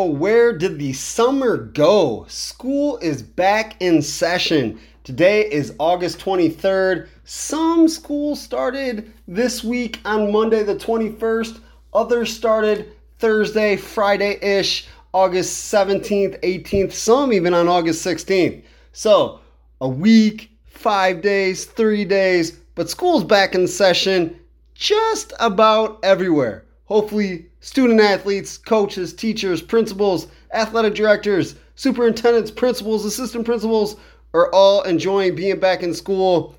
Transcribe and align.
Where 0.00 0.08
oh 0.08 0.12
where 0.12 0.56
did 0.56 0.78
the 0.78 0.94
summer 0.94 1.58
go? 1.58 2.24
School 2.26 2.96
is 3.02 3.22
back 3.22 3.76
in 3.82 4.00
session. 4.00 4.80
Today 5.04 5.42
is 5.42 5.74
August 5.78 6.18
23rd. 6.20 7.06
Some 7.24 7.86
schools 7.86 8.40
started 8.40 9.12
this 9.28 9.62
week 9.62 10.00
on 10.06 10.32
Monday 10.32 10.62
the 10.62 10.74
21st. 10.74 11.60
Others 11.92 12.32
started 12.32 12.92
Thursday, 13.18 13.76
Friday-ish, 13.76 14.88
August 15.12 15.70
17th, 15.70 16.40
18th, 16.40 16.92
some 16.92 17.30
even 17.34 17.52
on 17.52 17.68
August 17.68 18.02
16th. 18.02 18.62
So, 18.92 19.40
a 19.82 19.88
week, 19.88 20.50
5 20.64 21.20
days, 21.20 21.66
3 21.66 22.06
days, 22.06 22.52
but 22.74 22.88
school's 22.88 23.24
back 23.24 23.54
in 23.54 23.68
session 23.68 24.34
just 24.72 25.34
about 25.40 25.98
everywhere. 26.02 26.64
Hopefully, 26.86 27.49
student 27.60 28.00
athletes, 28.00 28.56
coaches, 28.56 29.12
teachers, 29.12 29.62
principals, 29.62 30.26
athletic 30.52 30.94
directors, 30.94 31.54
superintendents, 31.74 32.50
principals, 32.50 33.04
assistant 33.04 33.44
principals 33.44 33.96
are 34.32 34.50
all 34.52 34.82
enjoying 34.82 35.34
being 35.34 35.60
back 35.60 35.82
in 35.82 35.94
school. 35.94 36.54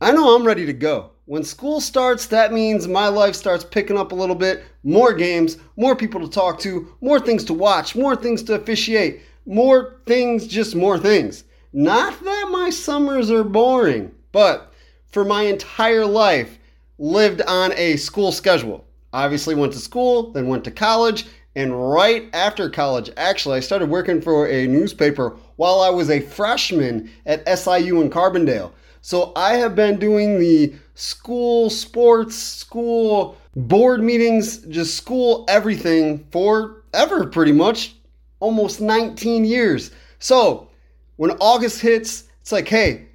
I 0.00 0.12
know 0.12 0.34
I'm 0.34 0.46
ready 0.46 0.64
to 0.66 0.72
go. 0.72 1.10
When 1.26 1.44
school 1.44 1.80
starts, 1.80 2.26
that 2.26 2.54
means 2.54 2.88
my 2.88 3.08
life 3.08 3.34
starts 3.34 3.62
picking 3.62 3.98
up 3.98 4.12
a 4.12 4.14
little 4.14 4.34
bit. 4.34 4.64
More 4.82 5.12
games, 5.12 5.58
more 5.76 5.94
people 5.94 6.20
to 6.22 6.28
talk 6.28 6.58
to, 6.60 6.94
more 7.02 7.20
things 7.20 7.44
to 7.44 7.54
watch, 7.54 7.94
more 7.94 8.16
things 8.16 8.42
to 8.44 8.54
officiate, 8.54 9.20
more 9.44 10.00
things, 10.06 10.46
just 10.46 10.74
more 10.74 10.98
things. 10.98 11.44
Not 11.74 12.18
that 12.24 12.48
my 12.50 12.70
summers 12.70 13.30
are 13.30 13.44
boring, 13.44 14.10
but 14.32 14.72
for 15.10 15.24
my 15.24 15.42
entire 15.42 16.06
life, 16.06 16.58
lived 16.98 17.42
on 17.42 17.72
a 17.74 17.96
school 17.96 18.32
schedule 18.32 18.87
obviously 19.12 19.54
went 19.54 19.72
to 19.72 19.78
school, 19.78 20.32
then 20.32 20.48
went 20.48 20.64
to 20.64 20.70
college, 20.70 21.26
and 21.58 21.90
right 21.90 22.28
after 22.34 22.70
college, 22.70 23.10
actually, 23.16 23.56
I 23.56 23.60
started 23.60 23.90
working 23.90 24.20
for 24.20 24.46
a 24.46 24.68
newspaper 24.68 25.36
while 25.56 25.80
I 25.80 25.90
was 25.90 26.08
a 26.08 26.20
freshman 26.20 27.10
at 27.26 27.48
SIU 27.48 28.00
in 28.00 28.10
Carbondale. 28.10 28.70
So 29.00 29.32
I 29.34 29.54
have 29.54 29.74
been 29.74 29.98
doing 29.98 30.38
the 30.38 30.74
school 30.94 31.68
sports, 31.68 32.36
school 32.36 33.36
board 33.56 34.02
meetings, 34.02 34.58
just 34.68 34.96
school 34.96 35.44
everything 35.48 36.24
forever, 36.30 37.26
pretty 37.26 37.50
much, 37.50 37.96
almost 38.38 38.80
19 38.80 39.44
years. 39.44 39.90
So 40.20 40.68
when 41.16 41.32
August 41.40 41.80
hits, 41.80 42.24
it's 42.40 42.52
like, 42.52 42.68
hey, 42.68 43.07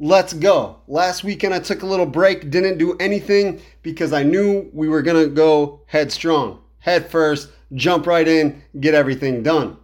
let's 0.00 0.32
go. 0.32 0.76
Last 0.88 1.22
weekend, 1.22 1.52
I 1.54 1.60
took 1.60 1.82
a 1.82 1.86
little 1.86 2.06
break, 2.06 2.50
didn't 2.50 2.78
do 2.78 2.96
anything 2.98 3.60
because 3.82 4.12
I 4.12 4.22
knew 4.22 4.68
we 4.72 4.88
were 4.88 5.02
going 5.02 5.22
to 5.22 5.32
go 5.32 5.82
headstrong, 5.86 6.60
head 6.78 7.08
first, 7.08 7.50
jump 7.74 8.06
right 8.06 8.26
in, 8.26 8.62
get 8.80 8.94
everything 8.94 9.42
done. 9.42 9.76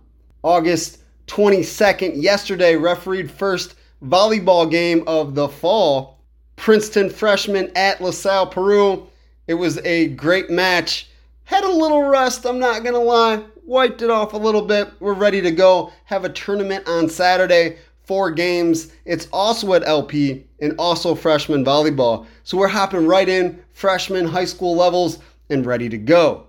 August 0.43 1.03
22nd, 1.27 2.21
yesterday, 2.21 2.77
refereed 2.77 3.31
first 3.31 3.77
volleyball 4.03 4.69
game 4.71 5.05
of 5.07 5.35
the 5.35 5.49
fall. 5.49 6.19
Princeton 6.57 7.11
freshman 7.11 7.71
at 7.77 8.01
LaSalle, 8.01 8.47
Peru. 8.47 9.07
It 9.47 9.55
was 9.55 9.79
a 9.79 10.09
great 10.09 10.49
match. 10.49 11.11
Had 11.45 11.65
a 11.65 11.71
little 11.71 12.03
rust, 12.03 12.47
I'm 12.47 12.59
not 12.59 12.83
going 12.83 12.95
to 12.95 13.01
lie. 13.01 13.45
Wiped 13.67 14.01
it 14.01 14.11
off 14.11 14.33
a 14.33 14.39
little 14.39 14.63
bit. 14.63 14.91
We're 15.01 15.13
ready 15.13 15.43
to 15.43 15.51
go. 15.51 15.93
Have 16.05 16.25
a 16.25 16.33
tournament 16.33 16.89
on 16.89 17.09
Saturday 17.09 17.79
four 18.07 18.31
games. 18.31 18.93
It's 19.05 19.29
also 19.33 19.75
at 19.75 19.87
LP 19.87 20.47
and 20.61 20.75
also 20.79 21.15
freshman 21.15 21.65
volleyball. 21.65 22.27
So 22.45 22.57
we're 22.57 22.69
hopping 22.69 23.07
right 23.07 23.29
in, 23.29 23.63
freshman 23.73 24.27
high 24.27 24.45
school 24.45 24.77
levels, 24.77 25.19
and 25.51 25.67
ready 25.67 25.89
to 25.89 25.99
go. 25.99 26.47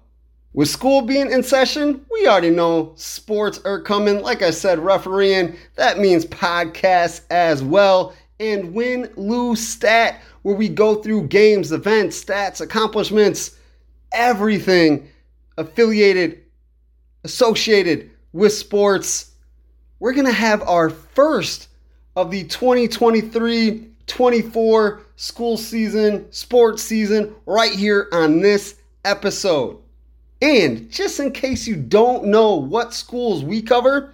With 0.54 0.70
school 0.70 1.02
being 1.02 1.32
in 1.32 1.44
session, 1.44 2.06
we 2.12 2.28
already 2.28 2.50
know 2.50 2.94
sports 2.96 3.60
are 3.66 3.82
coming. 3.82 4.22
Like 4.22 4.42
I 4.42 4.52
said, 4.52 4.80
refereeing, 4.80 5.56
that 5.76 6.00
means 6.00 6.26
podcasts 6.26 7.22
as 7.30 7.62
well. 7.62 8.14
And 8.40 8.74
win, 8.74 9.12
lose, 9.18 9.68
stat, 9.68 10.22
where 10.44 10.56
we 10.56 10.70
go 10.70 10.96
through 10.96 11.28
games, 11.28 11.72
events, 11.72 12.24
stats, 12.24 12.62
accomplishments, 12.62 13.58
everything 14.14 15.08
affiliated, 15.58 16.44
associated 17.24 18.10
with 18.34 18.54
sports 18.54 19.34
we're 20.00 20.14
going 20.14 20.26
to 20.26 20.32
have 20.32 20.62
our 20.64 20.90
first 20.90 21.70
of 22.16 22.32
the 22.32 22.44
2023 22.46 23.90
24 24.08 25.02
school 25.18 25.58
season, 25.58 26.32
sports 26.32 26.82
season, 26.82 27.36
right 27.46 27.74
here 27.74 28.08
on 28.12 28.40
this 28.40 28.76
episode. 29.06 29.78
And 30.42 30.90
just 30.92 31.20
in 31.20 31.32
case 31.32 31.68
you 31.68 31.76
don't 31.76 32.26
know 32.26 32.56
what 32.56 32.94
schools 32.94 33.44
we 33.44 33.62
cover, 33.62 34.14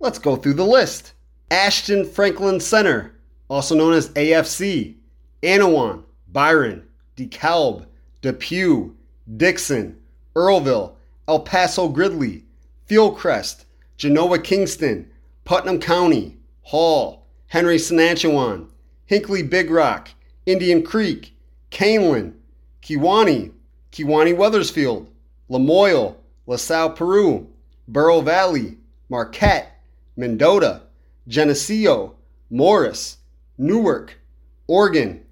let's 0.00 0.18
go 0.18 0.36
through 0.36 0.54
the 0.54 0.64
list. 0.64 1.12
Ashton 1.50 2.04
Franklin 2.04 2.58
Center, 2.58 3.14
also 3.48 3.74
known 3.74 3.92
as 3.92 4.08
AFC, 4.10 4.94
Annawan, 5.42 6.02
Byron, 6.32 6.86
DeKalb, 7.16 7.86
DePue, 8.22 8.92
Dixon, 9.36 9.96
Earlville, 10.34 10.94
El 11.28 11.40
Paso 11.40 11.88
Gridley, 11.88 12.44
Fieldcrest, 12.88 13.63
Genoa 14.04 14.38
Kingston, 14.38 15.08
Putnam 15.46 15.80
County, 15.80 16.36
Hall, 16.60 17.24
Henry 17.46 17.78
Senachwine, 17.78 18.68
Hinckley 19.06 19.42
Big 19.42 19.70
Rock, 19.70 20.10
Indian 20.44 20.82
Creek, 20.82 21.34
Kaneland, 21.70 22.34
Kewanee, 22.82 23.50
Kewanee 23.92 24.36
Wethersfield, 24.36 25.08
Lamoille, 25.48 26.16
LaSalle 26.46 26.90
Peru, 26.90 27.46
Bureau 27.90 28.20
Valley, 28.20 28.76
Marquette, 29.08 29.72
Mendota, 30.18 30.82
Geneseo, 31.26 32.14
Morris, 32.50 33.16
Newark, 33.56 34.18
Oregon, 34.66 35.24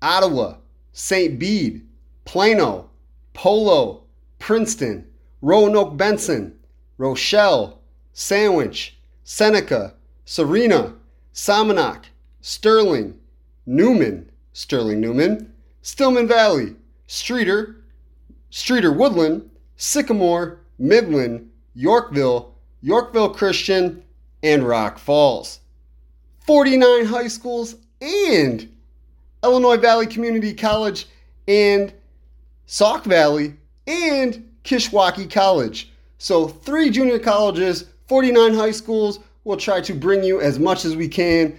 Ottawa, 0.00 0.58
St. 0.92 1.36
Bede, 1.36 1.82
Plano, 2.24 2.90
Polo, 3.32 4.04
Princeton, 4.38 5.04
Roanoke 5.42 5.96
Benson, 5.96 6.54
Rochelle, 6.96 7.79
Sandwich, 8.12 8.98
Seneca, 9.24 9.94
Serena, 10.24 10.94
Somonauk, 11.34 12.04
Sterling, 12.40 13.18
Newman, 13.66 14.30
Sterling 14.52 15.00
Newman, 15.00 15.52
Stillman 15.82 16.26
Valley, 16.28 16.74
Streator, 17.08 17.76
Streator 18.50 18.94
Woodland, 18.94 19.48
Sycamore, 19.76 20.58
Midland, 20.78 21.50
Yorkville, 21.74 22.54
Yorkville 22.82 23.30
Christian, 23.30 24.02
and 24.42 24.66
Rock 24.66 24.98
Falls. 24.98 25.60
49 26.40 27.04
high 27.04 27.28
schools 27.28 27.76
and 28.00 28.68
Illinois 29.44 29.76
Valley 29.76 30.06
Community 30.06 30.52
College 30.54 31.06
and 31.46 31.92
Sauk 32.66 33.04
Valley 33.04 33.54
and 33.86 34.50
Kishwaukee 34.64 35.30
College. 35.30 35.92
So, 36.18 36.48
three 36.48 36.90
junior 36.90 37.18
colleges 37.18 37.86
49 38.10 38.54
high 38.54 38.72
schools. 38.72 39.20
We'll 39.44 39.56
try 39.56 39.80
to 39.82 39.94
bring 39.94 40.24
you 40.24 40.40
as 40.40 40.58
much 40.58 40.84
as 40.84 40.96
we 40.96 41.06
can 41.06 41.56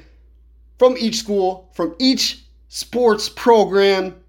from 0.78 0.98
each 0.98 1.16
school, 1.16 1.72
from 1.74 1.96
each 1.98 2.44
sports 2.68 3.30
program 3.30 4.22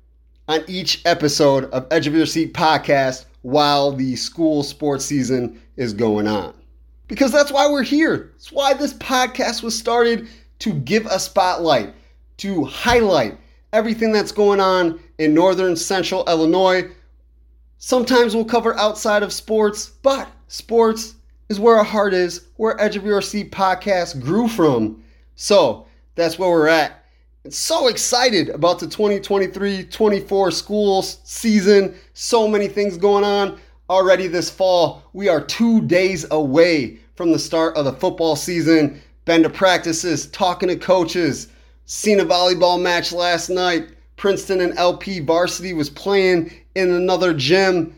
on 0.46 0.62
each 0.68 1.02
episode 1.04 1.64
of 1.72 1.88
Edge 1.90 2.06
of 2.06 2.14
Your 2.14 2.26
Seat 2.26 2.54
podcast 2.54 3.24
while 3.40 3.90
the 3.90 4.14
school 4.14 4.62
sports 4.62 5.04
season 5.04 5.60
is 5.74 5.92
going 5.92 6.28
on. 6.28 6.54
Because 7.08 7.32
that's 7.32 7.50
why 7.50 7.68
we're 7.68 7.82
here. 7.82 8.30
That's 8.34 8.52
why 8.52 8.72
this 8.74 8.94
podcast 8.94 9.64
was 9.64 9.76
started 9.76 10.28
to 10.60 10.74
give 10.74 11.06
a 11.06 11.18
spotlight, 11.18 11.92
to 12.36 12.64
highlight 12.66 13.36
everything 13.72 14.12
that's 14.12 14.30
going 14.30 14.60
on 14.60 15.00
in 15.18 15.34
northern 15.34 15.74
central 15.74 16.24
Illinois. 16.28 16.88
Sometimes 17.78 18.36
we'll 18.36 18.44
cover 18.44 18.78
outside 18.78 19.24
of 19.24 19.32
sports, 19.32 19.88
but 20.04 20.28
sports 20.46 21.16
is 21.52 21.60
where 21.60 21.76
our 21.76 21.84
heart 21.84 22.14
is, 22.14 22.48
where 22.56 22.80
Edge 22.80 22.96
of 22.96 23.04
Your 23.04 23.20
Seat 23.20 23.52
podcast 23.52 24.20
grew 24.22 24.48
from. 24.48 25.04
So 25.36 25.86
that's 26.14 26.38
where 26.38 26.48
we're 26.48 26.66
at. 26.66 27.04
And 27.44 27.52
so 27.52 27.88
excited 27.88 28.48
about 28.48 28.78
the 28.78 28.86
2023 28.86 29.84
24 29.84 30.50
school 30.50 31.02
season. 31.02 31.94
So 32.14 32.48
many 32.48 32.68
things 32.68 32.96
going 32.96 33.22
on 33.22 33.60
already 33.90 34.28
this 34.28 34.48
fall. 34.48 35.02
We 35.12 35.28
are 35.28 35.42
two 35.42 35.82
days 35.82 36.24
away 36.30 36.98
from 37.16 37.32
the 37.32 37.38
start 37.38 37.76
of 37.76 37.84
the 37.84 37.92
football 37.92 38.34
season. 38.34 39.02
Been 39.26 39.42
to 39.42 39.50
practices, 39.50 40.28
talking 40.28 40.70
to 40.70 40.76
coaches, 40.76 41.48
seen 41.84 42.18
a 42.20 42.24
volleyball 42.24 42.80
match 42.80 43.12
last 43.12 43.50
night. 43.50 43.90
Princeton 44.16 44.62
and 44.62 44.76
LP 44.78 45.20
varsity 45.20 45.74
was 45.74 45.90
playing 45.90 46.50
in 46.74 46.90
another 46.90 47.34
gym. 47.34 47.94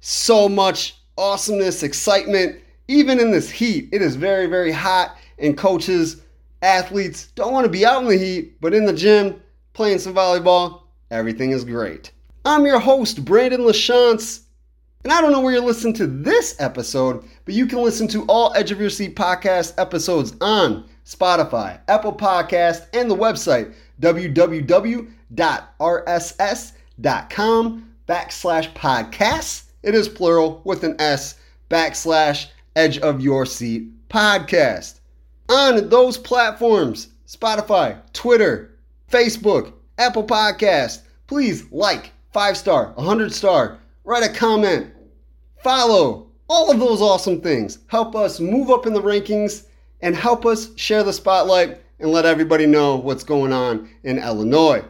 So 0.00 0.48
much 0.48 0.96
awesomeness, 1.16 1.84
excitement 1.84 2.60
even 2.88 3.18
in 3.20 3.30
this 3.30 3.50
heat, 3.50 3.88
it 3.92 4.02
is 4.02 4.16
very, 4.16 4.46
very 4.46 4.72
hot, 4.72 5.16
and 5.38 5.56
coaches, 5.56 6.22
athletes 6.62 7.28
don't 7.34 7.52
want 7.52 7.64
to 7.64 7.70
be 7.70 7.84
out 7.84 8.02
in 8.02 8.08
the 8.08 8.16
heat, 8.16 8.60
but 8.60 8.74
in 8.74 8.86
the 8.86 8.92
gym, 8.92 9.40
playing 9.72 9.98
some 9.98 10.14
volleyball, 10.14 10.82
everything 11.10 11.50
is 11.50 11.64
great. 11.64 12.12
I'm 12.44 12.64
your 12.64 12.78
host, 12.78 13.24
Brandon 13.24 13.62
LaChance, 13.62 14.42
And 15.04 15.12
I 15.12 15.20
don't 15.20 15.32
know 15.32 15.40
where 15.40 15.52
you're 15.52 15.62
listening 15.62 15.94
to 15.94 16.06
this 16.06 16.56
episode, 16.60 17.24
but 17.44 17.54
you 17.54 17.66
can 17.66 17.82
listen 17.82 18.08
to 18.08 18.24
all 18.24 18.52
Edge 18.54 18.72
of 18.72 18.80
Your 18.80 18.90
Seat 18.90 19.16
podcast 19.16 19.74
episodes 19.78 20.34
on 20.40 20.88
Spotify, 21.04 21.80
Apple 21.88 22.12
Podcast, 22.12 22.86
and 22.92 23.10
the 23.10 23.16
website 23.16 23.74
www.rss.com 24.00 25.06
backslash 28.08 28.72
podcasts. 28.74 29.62
It 29.82 29.94
is 29.94 30.08
plural 30.08 30.60
with 30.64 30.84
an 30.84 30.96
S 31.00 31.36
backslash 31.70 32.46
Edge 32.76 32.98
of 32.98 33.20
Your 33.20 33.46
Seat 33.46 33.88
podcast. 34.08 35.00
On 35.48 35.88
those 35.88 36.18
platforms, 36.18 37.08
Spotify, 37.26 37.98
Twitter, 38.12 38.78
Facebook, 39.10 39.72
Apple 39.98 40.24
Podcast, 40.24 41.02
please 41.26 41.70
like, 41.72 42.12
five 42.32 42.56
star, 42.56 42.92
100 42.96 43.32
star, 43.32 43.78
write 44.04 44.22
a 44.22 44.32
comment, 44.32 44.92
follow, 45.64 46.26
all 46.48 46.70
of 46.70 46.78
those 46.78 47.00
awesome 47.00 47.40
things. 47.40 47.78
Help 47.88 48.14
us 48.14 48.40
move 48.40 48.70
up 48.70 48.86
in 48.86 48.92
the 48.92 49.02
rankings 49.02 49.66
and 50.02 50.14
help 50.14 50.44
us 50.44 50.68
share 50.76 51.02
the 51.02 51.12
spotlight 51.12 51.80
and 51.98 52.10
let 52.10 52.26
everybody 52.26 52.66
know 52.66 52.96
what's 52.96 53.24
going 53.24 53.52
on 53.52 53.88
in 54.04 54.18
Illinois. 54.18 54.84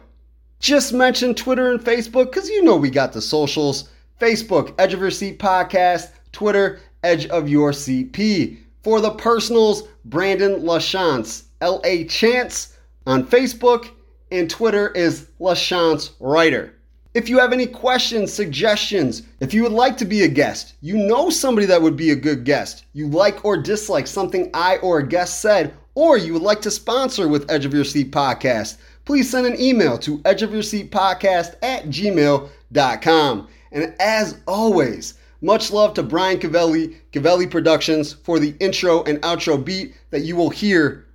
Just 0.59 0.93
mention 0.93 1.33
Twitter 1.33 1.71
and 1.71 1.79
Facebook 1.79 2.25
because 2.25 2.49
you 2.49 2.63
know 2.63 2.75
we 2.75 2.89
got 2.89 3.13
the 3.13 3.21
socials. 3.21 3.89
Facebook, 4.19 4.73
Edge 4.77 4.93
of 4.93 4.99
Your 4.99 5.11
Seat 5.11 5.39
Podcast, 5.39 6.09
Twitter, 6.31 6.79
Edge 7.03 7.27
of 7.27 7.49
Your 7.49 7.73
Seat 7.73 8.13
P. 8.13 8.59
For 8.83 9.01
the 9.01 9.11
personals, 9.11 9.83
Brandon 10.05 10.61
LaChance, 10.61 11.43
L 11.61 11.81
A 11.83 12.05
Chance 12.05 12.77
on 13.05 13.25
Facebook, 13.25 13.89
and 14.31 14.49
Twitter 14.49 14.89
is 14.91 15.27
LaChance 15.39 16.11
Writer. 16.19 16.73
If 17.13 17.29
you 17.29 17.39
have 17.39 17.51
any 17.51 17.65
questions, 17.65 18.31
suggestions, 18.31 19.23
if 19.39 19.53
you 19.53 19.63
would 19.63 19.71
like 19.71 19.97
to 19.97 20.05
be 20.05 20.21
a 20.23 20.27
guest, 20.27 20.75
you 20.81 20.97
know 20.97 21.29
somebody 21.29 21.65
that 21.65 21.81
would 21.81 21.95
be 21.97 22.11
a 22.11 22.15
good 22.15 22.43
guest, 22.43 22.85
you 22.93 23.07
like 23.07 23.43
or 23.43 23.57
dislike 23.57 24.05
something 24.05 24.51
I 24.53 24.77
or 24.77 24.99
a 24.99 25.07
guest 25.07 25.41
said, 25.41 25.73
or 25.95 26.17
you 26.17 26.33
would 26.33 26.43
like 26.43 26.61
to 26.61 26.69
sponsor 26.69 27.27
with 27.27 27.49
Edge 27.49 27.65
of 27.65 27.73
Your 27.73 27.85
Seat 27.85 28.11
Podcast, 28.11 28.77
please 29.03 29.29
send 29.29 29.47
an 29.47 29.59
email 29.59 29.97
to 29.97 30.19
edgeofyourseatpodcast 30.19 31.55
at 31.63 31.85
gmail.com. 31.85 33.47
And 33.71 33.95
as 33.99 34.39
always, 34.47 35.15
much 35.41 35.71
love 35.71 35.93
to 35.95 36.03
Brian 36.03 36.39
Cavelli, 36.39 36.97
Cavelli 37.11 37.47
Productions, 37.47 38.13
for 38.13 38.39
the 38.39 38.55
intro 38.59 39.03
and 39.03 39.21
outro 39.21 39.63
beat 39.63 39.95
that 40.09 40.21
you 40.21 40.35
will 40.35 40.49
hear 40.49 41.05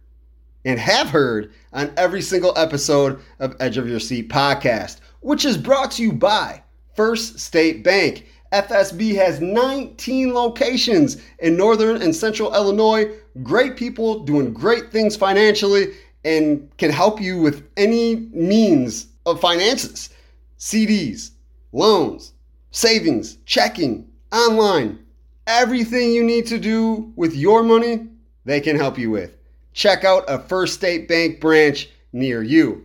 and 0.64 0.78
have 0.78 1.08
heard 1.08 1.52
on 1.72 1.92
every 1.96 2.22
single 2.22 2.56
episode 2.56 3.20
of 3.40 3.56
Edge 3.58 3.78
of 3.78 3.88
Your 3.88 4.00
Seat 4.00 4.28
podcast 4.28 5.00
which 5.22 5.44
is 5.44 5.56
brought 5.56 5.92
to 5.92 6.02
you 6.02 6.12
by 6.12 6.62
First 6.94 7.38
State 7.38 7.82
Bank. 7.82 8.26
FSB 8.52 9.14
has 9.14 9.40
19 9.40 10.34
locations 10.34 11.22
in 11.38 11.56
northern 11.56 12.02
and 12.02 12.14
central 12.14 12.54
Illinois. 12.54 13.10
Great 13.42 13.76
people 13.76 14.20
doing 14.20 14.52
great 14.52 14.92
things 14.92 15.16
financially 15.16 15.94
and 16.24 16.70
can 16.76 16.90
help 16.90 17.20
you 17.20 17.40
with 17.40 17.66
any 17.76 18.16
means 18.32 19.06
of 19.24 19.40
finances 19.40 20.10
CDs, 20.58 21.30
loans, 21.72 22.34
savings, 22.70 23.38
checking, 23.46 24.06
online. 24.32 24.99
Everything 25.46 26.12
you 26.12 26.25
need 26.25 26.46
to 26.46 26.58
do 26.58 27.12
with 27.17 27.34
your 27.34 27.62
money, 27.62 28.08
they 28.44 28.61
can 28.61 28.76
help 28.76 28.99
you 28.99 29.11
with. 29.11 29.37
Check 29.75 30.05
out 30.05 30.25
a 30.29 30.38
First 30.38 30.75
State 30.75 31.08
Bank 31.08 31.40
branch 31.40 31.90
near 32.12 32.43
you. 32.43 32.84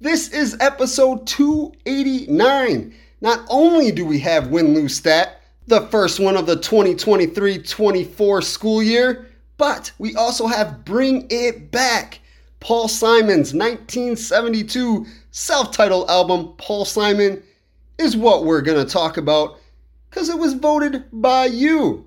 This 0.00 0.28
is 0.28 0.56
episode 0.60 1.26
289. 1.26 2.94
Not 3.20 3.46
only 3.48 3.90
do 3.90 4.04
we 4.04 4.18
have 4.20 4.48
win 4.48 4.74
lose 4.74 4.96
stat, 4.96 5.40
the 5.66 5.82
first 5.88 6.20
one 6.20 6.36
of 6.36 6.46
the 6.46 6.56
2023 6.56 7.58
24 7.58 8.42
school 8.42 8.82
year, 8.82 9.30
but 9.56 9.90
we 9.98 10.14
also 10.14 10.46
have 10.46 10.84
Bring 10.84 11.26
It 11.30 11.70
Back. 11.70 12.20
Paul 12.60 12.88
Simon's 12.88 13.54
1972 13.54 15.06
self 15.30 15.72
titled 15.72 16.10
album, 16.10 16.54
Paul 16.58 16.84
Simon, 16.84 17.42
is 17.98 18.16
what 18.16 18.44
we're 18.44 18.62
going 18.62 18.84
to 18.84 18.90
talk 18.92 19.16
about 19.16 19.58
because 20.16 20.30
it 20.30 20.38
was 20.38 20.54
voted 20.54 21.04
by 21.12 21.44
you. 21.44 22.06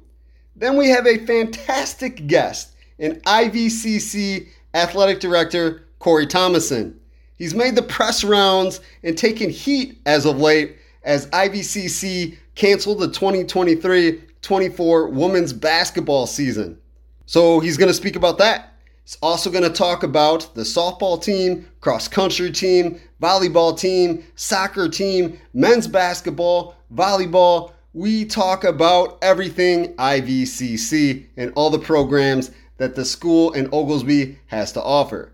Then 0.56 0.78
we 0.78 0.90
have 0.90 1.06
a 1.06 1.24
fantastic 1.28 2.26
guest, 2.26 2.74
an 2.98 3.22
IVCC 3.22 4.48
athletic 4.74 5.20
director, 5.20 5.84
Cory 6.00 6.26
Tomasson. 6.26 6.96
He's 7.36 7.54
made 7.54 7.76
the 7.76 7.84
press 7.84 8.24
rounds 8.24 8.82
and 9.04 9.16
taken 9.16 9.52
heat 9.52 10.02
as 10.08 10.26
of 10.26 10.40
late 10.40 10.78
as 11.04 11.28
IVCC 11.28 12.36
canceled 12.56 13.00
the 13.00 13.10
2023 13.10 14.24
24 14.42 15.10
women's 15.10 15.54
basketball 15.54 16.26
season. 16.26 16.80
So 17.28 17.60
he's 17.60 17.78
going 17.78 17.90
to 17.90 17.94
speak 17.94 18.16
about 18.16 18.40
that. 18.40 18.74
He's 19.04 19.20
also 19.22 19.52
going 19.52 19.66
to 19.66 19.70
talk 19.70 20.02
about 20.02 20.56
the 20.56 20.64
softball 20.64 21.22
team, 21.22 21.70
cross 21.80 22.08
country 22.08 22.50
team, 22.52 23.00
volleyball 23.22 23.80
team, 23.80 24.24
soccer 24.34 24.90
team, 24.90 25.40
men's 25.54 25.88
basketball, 25.88 26.76
volleyball. 26.92 27.74
We 27.94 28.24
talk 28.26 28.66
about 28.66 29.18
everything 29.24 29.96
IVCC 29.96 31.26
and 31.38 31.52
all 31.56 31.72
the 31.72 31.80
programs 31.80 32.52
that 32.78 32.94
the 32.94 33.04
school 33.04 33.52
in 33.54 33.68
Oglesby 33.74 34.38
has 34.46 34.72
to 34.74 34.84
offer. 34.84 35.34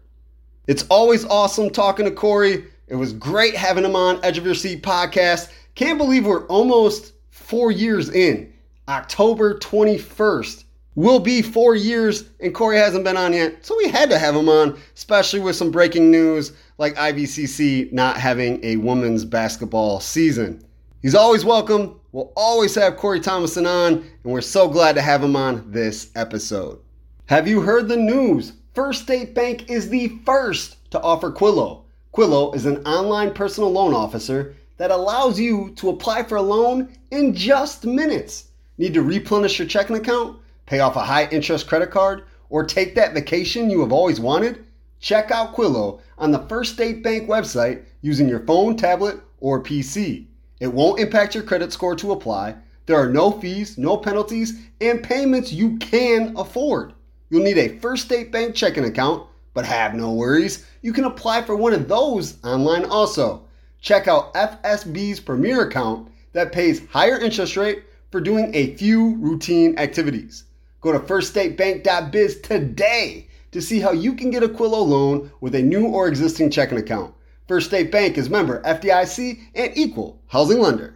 It's 0.66 0.86
always 0.90 1.26
awesome 1.26 1.70
talking 1.70 2.06
to 2.06 2.12
Cory. 2.12 2.64
It 2.88 2.96
was 2.96 3.12
great 3.12 3.56
having 3.56 3.84
him 3.84 3.98
on 3.98 4.24
Edge 4.24 4.38
of 4.38 4.46
Your 4.46 4.56
Seat 4.56 4.84
podcast. 4.84 5.52
Can't 5.76 5.98
believe 5.98 6.26
we're 6.26 6.48
almost 6.48 7.12
four 7.30 7.72
years 7.72 8.10
in. 8.10 8.54
October 8.88 9.60
21st 9.60 10.64
will 10.96 11.20
be 11.20 11.42
four 11.42 11.76
years, 11.76 12.24
and 12.40 12.56
Cory 12.56 12.78
hasn't 12.78 13.04
been 13.04 13.18
on 13.18 13.34
yet. 13.34 13.66
So 13.66 13.76
we 13.76 13.90
had 13.90 14.10
to 14.12 14.18
have 14.18 14.34
him 14.34 14.48
on, 14.48 14.80
especially 14.96 15.42
with 15.42 15.58
some 15.58 15.72
breaking 15.72 16.10
news 16.10 16.54
like 16.78 16.96
IVCC 16.96 17.92
not 17.92 18.16
having 18.16 18.64
a 18.64 18.78
women's 18.78 19.26
basketball 19.26 20.00
season. 20.00 20.64
He's 21.02 21.16
always 21.16 21.44
welcome. 21.44 22.00
We'll 22.16 22.32
always 22.38 22.74
have 22.76 22.96
Cory 22.96 23.20
Tomasson 23.20 23.68
on, 23.68 23.96
and 23.96 24.08
we're 24.24 24.40
so 24.40 24.70
glad 24.70 24.96
to 24.96 25.02
have 25.02 25.22
him 25.22 25.36
on 25.36 25.70
this 25.70 26.12
episode. 26.16 26.80
Have 27.26 27.46
you 27.46 27.60
heard 27.60 27.90
the 27.90 27.98
news? 27.98 28.54
First 28.74 29.04
State 29.04 29.36
Bank 29.36 29.70
is 29.70 29.90
the 29.90 30.08
first 30.26 30.78
to 30.92 31.02
offer 31.02 31.30
Quillo. 31.30 31.84
Quillo 32.14 32.56
is 32.56 32.66
an 32.66 32.78
online 32.88 33.34
personal 33.34 33.70
loan 33.70 33.94
officer 33.94 34.56
that 34.78 34.92
allows 34.92 35.38
you 35.38 35.74
to 35.76 35.90
apply 35.90 36.24
for 36.24 36.38
a 36.38 36.42
loan 36.42 36.88
in 37.12 37.36
just 37.36 37.84
minutes. 37.84 38.48
Need 38.78 38.94
to 38.94 39.02
replenish 39.02 39.60
your 39.60 39.68
checking 39.68 39.98
account, 39.98 40.40
pay 40.68 40.80
off 40.80 40.96
a 40.96 41.02
high 41.02 41.28
interest 41.32 41.68
credit 41.68 41.92
card, 41.92 42.24
or 42.50 42.64
take 42.64 42.96
that 42.96 43.14
vacation 43.14 43.70
you 43.70 43.82
have 43.82 43.92
always 43.92 44.22
wanted? 44.22 44.66
Check 45.02 45.32
out 45.32 45.54
Quillo 45.54 46.00
on 46.18 46.32
the 46.32 46.48
First 46.48 46.76
State 46.76 47.04
Bank 47.04 47.28
website 47.28 47.84
using 48.00 48.30
your 48.30 48.46
phone, 48.46 48.78
tablet, 48.78 49.20
or 49.42 49.62
PC. 49.62 50.28
It 50.66 50.74
won't 50.74 51.00
impact 51.00 51.36
your 51.36 51.44
credit 51.44 51.72
score 51.72 51.96
to 51.98 52.12
apply. 52.12 52.56
There 52.88 52.98
are 52.98 53.08
no 53.08 53.30
fees, 53.30 53.78
no 53.78 53.98
penalties, 53.98 54.60
and 54.82 55.04
payments 55.04 55.54
you 55.54 55.78
can 55.78 56.34
afford. 56.36 56.94
You'll 57.30 57.44
need 57.44 57.60
a 57.60 57.78
First 57.78 58.06
State 58.06 58.32
Bank 58.32 58.56
checking 58.56 58.84
account, 58.84 59.28
but 59.54 59.64
have 59.64 59.94
no 59.94 60.14
worries. 60.14 60.66
You 60.82 60.92
can 60.92 61.04
apply 61.04 61.44
for 61.44 61.56
one 61.56 61.74
of 61.74 61.88
those 61.88 62.44
online 62.44 62.84
also. 62.86 63.44
Check 63.80 64.08
out 64.08 64.34
FSB's 64.34 65.20
Premier 65.20 65.68
account 65.68 66.10
that 66.34 66.52
pays 66.52 66.82
higher 66.88 67.20
interest 67.20 67.56
rate 67.58 67.84
for 68.10 68.20
doing 68.20 68.50
a 68.56 68.74
few 68.74 69.18
routine 69.18 69.78
activities. 69.78 70.46
Go 70.82 70.92
to 70.92 71.00
firststatebank.biz 71.00 72.42
today 72.42 73.28
to 73.52 73.62
see 73.62 73.82
how 73.82 73.92
you 73.92 74.14
can 74.14 74.32
get 74.32 74.42
a 74.42 74.48
Quillo 74.48 74.84
loan 74.84 75.32
with 75.42 75.54
a 75.54 75.62
new 75.62 75.86
or 75.90 76.08
existing 76.08 76.50
checking 76.50 76.80
account. 76.80 77.15
First 77.48 77.68
State 77.68 77.92
Bank 77.92 78.18
is 78.18 78.30
member 78.30 78.62
FDIC 78.64 79.40
and 79.54 79.72
equal 79.76 80.20
housing 80.28 80.60
lender. 80.60 80.96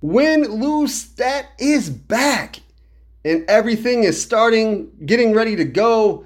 Win 0.00 0.44
Lose 0.44 0.94
Stat 0.94 1.50
is 1.58 1.90
back 1.90 2.60
and 3.24 3.44
everything 3.48 4.04
is 4.04 4.20
starting, 4.20 4.90
getting 5.04 5.34
ready 5.34 5.56
to 5.56 5.64
go. 5.64 6.24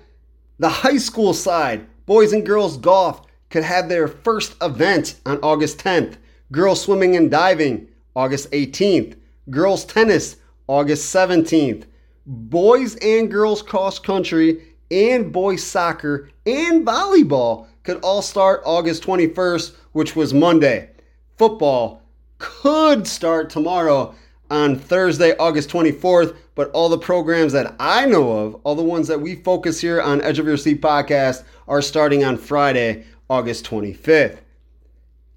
The 0.61 0.69
high 0.69 0.99
school 0.99 1.35
side, 1.35 1.87
boys 2.07 2.33
and 2.33 2.47
girls 2.47 2.77
golf, 2.77 3.27
could 3.51 3.65
have 3.65 3.89
their 3.89 4.07
first 4.07 4.55
event 4.63 5.17
on 5.27 5.39
August 5.43 5.79
10th. 5.79 6.17
Girls 6.53 6.81
swimming 6.81 7.17
and 7.17 7.29
diving, 7.29 7.89
August 8.15 8.53
18th. 8.53 9.17
Girls 9.51 9.85
tennis, 9.85 10.37
August 10.69 11.13
17th. 11.13 11.85
Boys 12.27 12.95
and 12.97 13.29
girls 13.29 13.61
cross 13.61 13.99
country 13.99 14.63
and 14.91 15.33
boys 15.33 15.65
soccer 15.65 16.31
and 16.47 16.87
volleyball 16.87 17.67
could 17.85 18.01
all 18.01 18.23
start 18.23 18.63
August 18.65 19.05
21st, 19.05 19.75
which 19.93 20.17
was 20.17 20.35
Monday. 20.35 20.91
Football 21.37 22.03
could 22.39 23.07
start 23.07 23.51
tomorrow 23.51 24.15
on 24.51 24.79
Thursday, 24.79 25.37
August 25.37 25.71
24th. 25.71 26.37
But 26.55 26.71
all 26.71 26.89
the 26.89 26.99
programs 26.99 27.53
that 27.53 27.75
I 27.79 28.07
know 28.07 28.33
of, 28.33 28.55
all 28.65 28.75
the 28.75 28.83
ones 28.83 29.09
that 29.09 29.21
we 29.21 29.37
focus 29.37 29.81
here 29.81 30.01
on 30.01 30.23
Edge 30.23 30.39
of 30.39 30.47
Your 30.47 30.57
Seat 30.57 30.81
podcast, 30.81 31.45
are 31.69 31.83
starting 31.83 32.25
on 32.25 32.39
Friday, 32.39 33.05
August 33.29 33.67
25th. 33.67 34.39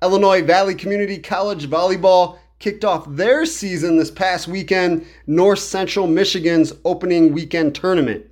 Illinois 0.01 0.43
Valley 0.43 0.75
Community 0.75 1.17
College 1.17 1.67
Volleyball 1.67 2.37
kicked 2.59 2.85
off 2.85 3.05
their 3.09 3.45
season 3.45 3.97
this 3.97 4.11
past 4.11 4.47
weekend, 4.47 5.05
North 5.25 5.59
Central 5.59 6.07
Michigan's 6.07 6.73
opening 6.85 7.33
weekend 7.33 7.73
tournament. 7.73 8.25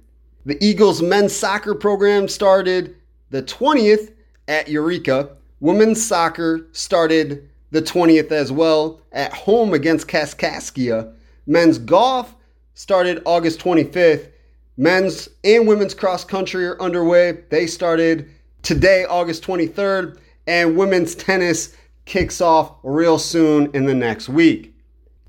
The 0.46 0.64
Eagles 0.64 1.02
men's 1.02 1.36
soccer 1.36 1.74
program 1.74 2.28
started 2.28 2.96
the 3.36 3.44
20th 3.44 4.14
at 4.48 4.70
Eureka. 4.70 5.36
Women's 5.60 6.06
soccer 6.06 6.68
started 6.72 7.50
the 7.72 7.82
20th 7.82 8.32
as 8.32 8.50
well 8.50 9.02
at 9.12 9.34
home 9.34 9.74
against 9.74 10.08
Kaskaskia. 10.08 11.12
Men's 11.46 11.78
golf 11.78 12.34
started 12.76 13.22
August 13.26 13.60
25th. 13.60 14.30
Men's 14.78 15.28
and 15.44 15.68
women's 15.68 15.94
cross 15.94 16.24
country 16.24 16.66
are 16.66 16.82
underway. 16.82 17.40
They 17.50 17.68
started 17.68 18.30
today, 18.62 19.04
August 19.04 19.44
23rd, 19.44 20.18
and 20.48 20.78
women's 20.78 21.14
tennis 21.14 21.76
kicks 22.06 22.40
off 22.40 22.78
real 22.84 23.20
soon 23.20 23.70
in 23.74 23.86
the 23.86 23.94
next 23.94 24.30
week. 24.30 24.74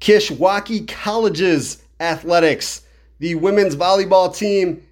Kishwaukee 0.00 0.86
College's 0.86 1.82
athletics, 1.98 2.82
the 3.18 3.34
women's 3.34 3.74
volleyball 3.74 4.32
team 4.32 4.85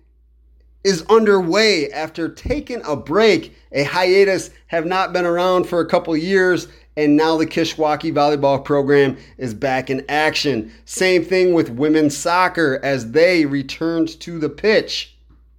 is 0.85 1.05
underway 1.09 1.91
after 1.91 2.29
taking 2.29 2.83
a 2.85 2.95
break. 2.95 3.57
A 3.73 3.83
hiatus 3.85 4.51
have 4.67 4.87
not 4.87 5.13
been 5.13 5.25
around 5.25 5.65
for 5.65 5.81
a 5.81 5.89
couple 5.89 6.15
years, 6.17 6.69
and 6.97 7.17
now 7.17 7.37
the 7.37 7.47
Kishwaukee 7.47 8.13
volleyball 8.13 8.63
program 8.63 9.17
is 9.39 9.55
back 9.55 9.91
in 9.91 10.05
action. 10.09 10.71
Same 10.85 11.25
thing 11.25 11.55
with 11.55 11.71
women's 11.71 12.17
soccer 12.17 12.79
as 12.83 13.11
they 13.11 13.47
returned 13.47 14.21
to 14.21 14.39
the 14.39 14.51
pitch. 14.51 15.17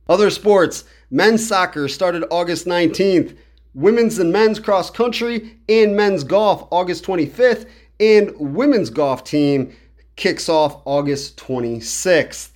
Other 0.07 0.29
sports, 0.29 0.85
men's 1.09 1.45
soccer 1.45 1.87
started 1.87 2.23
August 2.29 2.67
19th, 2.67 3.35
women's 3.73 4.19
and 4.19 4.31
men's 4.31 4.59
cross 4.59 4.91
country 4.91 5.57
and 5.67 5.95
men's 5.95 6.23
golf 6.23 6.67
August 6.69 7.03
25th, 7.03 7.67
and 7.99 8.31
women's 8.37 8.91
golf 8.91 9.23
team 9.23 9.75
kicks 10.15 10.47
off 10.47 10.81
August 10.85 11.37
26th 11.37 12.54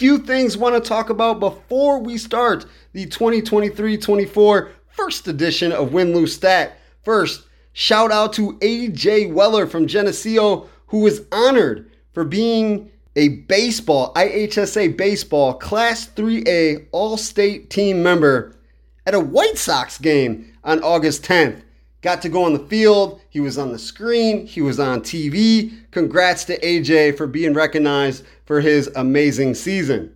few 0.00 0.16
things 0.16 0.56
want 0.56 0.82
to 0.82 0.88
talk 0.88 1.10
about 1.10 1.40
before 1.40 1.98
we 1.98 2.16
start 2.16 2.64
the 2.94 3.04
2023-24 3.04 4.70
first 4.92 5.28
edition 5.28 5.72
of 5.72 5.92
Win 5.92 6.14
Lose 6.14 6.34
Stat. 6.34 6.78
First, 7.04 7.42
shout 7.74 8.10
out 8.10 8.32
to 8.32 8.54
AJ 8.60 9.30
Weller 9.30 9.66
from 9.66 9.86
Geneseo 9.86 10.70
who 10.86 11.00
was 11.00 11.20
honored 11.30 11.90
for 12.14 12.24
being 12.24 12.90
a 13.14 13.28
baseball 13.40 14.14
IHSA 14.14 14.96
baseball 14.96 15.52
class 15.52 16.08
3A 16.08 16.86
all-state 16.92 17.68
team 17.68 18.02
member 18.02 18.56
at 19.04 19.12
a 19.12 19.20
White 19.20 19.58
Sox 19.58 19.98
game 19.98 20.50
on 20.64 20.82
August 20.82 21.24
10th. 21.24 21.60
Got 22.02 22.22
to 22.22 22.30
go 22.30 22.44
on 22.44 22.54
the 22.54 22.58
field. 22.58 23.20
He 23.28 23.40
was 23.40 23.58
on 23.58 23.72
the 23.72 23.78
screen. 23.78 24.46
He 24.46 24.62
was 24.62 24.80
on 24.80 25.02
TV. 25.02 25.72
Congrats 25.90 26.44
to 26.44 26.58
AJ 26.60 27.16
for 27.16 27.26
being 27.26 27.52
recognized 27.52 28.24
for 28.46 28.60
his 28.60 28.88
amazing 28.96 29.54
season. 29.54 30.14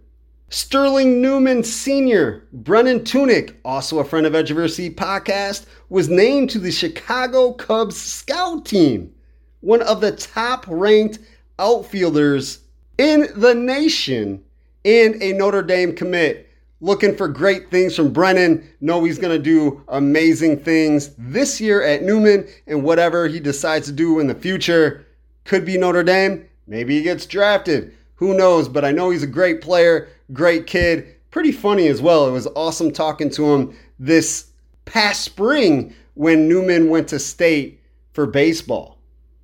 Sterling 0.48 1.20
Newman 1.20 1.62
Sr., 1.64 2.46
Brennan 2.52 3.00
Tunick, 3.00 3.56
also 3.64 3.98
a 3.98 4.04
friend 4.04 4.24
of 4.24 4.34
Edge 4.34 4.50
of 4.50 4.56
Your 4.56 4.68
Seat 4.68 4.96
podcast, 4.96 5.66
was 5.88 6.08
named 6.08 6.48
to 6.50 6.58
the 6.58 6.70
Chicago 6.70 7.52
Cubs 7.52 7.96
scout 7.96 8.64
team, 8.64 9.12
one 9.60 9.82
of 9.82 10.00
the 10.00 10.12
top 10.12 10.64
ranked 10.68 11.18
outfielders 11.58 12.60
in 12.98 13.26
the 13.36 13.54
nation, 13.54 14.42
and 14.84 15.20
a 15.22 15.32
Notre 15.32 15.62
Dame 15.62 15.94
commit 15.94 16.48
looking 16.80 17.16
for 17.16 17.28
great 17.28 17.70
things 17.70 17.96
from 17.96 18.12
Brennan. 18.12 18.68
Know 18.80 19.04
he's 19.04 19.18
going 19.18 19.36
to 19.36 19.42
do 19.42 19.82
amazing 19.88 20.60
things 20.60 21.14
this 21.16 21.60
year 21.60 21.82
at 21.82 22.02
Newman 22.02 22.46
and 22.66 22.82
whatever 22.82 23.26
he 23.26 23.40
decides 23.40 23.86
to 23.86 23.92
do 23.92 24.18
in 24.18 24.26
the 24.26 24.34
future. 24.34 25.06
Could 25.44 25.64
be 25.64 25.78
Notre 25.78 26.02
Dame. 26.02 26.46
Maybe 26.66 26.96
he 26.96 27.02
gets 27.02 27.26
drafted. 27.26 27.94
Who 28.16 28.36
knows? 28.36 28.68
But 28.68 28.84
I 28.84 28.92
know 28.92 29.10
he's 29.10 29.22
a 29.22 29.28
great 29.28 29.60
player, 29.60 30.08
great 30.32 30.66
kid, 30.66 31.16
pretty 31.30 31.52
funny 31.52 31.88
as 31.88 32.00
well. 32.00 32.28
It 32.28 32.32
was 32.32 32.46
awesome 32.54 32.92
talking 32.92 33.30
to 33.30 33.52
him 33.52 33.76
this 33.98 34.46
past 34.84 35.22
spring 35.22 35.94
when 36.14 36.48
Newman 36.48 36.88
went 36.88 37.08
to 37.08 37.18
state 37.18 37.80
for 38.12 38.26
baseball. 38.26 38.98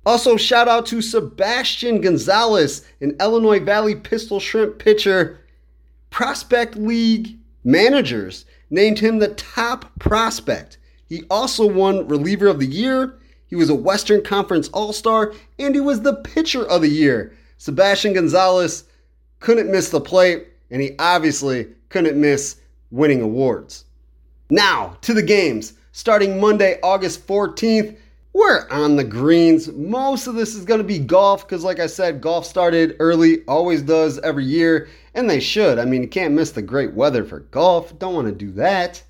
Also, 0.05 0.35
shout 0.35 0.67
out 0.67 0.87
to 0.87 1.01
Sebastian 1.01 2.01
Gonzalez, 2.01 2.87
an 3.01 3.15
Illinois 3.19 3.59
Valley 3.59 3.93
Pistol 3.93 4.39
Shrimp 4.39 4.79
pitcher 4.79 5.40
Prospect 6.11 6.75
League 6.75 7.39
managers 7.63 8.45
named 8.69 8.99
him 8.99 9.17
the 9.17 9.29
top 9.29 9.97
prospect. 9.97 10.77
He 11.07 11.23
also 11.29 11.65
won 11.65 12.07
Reliever 12.07 12.47
of 12.47 12.59
the 12.59 12.67
Year. 12.67 13.17
He 13.47 13.55
was 13.55 13.69
a 13.69 13.75
Western 13.75 14.21
Conference 14.23 14.69
All 14.69 14.93
Star, 14.93 15.33
and 15.57 15.73
he 15.73 15.81
was 15.81 16.01
the 16.01 16.15
Pitcher 16.15 16.65
of 16.65 16.81
the 16.81 16.89
Year. 16.89 17.33
Sebastian 17.57 18.13
Gonzalez 18.13 18.83
couldn't 19.39 19.71
miss 19.71 19.89
the 19.89 19.99
plate, 19.99 20.47
and 20.69 20.81
he 20.81 20.95
obviously 20.99 21.67
couldn't 21.89 22.19
miss 22.19 22.57
winning 22.91 23.21
awards. 23.21 23.85
Now, 24.49 24.97
to 25.01 25.13
the 25.13 25.23
games. 25.23 25.73
Starting 25.93 26.39
Monday, 26.39 26.79
August 26.83 27.25
14th, 27.27 27.97
we're 28.33 28.67
on 28.69 28.95
the 28.95 29.03
greens. 29.03 29.69
Most 29.73 30.27
of 30.27 30.35
this 30.35 30.55
is 30.55 30.63
going 30.63 30.79
to 30.79 30.85
be 30.85 30.99
golf 30.99 31.45
because, 31.45 31.65
like 31.65 31.79
I 31.79 31.87
said, 31.87 32.21
golf 32.21 32.45
started 32.45 32.95
early, 32.99 33.43
always 33.45 33.81
does 33.81 34.19
every 34.19 34.45
year, 34.45 34.87
and 35.13 35.29
they 35.29 35.39
should. 35.39 35.79
I 35.79 35.85
mean, 35.85 36.01
you 36.01 36.07
can't 36.07 36.33
miss 36.33 36.51
the 36.51 36.61
great 36.61 36.93
weather 36.93 37.23
for 37.23 37.39
golf. 37.39 37.97
Don't 37.99 38.15
want 38.15 38.27
to 38.27 38.33
do 38.33 38.51
that. 38.53 39.03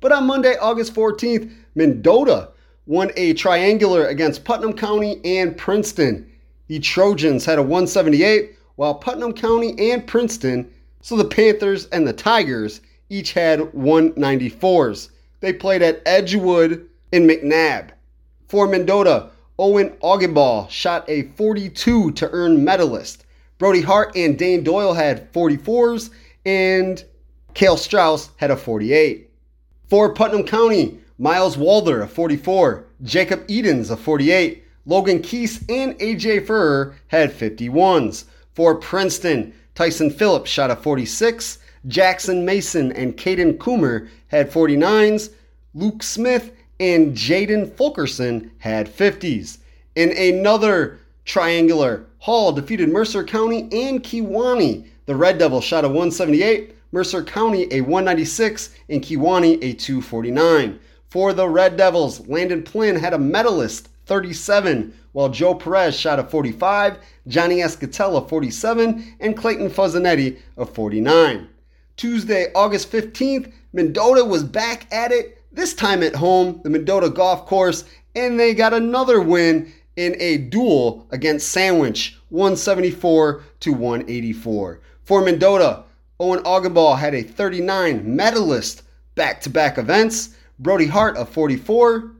But 0.00 0.12
on 0.12 0.26
Monday, 0.26 0.56
August 0.56 0.94
14th, 0.94 1.52
Mendota 1.74 2.50
won 2.86 3.10
a 3.16 3.34
triangular 3.34 4.06
against 4.06 4.44
Putnam 4.44 4.74
County 4.74 5.20
and 5.24 5.56
Princeton. 5.56 6.30
The 6.68 6.78
Trojans 6.78 7.44
had 7.44 7.58
a 7.58 7.62
178, 7.62 8.56
while 8.76 8.94
Putnam 8.94 9.32
County 9.32 9.90
and 9.90 10.06
Princeton, 10.06 10.70
so 11.00 11.16
the 11.16 11.24
Panthers 11.24 11.86
and 11.86 12.06
the 12.06 12.12
Tigers, 12.12 12.80
each 13.10 13.32
had 13.32 13.60
194s. 13.60 15.10
They 15.40 15.52
played 15.52 15.82
at 15.82 16.02
Edgewood 16.06 16.88
in 17.12 17.26
McNabb. 17.26 17.90
For 18.48 18.66
Mendota, 18.66 19.30
Owen 19.58 19.90
Augenball 20.02 20.68
shot 20.68 21.08
a 21.08 21.22
42 21.36 22.12
to 22.12 22.30
earn 22.30 22.64
medalist. 22.64 23.23
Brody 23.58 23.82
Hart 23.82 24.16
and 24.16 24.38
Dane 24.38 24.64
Doyle 24.64 24.94
had 24.94 25.32
44s, 25.32 26.10
and 26.44 27.04
Kale 27.54 27.76
Strauss 27.76 28.30
had 28.36 28.50
a 28.50 28.56
48. 28.56 29.30
For 29.88 30.12
Putnam 30.12 30.44
County, 30.44 30.98
Miles 31.18 31.56
Walder, 31.56 32.02
a 32.02 32.08
44, 32.08 32.84
Jacob 33.02 33.44
Edens, 33.48 33.90
a 33.90 33.96
48, 33.96 34.64
Logan 34.86 35.20
Keese 35.20 35.64
and 35.68 35.98
AJ 35.98 36.46
Furrer 36.46 36.96
had 37.06 37.32
51s. 37.32 38.24
For 38.54 38.74
Princeton, 38.74 39.54
Tyson 39.74 40.10
Phillips 40.10 40.50
shot 40.50 40.70
a 40.70 40.76
46, 40.76 41.58
Jackson 41.86 42.44
Mason 42.44 42.92
and 42.92 43.16
Caden 43.16 43.58
Coomer 43.58 44.08
had 44.28 44.50
49s, 44.50 45.30
Luke 45.74 46.02
Smith 46.02 46.52
and 46.80 47.16
Jaden 47.16 47.72
Fulkerson 47.72 48.50
had 48.58 48.88
50s. 48.88 49.58
In 49.94 50.10
another 50.16 50.98
triangular, 51.24 52.06
Hall 52.18 52.52
defeated 52.52 52.88
Mercer 52.88 53.24
County 53.24 53.62
and 53.70 54.02
Kewanee. 54.02 54.86
The 55.06 55.16
Red 55.16 55.38
Devils 55.38 55.64
shot 55.64 55.84
a 55.84 55.88
178, 55.88 56.74
Mercer 56.92 57.22
County 57.22 57.68
a 57.70 57.80
196, 57.82 58.74
and 58.88 59.02
Kewanee 59.02 59.58
a 59.62 59.74
249. 59.74 60.78
For 61.08 61.32
the 61.32 61.48
Red 61.48 61.76
Devils, 61.76 62.26
Landon 62.26 62.62
Plynn 62.62 62.96
had 62.96 63.12
a 63.12 63.18
medalist 63.18 63.88
37, 64.06 64.92
while 65.12 65.28
Joe 65.28 65.54
Perez 65.54 65.94
shot 65.94 66.18
a 66.18 66.24
45, 66.24 66.98
Johnny 67.28 67.58
Escatella 67.58 68.28
47, 68.28 69.16
and 69.20 69.36
Clayton 69.36 69.70
Fuzzanetti 69.70 70.38
a 70.56 70.66
49. 70.66 71.48
Tuesday, 71.96 72.50
August 72.54 72.90
15th, 72.90 73.52
Mendota 73.72 74.24
was 74.24 74.42
back 74.42 74.92
at 74.92 75.12
it 75.12 75.38
this 75.52 75.74
time 75.74 76.02
at 76.02 76.16
home, 76.16 76.60
the 76.64 76.70
Mendota 76.70 77.08
Golf 77.08 77.46
Course, 77.46 77.84
and 78.16 78.38
they 78.38 78.54
got 78.54 78.74
another 78.74 79.20
win 79.20 79.72
in 79.96 80.16
a 80.18 80.38
duel 80.38 81.06
against 81.10 81.48
Sandwich, 81.48 82.18
174 82.30 83.42
to 83.60 83.72
184. 83.72 84.80
For 85.02 85.22
Mendota, 85.22 85.84
Owen 86.18 86.40
Augenball 86.40 86.98
had 86.98 87.14
a 87.14 87.22
39 87.22 88.16
medalist 88.16 88.82
back 89.14 89.40
to 89.42 89.50
back 89.50 89.78
events, 89.78 90.36
Brody 90.58 90.86
Hart 90.86 91.16
of 91.16 91.28
44, 91.28 92.12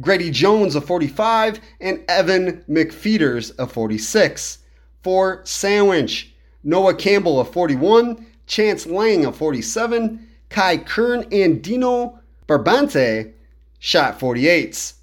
Grady 0.00 0.30
Jones 0.30 0.74
of 0.74 0.84
45, 0.84 1.60
and 1.80 2.02
Evan 2.08 2.64
McFeeters 2.68 3.54
of 3.56 3.70
46. 3.72 4.58
For 5.02 5.40
Sandwich, 5.44 6.34
Noah 6.62 6.94
Campbell 6.94 7.38
of 7.38 7.50
41, 7.50 8.26
Chance 8.46 8.86
Lang 8.86 9.24
of 9.24 9.36
47, 9.36 10.28
Kai 10.48 10.78
Kern 10.78 11.26
and 11.30 11.62
Dino 11.62 12.18
Barbante 12.46 13.32
shot 13.78 14.18
48s. 14.18 14.94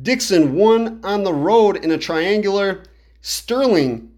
Dixon 0.00 0.54
won 0.54 1.00
on 1.04 1.24
the 1.24 1.32
road 1.32 1.76
in 1.84 1.90
a 1.90 1.98
triangular. 1.98 2.82
Sterling 3.20 4.12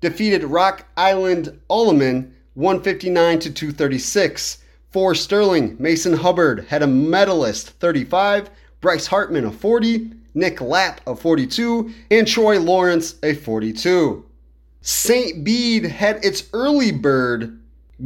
defeated 0.00 0.44
Rock 0.44 0.86
Island 0.96 1.60
Alleman 1.68 2.32
159 2.54 3.38
to 3.40 3.52
236. 3.52 4.58
For 4.90 5.14
Sterling, 5.14 5.76
Mason 5.78 6.14
Hubbard 6.14 6.66
had 6.68 6.82
a 6.82 6.86
medalist 6.86 7.70
35, 7.80 8.48
Bryce 8.80 9.06
Hartman 9.06 9.44
a 9.44 9.52
40, 9.52 10.10
Nick 10.32 10.60
Lapp 10.62 11.02
a 11.06 11.14
42, 11.14 11.92
and 12.10 12.26
Troy 12.26 12.58
Lawrence 12.58 13.16
a 13.22 13.34
42. 13.34 14.24
St. 14.80 15.44
Bede 15.44 15.84
had 15.84 16.24
its 16.24 16.44
early 16.54 16.92
bird 16.92 17.60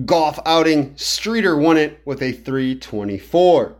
golf 0.04 0.38
outing. 0.46 0.94
Streator 0.94 1.60
won 1.60 1.76
it 1.76 2.00
with 2.04 2.22
a 2.22 2.32
324. 2.32 3.76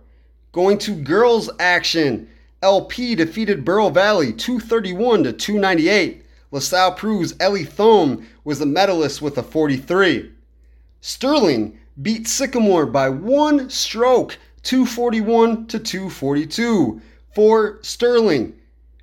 Going 0.52 0.78
to 0.78 0.95
girls 0.95 1.50
action, 1.59 2.28
LP 2.62 3.14
defeated 3.14 3.64
Bureau 3.64 3.88
Valley 3.88 4.33
231 4.33 5.25
to 5.25 5.33
298. 5.33 6.25
LaSalle 6.50 6.95
Peru's 6.95 7.35
Ellie 7.40 7.64
Thome 7.64 8.26
was 8.45 8.59
the 8.59 8.67
medalist 8.67 9.23
with 9.23 9.38
a 9.38 9.43
43. 9.43 10.31
Sterling 11.00 11.79
beat 12.02 12.29
Sycamore 12.29 12.85
by 12.85 13.09
one 13.09 13.71
stroke, 13.71 14.37
241 14.62 15.69
to 15.69 15.79
242. 15.79 17.00
For 17.35 17.79
Sterling, 17.81 18.55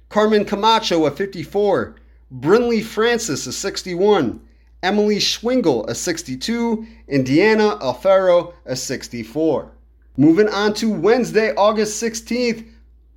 Carmen 0.10 0.46
Camacho 0.46 1.06
a 1.06 1.12
54, 1.12 1.96
Brinley 2.32 2.84
Francis 2.84 3.48
a 3.48 3.54
61, 3.54 4.40
Emily 4.84 5.18
Schwingle 5.18 5.90
a 5.90 5.96
62, 5.96 6.86
and 7.08 7.26
Deanna 7.26 7.80
Alfaro 7.82 8.54
a 8.66 8.76
64. 8.76 9.72
Moving 10.16 10.50
on 10.50 10.74
to 10.76 10.92
Wednesday, 10.92 11.56
August 11.56 12.02
16th, 12.04 12.68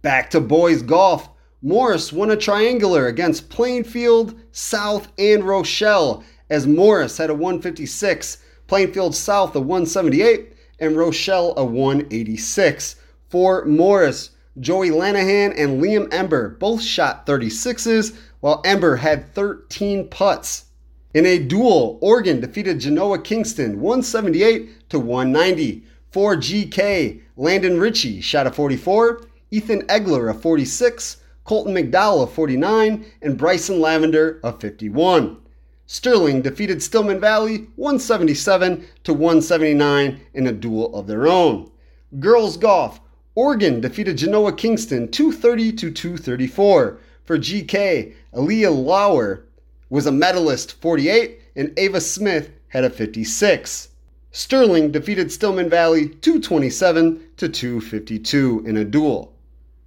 back 0.03 0.31
to 0.31 0.41
boys 0.41 0.83
golf. 0.83 1.29
Morris 1.63 2.13
won 2.13 2.31
a 2.31 2.37
triangular 2.37 3.07
against 3.07 3.51
Plainfield, 3.51 4.35
South, 4.53 5.09
and 5.19 5.45
Rochelle 5.45 6.25
as 6.49 6.67
Morris 6.67 7.19
had 7.19 7.31
a 7.31 7.35
156, 7.35 8.39
Plainfield 8.67 9.15
South 9.15 9.55
a 9.55 9.61
178, 9.61 10.55
and 10.79 10.97
Rochelle 10.97 11.55
a 11.57 11.65
186. 11.65 12.97
For 13.29 13.65
Morris, 13.65 14.31
Joey 14.59 14.91
Lanahan 14.91 15.55
and 15.57 15.81
Liam 15.81 16.13
Ember 16.13 16.49
both 16.49 16.83
shot 16.83 17.27
36s, 17.27 18.17
while 18.41 18.61
Ember 18.65 18.97
had 18.97 19.33
13 19.35 20.09
putts. 20.09 20.65
In 21.15 21.27
a 21.27 21.39
duel, 21.39 21.99
Oregon 22.01 22.41
defeated 22.41 22.81
Genoa 22.81 23.21
Kingston 23.21 23.81
178 23.81 24.89
to 24.91 24.99
190. 24.99 25.85
For 26.11 26.37
GK, 26.37 27.21
Landon 27.37 27.79
Ritchie 27.79 28.21
shot 28.21 28.47
a 28.47 28.51
44, 28.51 29.23
Ethan 29.53 29.83
Egler 29.89 30.31
of 30.31 30.41
46, 30.41 31.17
Colton 31.45 31.75
McDowell 31.75 32.23
of 32.23 32.33
49, 32.33 33.05
and 33.21 33.37
Bryson 33.37 33.81
Lavender 33.81 34.39
of 34.45 34.61
51. 34.61 35.39
Sterling 35.87 36.41
defeated 36.41 36.81
Stillman 36.81 37.19
Valley 37.19 37.67
177 37.75 38.87
to 39.03 39.13
179 39.13 40.21
in 40.35 40.47
a 40.47 40.53
duel 40.53 40.95
of 40.95 41.09
their 41.09 41.27
own. 41.27 41.69
Girls 42.21 42.57
golf, 42.57 43.01
Oregon 43.35 43.81
defeated 43.81 44.19
Genoa 44.19 44.53
Kingston 44.53 45.11
230 45.11 45.73
to 45.73 45.91
234. 45.91 46.99
For 47.25 47.37
GK, 47.37 48.15
Aaliyah 48.33 48.85
Lauer 48.85 49.47
was 49.89 50.07
a 50.07 50.13
medalist 50.13 50.81
48 50.81 51.41
and 51.57 51.77
Ava 51.77 52.01
Smith 52.01 52.51
had 52.69 52.85
a 52.85 52.91
56. 52.91 53.89
Sterling 54.31 54.93
defeated 54.93 55.33
Stillman 55.33 55.69
Valley 55.69 56.09
227 56.09 57.21
to 57.37 57.49
252 57.49 58.63
in 58.65 58.77
a 58.77 58.85
duel. 58.85 59.35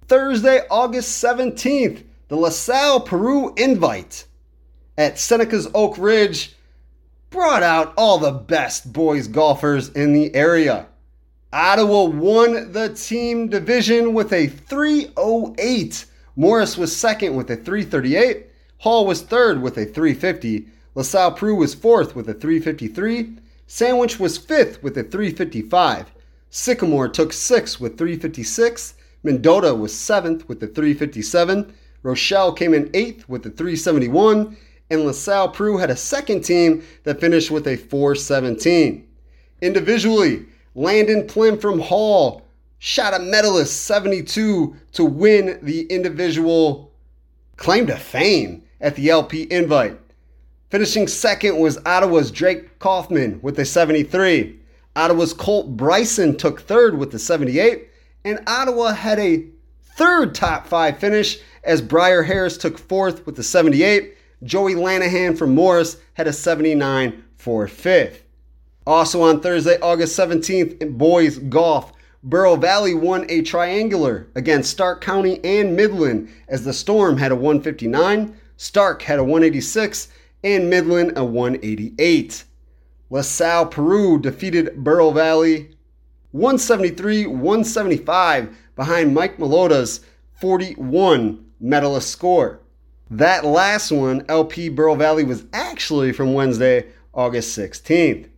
Thursday, 0.06 0.60
August 0.70 1.22
17th, 1.22 2.04
the 2.28 2.36
LaSalle 2.36 3.00
Peru 3.00 3.54
Invite 3.56 4.26
at 4.98 5.18
Seneca's 5.18 5.68
Oak 5.74 5.96
Ridge 5.98 6.54
brought 7.30 7.62
out 7.62 7.94
all 7.96 8.18
the 8.18 8.32
best 8.32 8.92
boys 8.92 9.28
golfers 9.28 9.88
in 9.90 10.12
the 10.12 10.34
area. 10.34 10.86
Ottawa 11.52 12.04
won 12.04 12.72
the 12.72 12.90
team 12.90 13.48
division 13.48 14.12
with 14.12 14.32
a 14.32 14.48
308. 14.48 16.06
Morris 16.36 16.76
was 16.76 16.96
second 16.96 17.34
with 17.34 17.50
a 17.50 17.56
338. 17.56 18.46
Hall 18.78 19.06
was 19.06 19.22
third 19.22 19.62
with 19.62 19.78
a 19.78 19.84
350. 19.84 20.66
LaSalle 20.94 21.32
Peru 21.32 21.54
was 21.54 21.74
fourth 21.74 22.14
with 22.14 22.28
a 22.28 22.34
353. 22.34 23.36
Sandwich 23.66 24.20
was 24.20 24.36
fifth 24.36 24.82
with 24.82 24.98
a 24.98 25.02
355. 25.02 26.12
Sycamore 26.50 27.08
took 27.08 27.32
sixth 27.32 27.80
with 27.80 27.96
356. 27.96 28.94
Mendota 29.24 29.74
was 29.74 29.96
seventh 29.96 30.48
with 30.48 30.60
the 30.60 30.66
357. 30.66 31.74
Rochelle 32.02 32.52
came 32.52 32.74
in 32.74 32.90
eighth 32.94 33.28
with 33.28 33.42
the 33.42 33.50
371. 33.50 34.56
And 34.90 35.06
LaSalle 35.06 35.48
Peru 35.48 35.78
had 35.78 35.90
a 35.90 35.96
second 35.96 36.42
team 36.42 36.84
that 37.04 37.20
finished 37.20 37.50
with 37.50 37.66
a 37.66 37.76
417. 37.76 39.08
Individually, 39.62 40.44
Landon 40.74 41.26
Plim 41.26 41.58
from 41.58 41.80
Hall 41.80 42.42
shot 42.78 43.14
a 43.14 43.18
medalist 43.18 43.84
72 43.84 44.76
to 44.92 45.04
win 45.04 45.58
the 45.62 45.86
individual 45.86 46.92
claim 47.56 47.86
to 47.86 47.96
fame 47.96 48.62
at 48.80 48.94
the 48.94 49.08
LP 49.08 49.50
Invite. 49.50 49.98
Finishing 50.68 51.08
second 51.08 51.58
was 51.58 51.78
Ottawa's 51.86 52.30
Drake 52.30 52.78
Kaufman 52.78 53.40
with 53.40 53.58
a 53.58 53.64
73. 53.64 54.60
Ottawa's 54.96 55.32
Colt 55.32 55.76
Bryson 55.76 56.36
took 56.36 56.60
third 56.60 56.98
with 56.98 57.10
the 57.10 57.18
78 57.18 57.88
and 58.24 58.42
Ottawa 58.46 58.92
had 58.92 59.18
a 59.18 59.46
third 59.96 60.34
top 60.34 60.66
five 60.66 60.98
finish 60.98 61.38
as 61.62 61.82
Briar 61.82 62.22
Harris 62.22 62.56
took 62.56 62.78
fourth 62.78 63.26
with 63.26 63.36
the 63.36 63.42
78. 63.42 64.16
Joey 64.42 64.74
Lanahan 64.74 65.36
from 65.36 65.54
Morris 65.54 65.96
had 66.14 66.26
a 66.26 66.32
79 66.32 67.24
for 67.36 67.66
fifth. 67.68 68.22
Also 68.86 69.22
on 69.22 69.40
Thursday, 69.40 69.78
August 69.80 70.18
17th, 70.18 70.80
in 70.82 70.98
boys 70.98 71.38
golf, 71.38 71.92
Bureau 72.26 72.56
Valley 72.56 72.94
won 72.94 73.26
a 73.28 73.42
triangular 73.42 74.28
against 74.34 74.70
Stark 74.70 75.00
County 75.00 75.42
and 75.44 75.76
Midland 75.76 76.28
as 76.48 76.64
the 76.64 76.72
Storm 76.72 77.16
had 77.18 77.32
a 77.32 77.36
159, 77.36 78.36
Stark 78.56 79.02
had 79.02 79.18
a 79.18 79.24
186, 79.24 80.08
and 80.42 80.70
Midland 80.70 81.16
a 81.16 81.24
188. 81.24 82.44
LaSalle 83.10 83.66
Peru 83.66 84.18
defeated 84.18 84.82
Bureau 84.82 85.10
Valley 85.10 85.73
173 86.34 87.28
175 87.28 88.56
behind 88.74 89.14
Mike 89.14 89.38
Melota's 89.38 90.00
41 90.40 91.44
medalist 91.60 92.10
score. 92.10 92.58
That 93.08 93.44
last 93.44 93.92
one, 93.92 94.24
LP 94.28 94.68
Bureau 94.68 94.96
Valley, 94.96 95.22
was 95.22 95.44
actually 95.52 96.10
from 96.10 96.34
Wednesday, 96.34 96.86
August 97.14 97.56
16th. 97.56 98.28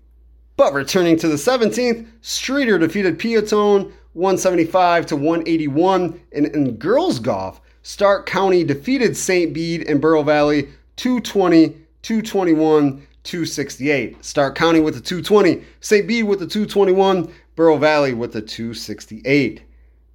But 0.58 0.74
returning 0.74 1.16
to 1.16 1.28
the 1.28 1.36
17th, 1.36 2.06
Streator 2.20 2.78
defeated 2.78 3.18
Piatone 3.18 3.90
175 4.12 5.06
to 5.06 5.16
181. 5.16 6.20
And 6.32 6.46
in 6.48 6.76
girls 6.76 7.18
golf, 7.18 7.62
Stark 7.80 8.26
County 8.26 8.62
defeated 8.62 9.16
St. 9.16 9.54
Bede 9.54 9.88
and 9.88 10.02
Bureau 10.02 10.22
Valley 10.22 10.68
220, 10.96 11.68
221, 12.02 13.06
268. 13.22 14.22
Stark 14.22 14.54
County 14.54 14.80
with 14.80 14.94
the 14.94 15.00
220, 15.00 15.64
St. 15.80 16.06
Bede 16.06 16.24
with 16.24 16.40
the 16.40 16.46
221, 16.46 17.32
Bureau 17.56 17.78
Valley 17.78 18.12
with 18.12 18.32
the 18.32 18.42
268. 18.42 19.62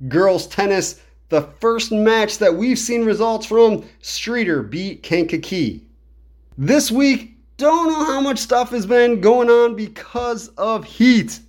Girls 0.07 0.47
tennis, 0.47 1.01
the 1.29 1.41
first 1.59 1.91
match 1.91 2.37
that 2.37 2.55
we've 2.55 2.79
seen 2.79 3.03
results 3.03 3.45
from, 3.45 3.81
Streator 4.01 4.69
beat 4.69 5.03
Kankakee. 5.03 5.83
This 6.57 6.91
week, 6.91 7.37
don't 7.57 7.89
know 7.89 8.05
how 8.05 8.21
much 8.21 8.39
stuff 8.39 8.69
has 8.69 8.85
been 8.85 9.21
going 9.21 9.49
on 9.49 9.75
because 9.75 10.49
of 10.49 10.85
heat. 10.85 11.39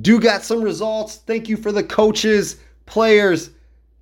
Do 0.00 0.20
got 0.20 0.42
some 0.42 0.62
results. 0.62 1.16
Thank 1.16 1.48
you 1.48 1.56
for 1.56 1.72
the 1.72 1.82
coaches, 1.82 2.56
players, 2.86 3.50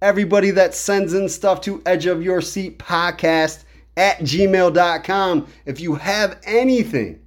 everybody 0.00 0.50
that 0.50 0.74
sends 0.74 1.14
in 1.14 1.28
stuff 1.28 1.60
to 1.62 1.82
Edge 1.86 2.06
of 2.06 2.22
Your 2.22 2.40
Seat 2.40 2.78
podcast 2.78 3.64
at 3.96 4.18
gmail.com. 4.20 5.46
If 5.64 5.80
you 5.80 5.94
have 5.94 6.38
anything, 6.44 7.20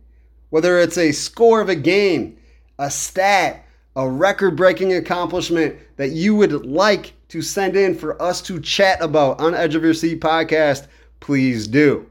whether 0.50 0.80
it's 0.80 0.98
a 0.98 1.12
score 1.12 1.62
of 1.62 1.70
a 1.70 1.76
game, 1.76 2.38
a 2.78 2.92
stat, 2.92 3.65
a 3.96 4.10
record 4.10 4.56
breaking 4.56 4.94
accomplishment 4.94 5.76
that 5.96 6.10
you 6.10 6.36
would 6.36 6.66
like 6.66 7.14
to 7.30 7.42
send 7.42 7.76
in 7.76 7.96
for 7.96 8.22
us 8.22 8.42
to 8.42 8.60
chat 8.60 9.02
about 9.02 9.40
on 9.40 9.56
Edge 9.56 9.76
of 9.76 9.84
Your 9.84 9.94
Seat 9.94 10.20
podcast, 10.20 10.88
please 11.22 11.68
do. 11.68 12.06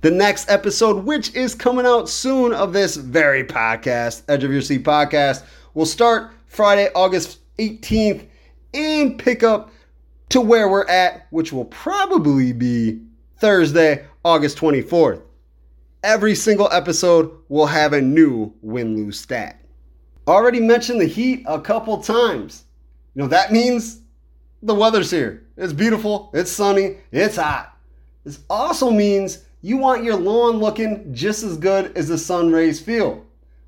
The 0.00 0.10
next 0.10 0.50
episode, 0.50 1.04
which 1.04 1.34
is 1.34 1.54
coming 1.54 1.86
out 1.86 2.08
soon 2.08 2.52
of 2.52 2.72
this 2.72 2.96
very 2.96 3.44
podcast, 3.44 4.22
Edge 4.28 4.44
of 4.44 4.50
Your 4.50 4.62
Seat 4.62 4.82
podcast, 4.82 5.44
will 5.74 5.86
start 5.86 6.32
Friday, 6.46 6.88
August 6.94 7.38
18th 7.58 8.26
and 8.74 9.18
pick 9.18 9.42
up 9.42 9.70
to 10.30 10.40
where 10.40 10.68
we're 10.68 10.86
at, 10.86 11.26
which 11.30 11.52
will 11.52 11.66
probably 11.66 12.52
be 12.52 13.00
Thursday, 13.38 14.04
August 14.24 14.58
24th. 14.58 15.22
Every 16.02 16.34
single 16.34 16.68
episode 16.72 17.30
will 17.48 17.66
have 17.66 17.92
a 17.92 18.00
new 18.00 18.52
win 18.62 18.96
lose 18.96 19.20
stat. 19.20 19.59
Already 20.26 20.60
mentioned 20.60 21.00
the 21.00 21.06
heat 21.06 21.44
a 21.46 21.60
couple 21.60 22.02
times. 22.02 22.64
You 23.14 23.22
know, 23.22 23.28
that 23.28 23.52
means 23.52 24.00
the 24.62 24.74
weather's 24.74 25.10
here. 25.10 25.46
It's 25.56 25.72
beautiful, 25.72 26.30
it's 26.34 26.50
sunny, 26.50 26.98
it's 27.10 27.36
hot. 27.36 27.76
This 28.24 28.40
also 28.48 28.90
means 28.90 29.44
you 29.62 29.76
want 29.76 30.04
your 30.04 30.16
lawn 30.16 30.56
looking 30.56 31.12
just 31.14 31.42
as 31.42 31.56
good 31.56 31.96
as 31.96 32.08
the 32.08 32.18
sun 32.18 32.52
rays 32.52 32.80
feel. 32.80 33.24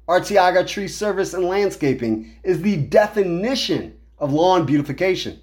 Arteaga 0.08 0.66
Tree 0.66 0.88
Service 0.88 1.32
and 1.34 1.44
Landscaping 1.44 2.34
is 2.42 2.60
the 2.60 2.76
definition 2.76 3.96
of 4.18 4.32
lawn 4.32 4.66
beautification. 4.66 5.40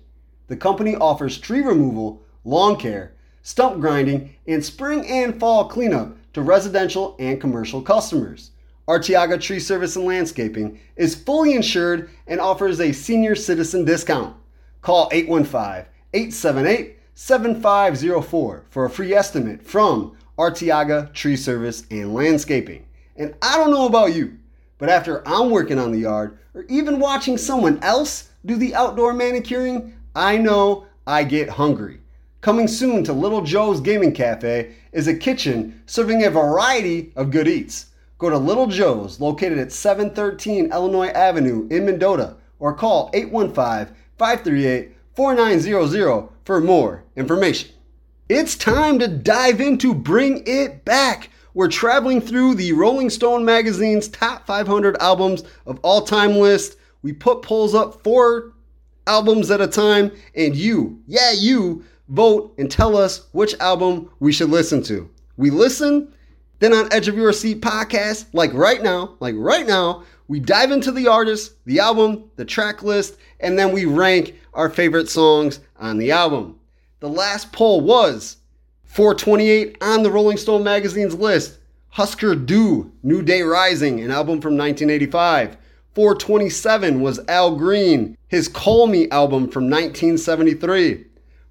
The 0.48 0.58
company 0.58 0.96
offers 0.96 1.38
tree 1.38 1.62
removal, 1.62 2.24
lawn 2.44 2.78
care, 2.78 3.14
stump 3.42 3.80
grinding, 3.80 4.36
and 4.48 4.64
spring 4.64 5.06
and 5.08 5.40
fall 5.40 5.68
cleanup 5.68 6.16
to 6.34 6.42
residential 6.42 7.16
and 7.20 7.40
commercial 7.42 7.82
customers. 7.82 8.52
Arteaga 8.90 9.40
Tree 9.40 9.60
Service 9.60 9.96
and 9.96 10.06
Landscaping 10.06 10.80
is 10.96 11.14
fully 11.14 11.54
insured 11.54 12.10
and 12.26 12.42
offers 12.42 12.80
a 12.80 12.92
senior 12.92 13.36
citizen 13.36 13.86
discount. 13.86 14.36
Call 14.82 15.10
815 15.12 15.86
878 16.12 16.98
7504 17.14 18.66
for 18.68 18.86
a 18.86 18.90
free 18.90 19.14
estimate 19.14 19.62
from 19.62 20.18
Arteaga 20.40 21.14
Tree 21.14 21.36
Service 21.36 21.84
and 21.92 22.16
Landscaping. 22.16 22.84
And 23.16 23.36
I 23.44 23.58
don't 23.58 23.70
know 23.70 23.86
about 23.86 24.16
you, 24.16 24.40
but 24.80 24.90
after 24.90 25.22
I'm 25.28 25.52
working 25.52 25.78
on 25.78 25.92
the 25.92 26.00
yard 26.00 26.40
or 26.56 26.64
even 26.64 27.00
watching 27.00 27.38
someone 27.38 27.78
else 27.84 28.32
do 28.44 28.56
the 28.56 28.74
outdoor 28.74 29.14
manicuring, 29.14 29.94
I 30.16 30.38
know 30.38 30.88
I 31.06 31.26
get 31.26 31.48
hungry. 31.48 32.00
Coming 32.42 32.68
soon 32.68 33.04
to 33.04 33.14
Little 33.14 33.44
Joe's 33.44 33.82
Gaming 33.82 34.14
Cafe 34.14 34.74
is 34.94 35.08
a 35.08 35.16
kitchen 35.16 35.84
serving 35.86 36.24
a 36.24 36.32
variety 36.32 37.12
of 37.16 37.30
good 37.30 37.48
eats. 37.48 37.89
Go 38.20 38.30
to 38.30 38.38
Little 38.38 38.68
Joe's, 38.68 39.22
located 39.22 39.58
at 39.58 39.72
713 39.72 40.74
Illinois 40.74 41.08
Avenue 41.08 41.70
in 41.70 41.86
Mendota, 41.86 42.36
or 42.60 42.74
call 42.74 43.10
815 43.14 43.96
538 44.18 44.94
4900 45.16 46.30
for 46.44 46.60
more 46.60 47.06
information. 47.16 47.72
It's 48.28 48.58
time 48.58 49.00
to 49.00 49.08
dive 49.08 49.62
into 49.62 49.94
Bring 49.94 50.44
It 50.46 50.84
Back. 50.84 51.30
We're 51.54 51.70
traveling 51.70 52.20
through 52.20 52.56
the 52.56 52.74
Rolling 52.74 53.10
Stone 53.10 53.46
magazine's 53.46 54.10
top 54.10 54.46
500 54.46 54.98
albums 55.00 55.46
of 55.66 55.80
all 55.82 56.02
time 56.02 56.36
list. 56.36 56.76
We 57.02 57.14
put 57.14 57.42
polls 57.42 57.74
up 57.74 58.04
four 58.04 58.52
albums 59.08 59.50
at 59.50 59.62
a 59.62 59.68
time, 59.68 60.12
and 60.36 60.58
you, 60.58 61.02
yeah, 61.08 61.32
you, 61.32 61.86
vote 62.10 62.54
and 62.58 62.70
tell 62.70 62.98
us 62.98 63.28
which 63.32 63.58
album 63.62 64.10
we 64.20 64.34
should 64.34 64.50
listen 64.50 64.84
to. 64.84 65.10
We 65.38 65.52
listen 65.52 66.12
then 66.60 66.74
on 66.74 66.92
Edge 66.92 67.08
of 67.08 67.16
Your 67.16 67.34
Seat 67.34 67.62
podcast, 67.62 68.26
like 68.34 68.54
right 68.54 68.84
now, 68.84 69.16
like 69.20 69.36
right 69.38 69.66
now, 69.66 70.04
we 70.28 70.40
dive 70.40 70.72
into 70.72 70.92
the 70.92 71.08
artist, 71.08 71.54
the 71.66 71.80
album, 71.80 72.30
the 72.36 72.46
track 72.46 72.84
list, 72.84 73.18
and 73.40 73.58
then 73.58 73.72
we 73.72 73.86
rank 73.86 74.36
our 74.54 74.70
favorite 74.70 75.10
songs 75.10 75.60
on 75.78 75.98
the 75.98 76.12
album. 76.12 76.60
The 77.00 77.10
last 77.10 77.52
poll 77.54 77.82
was 77.82 78.38
428 78.84 79.78
on 79.82 80.04
the 80.04 80.12
Rolling 80.12 80.38
Stone 80.38 80.64
magazine's 80.64 81.16
list. 81.16 81.60
Husker 81.90 82.36
Du, 82.36 82.92
New 83.02 83.22
Day 83.22 83.42
Rising, 83.42 84.02
an 84.02 84.12
album 84.12 84.42
from 84.42 84.58
1985. 84.58 85.58
427 85.96 87.02
was 87.02 87.20
Al 87.28 87.56
Green, 87.56 88.18
his 88.28 88.48
Call 88.48 88.88
Me 88.88 89.10
album 89.10 89.50
from 89.50 89.64
1973. 89.64 91.06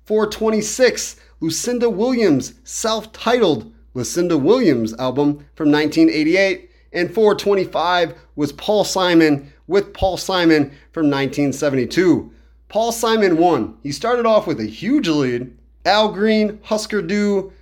426, 0.05 1.17
Lucinda 1.41 1.91
Williams, 1.91 2.55
self 2.63 3.13
titled 3.13 3.73
Lucinda 3.99 4.39
Williams 4.39 4.95
album 4.95 5.45
from 5.57 5.73
1988, 5.73 6.71
and 6.93 7.13
425 7.13 8.15
was 8.37 8.53
Paul 8.53 8.85
Simon 8.85 9.53
with 9.67 9.93
Paul 9.93 10.17
Simon 10.17 10.71
from 10.93 11.11
1972. 11.11 12.33
Paul 12.69 12.93
Simon 12.93 13.37
won. 13.37 13.77
He 13.83 13.91
started 13.91 14.25
off 14.25 14.47
with 14.47 14.61
a 14.61 14.67
huge 14.67 15.09
lead. 15.09 15.55
Al 15.85 16.13
Green, 16.13 16.61
Husker 16.63 17.03
Du 17.03 17.53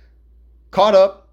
caught 0.69 0.93
up, 0.93 1.29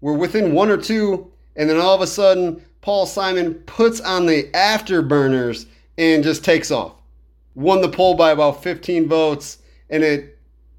were 0.00 0.14
within 0.14 0.54
one 0.54 0.70
or 0.70 0.76
two, 0.76 1.30
and 1.54 1.70
then 1.70 1.78
all 1.78 1.94
of 1.94 2.00
a 2.00 2.06
sudden, 2.06 2.64
Paul 2.80 3.06
Simon 3.06 3.54
puts 3.54 4.00
on 4.00 4.26
the 4.26 4.50
afterburners 4.54 5.66
and 5.96 6.24
just 6.24 6.44
takes 6.44 6.72
off. 6.72 6.94
Won 7.54 7.80
the 7.80 7.88
poll 7.88 8.14
by 8.14 8.32
about 8.32 8.62
15 8.62 9.08
votes, 9.08 9.58
and 9.88 10.02
it 10.02 10.38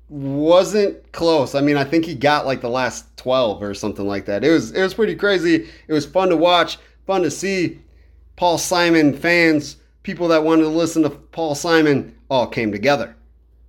wasn't 0.09 1.11
close. 1.11 1.55
I 1.55 1.61
mean, 1.61 1.77
I 1.77 1.83
think 1.83 2.05
he 2.05 2.15
got 2.15 2.45
like 2.45 2.61
the 2.61 2.69
last 2.69 3.05
12 3.17 3.63
or 3.63 3.73
something 3.73 4.07
like 4.07 4.25
that. 4.25 4.43
It 4.43 4.51
was 4.51 4.71
it 4.71 4.81
was 4.81 4.93
pretty 4.93 5.15
crazy. 5.15 5.69
It 5.87 5.93
was 5.93 6.05
fun 6.05 6.29
to 6.29 6.37
watch, 6.37 6.77
fun 7.05 7.23
to 7.23 7.31
see. 7.31 7.79
Paul 8.35 8.57
Simon 8.57 9.15
fans, 9.15 9.77
people 10.01 10.27
that 10.29 10.43
wanted 10.43 10.63
to 10.63 10.69
listen 10.69 11.03
to 11.03 11.09
Paul 11.09 11.55
Simon 11.55 12.15
all 12.29 12.47
came 12.47 12.71
together. 12.71 13.15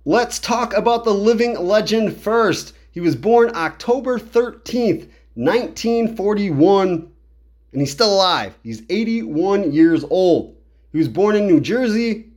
Let's 0.05 0.39
talk 0.39 0.73
about 0.73 1.03
the 1.03 1.13
living 1.13 1.55
legend 1.55 2.15
first. 2.15 2.73
He 2.91 2.99
was 2.99 3.15
born 3.15 3.51
October 3.55 4.19
13th, 4.19 5.09
1941, 5.35 7.11
and 7.71 7.81
he's 7.81 7.91
still 7.91 8.13
alive. 8.13 8.57
He's 8.63 8.83
81 8.89 9.71
years 9.71 10.03
old. 10.09 10.55
He 10.91 10.97
was 10.97 11.09
born 11.09 11.35
in 11.35 11.47
New 11.47 11.59
Jersey 11.59 12.27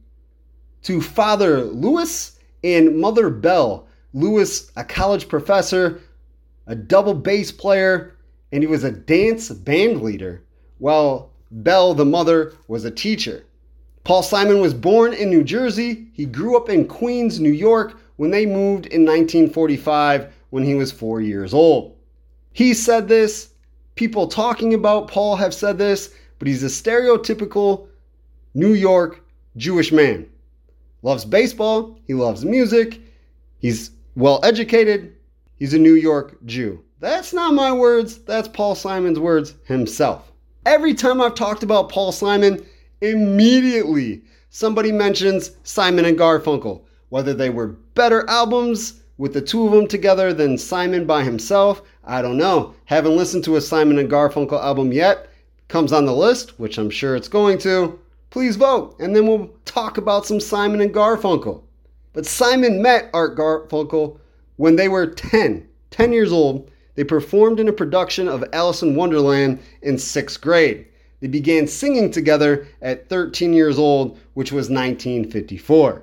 to 0.83 1.01
father 1.01 1.63
Lewis 1.63 2.39
and 2.65 2.99
mother 2.99 3.31
Belle. 3.31 3.88
Lewis, 4.15 4.71
a 4.77 4.85
college 4.85 5.29
professor, 5.29 6.01
a 6.67 6.75
double 6.75 7.15
bass 7.15 7.53
player, 7.53 8.17
and 8.53 8.63
he 8.63 8.67
was 8.67 8.85
a 8.85 8.93
dance 8.93 9.51
band 9.51 10.03
leader, 10.03 10.43
while 10.79 11.31
Belle, 11.51 11.95
the 11.95 12.05
mother, 12.05 12.53
was 12.69 12.85
a 12.85 12.91
teacher. 12.91 13.45
Paul 14.05 14.23
Simon 14.23 14.61
was 14.61 14.75
born 14.75 15.13
in 15.13 15.31
New 15.31 15.45
Jersey. 15.45 16.09
He 16.13 16.25
grew 16.25 16.57
up 16.57 16.69
in 16.69 16.87
Queens, 16.87 17.41
New 17.41 17.53
York, 17.53 17.99
when 18.17 18.31
they 18.31 18.47
moved 18.47 18.87
in 18.87 19.05
1945 19.05 20.33
when 20.51 20.65
he 20.65 20.75
was 20.75 20.91
four 20.91 21.21
years 21.21 21.53
old. 21.53 21.97
He 22.53 22.75
said 22.75 23.09
this, 23.09 23.51
people 23.95 24.27
talking 24.27 24.75
about 24.75 25.09
Paul 25.09 25.37
have 25.37 25.55
said 25.55 25.79
this, 25.79 26.15
but 26.39 26.49
he's 26.49 26.63
a 26.63 26.67
stereotypical 26.67 27.89
New 28.55 28.73
York 28.73 29.23
Jewish 29.57 29.93
man. 29.93 30.29
Loves 31.03 31.25
baseball, 31.25 31.99
he 32.07 32.15
loves 32.15 32.45
music, 32.45 33.01
he's 33.59 33.91
well 34.19 34.41
educated, 34.43 35.15
he's 35.55 35.75
a 35.75 35.79
New 35.79 35.95
York 35.95 36.45
Jew. 36.45 36.83
That's 36.99 37.33
not 37.33 37.55
my 37.55 37.71
words, 37.71 38.19
that's 38.19 38.49
Paul 38.49 38.75
Simon's 38.75 39.21
words 39.21 39.55
himself. 39.65 40.33
Every 40.67 40.93
time 40.93 41.21
I've 41.21 41.37
talked 41.37 41.63
about 41.63 41.89
Paul 41.89 42.11
Simon, 42.11 42.67
immediately 43.01 44.23
somebody 44.51 44.91
mentions 44.91 45.53
Simon 45.63 46.05
and 46.05 46.19
Garfunkel. 46.19 46.83
Whether 47.11 47.33
they 47.33 47.49
were 47.49 47.77
better 47.95 48.29
albums 48.29 49.03
with 49.19 49.35
the 49.35 49.41
two 49.41 49.65
of 49.65 49.73
them 49.73 49.87
together 49.87 50.33
than 50.33 50.59
Simon 50.59 51.07
by 51.07 51.23
himself, 51.23 51.83
I 52.03 52.21
don't 52.21 52.37
know. 52.37 52.75
Haven't 52.87 53.17
listened 53.17 53.45
to 53.45 53.55
a 53.55 53.61
Simon 53.61 54.01
and 54.01 54.11
Garfunkel 54.11 54.61
album 54.61 54.93
yet. 54.93 55.29
Comes 55.69 55.93
on 55.93 56.07
the 56.07 56.15
list, 56.15 56.59
which 56.59 56.77
I'm 56.77 56.91
sure 56.91 57.15
it's 57.15 57.29
going 57.29 57.59
to. 57.59 57.97
Please 58.31 58.57
vote, 58.57 58.97
and 58.99 59.15
then 59.15 59.29
we'll 59.29 59.49
talk 59.65 59.97
about 59.97 60.27
some 60.27 60.41
Simon 60.41 60.81
and 60.81 60.93
Garfunkel. 60.93 61.63
But 62.13 62.27
Simon 62.27 62.83
met 62.83 63.11
Art 63.13 63.37
Garfunkel 63.37 64.19
when 64.57 64.77
they 64.77 64.89
were 64.89 65.07
10, 65.07 65.67
10 65.91 66.13
years 66.13 66.33
old. 66.33 66.71
They 66.95 67.05
performed 67.05 67.61
in 67.61 67.69
a 67.69 67.73
production 67.73 68.29
of 68.29 68.45
Alice 68.53 68.83
in 68.83 68.97
Wonderland 68.97 69.61
in 69.83 69.99
sixth 69.99 70.41
grade. 70.41 70.87
They 71.21 71.29
began 71.29 71.67
singing 71.67 72.11
together 72.11 72.67
at 72.83 73.09
13 73.09 73.53
years 73.53 73.79
old, 73.79 74.19
which 74.35 74.53
was 74.53 74.71
1954. 74.71 76.03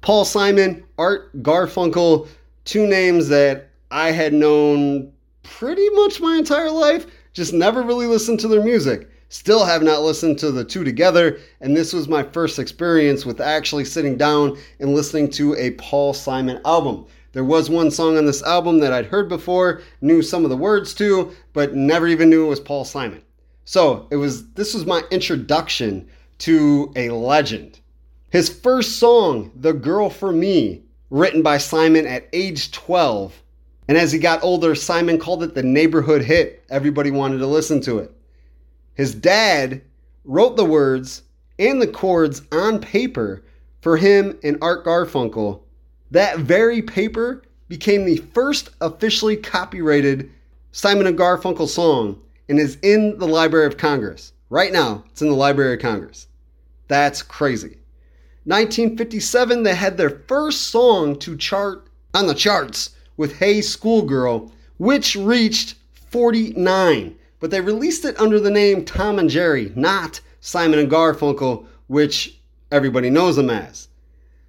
Paul 0.00 0.24
Simon, 0.24 0.82
Art 0.98 1.42
Garfunkel, 1.42 2.26
two 2.64 2.86
names 2.86 3.28
that 3.28 3.70
I 3.90 4.10
had 4.10 4.32
known 4.32 5.12
pretty 5.42 5.88
much 5.90 6.20
my 6.20 6.36
entire 6.36 6.70
life, 6.70 7.06
just 7.34 7.52
never 7.52 7.82
really 7.82 8.06
listened 8.06 8.40
to 8.40 8.48
their 8.48 8.64
music. 8.64 9.08
Still 9.32 9.64
have 9.64 9.82
not 9.82 10.02
listened 10.02 10.38
to 10.40 10.52
the 10.52 10.62
two 10.62 10.84
together, 10.84 11.38
and 11.62 11.74
this 11.74 11.94
was 11.94 12.06
my 12.06 12.22
first 12.22 12.58
experience 12.58 13.24
with 13.24 13.40
actually 13.40 13.86
sitting 13.86 14.18
down 14.18 14.58
and 14.78 14.94
listening 14.94 15.30
to 15.30 15.54
a 15.54 15.70
Paul 15.70 16.12
Simon 16.12 16.60
album. 16.66 17.06
There 17.32 17.42
was 17.42 17.70
one 17.70 17.90
song 17.90 18.18
on 18.18 18.26
this 18.26 18.42
album 18.42 18.80
that 18.80 18.92
I'd 18.92 19.06
heard 19.06 19.30
before, 19.30 19.80
knew 20.02 20.20
some 20.20 20.44
of 20.44 20.50
the 20.50 20.56
words 20.58 20.92
to, 20.96 21.32
but 21.54 21.74
never 21.74 22.08
even 22.08 22.28
knew 22.28 22.44
it 22.44 22.50
was 22.50 22.60
Paul 22.60 22.84
Simon. 22.84 23.22
So 23.64 24.06
it 24.10 24.16
was 24.16 24.50
this 24.50 24.74
was 24.74 24.84
my 24.84 25.02
introduction 25.10 26.06
to 26.40 26.92
a 26.94 27.08
legend. 27.08 27.80
His 28.28 28.50
first 28.50 28.98
song, 28.98 29.50
The 29.56 29.72
Girl 29.72 30.10
for 30.10 30.30
Me, 30.30 30.82
written 31.08 31.40
by 31.40 31.56
Simon 31.56 32.06
at 32.06 32.28
age 32.34 32.70
12. 32.72 33.42
And 33.88 33.96
as 33.96 34.12
he 34.12 34.18
got 34.18 34.44
older, 34.44 34.74
Simon 34.74 35.18
called 35.18 35.42
it 35.42 35.54
the 35.54 35.62
neighborhood 35.62 36.20
hit. 36.20 36.62
Everybody 36.68 37.10
wanted 37.10 37.38
to 37.38 37.46
listen 37.46 37.80
to 37.80 37.98
it. 37.98 38.14
His 38.94 39.14
dad 39.14 39.82
wrote 40.24 40.56
the 40.56 40.64
words 40.64 41.22
and 41.58 41.80
the 41.80 41.86
chords 41.86 42.42
on 42.52 42.80
paper 42.80 43.42
for 43.80 43.96
him 43.96 44.38
and 44.42 44.58
Art 44.60 44.84
Garfunkel. 44.84 45.60
That 46.10 46.38
very 46.38 46.82
paper 46.82 47.42
became 47.68 48.04
the 48.04 48.18
first 48.18 48.70
officially 48.80 49.36
copyrighted 49.36 50.30
Simon 50.72 51.06
and 51.06 51.18
Garfunkel 51.18 51.68
song 51.68 52.20
and 52.48 52.58
is 52.58 52.78
in 52.82 53.18
the 53.18 53.26
Library 53.26 53.66
of 53.66 53.78
Congress. 53.78 54.32
Right 54.50 54.72
now, 54.72 55.04
it's 55.10 55.22
in 55.22 55.28
the 55.28 55.34
Library 55.34 55.74
of 55.74 55.80
Congress. 55.80 56.28
That's 56.88 57.22
crazy. 57.22 57.78
1957, 58.44 59.62
they 59.62 59.74
had 59.74 59.96
their 59.96 60.10
first 60.10 60.62
song 60.62 61.18
to 61.20 61.36
chart 61.36 61.88
on 62.12 62.26
the 62.26 62.34
charts 62.34 62.90
with 63.16 63.38
Hey 63.38 63.62
Schoolgirl, 63.62 64.52
which 64.76 65.16
reached 65.16 65.76
49 66.10 67.16
but 67.42 67.50
they 67.50 67.60
released 67.60 68.04
it 68.04 68.18
under 68.20 68.38
the 68.38 68.52
name 68.52 68.84
Tom 68.84 69.18
and 69.18 69.28
Jerry, 69.28 69.72
not 69.74 70.20
Simon 70.40 70.78
and 70.78 70.88
Garfunkel, 70.88 71.66
which 71.88 72.38
everybody 72.70 73.10
knows 73.10 73.34
them 73.34 73.50
as. 73.50 73.88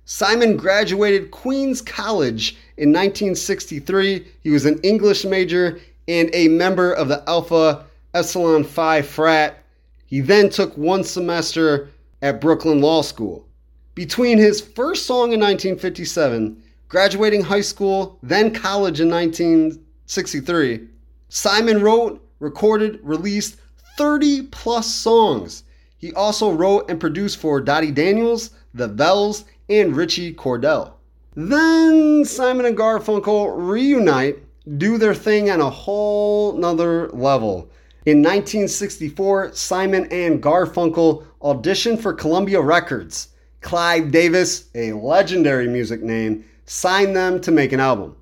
Simon 0.05 0.55
graduated 0.55 1.31
Queens 1.31 1.81
College 1.81 2.51
in 2.77 2.89
1963. 2.89 4.27
He 4.43 4.49
was 4.51 4.67
an 4.67 4.79
English 4.83 5.25
major 5.25 5.79
and 6.07 6.29
a 6.33 6.49
member 6.49 6.93
of 6.93 7.07
the 7.07 7.23
Alpha 7.27 7.83
Epsilon 8.13 8.63
Phi 8.63 9.01
frat. 9.01 9.63
He 10.05 10.19
then 10.19 10.51
took 10.51 10.77
one 10.77 11.03
semester 11.03 11.89
at 12.21 12.39
Brooklyn 12.39 12.79
Law 12.79 13.01
School. 13.01 13.47
Between 13.95 14.37
his 14.37 14.61
first 14.61 15.07
song 15.07 15.33
in 15.33 15.39
1957, 15.39 16.61
graduating 16.89 17.41
high 17.41 17.61
school, 17.61 18.19
then 18.21 18.53
college 18.53 19.01
in 19.01 19.09
1963, 19.09 20.89
Simon 21.29 21.81
wrote, 21.81 22.22
recorded, 22.43 22.99
released 23.01 23.55
30 23.97 24.43
plus 24.43 24.93
songs. 24.93 25.63
He 25.97 26.13
also 26.13 26.51
wrote 26.51 26.89
and 26.89 26.99
produced 26.99 27.37
for 27.37 27.61
Dottie 27.61 27.91
Daniels, 27.91 28.51
The 28.73 28.89
Vells, 28.89 29.45
and 29.69 29.95
Richie 29.95 30.33
Cordell. 30.33 30.93
Then 31.35 32.25
Simon 32.25 32.65
and 32.65 32.77
Garfunkel 32.77 33.53
reunite, 33.55 34.43
do 34.77 34.97
their 34.97 35.15
thing 35.15 35.49
on 35.49 35.61
a 35.61 35.69
whole 35.69 36.53
nother 36.53 37.09
level. 37.09 37.71
In 38.05 38.19
1964, 38.19 39.53
Simon 39.53 40.07
and 40.11 40.43
Garfunkel 40.43 41.25
auditioned 41.41 42.01
for 42.01 42.13
Columbia 42.13 42.61
Records. 42.61 43.29
Clive 43.61 44.11
Davis, 44.11 44.69
a 44.75 44.91
legendary 44.91 45.67
music 45.67 46.01
name, 46.01 46.43
signed 46.65 47.15
them 47.15 47.39
to 47.41 47.51
make 47.51 47.71
an 47.71 47.79
album. 47.79 48.15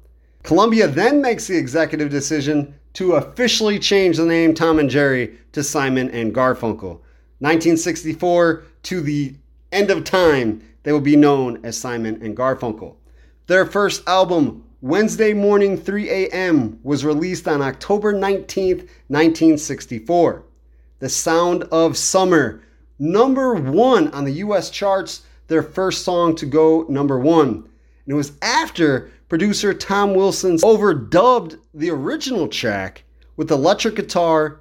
Columbia 0.43 0.87
then 0.87 1.21
makes 1.21 1.47
the 1.47 1.57
executive 1.57 2.09
decision 2.09 2.73
to 2.93 3.13
officially 3.13 3.79
change 3.79 4.17
the 4.17 4.25
name 4.25 4.53
Tom 4.53 4.79
and 4.79 4.89
Jerry 4.89 5.37
to 5.53 5.63
Simon 5.63 6.09
and 6.09 6.33
Garfunkel. 6.33 6.99
1964 7.39 8.63
to 8.83 9.01
the 9.01 9.35
end 9.71 9.89
of 9.89 10.03
time, 10.03 10.61
they 10.83 10.91
will 10.91 11.01
be 11.01 11.15
known 11.15 11.59
as 11.63 11.77
Simon 11.77 12.21
and 12.21 12.35
Garfunkel. 12.35 12.95
Their 13.47 13.65
first 13.65 14.07
album, 14.07 14.63
Wednesday 14.81 15.33
Morning 15.33 15.77
3 15.77 16.09
a.m., 16.09 16.79
was 16.83 17.05
released 17.05 17.47
on 17.47 17.61
October 17.61 18.13
19, 18.13 18.77
1964. 18.77 20.43
The 20.99 21.09
Sound 21.09 21.63
of 21.71 21.97
Summer, 21.97 22.61
number 22.99 23.55
one 23.55 24.09
on 24.09 24.25
the 24.25 24.33
US 24.33 24.69
charts, 24.69 25.23
their 25.47 25.63
first 25.63 26.03
song 26.03 26.35
to 26.37 26.45
go 26.45 26.85
number 26.87 27.19
one. 27.19 27.47
And 28.05 28.07
it 28.07 28.13
was 28.13 28.33
after 28.41 29.11
producer 29.31 29.73
Tom 29.73 30.13
Wilson 30.13 30.57
overdubbed 30.57 31.57
the 31.73 31.89
original 31.89 32.49
track 32.49 33.05
with 33.37 33.49
electric 33.49 33.95
guitar, 33.95 34.59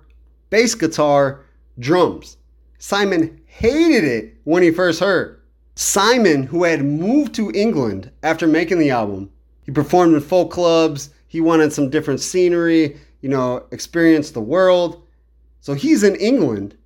bass 0.49 0.77
guitar, 0.77 1.45
drums. 1.81 2.37
Simon 2.79 3.41
hated 3.47 4.05
it 4.05 4.37
when 4.45 4.63
he 4.63 4.71
first 4.71 5.01
heard. 5.01 5.41
Simon, 5.75 6.45
who 6.45 6.63
had 6.63 6.85
moved 6.85 7.35
to 7.35 7.51
England 7.53 8.13
after 8.23 8.47
making 8.47 8.79
the 8.79 8.91
album, 8.91 9.29
he 9.65 9.73
performed 9.73 10.15
in 10.15 10.21
folk 10.21 10.53
clubs, 10.53 11.11
he 11.27 11.41
wanted 11.41 11.73
some 11.73 11.91
different 11.91 12.21
scenery, 12.21 12.97
you 13.23 13.29
know, 13.29 13.67
experience 13.73 14.31
the 14.31 14.41
world. 14.41 15.03
So 15.63 15.75
he's 15.75 16.05
in 16.05 16.15
England. 16.15 16.77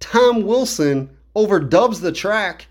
Tom 0.00 0.46
Wilson 0.46 1.14
overdubs 1.36 2.00
the 2.00 2.10
track. 2.10 2.68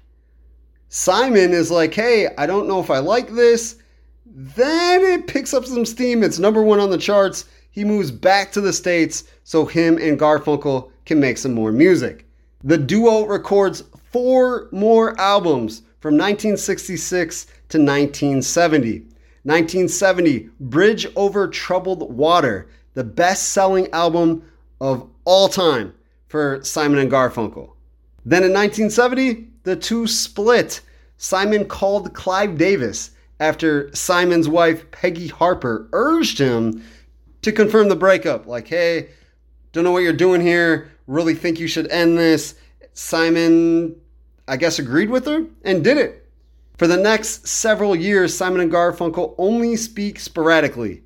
Simon 0.89 1.51
is 1.51 1.69
like, 1.69 1.93
hey, 1.93 2.29
I 2.39 2.47
don't 2.47 2.67
know 2.67 2.79
if 2.79 2.89
I 2.89 2.97
like 2.97 3.29
this. 3.29 3.77
Then 4.35 5.01
it 5.01 5.27
picks 5.27 5.53
up 5.53 5.65
some 5.65 5.85
steam. 5.85 6.23
It's 6.23 6.39
number 6.39 6.61
one 6.61 6.79
on 6.79 6.89
the 6.89 6.97
charts. 6.97 7.45
He 7.71 7.85
moves 7.85 8.11
back 8.11 8.51
to 8.51 8.61
the 8.61 8.73
States 8.73 9.23
so 9.43 9.65
him 9.65 9.97
and 9.97 10.19
Garfunkel 10.19 10.91
can 11.05 11.19
make 11.19 11.37
some 11.37 11.53
more 11.53 11.71
music. 11.71 12.25
The 12.63 12.77
duo 12.77 13.25
records 13.25 13.83
four 14.11 14.67
more 14.71 15.19
albums 15.19 15.83
from 15.99 16.15
1966 16.15 17.45
to 17.45 17.77
1970. 17.77 18.99
1970, 19.43 20.49
Bridge 20.59 21.07
Over 21.15 21.47
Troubled 21.47 22.13
Water, 22.13 22.67
the 22.95 23.03
best 23.03 23.49
selling 23.49 23.89
album 23.91 24.43
of 24.81 25.09
all 25.23 25.47
time 25.47 25.93
for 26.27 26.59
Simon 26.63 26.99
and 26.99 27.11
Garfunkel. 27.11 27.71
Then 28.25 28.43
in 28.43 28.51
1970, 28.51 29.47
the 29.63 29.75
two 29.75 30.05
split. 30.05 30.81
Simon 31.17 31.65
called 31.65 32.13
Clive 32.13 32.57
Davis 32.57 33.11
after 33.39 33.93
Simon's 33.93 34.49
wife, 34.49 34.89
Peggy 34.91 35.27
Harper, 35.27 35.87
urged 35.93 36.39
him 36.39 36.83
to 37.41 37.51
confirm 37.51 37.89
the 37.89 37.95
breakup. 37.95 38.47
Like, 38.47 38.67
hey, 38.67 39.09
don't 39.71 39.83
know 39.83 39.91
what 39.91 40.03
you're 40.03 40.13
doing 40.13 40.41
here, 40.41 40.91
really 41.05 41.35
think 41.35 41.59
you 41.59 41.67
should 41.67 41.89
end 41.91 42.17
this. 42.17 42.55
Simon, 42.93 43.95
I 44.47 44.57
guess, 44.57 44.79
agreed 44.79 45.09
with 45.09 45.25
her 45.25 45.45
and 45.63 45.83
did 45.83 45.97
it. 45.97 46.27
For 46.77 46.87
the 46.87 46.97
next 46.97 47.47
several 47.47 47.95
years, 47.95 48.35
Simon 48.37 48.61
and 48.61 48.71
Garfunkel 48.71 49.35
only 49.37 49.75
speak 49.75 50.19
sporadically, 50.19 51.03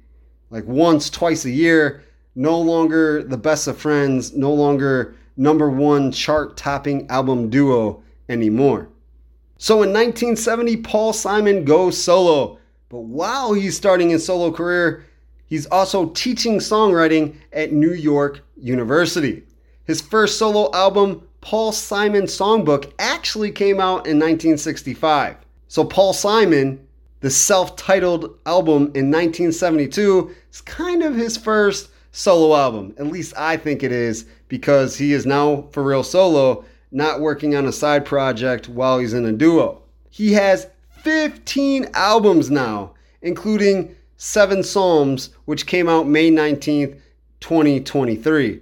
like 0.49 0.65
once, 0.65 1.09
twice 1.09 1.45
a 1.45 1.49
year. 1.49 2.03
No 2.35 2.59
longer 2.59 3.23
the 3.23 3.37
best 3.37 3.67
of 3.67 3.77
friends, 3.77 4.33
no 4.33 4.53
longer 4.53 5.15
number 5.35 5.69
one 5.69 6.11
chart 6.11 6.55
topping 6.55 7.09
album 7.09 7.49
duo 7.49 8.03
anymore. 8.29 8.87
So 9.61 9.83
in 9.83 9.93
1970, 9.93 10.77
Paul 10.77 11.13
Simon 11.13 11.65
goes 11.65 11.95
solo. 11.95 12.57
But 12.89 13.01
while 13.01 13.53
he's 13.53 13.77
starting 13.77 14.09
his 14.09 14.25
solo 14.25 14.51
career, 14.51 15.05
he's 15.45 15.67
also 15.67 16.07
teaching 16.09 16.57
songwriting 16.57 17.35
at 17.53 17.71
New 17.71 17.93
York 17.93 18.41
University. 18.57 19.43
His 19.83 20.01
first 20.01 20.39
solo 20.39 20.71
album, 20.73 21.21
Paul 21.41 21.73
Simon 21.73 22.23
Songbook 22.23 22.91
actually 22.97 23.51
came 23.51 23.79
out 23.79 24.07
in 24.07 24.17
1965. 24.17 25.35
So, 25.67 25.85
Paul 25.85 26.13
Simon, 26.13 26.83
the 27.19 27.29
self 27.29 27.75
titled 27.75 28.39
album 28.47 28.85
in 28.95 29.11
1972, 29.11 30.35
is 30.51 30.61
kind 30.61 31.03
of 31.03 31.13
his 31.13 31.37
first 31.37 31.91
solo 32.11 32.55
album. 32.55 32.95
At 32.97 33.05
least 33.05 33.35
I 33.37 33.57
think 33.57 33.83
it 33.83 33.91
is, 33.91 34.25
because 34.47 34.97
he 34.97 35.13
is 35.13 35.27
now 35.27 35.67
for 35.71 35.83
real 35.83 36.01
solo, 36.01 36.65
not 36.91 37.21
working 37.21 37.55
on 37.55 37.65
a 37.65 37.71
side 37.71 38.05
project 38.05 38.67
while 38.67 38.99
he's 38.99 39.13
in 39.13 39.25
a 39.25 39.31
duo. 39.31 39.81
He 40.09 40.33
has 40.33 40.67
15 41.03 41.87
albums 41.93 42.51
now, 42.51 42.93
including 43.21 43.95
Seven 44.17 44.63
Psalms, 44.63 45.31
which 45.45 45.65
came 45.65 45.89
out 45.89 46.07
May 46.07 46.29
19th, 46.29 46.99
2023. 47.39 48.61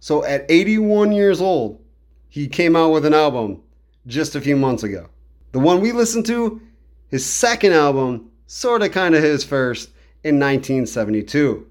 So, 0.00 0.24
at 0.24 0.46
81 0.48 1.12
years 1.12 1.40
old, 1.40 1.80
he 2.28 2.48
came 2.48 2.76
out 2.76 2.90
with 2.90 3.04
an 3.04 3.14
album 3.14 3.62
just 4.06 4.34
a 4.34 4.40
few 4.40 4.56
months 4.56 4.82
ago. 4.82 5.08
The 5.52 5.58
one 5.58 5.80
we 5.80 5.92
listened 5.92 6.26
to, 6.26 6.60
his 7.08 7.24
second 7.24 7.72
album, 7.72 8.30
sort 8.46 8.82
of 8.82 8.92
kind 8.92 9.14
of 9.14 9.22
his 9.22 9.44
first, 9.44 9.90
in 10.22 10.40
1972. 10.40 11.66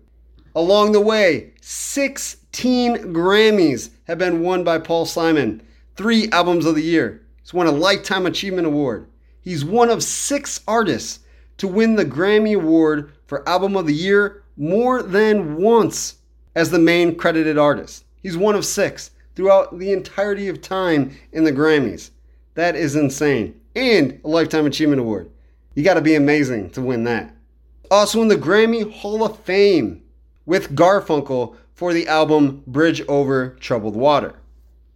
Along 0.56 0.92
the 0.92 1.02
way, 1.02 1.54
16 1.62 3.14
Grammys 3.14 3.90
have 4.06 4.20
been 4.20 4.42
won 4.42 4.64
by 4.64 4.78
Paul 4.78 5.06
Simon, 5.06 5.62
three 5.96 6.30
albums 6.32 6.66
of 6.66 6.76
the 6.76 6.82
year. 6.82 7.26
He's 7.42 7.54
won 7.54 7.68
a 7.68 7.72
Lifetime 7.72 8.26
Achievement 8.26 8.68
Award. 8.68 9.08
He's 9.42 9.66
one 9.66 9.90
of 9.90 10.04
six 10.04 10.62
artists 10.68 11.20
to 11.58 11.68
win 11.68 11.96
the 11.96 12.06
Grammy 12.06 12.56
Award 12.56 13.12
for 13.26 13.48
Album 13.48 13.76
of 13.76 13.86
the 13.86 13.94
Year 13.94 14.44
more 14.58 15.04
than 15.04 15.58
once 15.58 16.16
as 16.56 16.70
the 16.70 16.80
main 16.80 17.16
credited 17.16 17.58
artist. 17.58 18.06
He's 18.22 18.38
one 18.38 18.56
of 18.56 18.66
six 18.66 19.12
throughout 19.36 19.78
the 19.78 19.92
entirety 19.92 20.48
of 20.48 20.62
time 20.62 21.18
in 21.32 21.44
the 21.44 21.52
Grammys. 21.52 22.12
That 22.56 22.76
is 22.76 22.96
insane. 22.96 23.60
And 23.76 24.20
a 24.24 24.28
Lifetime 24.28 24.66
Achievement 24.66 25.02
Award. 25.02 25.30
You 25.76 25.84
got 25.84 25.96
to 25.96 26.02
be 26.02 26.16
amazing 26.16 26.70
to 26.72 26.82
win 26.82 27.04
that. 27.06 27.36
Also 27.90 28.22
in 28.22 28.28
the 28.28 28.36
Grammy 28.36 28.92
Hall 28.92 29.24
of 29.26 29.40
Fame 29.40 30.04
with 30.46 30.76
Garfunkel 30.76 31.56
for 31.74 31.94
the 31.94 32.08
album 32.08 32.64
Bridge 32.68 33.02
Over 33.08 33.50
Troubled 33.60 33.96
Water. 33.96 34.36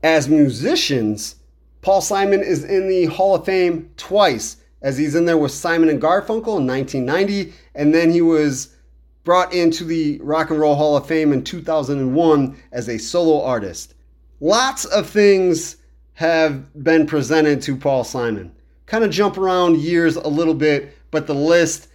As 0.04 0.30
musicians, 0.30 1.36
Paul 1.82 2.02
Simon 2.02 2.42
is 2.42 2.64
in 2.64 2.88
the 2.88 3.06
Hall 3.06 3.36
of 3.36 3.46
Fame 3.46 3.90
twice, 3.98 4.58
as 4.82 4.98
he's 4.98 5.16
in 5.16 5.26
there 5.26 5.38
with 5.38 5.52
Simon 5.52 5.90
and 5.90 6.02
Garfunkel 6.02 6.60
in 6.60 6.68
1990, 6.68 7.54
and 7.74 7.94
then 7.94 8.12
he 8.12 8.22
was 8.22 8.76
brought 9.24 9.54
into 9.54 9.84
the 9.84 10.20
Rock 10.22 10.52
and 10.52 10.60
Roll 10.60 10.76
Hall 10.76 10.96
of 10.96 11.08
Fame 11.08 11.34
in 11.34 11.44
2001 11.44 12.58
as 12.72 12.88
a 12.88 12.98
solo 12.98 13.44
artist. 13.44 13.96
Lots 14.40 14.86
of 14.86 15.10
things 15.10 15.78
have 16.14 16.84
been 16.84 17.08
presented 17.08 17.62
to 17.64 17.76
Paul 17.76 18.04
Simon. 18.04 18.52
Kind 18.86 19.04
of 19.04 19.10
jump 19.10 19.38
around 19.38 19.78
years 19.78 20.16
a 20.16 20.28
little 20.28 20.54
bit, 20.54 20.96
but 21.12 21.28
the 21.28 21.34
list, 21.34 21.90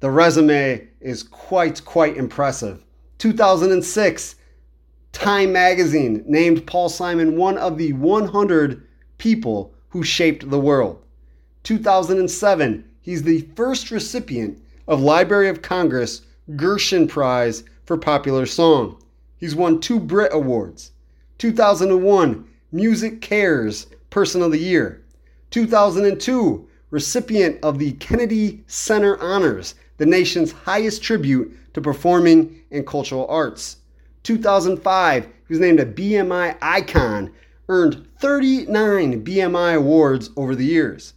the 0.00 0.10
resume 0.10 0.86
is 1.00 1.24
quite, 1.24 1.84
quite 1.84 2.16
impressive. 2.16 2.84
2006, 3.18 4.36
Time 5.12 5.52
magazine 5.52 6.24
named 6.26 6.66
Paul 6.66 6.88
Simon 6.88 7.36
one 7.36 7.58
of 7.58 7.78
the 7.78 7.92
100 7.92 8.86
people 9.18 9.72
who 9.90 10.02
shaped 10.02 10.48
the 10.50 10.58
world. 10.58 11.04
2007, 11.64 12.84
he's 13.02 13.22
the 13.22 13.42
first 13.54 13.90
recipient 13.90 14.60
of 14.88 15.00
Library 15.00 15.48
of 15.48 15.62
Congress 15.62 16.22
Gershwin 16.52 17.08
Prize 17.08 17.62
for 17.84 17.96
Popular 17.96 18.46
Song. 18.46 19.00
He's 19.36 19.54
won 19.54 19.80
two 19.80 20.00
Brit 20.00 20.32
Awards. 20.32 20.92
2001, 21.38 22.48
Music 22.72 23.20
Cares 23.20 23.86
Person 24.10 24.42
of 24.42 24.50
the 24.50 24.58
Year. 24.58 25.04
2002, 25.50 26.68
recipient 26.90 27.62
of 27.62 27.78
the 27.78 27.92
Kennedy 27.92 28.64
Center 28.66 29.20
Honors, 29.20 29.74
the 29.98 30.06
nation's 30.06 30.52
highest 30.52 31.02
tribute 31.02 31.54
to 31.74 31.80
performing 31.80 32.60
and 32.70 32.86
cultural 32.86 33.26
arts. 33.28 33.76
2005, 34.22 35.24
he 35.24 35.30
was 35.48 35.60
named 35.60 35.80
a 35.80 35.86
BMI 35.86 36.56
icon, 36.62 37.32
earned 37.68 38.06
39 38.20 39.24
BMI 39.24 39.76
awards 39.76 40.30
over 40.36 40.54
the 40.54 40.64
years. 40.64 41.14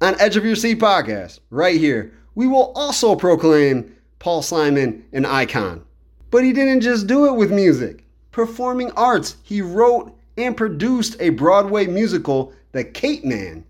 On 0.00 0.18
Edge 0.20 0.36
of 0.36 0.44
Your 0.44 0.56
Seat 0.56 0.78
podcast, 0.78 1.40
right 1.50 1.78
here, 1.78 2.12
we 2.34 2.46
will 2.46 2.72
also 2.74 3.16
proclaim 3.16 3.94
Paul 4.18 4.42
Simon 4.42 5.04
an 5.12 5.24
icon. 5.24 5.82
But 6.30 6.44
he 6.44 6.52
didn't 6.52 6.82
just 6.82 7.06
do 7.06 7.26
it 7.26 7.36
with 7.36 7.50
music. 7.50 8.04
Performing 8.30 8.90
arts, 8.92 9.36
he 9.42 9.62
wrote 9.62 10.14
and 10.36 10.56
produced 10.56 11.16
a 11.20 11.30
Broadway 11.30 11.86
musical, 11.86 12.52
The 12.72 12.84
Capeman, 12.84 13.64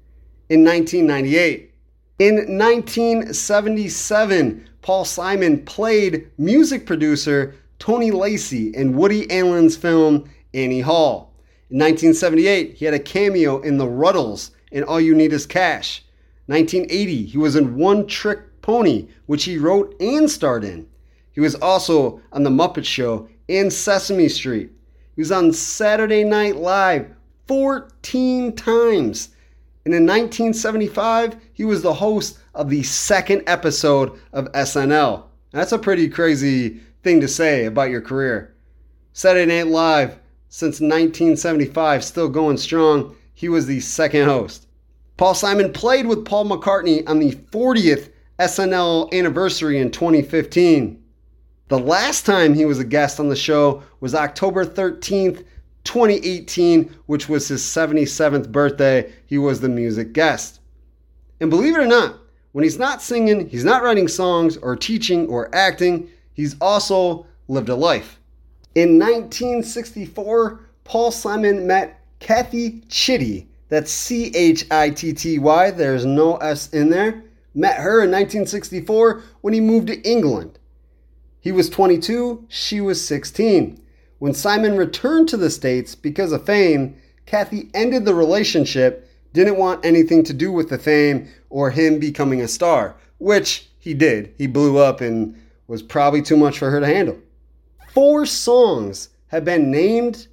in 0.49 0.64
1998. 0.64 1.72
In 2.18 2.59
1977, 2.59 4.68
Paul 4.81 5.05
Simon 5.05 5.62
played 5.64 6.31
music 6.38 6.87
producer 6.87 7.55
Tony 7.78 8.10
Lacey 8.10 8.68
in 8.74 8.96
Woody 8.96 9.30
Allen's 9.30 9.76
film 9.76 10.28
Annie 10.54 10.80
Hall. 10.80 11.34
In 11.70 11.78
1978, 11.78 12.74
he 12.74 12.84
had 12.84 12.94
a 12.94 12.98
cameo 12.98 13.60
in 13.60 13.76
The 13.76 13.86
Rutles 13.86 14.50
in 14.70 14.84
All 14.84 15.00
You 15.00 15.14
Need 15.14 15.32
Is 15.32 15.46
Cash. 15.46 16.04
1980, 16.46 17.24
he 17.24 17.38
was 17.38 17.56
in 17.56 17.76
One 17.76 18.06
Trick 18.06 18.62
Pony, 18.62 19.08
which 19.26 19.44
he 19.44 19.58
wrote 19.58 19.94
and 20.00 20.30
starred 20.30 20.64
in. 20.64 20.86
He 21.32 21.40
was 21.40 21.54
also 21.56 22.20
on 22.32 22.44
The 22.44 22.50
Muppet 22.50 22.84
Show 22.84 23.28
and 23.48 23.72
Sesame 23.72 24.28
Street. 24.28 24.70
He 25.14 25.22
was 25.22 25.32
on 25.32 25.52
Saturday 25.52 26.24
Night 26.24 26.56
Live 26.56 27.10
14 27.48 28.54
times. 28.54 29.30
And 29.84 29.94
in 29.94 30.04
1975, 30.04 31.36
he 31.52 31.64
was 31.64 31.82
the 31.82 31.94
host 31.94 32.38
of 32.54 32.70
the 32.70 32.82
second 32.82 33.42
episode 33.46 34.18
of 34.32 34.50
SNL. 34.52 35.24
That's 35.52 35.72
a 35.72 35.78
pretty 35.78 36.08
crazy 36.08 36.80
thing 37.07 37.21
to 37.21 37.29
say 37.29 37.66
about 37.66 37.88
your 37.88 38.01
career. 38.01 38.53
Saturday 39.12 39.47
Night 39.47 39.69
Live, 39.69 40.19
since 40.49 40.81
1975, 40.81 42.03
still 42.03 42.29
going 42.29 42.57
strong. 42.57 43.14
He 43.33 43.49
was 43.49 43.64
the 43.64 43.79
second 43.79 44.25
host. 44.25 44.66
Paul 45.16 45.35
Simon 45.35 45.73
played 45.73 46.07
with 46.07 46.25
Paul 46.25 46.47
McCartney 46.47 47.09
on 47.09 47.21
the 47.21 47.31
40th 47.31 48.11
SNL 48.40 49.12
anniversary 49.12 49.79
in 49.79 49.92
2015. 49.92 51.01
The 51.69 51.79
last 51.79 52.27
time 52.27 52.55
he 52.55 52.64
was 52.64 52.81
a 52.81 52.85
guest 52.85 53.21
on 53.21 53.29
the 53.29 53.37
show 53.37 53.85
was 54.01 54.16
October 54.16 54.66
13th, 54.66 55.45
2018, 55.85 56.92
which 57.07 57.29
was 57.29 57.47
his 57.47 57.62
77th 57.62 58.51
birthday. 58.51 59.12
He 59.27 59.38
was 59.38 59.61
the 59.61 59.69
music 59.69 60.12
guest. 60.12 60.59
And 61.40 61.51
believe 61.51 61.77
it 61.77 61.81
or 61.81 61.87
not, 61.87 62.16
when 62.51 62.64
he's 62.64 62.81
not 62.81 63.01
singing, 63.01 63.49
he's 63.49 63.64
not 63.64 63.85
writing 63.85 64.09
songs 64.09 64.57
or 64.57 64.75
teaching 64.75 65.29
or 65.29 65.55
acting, 65.55 66.09
he's 66.37 66.55
also 66.61 67.27
lived 67.49 67.68
a 67.68 67.75
life. 67.75 68.20
In 68.77 68.99
1964, 68.99 70.61
Paul 70.85 71.11
Simon 71.11 71.66
met 71.66 72.01
Kathy 72.20 72.83
Chitty. 72.88 73.49
That's 73.68 73.90
C 73.90 74.31
H 74.35 74.70
I 74.70 74.90
T 74.90 75.12
T 75.12 75.38
Y, 75.38 75.70
there's 75.72 76.05
no 76.05 76.37
S 76.37 76.68
in 76.72 76.90
there. 76.90 77.25
Met 77.55 77.79
her 77.79 78.05
in 78.05 78.11
1964 78.11 79.22
when 79.40 79.55
he 79.55 79.61
moved 79.61 79.88
to 79.88 80.01
England. 80.03 80.59
He 81.40 81.53
was 81.53 81.70
22, 81.70 82.44
she 82.49 82.81
was 82.81 83.07
16. 83.07 83.83
When 84.18 84.35
Simon 84.35 84.77
returned 84.77 85.29
to 85.31 85.37
the 85.37 85.51
States 85.51 85.94
because 85.94 86.33
of 86.33 86.44
fame, 86.44 86.96
Kathy 87.25 87.70
ended 87.75 88.05
the 88.05 88.14
relationship, 88.14 89.09
didn't 89.33 89.57
want 89.57 89.85
anything 89.85 90.22
to 90.25 90.33
do 90.33 90.53
with 90.53 90.68
the 90.68 90.79
fame 90.79 91.29
or 91.51 91.70
him 91.70 91.99
becoming 91.99 92.40
a 92.40 92.49
star, 92.49 92.96
which 93.18 93.68
he 93.79 93.94
did. 93.94 94.35
He 94.37 94.46
blew 94.46 94.79
up 94.79 95.01
and 95.01 95.40
was 95.68 95.83
probably 95.83 96.22
too 96.22 96.37
much 96.37 96.59
for 96.59 96.70
her 96.70 96.81
to 96.81 96.87
handle. 96.87 97.18
Four 97.88 98.26
songs 98.26 99.09
have 99.29 99.44
been 99.44 99.70
named 99.70 100.29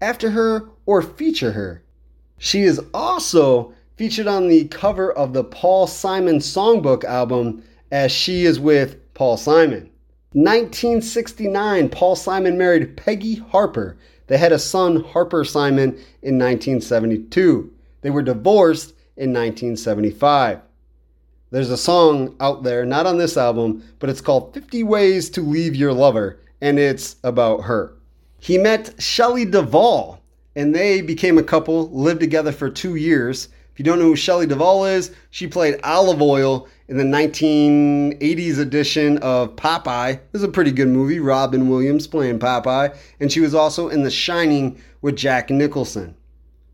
after 0.00 0.30
her 0.30 0.68
or 0.86 1.02
feature 1.02 1.52
her. 1.52 1.82
She 2.38 2.62
is 2.62 2.80
also 2.92 3.72
featured 3.96 4.26
on 4.26 4.48
the 4.48 4.64
cover 4.64 5.12
of 5.12 5.32
the 5.32 5.44
Paul 5.44 5.86
Simon 5.86 6.38
Songbook 6.38 7.04
album 7.04 7.62
as 7.90 8.10
she 8.10 8.44
is 8.44 8.58
with 8.58 8.96
Paul 9.14 9.36
Simon. 9.36 9.90
1969, 10.32 11.90
Paul 11.90 12.16
Simon 12.16 12.56
married 12.56 12.96
Peggy 12.96 13.36
Harper. 13.36 13.98
They 14.26 14.38
had 14.38 14.52
a 14.52 14.58
son, 14.58 15.04
Harper 15.04 15.44
Simon, 15.44 15.90
in 16.22 16.38
1972. 16.38 17.70
They 18.00 18.10
were 18.10 18.22
divorced 18.22 18.94
in 19.16 19.32
1975. 19.32 20.60
There's 21.52 21.70
a 21.70 21.76
song 21.76 22.34
out 22.40 22.62
there, 22.62 22.86
not 22.86 23.04
on 23.04 23.18
this 23.18 23.36
album, 23.36 23.84
but 23.98 24.08
it's 24.08 24.22
called 24.22 24.54
50 24.54 24.84
Ways 24.84 25.28
to 25.28 25.42
Leave 25.42 25.76
Your 25.76 25.92
Lover, 25.92 26.40
and 26.62 26.78
it's 26.78 27.16
about 27.24 27.64
her. 27.64 27.92
He 28.38 28.56
met 28.56 28.94
Shelley 28.98 29.44
Duvall, 29.44 30.18
and 30.56 30.74
they 30.74 31.02
became 31.02 31.36
a 31.36 31.42
couple, 31.42 31.90
lived 31.90 32.20
together 32.20 32.52
for 32.52 32.70
two 32.70 32.94
years. 32.94 33.50
If 33.70 33.78
you 33.78 33.84
don't 33.84 33.98
know 33.98 34.06
who 34.06 34.16
Shelley 34.16 34.46
Duvall 34.46 34.86
is, 34.86 35.14
she 35.28 35.46
played 35.46 35.78
Olive 35.84 36.22
Oyl 36.22 36.68
in 36.88 36.96
the 36.96 37.04
1980s 37.04 38.58
edition 38.58 39.18
of 39.18 39.54
Popeye. 39.54 40.14
It 40.14 40.32
was 40.32 40.44
a 40.44 40.48
pretty 40.48 40.72
good 40.72 40.88
movie. 40.88 41.20
Robin 41.20 41.68
Williams 41.68 42.06
playing 42.06 42.38
Popeye. 42.38 42.96
And 43.20 43.30
she 43.30 43.40
was 43.40 43.54
also 43.54 43.90
in 43.90 44.04
The 44.04 44.10
Shining 44.10 44.80
with 45.02 45.16
Jack 45.16 45.50
Nicholson. 45.50 46.16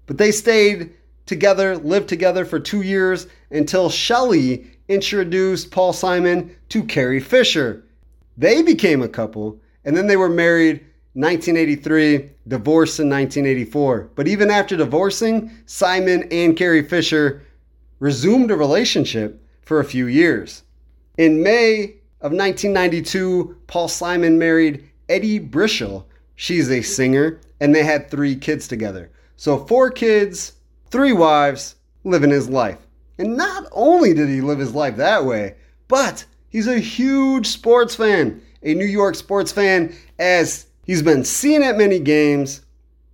But 0.06 0.18
they 0.18 0.30
stayed 0.30 0.94
together, 1.26 1.76
lived 1.76 2.08
together 2.08 2.44
for 2.44 2.60
two 2.60 2.82
years 2.82 3.26
until 3.50 3.90
Shelley 3.90 4.66
introduced 4.88 5.70
Paul 5.70 5.92
Simon 5.92 6.54
to 6.70 6.82
Carrie 6.82 7.20
Fisher. 7.20 7.84
They 8.36 8.62
became 8.62 9.02
a 9.02 9.08
couple, 9.08 9.60
and 9.84 9.96
then 9.96 10.06
they 10.06 10.16
were 10.16 10.28
married 10.28 10.84
1983, 11.14 12.30
divorced 12.46 13.00
in 13.00 13.08
1984. 13.08 14.10
But 14.14 14.28
even 14.28 14.50
after 14.50 14.76
divorcing, 14.76 15.50
Simon 15.66 16.28
and 16.30 16.56
Carrie 16.56 16.84
Fisher 16.84 17.42
resumed 17.98 18.50
a 18.50 18.56
relationship 18.56 19.42
for 19.62 19.80
a 19.80 19.84
few 19.84 20.06
years. 20.06 20.62
In 21.16 21.42
May 21.42 21.96
of 22.20 22.32
1992, 22.32 23.56
Paul 23.66 23.88
Simon 23.88 24.38
married 24.38 24.88
Edie 25.08 25.40
Brickell. 25.40 26.06
She's 26.36 26.70
a 26.70 26.82
singer, 26.82 27.40
and 27.60 27.74
they 27.74 27.82
had 27.82 28.10
three 28.10 28.36
kids 28.36 28.68
together. 28.68 29.10
So, 29.36 29.58
four 29.66 29.90
kids, 29.90 30.52
three 30.90 31.12
wives, 31.12 31.76
living 32.04 32.30
his 32.30 32.48
life. 32.48 32.78
And 33.18 33.36
not 33.36 33.66
only 33.72 34.14
did 34.14 34.28
he 34.28 34.40
live 34.40 34.58
his 34.58 34.74
life 34.74 34.96
that 34.96 35.24
way, 35.24 35.56
but 35.88 36.24
he's 36.48 36.68
a 36.68 36.78
huge 36.78 37.46
sports 37.46 37.94
fan, 37.94 38.40
a 38.62 38.74
New 38.74 38.86
York 38.86 39.14
sports 39.14 39.52
fan, 39.52 39.94
as 40.18 40.68
He's 40.88 41.02
been 41.02 41.22
seen 41.22 41.62
at 41.62 41.76
many 41.76 41.98
games, 41.98 42.62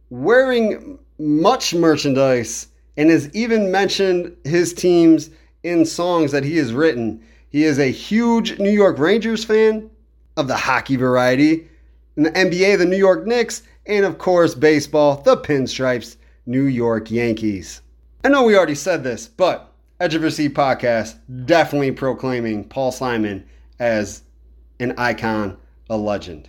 wearing 0.09 0.97
much 1.19 1.75
merchandise, 1.75 2.69
and 2.97 3.11
has 3.11 3.29
even 3.35 3.73
mentioned 3.73 4.37
his 4.45 4.73
teams 4.73 5.31
in 5.65 5.85
songs 5.85 6.31
that 6.31 6.45
he 6.45 6.57
has 6.59 6.73
written. 6.73 7.21
He 7.49 7.65
is 7.65 7.81
a 7.81 7.91
huge 7.91 8.61
New 8.61 8.71
York 8.71 9.01
Rangers 9.01 9.45
fan 9.45 9.91
of 10.37 10.47
the 10.47 10.57
hockey 10.57 10.95
variety, 10.95 11.69
in 12.17 12.23
the 12.23 12.31
NBA, 12.31 12.79
the 12.79 12.87
New 12.87 12.97
York 12.97 13.27
Knicks, 13.27 13.65
and 13.87 14.05
of 14.05 14.19
course, 14.19 14.55
baseball, 14.55 15.21
the 15.23 15.37
Pinstripes, 15.37 16.15
New 16.47 16.67
York 16.67 17.11
Yankees. 17.11 17.83
I 18.23 18.29
know 18.29 18.45
we 18.45 18.57
already 18.57 18.77
said 18.77 19.03
this, 19.03 19.27
but 19.27 19.74
Edge 20.01 20.17
of 20.17 20.23
Your 20.23 20.31
Seat 20.33 20.55
podcast 20.55 21.19
definitely 21.47 21.93
proclaiming 21.93 22.65
Paul 22.65 22.91
Simon 22.91 23.47
as 23.79 24.23
an 24.81 24.93
icon, 24.99 25.57
a 25.89 25.97
legend. 25.97 26.49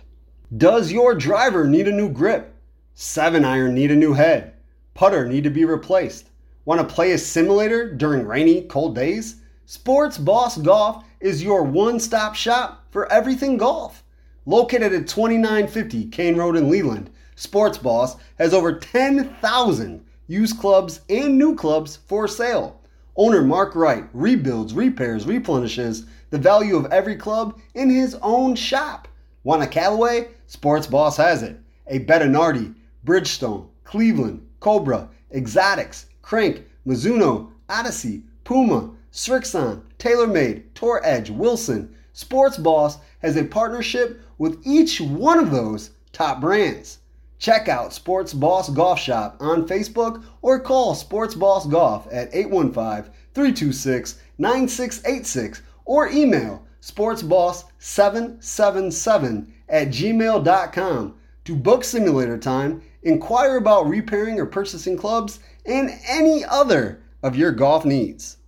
Does 0.56 0.90
your 0.90 1.14
driver 1.14 1.64
need 1.64 1.86
a 1.86 1.92
new 1.92 2.08
grip? 2.08 2.52
Seven 2.94 3.44
iron 3.44 3.72
need 3.72 3.92
a 3.92 3.96
new 3.96 4.14
head? 4.14 4.54
Putter 4.94 5.28
need 5.28 5.44
to 5.44 5.50
be 5.50 5.64
replaced? 5.64 6.28
Want 6.64 6.80
to 6.80 6.92
play 6.92 7.12
a 7.12 7.18
simulator 7.18 7.94
during 7.94 8.26
rainy, 8.26 8.62
cold 8.62 8.96
days? 8.96 9.36
Sports 9.64 10.18
Boss 10.18 10.58
Golf 10.58 11.04
is 11.20 11.44
your 11.44 11.62
one 11.62 12.00
stop 12.00 12.34
shop 12.34 12.84
for 12.90 13.10
everything 13.12 13.58
golf. 13.58 14.02
Located 14.44 14.92
at 14.92 15.06
2950 15.06 16.06
Kane 16.06 16.34
Road 16.34 16.56
in 16.56 16.68
Leland, 16.68 17.10
Sports 17.36 17.78
Boss 17.78 18.16
has 18.38 18.52
over 18.52 18.76
10,000 18.76 20.04
used 20.26 20.58
clubs 20.58 21.02
and 21.08 21.38
new 21.38 21.54
clubs 21.54 21.94
for 21.94 22.26
sale. 22.26 22.75
Owner 23.18 23.40
Mark 23.40 23.74
Wright 23.74 24.04
rebuilds, 24.12 24.74
repairs, 24.74 25.24
replenishes 25.24 26.04
the 26.28 26.36
value 26.36 26.76
of 26.76 26.92
every 26.92 27.16
club 27.16 27.58
in 27.74 27.88
his 27.88 28.14
own 28.20 28.54
shop. 28.54 29.08
Want 29.42 29.62
a 29.62 29.66
Callaway? 29.66 30.28
Sports 30.46 30.86
Boss 30.86 31.16
has 31.16 31.42
it. 31.42 31.58
A 31.86 32.00
Bettinardi, 32.00 32.74
Bridgestone, 33.06 33.68
Cleveland, 33.84 34.46
Cobra, 34.60 35.08
Exotics, 35.32 36.06
Crank, 36.20 36.64
Mizuno, 36.86 37.50
Odyssey, 37.70 38.24
Puma, 38.44 38.90
Srixon, 39.12 39.80
TaylorMade, 39.98 40.64
Tour 40.74 41.00
Edge, 41.02 41.30
Wilson. 41.30 41.94
Sports 42.12 42.58
Boss 42.58 42.98
has 43.20 43.36
a 43.36 43.44
partnership 43.44 44.20
with 44.36 44.60
each 44.66 45.00
one 45.00 45.38
of 45.38 45.50
those 45.50 45.92
top 46.12 46.40
brands. 46.40 46.98
Check 47.38 47.68
out 47.68 47.92
Sports 47.92 48.32
Boss 48.32 48.70
Golf 48.70 48.98
Shop 48.98 49.36
on 49.40 49.68
Facebook 49.68 50.24
or 50.42 50.58
call 50.58 50.94
Sports 50.94 51.34
Boss 51.34 51.66
Golf 51.66 52.08
at 52.10 52.34
815 52.34 53.12
326 53.34 54.18
9686 54.38 55.60
or 55.84 56.08
email 56.08 56.66
sportsboss777 56.82 59.48
at 59.68 59.88
gmail.com 59.88 61.14
to 61.44 61.56
book 61.56 61.84
simulator 61.84 62.38
time, 62.38 62.80
inquire 63.02 63.56
about 63.56 63.88
repairing 63.88 64.40
or 64.40 64.46
purchasing 64.46 64.96
clubs, 64.96 65.40
and 65.64 65.90
any 66.08 66.44
other 66.44 67.02
of 67.22 67.36
your 67.36 67.52
golf 67.52 67.84
needs. 67.84 68.38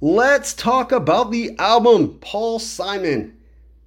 Let's 0.00 0.54
talk 0.54 0.92
about 0.92 1.30
the 1.30 1.54
album 1.58 2.18
Paul 2.20 2.58
Simon, 2.58 3.36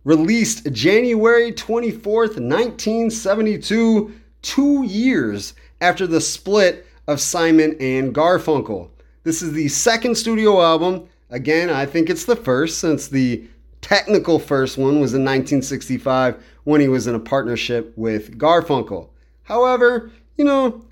released 0.03 0.71
January 0.71 1.51
24th, 1.51 2.39
1972, 2.39 4.13
two 4.43 4.83
years 4.83 5.55
after 5.81 6.05
the 6.05 6.21
split 6.21 6.85
of 7.07 7.19
Simon 7.19 7.75
and 7.79 8.13
Garfunkel. 8.13 8.89
This 9.23 9.41
is 9.41 9.53
the 9.53 9.67
second 9.69 10.15
studio 10.15 10.61
album. 10.61 11.07
Again, 11.29 11.69
I 11.69 11.85
think 11.85 12.09
it's 12.09 12.25
the 12.25 12.35
first 12.35 12.77
since 12.77 13.07
the 13.07 13.43
technical 13.81 14.39
first 14.39 14.77
one 14.77 14.99
was 14.99 15.13
in 15.13 15.21
1965 15.21 16.43
when 16.63 16.79
he 16.79 16.87
was 16.87 17.07
in 17.07 17.15
a 17.15 17.19
partnership 17.19 17.91
with 17.97 18.37
Garfunkel. 18.37 19.09
However, 19.43 20.11
you 20.37 20.45
know, 20.45 20.85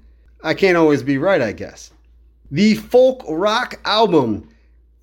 I 0.44 0.54
can't 0.54 0.78
always 0.78 1.04
be 1.04 1.18
right, 1.18 1.42
I 1.42 1.52
guess. 1.52 1.92
The 2.50 2.76
folk 2.76 3.24
rock 3.30 3.80
album, 3.86 4.50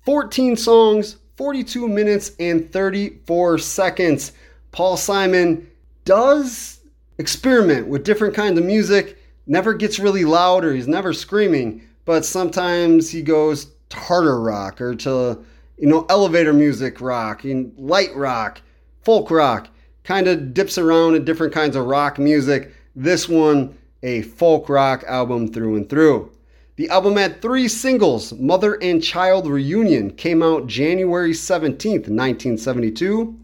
14 0.05 0.55
songs, 0.55 1.17
42 1.37 1.87
minutes, 1.87 2.31
and 2.39 2.71
34 2.71 3.57
seconds. 3.57 4.33
Paul 4.71 4.97
Simon 4.97 5.67
does 6.05 6.78
experiment 7.19 7.87
with 7.87 8.03
different 8.03 8.33
kinds 8.33 8.57
of 8.57 8.65
music, 8.65 9.17
never 9.45 9.73
gets 9.73 9.99
really 9.99 10.25
loud 10.25 10.65
or 10.65 10.73
he's 10.73 10.87
never 10.87 11.13
screaming, 11.13 11.81
but 12.05 12.25
sometimes 12.25 13.09
he 13.09 13.21
goes 13.21 13.67
harder 13.93 14.39
rock 14.39 14.79
or 14.81 14.95
to 14.95 15.37
you 15.77 15.87
know 15.87 16.05
elevator 16.09 16.53
music 16.53 17.01
rock 17.01 17.43
and 17.43 17.77
light 17.77 18.15
rock, 18.15 18.61
folk 19.03 19.29
rock, 19.29 19.67
kind 20.03 20.27
of 20.27 20.53
dips 20.53 20.77
around 20.77 21.15
in 21.15 21.25
different 21.25 21.53
kinds 21.53 21.75
of 21.75 21.85
rock 21.85 22.17
music. 22.17 22.73
This 22.95 23.29
one 23.29 23.77
a 24.01 24.21
folk 24.21 24.69
rock 24.69 25.03
album 25.07 25.51
through 25.51 25.75
and 25.75 25.89
through. 25.89 26.31
The 26.77 26.87
album 26.89 27.17
had 27.17 27.41
three 27.41 27.67
singles. 27.67 28.31
Mother 28.33 28.81
and 28.81 29.03
Child 29.03 29.47
Reunion 29.47 30.11
came 30.11 30.41
out 30.41 30.67
January 30.67 31.33
17th, 31.33 32.07
1972. 32.07 33.37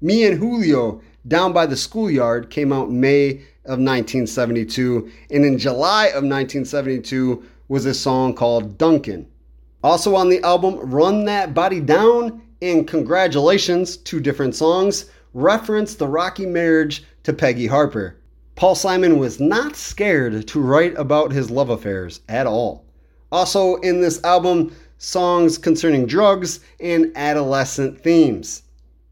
Me 0.00 0.24
and 0.24 0.38
Julio 0.38 1.00
Down 1.28 1.52
by 1.52 1.66
the 1.66 1.76
Schoolyard 1.76 2.50
came 2.50 2.72
out 2.72 2.90
May 2.90 3.42
of 3.64 3.78
1972. 3.78 5.10
And 5.30 5.44
in 5.44 5.58
July 5.58 6.06
of 6.06 6.24
1972 6.24 7.44
was 7.68 7.86
a 7.86 7.94
song 7.94 8.34
called 8.34 8.78
Duncan. 8.78 9.26
Also 9.82 10.14
on 10.14 10.28
the 10.28 10.42
album, 10.42 10.76
Run 10.76 11.24
That 11.26 11.54
Body 11.54 11.80
Down 11.80 12.42
and 12.62 12.86
Congratulations, 12.86 13.96
two 13.98 14.20
different 14.20 14.54
songs, 14.54 15.06
reference 15.32 15.94
the 15.94 16.08
rocky 16.08 16.46
marriage 16.46 17.04
to 17.22 17.32
Peggy 17.32 17.66
Harper. 17.66 18.16
Paul 18.56 18.74
Simon 18.74 19.18
was 19.18 19.40
not 19.40 19.76
scared 19.76 20.46
to 20.48 20.60
write 20.60 20.98
about 20.98 21.32
his 21.32 21.50
love 21.50 21.70
affairs 21.70 22.20
at 22.28 22.46
all. 22.46 22.84
Also, 23.32 23.76
in 23.76 24.00
this 24.00 24.22
album, 24.24 24.74
songs 24.98 25.56
concerning 25.56 26.04
drugs 26.04 26.60
and 26.80 27.12
adolescent 27.14 28.00
themes. 28.00 28.62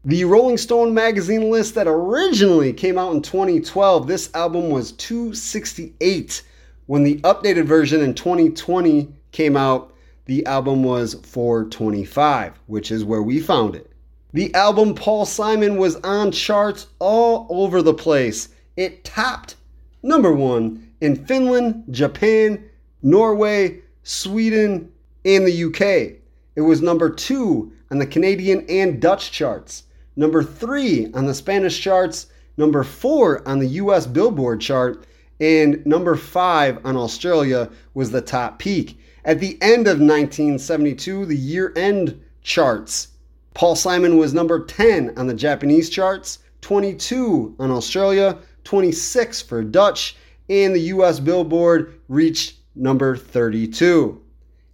The 0.09 0.25
Rolling 0.25 0.57
Stone 0.57 0.95
magazine 0.95 1.51
list 1.51 1.75
that 1.75 1.85
originally 1.87 2.73
came 2.73 2.97
out 2.97 3.13
in 3.13 3.21
2012, 3.21 4.07
this 4.07 4.33
album 4.33 4.71
was 4.71 4.91
268. 4.93 6.41
When 6.87 7.03
the 7.03 7.17
updated 7.17 7.65
version 7.65 8.01
in 8.01 8.15
2020 8.15 9.13
came 9.31 9.55
out, 9.55 9.93
the 10.25 10.43
album 10.47 10.81
was 10.83 11.13
425, 11.13 12.59
which 12.65 12.89
is 12.89 13.05
where 13.05 13.21
we 13.21 13.39
found 13.39 13.75
it. 13.75 13.91
The 14.33 14.51
album 14.55 14.95
Paul 14.95 15.27
Simon 15.27 15.77
was 15.77 15.97
on 15.97 16.31
charts 16.31 16.87
all 16.97 17.45
over 17.51 17.83
the 17.83 17.93
place. 17.93 18.49
It 18.77 19.03
topped 19.03 19.57
number 20.01 20.33
one 20.33 20.91
in 21.01 21.23
Finland, 21.27 21.83
Japan, 21.91 22.67
Norway, 23.03 23.81
Sweden, 24.01 24.91
and 25.23 25.45
the 25.45 25.65
UK. 25.65 26.17
It 26.55 26.61
was 26.61 26.81
number 26.81 27.11
two 27.11 27.71
on 27.91 27.99
the 27.99 28.07
Canadian 28.07 28.65
and 28.67 28.99
Dutch 28.99 29.31
charts, 29.31 29.83
number 30.19 30.43
three 30.43 31.09
on 31.13 31.25
the 31.25 31.33
Spanish 31.33 31.79
charts, 31.79 32.27
number 32.57 32.83
four 32.83 33.47
on 33.47 33.57
the 33.57 33.67
US 33.67 34.05
Billboard 34.05 34.59
chart, 34.59 35.05
and 35.39 35.83
number 35.85 36.17
five 36.17 36.77
on 36.85 36.97
Australia 36.97 37.69
was 37.93 38.11
the 38.11 38.19
top 38.19 38.59
peak. 38.59 38.99
At 39.23 39.39
the 39.39 39.57
end 39.61 39.87
of 39.87 40.01
1972, 40.01 41.25
the 41.25 41.37
year 41.37 41.71
end 41.77 42.21
charts, 42.41 43.07
Paul 43.53 43.77
Simon 43.77 44.17
was 44.17 44.33
number 44.33 44.65
10 44.65 45.13
on 45.17 45.27
the 45.27 45.33
Japanese 45.33 45.89
charts, 45.89 46.39
22 46.59 47.55
on 47.57 47.71
Australia, 47.71 48.37
26 48.65 49.41
for 49.43 49.63
Dutch, 49.63 50.17
and 50.49 50.75
the 50.75 50.91
US 50.95 51.21
Billboard 51.21 51.97
reached 52.09 52.57
number 52.75 53.15
32. 53.15 54.21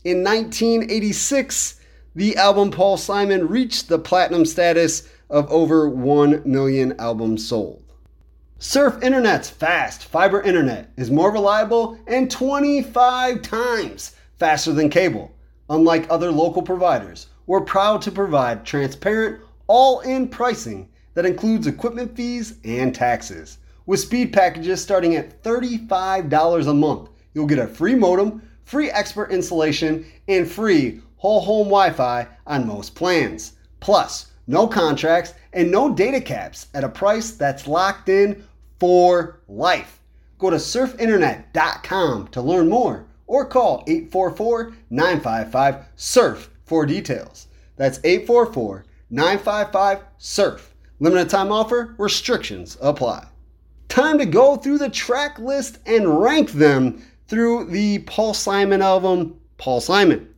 In 0.05 0.23
1986, 0.23 1.81
the 2.15 2.35
album 2.37 2.71
Paul 2.71 2.97
Simon 2.97 3.47
reached 3.47 3.89
the 3.89 3.99
platinum 3.99 4.45
status 4.45 5.07
of 5.30 5.49
over 5.51 5.89
1 5.89 6.43
million 6.45 6.93
albums 6.99 7.47
sold. 7.47 7.84
Surf 8.57 9.03
Internet's 9.03 9.49
fast 9.49 10.05
fiber 10.05 10.41
internet 10.41 10.91
is 10.97 11.11
more 11.11 11.32
reliable 11.32 11.99
and 12.07 12.32
25 12.32 13.41
times 13.41 14.15
faster 14.38 14.71
than 14.71 14.89
cable. 14.89 15.32
Unlike 15.69 16.07
other 16.09 16.32
local 16.32 16.61
providers, 16.61 17.28
we're 17.47 17.61
proud 17.61 18.01
to 18.03 18.11
provide 18.11 18.65
transparent, 18.65 19.41
all 19.67 19.99
in 20.01 20.28
pricing 20.28 20.89
that 21.15 21.26
includes 21.26 21.67
equipment 21.67 22.15
fees 22.15 22.57
and 22.63 22.93
taxes. 22.93 23.57
With 23.86 23.99
speed 23.99 24.34
packages 24.34 24.82
starting 24.82 25.15
at 25.15 25.43
$35 25.43 26.67
a 26.67 26.73
month, 26.73 27.09
you'll 27.34 27.45
get 27.45 27.59
a 27.59 27.67
free 27.67 27.95
modem, 27.95 28.41
free 28.63 28.89
expert 28.89 29.32
installation, 29.32 30.05
and 30.28 30.49
free 30.49 31.01
whole 31.17 31.41
home 31.41 31.67
Wi 31.67 31.91
Fi 31.91 32.28
on 32.47 32.67
most 32.67 32.95
plans. 32.95 33.53
Plus, 33.80 34.32
no 34.47 34.67
contracts 34.67 35.33
and 35.53 35.71
no 35.71 35.93
data 35.93 36.21
caps 36.21 36.67
at 36.73 36.83
a 36.83 36.89
price 36.89 37.31
that's 37.31 37.67
locked 37.67 38.09
in 38.09 38.43
for 38.79 39.41
life. 39.47 39.99
Go 40.37 40.49
to 40.49 40.57
surfinternet.com 40.57 42.27
to 42.27 42.41
learn 42.41 42.69
more 42.69 43.05
or 43.27 43.45
call 43.45 43.83
844 43.87 44.75
955 44.89 45.85
SURF 45.95 46.49
for 46.63 46.85
details. 46.85 47.47
That's 47.77 47.99
844 48.03 48.85
955 49.09 50.03
SURF. 50.17 50.73
Limited 50.99 51.29
time 51.29 51.51
offer, 51.51 51.95
restrictions 51.97 52.77
apply. 52.81 53.27
Time 53.89 54.17
to 54.17 54.25
go 54.25 54.55
through 54.55 54.77
the 54.77 54.89
track 54.89 55.39
list 55.39 55.79
and 55.85 56.21
rank 56.21 56.51
them 56.51 57.01
through 57.27 57.65
the 57.65 57.99
Paul 57.99 58.33
Simon 58.33 58.81
album, 58.81 59.39
Paul 59.57 59.81
Simon. 59.81 60.34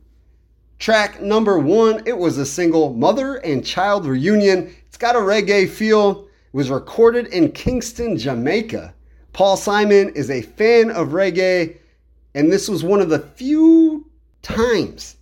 Track 0.78 1.20
number 1.20 1.58
one, 1.58 2.02
it 2.06 2.16
was 2.16 2.38
a 2.38 2.46
single 2.46 2.94
Mother 2.94 3.36
and 3.36 3.64
Child 3.64 4.06
Reunion. 4.06 4.74
It's 4.86 4.96
got 4.96 5.16
a 5.16 5.18
reggae 5.18 5.68
feel. 5.68 6.28
It 6.52 6.56
was 6.56 6.70
recorded 6.70 7.26
in 7.28 7.52
Kingston, 7.52 8.16
Jamaica. 8.16 8.94
Paul 9.32 9.56
Simon 9.56 10.10
is 10.10 10.30
a 10.30 10.42
fan 10.42 10.90
of 10.90 11.08
reggae 11.08 11.76
and 12.34 12.52
this 12.52 12.68
was 12.68 12.84
one 12.84 13.00
of 13.00 13.08
the 13.08 13.18
few 13.18 14.06
times, 14.42 15.16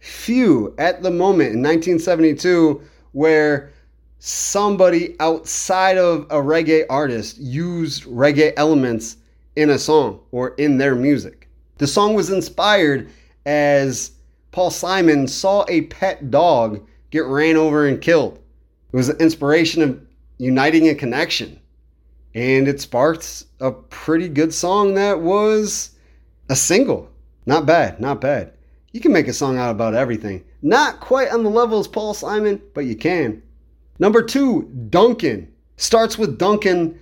few 0.00 0.74
at 0.78 1.02
the 1.02 1.10
moment 1.10 1.52
in 1.52 1.62
1972, 1.62 2.82
where 3.12 3.72
somebody 4.18 5.14
outside 5.20 5.96
of 5.96 6.22
a 6.30 6.36
reggae 6.36 6.84
artist 6.90 7.38
used 7.38 8.04
reggae 8.06 8.52
elements 8.56 9.18
in 9.54 9.70
a 9.70 9.78
song 9.78 10.20
or 10.32 10.50
in 10.56 10.78
their 10.78 10.94
music. 10.94 11.48
The 11.76 11.86
song 11.86 12.14
was 12.14 12.30
inspired 12.30 13.08
as 13.46 14.12
Paul 14.50 14.70
Simon 14.70 15.26
saw 15.26 15.64
a 15.68 15.82
pet 15.82 16.30
dog 16.30 16.86
get 17.10 17.24
ran 17.24 17.56
over 17.56 17.86
and 17.86 18.00
killed. 18.00 18.38
It 18.92 18.96
was 18.96 19.08
the 19.08 19.16
inspiration 19.16 19.82
of 19.82 20.00
uniting 20.38 20.88
a 20.88 20.94
connection. 20.94 21.60
And 22.34 22.68
it 22.68 22.80
sparked 22.80 23.44
a 23.60 23.72
pretty 23.72 24.28
good 24.28 24.54
song 24.54 24.94
that 24.94 25.20
was 25.20 25.90
a 26.48 26.56
single. 26.56 27.10
Not 27.46 27.66
bad, 27.66 28.00
not 28.00 28.20
bad. 28.20 28.52
You 28.92 29.00
can 29.00 29.12
make 29.12 29.28
a 29.28 29.32
song 29.32 29.58
out 29.58 29.70
about 29.70 29.94
everything. 29.94 30.44
Not 30.62 31.00
quite 31.00 31.30
on 31.30 31.42
the 31.42 31.50
level 31.50 31.78
as 31.78 31.88
Paul 31.88 32.14
Simon, 32.14 32.60
but 32.74 32.84
you 32.84 32.96
can. 32.96 33.42
Number 33.98 34.22
two, 34.22 34.62
Duncan. 34.90 35.52
Starts 35.76 36.18
with 36.18 36.38
Duncan, 36.38 36.98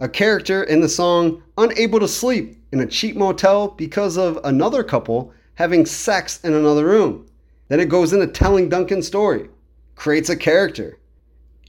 a 0.00 0.08
character 0.08 0.62
in 0.64 0.80
the 0.80 0.88
song, 0.88 1.42
unable 1.58 2.00
to 2.00 2.08
sleep 2.08 2.58
in 2.72 2.80
a 2.80 2.86
cheap 2.86 3.16
motel 3.16 3.68
because 3.68 4.16
of 4.16 4.38
another 4.44 4.82
couple 4.82 5.32
having 5.56 5.84
sex 5.84 6.40
in 6.44 6.54
another 6.54 6.86
room. 6.86 7.26
Then 7.68 7.80
it 7.80 7.88
goes 7.88 8.12
into 8.12 8.28
telling 8.28 8.68
Duncan's 8.68 9.06
story, 9.06 9.48
creates 9.96 10.30
a 10.30 10.36
character. 10.36 10.98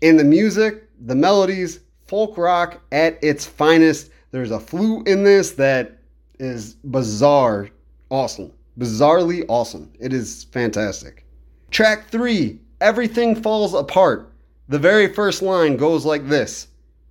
In 0.01 0.15
the 0.15 0.23
music, 0.23 0.83
the 1.05 1.15
melodies, 1.15 1.79
folk 2.05 2.38
rock 2.38 2.79
at 2.91 3.17
its 3.23 3.45
finest. 3.45 4.11
There's 4.31 4.51
a 4.51 4.59
flute 4.59 5.07
in 5.07 5.23
this 5.23 5.51
that 5.53 5.97
is 6.39 6.75
bizarre 6.75 7.69
awesome. 8.09 8.51
bizarrely 8.77 9.43
awesome. 9.47 9.91
It 9.99 10.13
is 10.13 10.43
fantastic. 10.51 11.25
Track 11.71 12.09
three, 12.09 12.59
Everything 12.79 13.35
Falls 13.35 13.73
Apart. 13.73 14.31
The 14.69 14.77
very 14.77 15.11
first 15.11 15.41
line 15.41 15.77
goes 15.77 16.05
like 16.05 16.27
this 16.27 16.67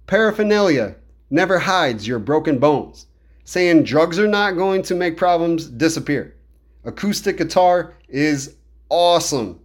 Paraphernalia 0.07 0.95
never 1.31 1.59
hides 1.59 2.07
your 2.07 2.21
broken 2.21 2.59
bones. 2.59 3.07
Saying 3.45 3.83
drugs 3.83 4.19
are 4.19 4.29
not 4.29 4.57
going 4.57 4.83
to 4.83 4.95
make 4.95 5.17
problems 5.17 5.67
disappear. 5.67 6.36
Acoustic 6.87 7.37
guitar 7.37 7.95
is 8.09 8.55
awesome. 8.89 9.61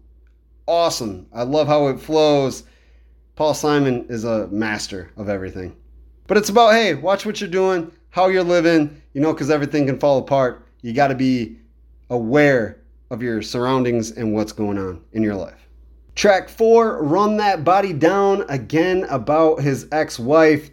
Awesome. 0.66 1.28
I 1.32 1.44
love 1.44 1.68
how 1.68 1.88
it 1.88 2.00
flows. 2.00 2.64
Paul 3.36 3.54
Simon 3.54 4.08
is 4.10 4.24
a 4.24 4.48
master 4.48 5.12
of 5.18 5.30
everything. 5.30 5.76
But 6.26 6.38
it's 6.38 6.50
about, 6.50 6.74
hey, 6.74 6.96
watch 6.96 7.26
what 7.26 7.40
you're 7.40 7.50
doing, 7.50 7.92
how 8.10 8.28
you're 8.28 8.44
living, 8.44 9.00
you 9.14 9.22
know, 9.22 9.34
because 9.34 9.52
everything 9.52 9.86
can 9.86 10.00
fall 10.00 10.18
apart. 10.18 10.66
You 10.82 10.94
got 10.94 11.10
to 11.10 11.16
be 11.16 11.58
aware 12.10 12.82
of 13.12 13.22
your 13.22 13.44
surroundings 13.44 14.12
and 14.12 14.34
what's 14.34 14.52
going 14.52 14.80
on 14.80 15.04
in 15.12 15.22
your 15.22 15.36
life. 15.36 15.70
Track 16.16 16.50
four, 16.50 17.04
Run 17.04 17.38
That 17.38 17.64
Body 17.64 17.94
Down, 17.94 18.46
again 18.50 19.06
about 19.10 19.62
his 19.62 19.88
ex 19.92 20.18
wife. 20.18 20.72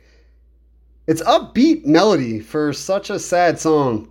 It's 1.06 1.22
upbeat 1.22 1.84
melody 1.84 2.40
for 2.40 2.72
such 2.72 3.10
a 3.10 3.18
sad 3.18 3.58
song. 3.60 4.08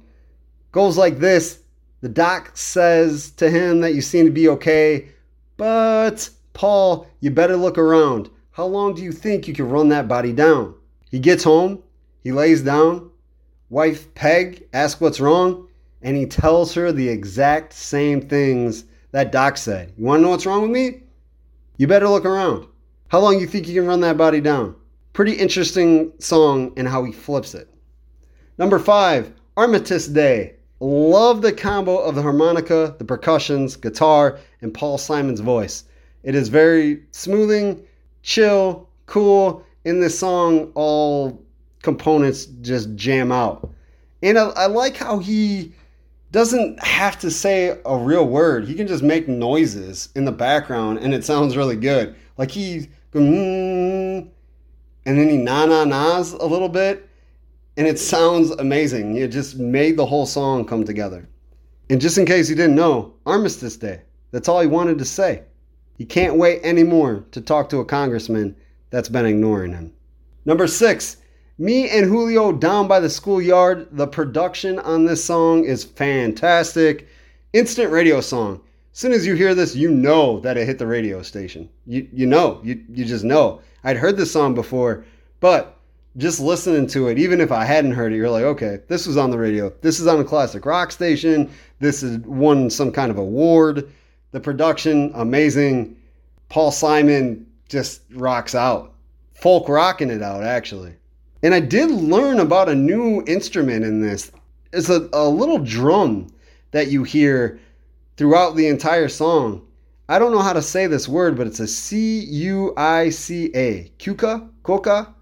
Goes 0.71 0.97
like 0.97 1.17
this 1.17 1.63
The 2.01 2.09
doc 2.09 2.55
says 2.55 3.31
to 3.31 3.49
him 3.49 3.81
that 3.81 3.95
you 3.95 4.01
seem 4.01 4.25
to 4.25 4.31
be 4.31 4.49
okay, 4.49 5.09
but 5.57 6.29
Paul, 6.53 7.07
you 7.19 7.31
better 7.31 7.55
look 7.55 7.77
around. 7.77 8.29
How 8.51 8.65
long 8.65 8.93
do 8.93 9.01
you 9.01 9.11
think 9.11 9.47
you 9.47 9.53
can 9.53 9.69
run 9.69 9.89
that 9.89 10.07
body 10.07 10.33
down? 10.33 10.75
He 11.09 11.19
gets 11.19 11.43
home, 11.43 11.81
he 12.23 12.31
lays 12.31 12.61
down. 12.61 13.09
Wife 13.69 14.13
Peg 14.13 14.67
asks 14.73 15.01
what's 15.01 15.19
wrong, 15.19 15.67
and 16.01 16.15
he 16.15 16.25
tells 16.25 16.73
her 16.73 16.91
the 16.91 17.09
exact 17.09 17.73
same 17.73 18.21
things 18.21 18.85
that 19.11 19.31
Doc 19.31 19.57
said. 19.57 19.93
You 19.97 20.05
want 20.05 20.19
to 20.19 20.23
know 20.23 20.29
what's 20.29 20.45
wrong 20.45 20.61
with 20.61 20.71
me? 20.71 21.03
You 21.77 21.87
better 21.87 22.07
look 22.07 22.25
around. 22.25 22.67
How 23.07 23.19
long 23.19 23.39
you 23.39 23.47
think 23.47 23.67
you 23.67 23.79
can 23.79 23.87
run 23.87 24.01
that 24.01 24.17
body 24.17 24.41
down? 24.41 24.75
Pretty 25.13 25.33
interesting 25.33 26.13
song 26.19 26.73
and 26.77 26.87
how 26.87 27.03
he 27.03 27.11
flips 27.11 27.55
it. 27.55 27.73
Number 28.57 28.79
five, 28.79 29.33
Armistice 29.55 30.07
Day. 30.07 30.56
Love 30.79 31.41
the 31.41 31.51
combo 31.51 31.97
of 31.97 32.15
the 32.15 32.21
harmonica, 32.21 32.95
the 32.99 33.05
percussions, 33.05 33.75
guitar, 33.75 34.39
and 34.61 34.73
Paul 34.73 34.97
Simon's 34.97 35.39
voice. 35.39 35.85
It 36.23 36.35
is 36.35 36.49
very 36.49 37.03
smoothing, 37.11 37.83
chill, 38.21 38.87
cool. 39.07 39.65
In 39.85 40.01
this 40.01 40.17
song, 40.19 40.71
all 40.75 41.41
components 41.81 42.45
just 42.61 42.93
jam 42.95 43.31
out. 43.31 43.71
And 44.21 44.37
I, 44.37 44.49
I 44.49 44.65
like 44.67 44.97
how 44.97 45.19
he 45.19 45.73
doesn't 46.31 46.83
have 46.83 47.17
to 47.19 47.31
say 47.31 47.79
a 47.85 47.97
real 47.97 48.27
word. 48.27 48.67
He 48.67 48.75
can 48.75 48.87
just 48.87 49.03
make 49.03 49.27
noises 49.27 50.09
in 50.15 50.25
the 50.25 50.31
background 50.31 50.99
and 50.99 51.13
it 51.13 51.23
sounds 51.23 51.55
really 51.55 51.77
good. 51.77 52.15
Like 52.37 52.51
he's 52.51 52.87
going, 53.11 53.31
mm, 53.31 54.29
and 55.05 55.17
then 55.17 55.29
he 55.29 55.37
na 55.37 55.65
na 55.65 55.85
nas 55.85 56.33
a 56.33 56.45
little 56.45 56.69
bit 56.69 57.06
and 57.77 57.87
it 57.87 57.99
sounds 57.99 58.49
amazing. 58.51 59.15
It 59.15 59.29
just 59.29 59.57
made 59.57 59.95
the 59.95 60.05
whole 60.05 60.25
song 60.25 60.65
come 60.65 60.83
together. 60.83 61.29
And 61.89 62.01
just 62.01 62.17
in 62.17 62.25
case 62.25 62.49
you 62.49 62.55
didn't 62.55 62.75
know, 62.75 63.13
Armistice 63.25 63.77
Day. 63.77 64.01
That's 64.31 64.49
all 64.49 64.59
he 64.59 64.67
wanted 64.67 64.97
to 64.97 65.05
say. 65.05 65.43
He 65.97 66.05
can't 66.05 66.35
wait 66.35 66.61
anymore 66.63 67.23
to 67.31 67.39
talk 67.39 67.69
to 67.69 67.79
a 67.79 67.85
congressman 67.85 68.55
that's 68.89 69.09
been 69.09 69.25
ignoring 69.25 69.71
him. 69.71 69.93
Number 70.45 70.67
six, 70.67 71.17
me 71.57 71.89
and 71.89 72.05
Julio 72.05 72.51
down 72.51 72.87
by 72.87 72.99
the 72.99 73.09
schoolyard. 73.09 73.87
The 73.91 74.07
production 74.07 74.79
on 74.79 75.05
this 75.05 75.23
song 75.23 75.63
is 75.63 75.83
fantastic. 75.83 77.07
Instant 77.53 77.91
radio 77.91 78.21
song. 78.21 78.61
As 78.91 78.99
soon 78.99 79.11
as 79.11 79.25
you 79.25 79.35
hear 79.35 79.55
this, 79.55 79.75
you 79.75 79.89
know 79.89 80.39
that 80.41 80.57
it 80.57 80.65
hit 80.65 80.79
the 80.79 80.87
radio 80.87 81.21
station. 81.21 81.69
You 81.85 82.07
you 82.11 82.25
know, 82.25 82.59
you 82.63 82.83
you 82.89 83.05
just 83.05 83.23
know. 83.23 83.61
I'd 83.83 83.97
heard 83.97 84.17
this 84.17 84.31
song 84.31 84.55
before, 84.55 85.05
but 85.39 85.76
just 86.17 86.39
listening 86.39 86.87
to 86.87 87.09
it, 87.09 87.19
even 87.19 87.39
if 87.39 87.51
I 87.51 87.63
hadn't 87.63 87.91
heard 87.91 88.11
it, 88.11 88.15
you're 88.15 88.29
like, 88.29 88.43
okay, 88.43 88.79
this 88.87 89.05
was 89.05 89.17
on 89.17 89.29
the 89.29 89.37
radio. 89.37 89.71
This 89.81 89.99
is 89.99 90.07
on 90.07 90.19
a 90.19 90.23
classic 90.23 90.65
rock 90.65 90.91
station. 90.91 91.49
This 91.79 92.01
is 92.01 92.17
won 92.19 92.69
some 92.69 92.91
kind 92.91 93.11
of 93.11 93.17
award. 93.17 93.91
The 94.31 94.39
production, 94.39 95.11
amazing. 95.13 95.95
Paul 96.49 96.71
Simon 96.71 97.45
just 97.69 98.01
rocks 98.11 98.55
out. 98.55 98.93
Folk 99.35 99.69
rocking 99.69 100.09
it 100.09 100.23
out, 100.23 100.43
actually. 100.43 100.93
And 101.43 101.53
I 101.53 101.59
did 101.59 101.91
learn 101.91 102.39
about 102.39 102.69
a 102.69 102.75
new 102.75 103.23
instrument 103.27 103.85
in 103.85 104.01
this. 104.01 104.31
It's 104.73 104.89
a, 104.89 105.07
a 105.13 105.29
little 105.29 105.59
drum 105.59 106.27
that 106.71 106.87
you 106.87 107.03
hear 107.03 107.59
throughout 108.17 108.55
the 108.55 108.67
entire 108.67 109.07
song. 109.07 109.61
I 110.09 110.17
don't 110.17 110.31
know 110.31 110.41
how 110.41 110.53
to 110.53 110.61
say 110.61 110.87
this 110.87 111.07
word, 111.07 111.37
but 111.37 111.45
it's 111.45 111.59
a 111.59 111.67
C 111.67 112.21
U 112.21 112.73
I 112.75 113.09
C 113.09 113.51
A. 113.53 113.91
Cuca? 113.99 114.49
Coca? 114.63 115.13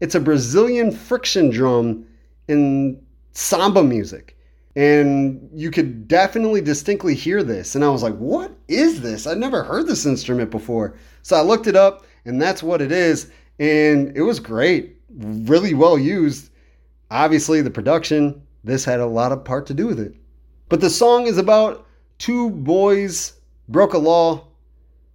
It's 0.00 0.14
a 0.14 0.20
Brazilian 0.20 0.90
friction 0.90 1.50
drum 1.50 2.06
in 2.48 3.00
samba 3.32 3.82
music. 3.82 4.36
And 4.76 5.50
you 5.52 5.70
could 5.70 6.08
definitely 6.08 6.60
distinctly 6.60 7.14
hear 7.14 7.42
this. 7.42 7.74
And 7.74 7.84
I 7.84 7.90
was 7.90 8.02
like, 8.02 8.16
what 8.16 8.52
is 8.68 9.00
this? 9.00 9.26
I've 9.26 9.38
never 9.38 9.62
heard 9.62 9.86
this 9.86 10.06
instrument 10.06 10.50
before. 10.50 10.96
So 11.22 11.36
I 11.36 11.42
looked 11.42 11.66
it 11.66 11.76
up, 11.76 12.06
and 12.24 12.40
that's 12.40 12.62
what 12.62 12.80
it 12.80 12.92
is. 12.92 13.30
And 13.58 14.16
it 14.16 14.22
was 14.22 14.40
great 14.40 14.96
really 15.18 15.74
well 15.74 15.98
used. 15.98 16.50
Obviously, 17.10 17.62
the 17.62 17.70
production, 17.70 18.42
this 18.64 18.84
had 18.84 19.00
a 19.00 19.06
lot 19.06 19.32
of 19.32 19.44
part 19.44 19.66
to 19.66 19.74
do 19.74 19.86
with 19.86 19.98
it. 19.98 20.14
But 20.68 20.80
the 20.80 20.90
song 20.90 21.26
is 21.26 21.38
about 21.38 21.86
two 22.18 22.50
boys 22.50 23.34
broke 23.68 23.94
a 23.94 23.98
law. 23.98 24.46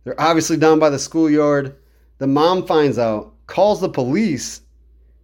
They're 0.03 0.19
obviously 0.19 0.57
down 0.57 0.79
by 0.79 0.89
the 0.89 0.99
schoolyard. 0.99 1.75
The 2.17 2.27
mom 2.27 2.65
finds 2.65 2.99
out, 2.99 3.33
calls 3.47 3.81
the 3.81 3.89
police 3.89 4.61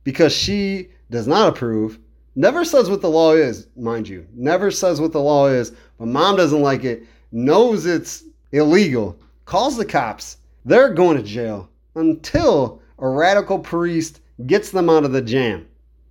because 0.04 0.34
she 0.34 0.90
does 1.10 1.28
not 1.28 1.50
approve. 1.50 2.00
Never 2.36 2.64
says 2.64 2.90
what 2.90 3.02
the 3.02 3.10
law 3.10 3.34
is, 3.34 3.68
mind 3.76 4.08
you. 4.08 4.26
Never 4.34 4.72
says 4.72 5.02
what 5.02 5.12
the 5.12 5.20
law 5.20 5.48
is. 5.48 5.74
But 5.98 6.08
mom 6.08 6.38
doesn't 6.38 6.62
like 6.62 6.84
it, 6.84 7.04
knows 7.32 7.86
it's 7.86 8.24
illegal, 8.52 9.20
calls 9.46 9.78
the 9.78 9.86
cops. 9.86 10.38
They're 10.66 10.94
going 10.94 11.18
to 11.18 11.24
jail 11.24 11.70
until 11.96 12.82
a 13.00 13.08
radical 13.08 13.60
priest 13.60 14.22
gets 14.46 14.72
them 14.72 14.90
out 14.90 15.04
of 15.04 15.12
the 15.12 15.22
jam. 15.22 15.68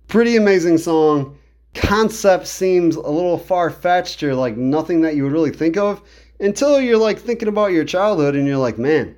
Pretty 0.07 0.35
amazing 0.35 0.77
song. 0.77 1.37
Concept 1.73 2.47
seems 2.47 2.95
a 2.97 3.09
little 3.09 3.37
far 3.37 3.69
fetched 3.69 4.21
or 4.23 4.35
like 4.35 4.57
nothing 4.57 5.01
that 5.01 5.15
you 5.15 5.23
would 5.23 5.31
really 5.31 5.51
think 5.51 5.77
of 5.77 6.01
until 6.39 6.81
you're 6.81 6.97
like 6.97 7.17
thinking 7.17 7.47
about 7.47 7.71
your 7.71 7.85
childhood 7.85 8.35
and 8.35 8.45
you're 8.45 8.57
like, 8.57 8.77
man, 8.77 9.15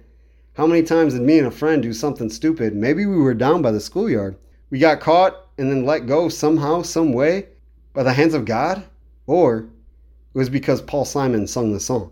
how 0.53 0.67
many 0.67 0.83
times 0.83 1.13
did 1.13 1.23
me 1.23 1.39
and 1.39 1.47
a 1.47 1.51
friend 1.51 1.81
do 1.81 1.93
something 1.93 2.29
stupid? 2.29 2.75
Maybe 2.75 3.05
we 3.07 3.17
were 3.17 3.33
down 3.33 3.61
by 3.61 3.71
the 3.71 3.79
schoolyard. 3.79 4.37
We 4.73 4.79
got 4.79 5.01
caught 5.01 5.49
and 5.59 5.69
then 5.69 5.85
let 5.85 6.07
go 6.07 6.29
somehow, 6.29 6.81
some 6.81 7.13
way 7.13 7.45
by 7.93 8.01
the 8.01 8.11
hands 8.11 8.33
of 8.33 8.45
God? 8.45 8.83
Or 9.27 9.59
it 9.59 9.67
was 10.33 10.49
because 10.49 10.81
Paul 10.81 11.05
Simon 11.05 11.45
sung 11.45 11.71
the 11.71 11.79
song. 11.79 12.09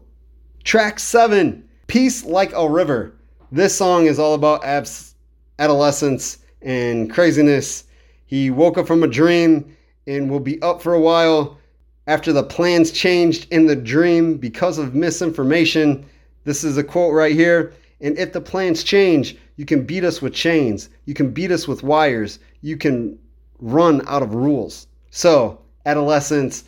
Track 0.64 1.00
seven, 1.00 1.68
Peace 1.88 2.24
Like 2.24 2.54
a 2.54 2.70
River. 2.70 3.14
This 3.52 3.76
song 3.76 4.06
is 4.06 4.20
all 4.20 4.36
about 4.36 4.64
abs- 4.64 5.16
adolescence 5.58 6.38
and 6.62 7.12
craziness. 7.12 7.86
He 8.28 8.52
woke 8.52 8.78
up 8.78 8.86
from 8.86 9.02
a 9.02 9.08
dream 9.08 9.76
and 10.06 10.30
will 10.30 10.40
be 10.40 10.62
up 10.62 10.84
for 10.84 10.94
a 10.94 11.02
while 11.02 11.58
after 12.06 12.32
the 12.32 12.44
plans 12.44 12.92
changed 12.92 13.48
in 13.50 13.66
the 13.66 13.76
dream 13.76 14.38
because 14.38 14.78
of 14.78 14.94
misinformation. 14.94 16.06
This 16.44 16.64
is 16.64 16.78
a 16.78 16.84
quote 16.84 17.16
right 17.16 17.34
here. 17.34 17.74
And 18.02 18.16
if 18.20 18.34
the 18.34 18.42
plans 18.42 18.84
change, 18.84 19.36
you 19.58 19.66
can 19.66 19.84
beat 19.84 20.04
us 20.04 20.22
with 20.22 20.34
chains. 20.34 20.90
You 21.06 21.14
can 21.16 21.32
beat 21.32 21.52
us 21.52 21.68
with 21.68 21.84
wires. 21.84 22.40
You 22.62 22.78
can 22.78 23.18
run 23.60 24.02
out 24.08 24.24
of 24.24 24.34
rules. 24.34 24.88
So, 25.10 25.60
adolescence, 25.86 26.64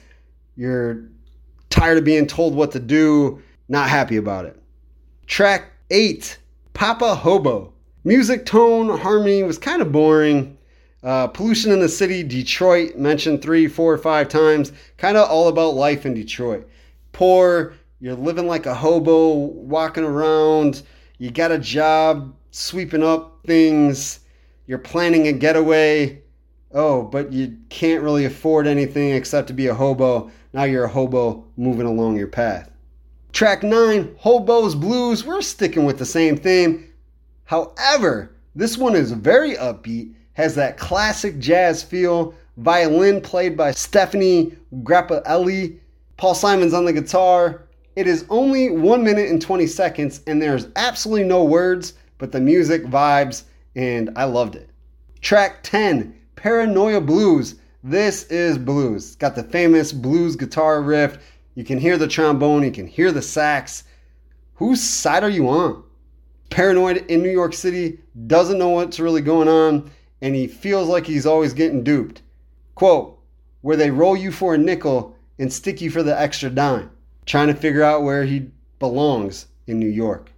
you're 0.56 1.04
tired 1.70 1.98
of 1.98 2.04
being 2.04 2.28
told 2.28 2.56
what 2.56 2.72
to 2.72 2.80
do, 2.80 3.42
not 3.70 3.90
happy 3.90 4.18
about 4.18 4.46
it. 4.46 4.60
Track 5.28 5.72
eight 5.90 6.38
Papa 6.74 7.16
Hobo. 7.16 7.74
Music, 8.04 8.46
tone, 8.46 8.98
harmony 9.00 9.44
was 9.44 9.58
kind 9.58 9.82
of 9.82 9.92
boring. 9.92 10.58
Uh, 11.04 11.28
pollution 11.28 11.72
in 11.72 11.80
the 11.80 11.90
city, 11.90 12.24
Detroit, 12.24 12.98
mentioned 12.98 13.42
three, 13.42 13.68
four, 13.68 13.98
five 13.98 14.28
times. 14.28 14.72
Kind 14.98 15.18
of 15.18 15.30
all 15.30 15.48
about 15.48 15.76
life 15.76 16.06
in 16.06 16.14
Detroit. 16.14 16.68
Poor, 17.12 17.74
you're 18.00 18.16
living 18.16 18.48
like 18.48 18.66
a 18.66 18.74
hobo, 18.74 19.34
walking 19.34 20.04
around. 20.04 20.84
You 21.20 21.32
got 21.32 21.52
a 21.52 21.60
job, 21.60 22.36
sweeping 22.52 23.04
up 23.04 23.40
things. 23.46 24.20
You're 24.66 24.78
planning 24.78 25.28
a 25.28 25.34
getaway. 25.34 26.22
Oh, 26.74 27.04
but 27.04 27.34
you 27.34 27.58
can't 27.70 28.02
really 28.02 28.26
afford 28.26 28.66
anything 28.66 29.12
except 29.12 29.48
to 29.48 29.54
be 29.54 29.68
a 29.68 29.74
hobo. 29.74 30.32
Now 30.54 30.64
you're 30.64 30.86
a 30.86 30.90
hobo 30.90 31.46
moving 31.58 31.86
along 31.86 32.18
your 32.18 32.28
path. 32.28 32.72
Track 33.34 33.64
9, 33.64 34.16
Hobos 34.20 34.76
Blues. 34.76 35.26
We're 35.26 35.42
sticking 35.42 35.86
with 35.86 35.98
the 35.98 36.06
same 36.06 36.38
theme. 36.38 36.94
However, 37.46 38.36
this 38.56 38.78
one 38.78 38.96
is 38.96 39.12
very 39.12 39.56
upbeat, 39.56 40.14
has 40.34 40.56
that 40.56 40.78
classic 40.78 41.40
jazz 41.40 41.84
feel, 41.84 42.34
violin 42.58 43.20
played 43.20 43.58
by 43.58 43.72
Stephanie 43.72 44.56
Grappelli. 44.84 45.80
Paul 46.18 46.36
Simon's 46.36 46.74
on 46.74 46.86
the 46.86 46.94
guitar. 46.94 47.64
It 47.96 48.08
is 48.08 48.26
only 48.30 48.70
1 48.70 49.04
minute 49.04 49.30
and 49.30 49.42
20 49.42 49.68
seconds, 49.68 50.22
and 50.26 50.42
there's 50.42 50.68
absolutely 50.76 51.28
no 51.28 51.44
words, 51.44 51.94
but 52.18 52.32
the 52.32 52.40
music 52.40 52.84
vibes, 52.86 53.44
and 53.76 54.12
I 54.16 54.26
loved 54.26 54.56
it. 54.56 54.70
Track 55.22 55.64
10 55.64 56.16
Paranoia 56.36 57.02
Blues. 57.02 57.56
This 57.84 58.24
is 58.26 58.58
blues. 58.58 59.08
It's 59.08 59.16
got 59.16 59.36
the 59.36 59.44
famous 59.44 59.92
blues 59.92 60.36
guitar 60.36 60.82
riff. 60.82 61.18
You 61.56 61.64
can 61.64 61.78
hear 61.78 61.98
the 61.98 62.08
trombone, 62.08 62.64
you 62.64 62.72
can 62.72 62.88
hear 62.88 63.12
the 63.12 63.22
sax. 63.22 63.84
Whose 64.56 64.82
side 64.82 65.24
are 65.24 65.30
you 65.30 65.48
on? 65.50 65.84
Paranoid 66.50 67.06
in 67.08 67.22
New 67.22 67.32
York 67.32 67.54
City, 67.54 68.00
doesn't 68.28 68.60
know 68.60 68.70
what's 68.70 69.00
really 69.00 69.22
going 69.22 69.48
on, 69.48 69.90
and 70.22 70.36
he 70.36 70.48
feels 70.48 70.88
like 70.88 71.06
he's 71.06 71.26
always 71.26 71.54
getting 71.54 71.84
duped. 71.84 72.22
Quote, 72.76 73.20
where 73.62 73.78
they 73.78 73.92
roll 73.92 74.18
you 74.18 74.32
for 74.32 74.54
a 74.54 74.58
nickel 74.58 75.16
and 75.40 75.52
stick 75.52 75.82
you 75.82 75.90
for 75.90 76.04
the 76.04 76.20
extra 76.20 76.50
dime, 76.50 76.92
trying 77.26 77.48
to 77.48 77.54
figure 77.54 77.84
out 77.84 78.04
where 78.04 78.26
he 78.26 78.52
belongs 78.80 79.48
in 79.68 79.80
New 79.80 79.88
York. 79.88 80.33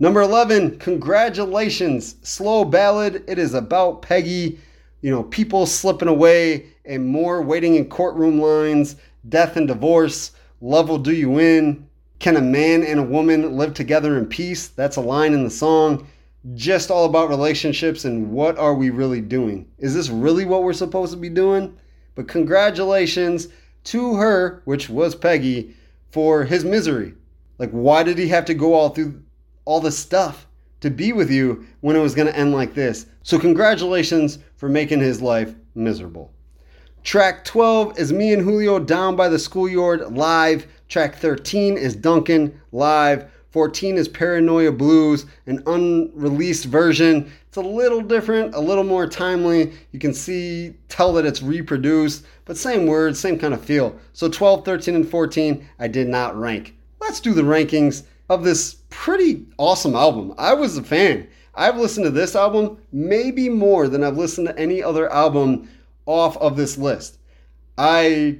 Number 0.00 0.20
11, 0.20 0.78
congratulations, 0.78 2.14
slow 2.22 2.64
ballad. 2.64 3.24
It 3.26 3.36
is 3.36 3.54
about 3.54 4.00
Peggy, 4.00 4.60
you 5.00 5.10
know, 5.10 5.24
people 5.24 5.66
slipping 5.66 6.06
away 6.06 6.68
and 6.84 7.04
more 7.04 7.42
waiting 7.42 7.74
in 7.74 7.88
courtroom 7.88 8.40
lines, 8.40 8.94
death 9.28 9.56
and 9.56 9.66
divorce, 9.66 10.30
love 10.60 10.88
will 10.88 10.98
do 10.98 11.12
you 11.12 11.40
in. 11.40 11.88
Can 12.20 12.36
a 12.36 12.40
man 12.40 12.84
and 12.84 13.00
a 13.00 13.02
woman 13.02 13.56
live 13.56 13.74
together 13.74 14.16
in 14.18 14.26
peace? 14.26 14.68
That's 14.68 14.96
a 14.96 15.00
line 15.00 15.32
in 15.32 15.42
the 15.42 15.50
song. 15.50 16.06
Just 16.54 16.92
all 16.92 17.04
about 17.04 17.28
relationships 17.28 18.04
and 18.04 18.30
what 18.30 18.56
are 18.56 18.74
we 18.74 18.90
really 18.90 19.20
doing? 19.20 19.66
Is 19.78 19.94
this 19.94 20.10
really 20.10 20.44
what 20.44 20.62
we're 20.62 20.74
supposed 20.74 21.12
to 21.12 21.18
be 21.18 21.28
doing? 21.28 21.76
But 22.14 22.28
congratulations 22.28 23.48
to 23.84 24.14
her, 24.14 24.62
which 24.64 24.88
was 24.88 25.16
Peggy, 25.16 25.74
for 26.12 26.44
his 26.44 26.64
misery. 26.64 27.14
Like, 27.58 27.70
why 27.70 28.04
did 28.04 28.16
he 28.16 28.28
have 28.28 28.44
to 28.44 28.54
go 28.54 28.74
all 28.74 28.90
through 28.90 29.22
all 29.68 29.80
this 29.80 29.98
stuff 29.98 30.46
to 30.80 30.90
be 30.90 31.12
with 31.12 31.30
you 31.30 31.66
when 31.82 31.94
it 31.94 32.00
was 32.00 32.14
going 32.14 32.26
to 32.26 32.36
end 32.36 32.54
like 32.54 32.72
this? 32.72 33.04
So, 33.22 33.38
congratulations 33.38 34.38
for 34.56 34.70
making 34.70 35.00
his 35.00 35.20
life 35.20 35.54
miserable. 35.74 36.32
Track 37.04 37.44
12 37.44 37.98
is 37.98 38.10
me 38.10 38.32
and 38.32 38.42
Julio 38.42 38.78
down 38.78 39.14
by 39.14 39.28
the 39.28 39.38
schoolyard 39.38 40.16
live. 40.16 40.66
Track 40.88 41.16
13 41.16 41.76
is 41.76 41.94
Duncan 41.94 42.58
live. 42.72 43.30
14 43.50 43.96
is 43.96 44.08
Paranoia 44.08 44.72
Blues, 44.72 45.26
an 45.46 45.62
unreleased 45.66 46.64
version. 46.64 47.30
It's 47.48 47.56
a 47.58 47.60
little 47.60 48.00
different, 48.00 48.54
a 48.54 48.60
little 48.60 48.84
more 48.84 49.06
timely. 49.06 49.72
You 49.92 49.98
can 49.98 50.14
see, 50.14 50.74
tell 50.88 51.12
that 51.14 51.26
it's 51.26 51.42
reproduced, 51.42 52.24
but 52.46 52.56
same 52.56 52.86
words, 52.86 53.20
same 53.20 53.38
kind 53.38 53.52
of 53.52 53.62
feel. 53.62 53.98
So 54.14 54.28
12, 54.28 54.64
13, 54.64 54.94
and 54.94 55.08
14, 55.08 55.68
I 55.78 55.88
did 55.88 56.08
not 56.08 56.38
rank. 56.38 56.74
Let's 57.00 57.20
do 57.20 57.34
the 57.34 57.42
rankings 57.42 58.04
of 58.30 58.44
this 58.44 58.77
pretty 58.90 59.46
awesome 59.58 59.94
album. 59.94 60.34
I 60.38 60.54
was 60.54 60.76
a 60.76 60.82
fan. 60.82 61.28
I've 61.54 61.76
listened 61.76 62.04
to 62.04 62.10
this 62.10 62.36
album 62.36 62.78
maybe 62.92 63.48
more 63.48 63.88
than 63.88 64.04
I've 64.04 64.16
listened 64.16 64.48
to 64.48 64.58
any 64.58 64.82
other 64.82 65.12
album 65.12 65.68
off 66.06 66.36
of 66.38 66.56
this 66.56 66.78
list. 66.78 67.18
I 67.76 68.38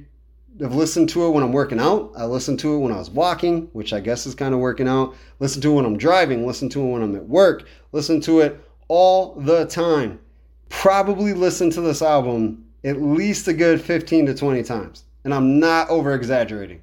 have 0.59 0.75
listened 0.75 1.09
to 1.09 1.25
it 1.25 1.31
when 1.31 1.43
I'm 1.43 1.51
working 1.51 1.79
out. 1.79 2.11
I 2.17 2.25
listened 2.25 2.59
to 2.59 2.75
it 2.75 2.79
when 2.79 2.91
I 2.91 2.97
was 2.97 3.09
walking, 3.09 3.69
which 3.73 3.93
I 3.93 3.99
guess 3.99 4.25
is 4.25 4.35
kind 4.35 4.53
of 4.53 4.59
working 4.59 4.87
out. 4.87 5.15
Listen 5.39 5.61
to 5.61 5.71
it 5.71 5.75
when 5.75 5.85
I'm 5.85 5.97
driving. 5.97 6.45
Listen 6.45 6.69
to 6.69 6.81
it 6.81 6.91
when 6.91 7.01
I'm 7.01 7.15
at 7.15 7.27
work. 7.27 7.67
Listen 7.91 8.21
to 8.21 8.39
it 8.39 8.59
all 8.87 9.35
the 9.35 9.65
time. 9.65 10.19
Probably 10.69 11.33
listen 11.33 11.69
to 11.71 11.81
this 11.81 12.01
album 12.01 12.65
at 12.83 13.01
least 13.01 13.47
a 13.47 13.53
good 13.53 13.81
15 13.81 14.27
to 14.27 14.33
20 14.33 14.63
times. 14.63 15.03
And 15.23 15.33
I'm 15.33 15.59
not 15.59 15.89
over 15.89 16.13
exaggerating. 16.13 16.81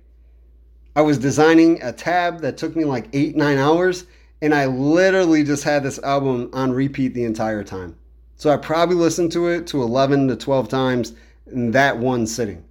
I 0.96 1.02
was 1.02 1.18
designing 1.18 1.82
a 1.82 1.92
tab 1.92 2.40
that 2.40 2.56
took 2.56 2.74
me 2.74 2.86
like 2.86 3.08
eight, 3.12 3.36
nine 3.36 3.58
hours, 3.58 4.06
and 4.40 4.54
I 4.54 4.64
literally 4.64 5.44
just 5.44 5.62
had 5.62 5.82
this 5.82 5.98
album 5.98 6.48
on 6.54 6.72
repeat 6.72 7.12
the 7.12 7.24
entire 7.24 7.62
time. 7.62 7.96
So 8.36 8.48
I 8.50 8.56
probably 8.56 8.96
listened 8.96 9.30
to 9.32 9.48
it 9.48 9.66
to 9.66 9.82
11 9.82 10.28
to 10.28 10.36
12 10.36 10.70
times 10.70 11.12
in 11.52 11.70
that 11.72 11.98
one 11.98 12.26
sitting. 12.26 12.64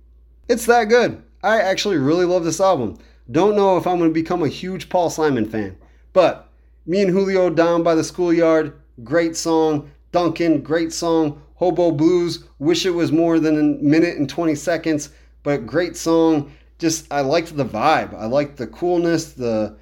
It's 0.50 0.66
that 0.66 0.86
good. 0.86 1.22
I 1.44 1.62
actually 1.62 1.98
really 1.98 2.26
love 2.26 2.44
this 2.44 2.60
album. 2.60 2.98
Don't 3.30 3.56
know 3.56 3.78
if 3.78 3.86
I'm 3.86 4.00
going 4.00 4.10
to 4.10 4.14
become 4.14 4.42
a 4.42 4.48
huge 4.48 4.90
Paul 4.90 5.12
Simon 5.12 5.48
fan, 5.48 5.78
but 6.12 6.50
me 6.88 7.04
and 7.04 7.12
Julio 7.12 7.52
down 7.52 7.84
by 7.84 7.94
the 7.94 8.04
schoolyard, 8.04 8.74
great 9.04 9.36
song. 9.36 9.92
Duncan, 10.12 10.62
great 10.62 10.92
song. 10.92 11.44
Hobo 11.58 11.92
Blues, 11.92 12.46
wish 12.58 12.88
it 12.88 12.92
was 12.92 13.12
more 13.12 13.40
than 13.40 13.60
a 13.60 13.84
minute 13.84 14.18
and 14.18 14.28
20 14.28 14.56
seconds, 14.56 15.10
but 15.44 15.68
great 15.68 15.96
song. 15.96 16.52
Just, 16.86 17.12
I 17.12 17.22
liked 17.22 17.58
the 17.58 17.66
vibe. 17.66 18.14
I 18.14 18.28
liked 18.28 18.58
the 18.58 18.68
coolness, 18.68 19.34
the 19.34 19.76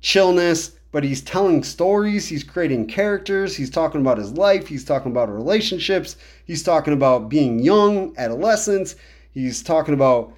chillness, 0.00 0.70
but 0.90 1.04
he's 1.04 1.20
telling 1.20 1.62
stories. 1.62 2.26
He's 2.26 2.42
creating 2.42 2.86
characters. 2.86 3.54
He's 3.54 3.68
talking 3.68 4.00
about 4.00 4.16
his 4.16 4.32
life. 4.32 4.66
He's 4.66 4.82
talking 4.82 5.12
about 5.12 5.30
relationships. 5.30 6.16
He's 6.46 6.62
talking 6.62 6.94
about 6.94 7.28
being 7.28 7.58
young, 7.58 8.14
adolescence. 8.16 8.96
He's 9.32 9.62
talking 9.62 9.92
about 9.92 10.32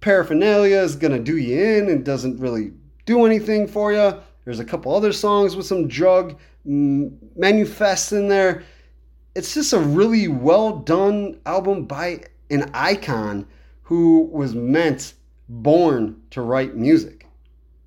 paraphernalia 0.00 0.78
is 0.78 0.96
going 0.96 1.12
to 1.12 1.18
do 1.18 1.36
you 1.36 1.60
in 1.60 1.90
and 1.90 2.02
doesn't 2.02 2.40
really 2.40 2.72
do 3.04 3.26
anything 3.26 3.68
for 3.68 3.92
you. 3.92 4.14
There's 4.46 4.58
a 4.58 4.64
couple 4.64 4.94
other 4.94 5.12
songs 5.12 5.54
with 5.54 5.66
some 5.66 5.86
drug 5.86 6.38
mm, 6.66 7.12
manifests 7.36 8.10
in 8.12 8.28
there. 8.28 8.62
It's 9.34 9.52
just 9.52 9.74
a 9.74 9.78
really 9.78 10.28
well 10.28 10.78
done 10.78 11.40
album 11.44 11.84
by 11.84 12.22
an 12.48 12.70
icon 12.72 13.46
who 13.82 14.30
was 14.32 14.54
meant, 14.54 15.12
born 15.60 16.22
to 16.30 16.40
write 16.40 16.76
music. 16.76 17.26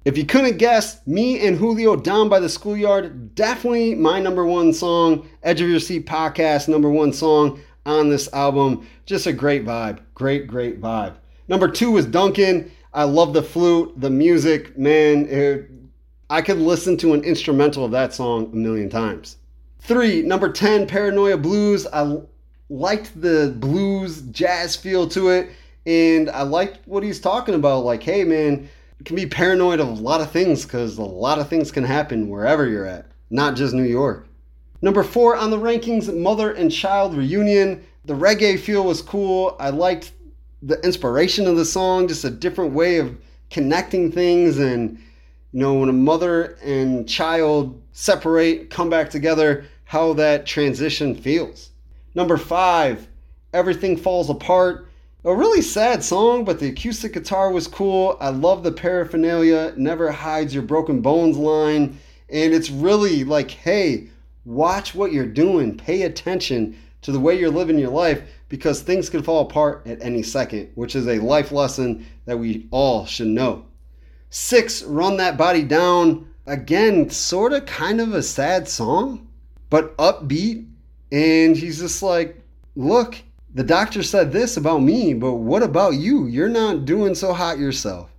If 0.06 0.18
you 0.18 0.26
couldn't 0.26 0.58
guess, 0.58 1.06
me 1.08 1.46
and 1.48 1.58
Julio 1.58 1.96
down 1.96 2.30
by 2.30 2.40
the 2.40 2.48
schoolyard, 2.48 3.34
definitely 3.34 3.96
my 3.96 4.20
number 4.20 4.46
one 4.46 4.72
song, 4.72 5.28
Edge 5.42 5.62
of 5.62 5.70
Your 5.70 5.80
Seat 5.80 6.06
podcast, 6.06 6.68
number 6.68 6.92
one 6.92 7.12
song 7.12 7.60
on 7.88 8.10
this 8.10 8.32
album. 8.32 8.88
Just 9.08 9.26
a 9.26 9.34
great 9.34 9.66
vibe. 9.66 10.00
Great, 10.14 10.46
great 10.46 10.80
vibe. 10.80 11.16
Number 11.48 11.68
two 11.68 11.92
was 11.92 12.06
Duncan. 12.06 12.72
I 12.94 13.04
love 13.04 13.34
the 13.34 13.42
flute, 13.42 14.00
the 14.00 14.12
music, 14.12 14.78
man. 14.78 15.26
It, 15.28 15.72
I 16.30 16.42
could 16.42 16.60
listen 16.60 16.98
to 16.98 17.14
an 17.14 17.24
instrumental 17.24 17.84
of 17.86 17.92
that 17.92 18.14
song 18.14 18.52
a 18.54 18.56
million 18.56 18.90
times. 18.90 19.38
Three, 19.80 20.22
number 20.22 20.52
10, 20.52 20.88
Paranoia 20.88 21.38
Blues. 21.38 21.88
I 21.92 22.20
liked 22.70 23.20
the 23.20 23.56
blues 23.58 24.22
jazz 24.32 24.76
feel 24.76 25.08
to 25.10 25.30
it, 25.30 25.50
and 25.86 26.30
I 26.30 26.42
liked 26.44 26.88
what 26.88 27.04
he's 27.04 27.20
talking 27.20 27.56
about. 27.56 27.86
Like, 27.86 28.04
hey, 28.04 28.24
man, 28.24 28.70
you 29.00 29.06
can 29.06 29.16
be 29.16 29.26
paranoid 29.26 29.80
of 29.80 29.88
a 29.88 29.92
lot 29.92 30.22
of 30.22 30.32
things 30.32 30.64
because 30.64 30.98
a 30.98 31.04
lot 31.04 31.40
of 31.40 31.50
things 31.50 31.72
can 31.72 31.84
happen 31.84 32.30
wherever 32.30 32.68
you're 32.68 32.86
at, 32.86 33.06
not 33.30 33.56
just 33.56 33.74
New 33.74 33.84
York. 33.84 34.28
Number 34.82 35.04
four 35.04 35.36
on 35.36 35.52
the 35.52 35.58
rankings, 35.58 36.14
Mother 36.16 36.52
and 36.52 36.72
Child 36.72 37.16
Reunion. 37.16 37.84
The 38.06 38.14
reggae 38.14 38.60
feel 38.60 38.84
was 38.86 39.02
cool. 39.02 39.56
I 39.60 39.70
liked 39.70 40.12
the 40.62 40.80
inspiration 40.82 41.48
of 41.48 41.58
the 41.58 41.66
song, 41.66 42.08
just 42.08 42.24
a 42.24 42.30
different 42.30 42.74
way 42.74 42.98
of 42.98 43.18
connecting 43.50 44.12
things. 44.12 44.58
And, 44.58 44.98
you 45.52 45.60
know, 45.60 45.76
when 45.76 45.90
a 45.90 45.94
mother 45.94 46.58
and 46.64 47.08
child 47.08 47.82
separate, 47.94 48.70
come 48.70 48.90
back 48.90 49.10
together, 49.10 49.66
how 49.86 50.14
that 50.14 50.46
transition 50.46 51.16
feels. 51.16 51.72
Number 52.14 52.38
five, 52.38 53.08
Everything 53.54 53.96
Falls 53.96 54.30
Apart. 54.30 54.85
A 55.26 55.36
really 55.36 55.62
sad 55.62 56.04
song, 56.04 56.46
but 56.46 56.60
the 56.60 56.70
acoustic 56.70 57.14
guitar 57.14 57.52
was 57.52 57.68
cool. 57.68 58.16
I 58.22 58.30
love 58.30 58.64
the 58.64 58.72
paraphernalia, 58.72 59.74
never 59.76 60.12
hides 60.12 60.54
your 60.54 60.64
broken 60.64 61.02
bones 61.02 61.38
line. 61.38 62.00
And 62.30 62.54
it's 62.54 62.70
really 62.70 63.24
like, 63.24 63.52
hey, 63.52 64.10
Watch 64.46 64.94
what 64.94 65.12
you're 65.12 65.26
doing. 65.26 65.76
Pay 65.76 66.04
attention 66.04 66.78
to 67.02 67.12
the 67.12 67.20
way 67.20 67.38
you're 67.38 67.50
living 67.50 67.80
your 67.80 67.90
life 67.90 68.22
because 68.48 68.82
things 68.82 69.10
can 69.10 69.24
fall 69.24 69.42
apart 69.42 69.82
at 69.88 70.02
any 70.04 70.22
second, 70.22 70.70
which 70.76 70.96
is 70.96 71.08
a 71.08 71.20
life 71.20 71.52
lesson 71.52 72.06
that 72.26 72.38
we 72.38 72.68
all 72.70 73.08
should 73.08 73.28
know. 73.28 73.66
Six, 74.30 74.84
Run 74.84 75.18
That 75.18 75.38
Body 75.38 75.64
Down. 75.64 76.30
Again, 76.46 77.10
sort 77.10 77.54
of 77.54 77.66
kind 77.66 78.00
of 78.00 78.14
a 78.14 78.22
sad 78.22 78.70
song, 78.70 79.28
but 79.72 79.98
upbeat. 79.98 80.68
And 81.12 81.58
he's 81.58 81.80
just 81.80 82.04
like, 82.04 82.40
look, 82.76 83.18
the 83.56 83.64
doctor 83.64 84.04
said 84.04 84.32
this 84.32 84.58
about 84.58 84.84
me, 84.84 85.16
but 85.16 85.34
what 85.34 85.64
about 85.64 85.96
you? 85.96 86.28
You're 86.28 86.50
not 86.50 86.86
doing 86.86 87.16
so 87.16 87.34
hot 87.34 87.58
yourself. 87.58 88.12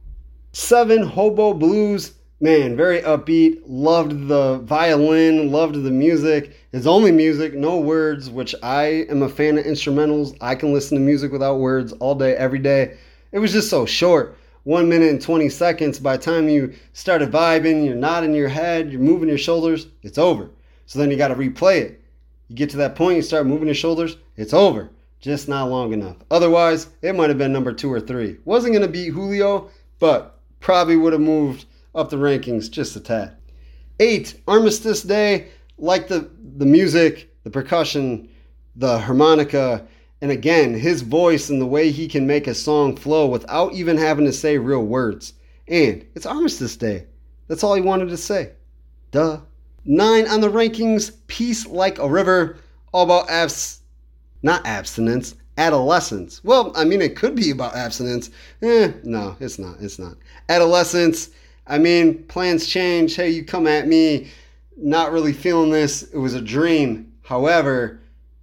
Seven, 0.52 1.04
Hobo 1.04 1.54
Blues 1.54 2.14
man, 2.40 2.76
very 2.76 3.00
upbeat. 3.00 3.62
Loved 3.66 4.28
the 4.28 4.58
violin, 4.58 5.50
loved 5.50 5.82
the 5.82 5.90
music. 5.90 6.54
It's 6.72 6.86
only 6.86 7.12
music, 7.12 7.54
no 7.54 7.78
words, 7.78 8.28
which 8.28 8.54
I 8.62 9.06
am 9.08 9.22
a 9.22 9.28
fan 9.28 9.58
of 9.58 9.64
instrumentals. 9.64 10.36
I 10.40 10.54
can 10.54 10.72
listen 10.72 10.98
to 10.98 11.04
music 11.04 11.32
without 11.32 11.58
words 11.58 11.92
all 11.94 12.14
day, 12.14 12.34
every 12.36 12.58
day. 12.58 12.96
It 13.32 13.38
was 13.38 13.52
just 13.52 13.70
so 13.70 13.86
short. 13.86 14.36
One 14.64 14.88
minute 14.88 15.10
and 15.10 15.22
20 15.22 15.48
seconds. 15.48 15.98
By 15.98 16.16
the 16.16 16.22
time 16.22 16.48
you 16.48 16.74
started 16.92 17.30
vibing, 17.30 17.86
you're 17.86 17.94
nodding 17.94 18.34
your 18.34 18.48
head, 18.48 18.90
you're 18.90 19.00
moving 19.00 19.28
your 19.28 19.38
shoulders, 19.38 19.86
it's 20.02 20.18
over. 20.18 20.50
So 20.86 20.98
then 20.98 21.10
you 21.10 21.16
got 21.16 21.28
to 21.28 21.34
replay 21.34 21.82
it. 21.82 22.02
You 22.48 22.56
get 22.56 22.70
to 22.70 22.76
that 22.78 22.96
point, 22.96 23.16
you 23.16 23.22
start 23.22 23.46
moving 23.46 23.66
your 23.66 23.74
shoulders, 23.74 24.16
it's 24.36 24.54
over. 24.54 24.90
Just 25.20 25.48
not 25.48 25.70
long 25.70 25.92
enough. 25.92 26.16
Otherwise, 26.30 26.88
it 27.02 27.14
might 27.14 27.30
have 27.30 27.38
been 27.38 27.52
number 27.52 27.72
two 27.72 27.92
or 27.92 28.00
three. 28.00 28.36
Wasn't 28.44 28.72
going 28.72 28.86
to 28.86 28.92
beat 28.92 29.12
Julio, 29.12 29.70
but 29.98 30.38
probably 30.60 30.96
would 30.96 31.12
have 31.12 31.22
moved 31.22 31.66
up 31.94 32.10
the 32.10 32.16
rankings 32.16 32.70
just 32.70 32.96
a 32.96 33.00
tad. 33.00 33.36
Eight, 33.98 34.40
Armistice 34.46 35.02
Day, 35.02 35.48
like 35.78 36.08
the, 36.08 36.30
the 36.56 36.66
music, 36.66 37.34
the 37.44 37.50
percussion, 37.50 38.28
the 38.76 38.98
harmonica, 38.98 39.86
and 40.20 40.30
again, 40.30 40.74
his 40.74 41.02
voice 41.02 41.50
and 41.50 41.60
the 41.60 41.66
way 41.66 41.90
he 41.90 42.08
can 42.08 42.26
make 42.26 42.46
a 42.46 42.54
song 42.54 42.96
flow 42.96 43.26
without 43.26 43.72
even 43.72 43.96
having 43.96 44.24
to 44.26 44.32
say 44.32 44.58
real 44.58 44.84
words. 44.84 45.34
And 45.68 46.06
it's 46.14 46.26
Armistice 46.26 46.76
Day. 46.76 47.06
That's 47.48 47.62
all 47.62 47.74
he 47.74 47.82
wanted 47.82 48.08
to 48.08 48.16
say. 48.16 48.52
Duh. 49.10 49.40
Nine 49.84 50.26
on 50.26 50.40
the 50.40 50.48
rankings, 50.50 51.12
Peace 51.26 51.66
Like 51.66 51.98
a 51.98 52.08
River, 52.08 52.58
all 52.92 53.04
about 53.04 53.30
abs, 53.30 53.80
not 54.46 54.64
abstinence, 54.64 55.34
adolescence. 55.58 56.42
Well, 56.44 56.70
I 56.76 56.84
mean, 56.84 57.02
it 57.02 57.16
could 57.16 57.34
be 57.34 57.50
about 57.50 57.74
abstinence. 57.74 58.30
Eh, 58.62 58.92
no, 59.02 59.36
it's 59.40 59.58
not. 59.58 59.78
It's 59.80 59.98
not. 59.98 60.14
Adolescence, 60.48 61.30
I 61.66 61.78
mean, 61.78 62.22
plans 62.28 62.64
change. 62.64 63.16
Hey, 63.16 63.30
you 63.30 63.44
come 63.44 63.66
at 63.66 63.88
me, 63.88 64.28
not 64.76 65.10
really 65.10 65.32
feeling 65.32 65.70
this. 65.70 66.04
It 66.04 66.18
was 66.18 66.34
a 66.34 66.40
dream. 66.40 67.12
However, 67.22 67.98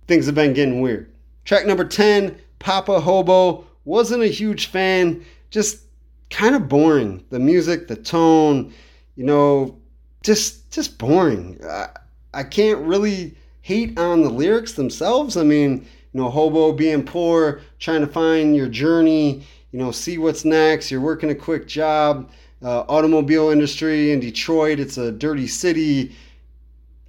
things 0.07 0.25
have 0.25 0.35
been 0.35 0.51
getting 0.51 0.81
weird. 0.81 1.09
Track 1.45 1.65
number 1.65 1.85
10, 1.85 2.37
Papa 2.59 2.99
Hobo. 2.99 3.65
Wasn't 3.85 4.23
a 4.23 4.27
huge 4.27 4.65
fan. 4.65 5.23
Just 5.51 5.83
kind 6.29 6.53
of 6.53 6.67
boring. 6.67 7.23
The 7.29 7.39
music, 7.39 7.87
the 7.87 7.95
tone, 7.95 8.73
you 9.15 9.23
know, 9.23 9.77
just 10.21 10.69
just 10.69 10.97
boring. 10.97 11.61
I, 11.65 11.87
I 12.33 12.43
can't 12.43 12.79
really 12.79 13.37
hate 13.63 13.97
on 13.97 14.21
the 14.21 14.29
lyrics 14.29 14.73
themselves. 14.73 15.35
I 15.35 15.43
mean, 15.43 15.87
you 16.13 16.21
know, 16.21 16.29
hobo 16.29 16.71
being 16.71 17.03
poor, 17.03 17.61
trying 17.79 18.01
to 18.01 18.07
find 18.07 18.55
your 18.55 18.67
journey, 18.67 19.43
you 19.71 19.79
know, 19.79 19.89
see 19.89 20.19
what's 20.19 20.45
next. 20.45 20.91
You're 20.91 21.01
working 21.01 21.31
a 21.31 21.35
quick 21.35 21.67
job. 21.67 22.29
Uh, 22.61 22.81
automobile 22.87 23.49
industry 23.49 24.11
in 24.11 24.19
Detroit, 24.19 24.79
it's 24.79 24.97
a 24.97 25.11
dirty 25.11 25.47
city. 25.47 26.15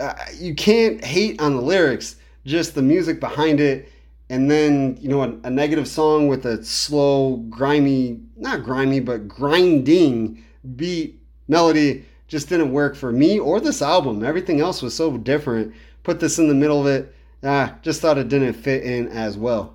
Uh, 0.01 0.15
you 0.35 0.55
can't 0.55 1.05
hate 1.05 1.41
on 1.41 1.55
the 1.55 1.63
lyrics, 1.63 2.17
just 2.47 2.75
the 2.75 2.83
music 2.83 3.21
behind 3.21 3.61
it 3.61 3.91
and 4.31 4.51
then 4.51 4.97
you 5.01 5.09
know 5.09 5.23
a, 5.23 5.29
a, 5.45 5.51
negative 5.51 5.87
song 5.87 6.29
with 6.29 6.47
a 6.47 6.63
slow 6.65 7.37
grimy 7.51 8.21
not 8.37 8.65
grimy 8.65 9.01
but 9.01 9.29
grinding 9.29 10.43
beat 10.77 11.21
melody 11.49 12.05
just 12.27 12.49
didn't 12.49 12.73
work 12.73 12.97
for 12.97 13.13
me 13.13 13.39
or 13.39 13.61
this 13.61 13.83
album 13.83 14.25
everything 14.25 14.61
else 14.61 14.83
was 14.83 14.95
so 14.95 15.17
different 15.19 15.75
put 16.05 16.21
this 16.21 16.39
in 16.39 16.47
the 16.47 16.55
middle 16.55 16.81
of 16.81 16.87
it 16.87 17.15
ah 17.43 17.75
just 17.83 18.01
thought 18.01 18.19
it 18.19 18.29
didn't 18.29 18.53
fit 18.53 18.85
in 18.85 19.09
as 19.09 19.37
well 19.37 19.75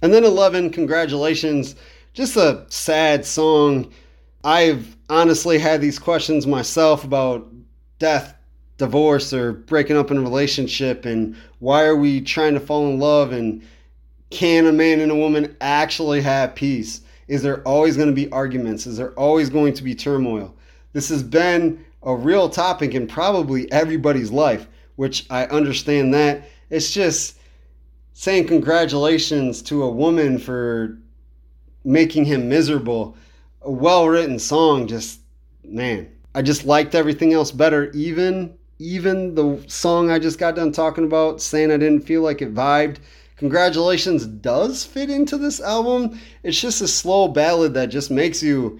and 0.00 0.14
then 0.14 0.24
11 0.24 0.70
congratulations 0.70 1.74
just 2.14 2.36
a 2.36 2.64
sad 2.68 3.26
song 3.26 3.90
i've 4.44 4.96
honestly 5.10 5.58
had 5.58 5.80
these 5.80 5.98
questions 5.98 6.46
myself 6.46 7.02
about 7.02 7.48
death 7.98 8.36
divorce 8.78 9.32
or 9.32 9.52
breaking 9.52 9.96
up 9.96 10.10
in 10.10 10.16
a 10.16 10.22
relationship 10.22 11.04
and 11.04 11.36
why 11.60 11.84
are 11.84 11.96
we 11.96 12.20
trying 12.20 12.54
to 12.54 12.60
fall 12.60 12.88
in 12.88 12.98
love 12.98 13.32
and 13.32 13.62
can 14.32 14.66
a 14.66 14.72
man 14.72 15.00
and 15.00 15.12
a 15.12 15.14
woman 15.14 15.54
actually 15.60 16.22
have 16.22 16.54
peace? 16.54 17.02
Is 17.28 17.42
there 17.42 17.62
always 17.62 17.96
going 17.96 18.08
to 18.08 18.14
be 18.14 18.32
arguments? 18.32 18.86
Is 18.86 18.96
there 18.96 19.12
always 19.12 19.50
going 19.50 19.74
to 19.74 19.84
be 19.84 19.94
turmoil? 19.94 20.54
This 20.94 21.10
has 21.10 21.22
been 21.22 21.84
a 22.02 22.16
real 22.16 22.48
topic 22.48 22.94
in 22.94 23.06
probably 23.06 23.70
everybody's 23.70 24.30
life, 24.32 24.66
which 25.02 25.26
I 25.28 25.46
understand 25.46 26.14
that. 26.14 26.48
It's 26.70 26.92
just 26.92 27.38
saying 28.12 28.46
congratulations 28.46 29.60
to 29.62 29.82
a 29.82 29.90
woman 29.90 30.38
for 30.38 30.96
making 31.84 32.24
him 32.24 32.48
miserable. 32.48 33.16
A 33.62 33.70
well 33.70 34.08
written 34.08 34.38
song, 34.38 34.86
just 34.86 35.20
man. 35.64 36.08
I 36.34 36.42
just 36.42 36.64
liked 36.64 36.94
everything 36.94 37.32
else 37.32 37.50
better, 37.50 37.90
even 37.90 38.54
even 38.78 39.34
the 39.34 39.62
song 39.66 40.10
I 40.10 40.18
just 40.18 40.38
got 40.38 40.54
done 40.54 40.72
talking 40.72 41.04
about, 41.04 41.42
saying 41.42 41.72
I 41.72 41.76
didn't 41.76 42.06
feel 42.06 42.22
like 42.22 42.40
it 42.40 42.54
vibed 42.54 42.98
Congratulations 43.42 44.24
does 44.24 44.84
fit 44.84 45.10
into 45.10 45.36
this 45.36 45.60
album. 45.60 46.16
It's 46.44 46.60
just 46.60 46.80
a 46.80 46.86
slow 46.86 47.26
ballad 47.26 47.74
that 47.74 47.86
just 47.86 48.08
makes 48.08 48.40
you 48.40 48.78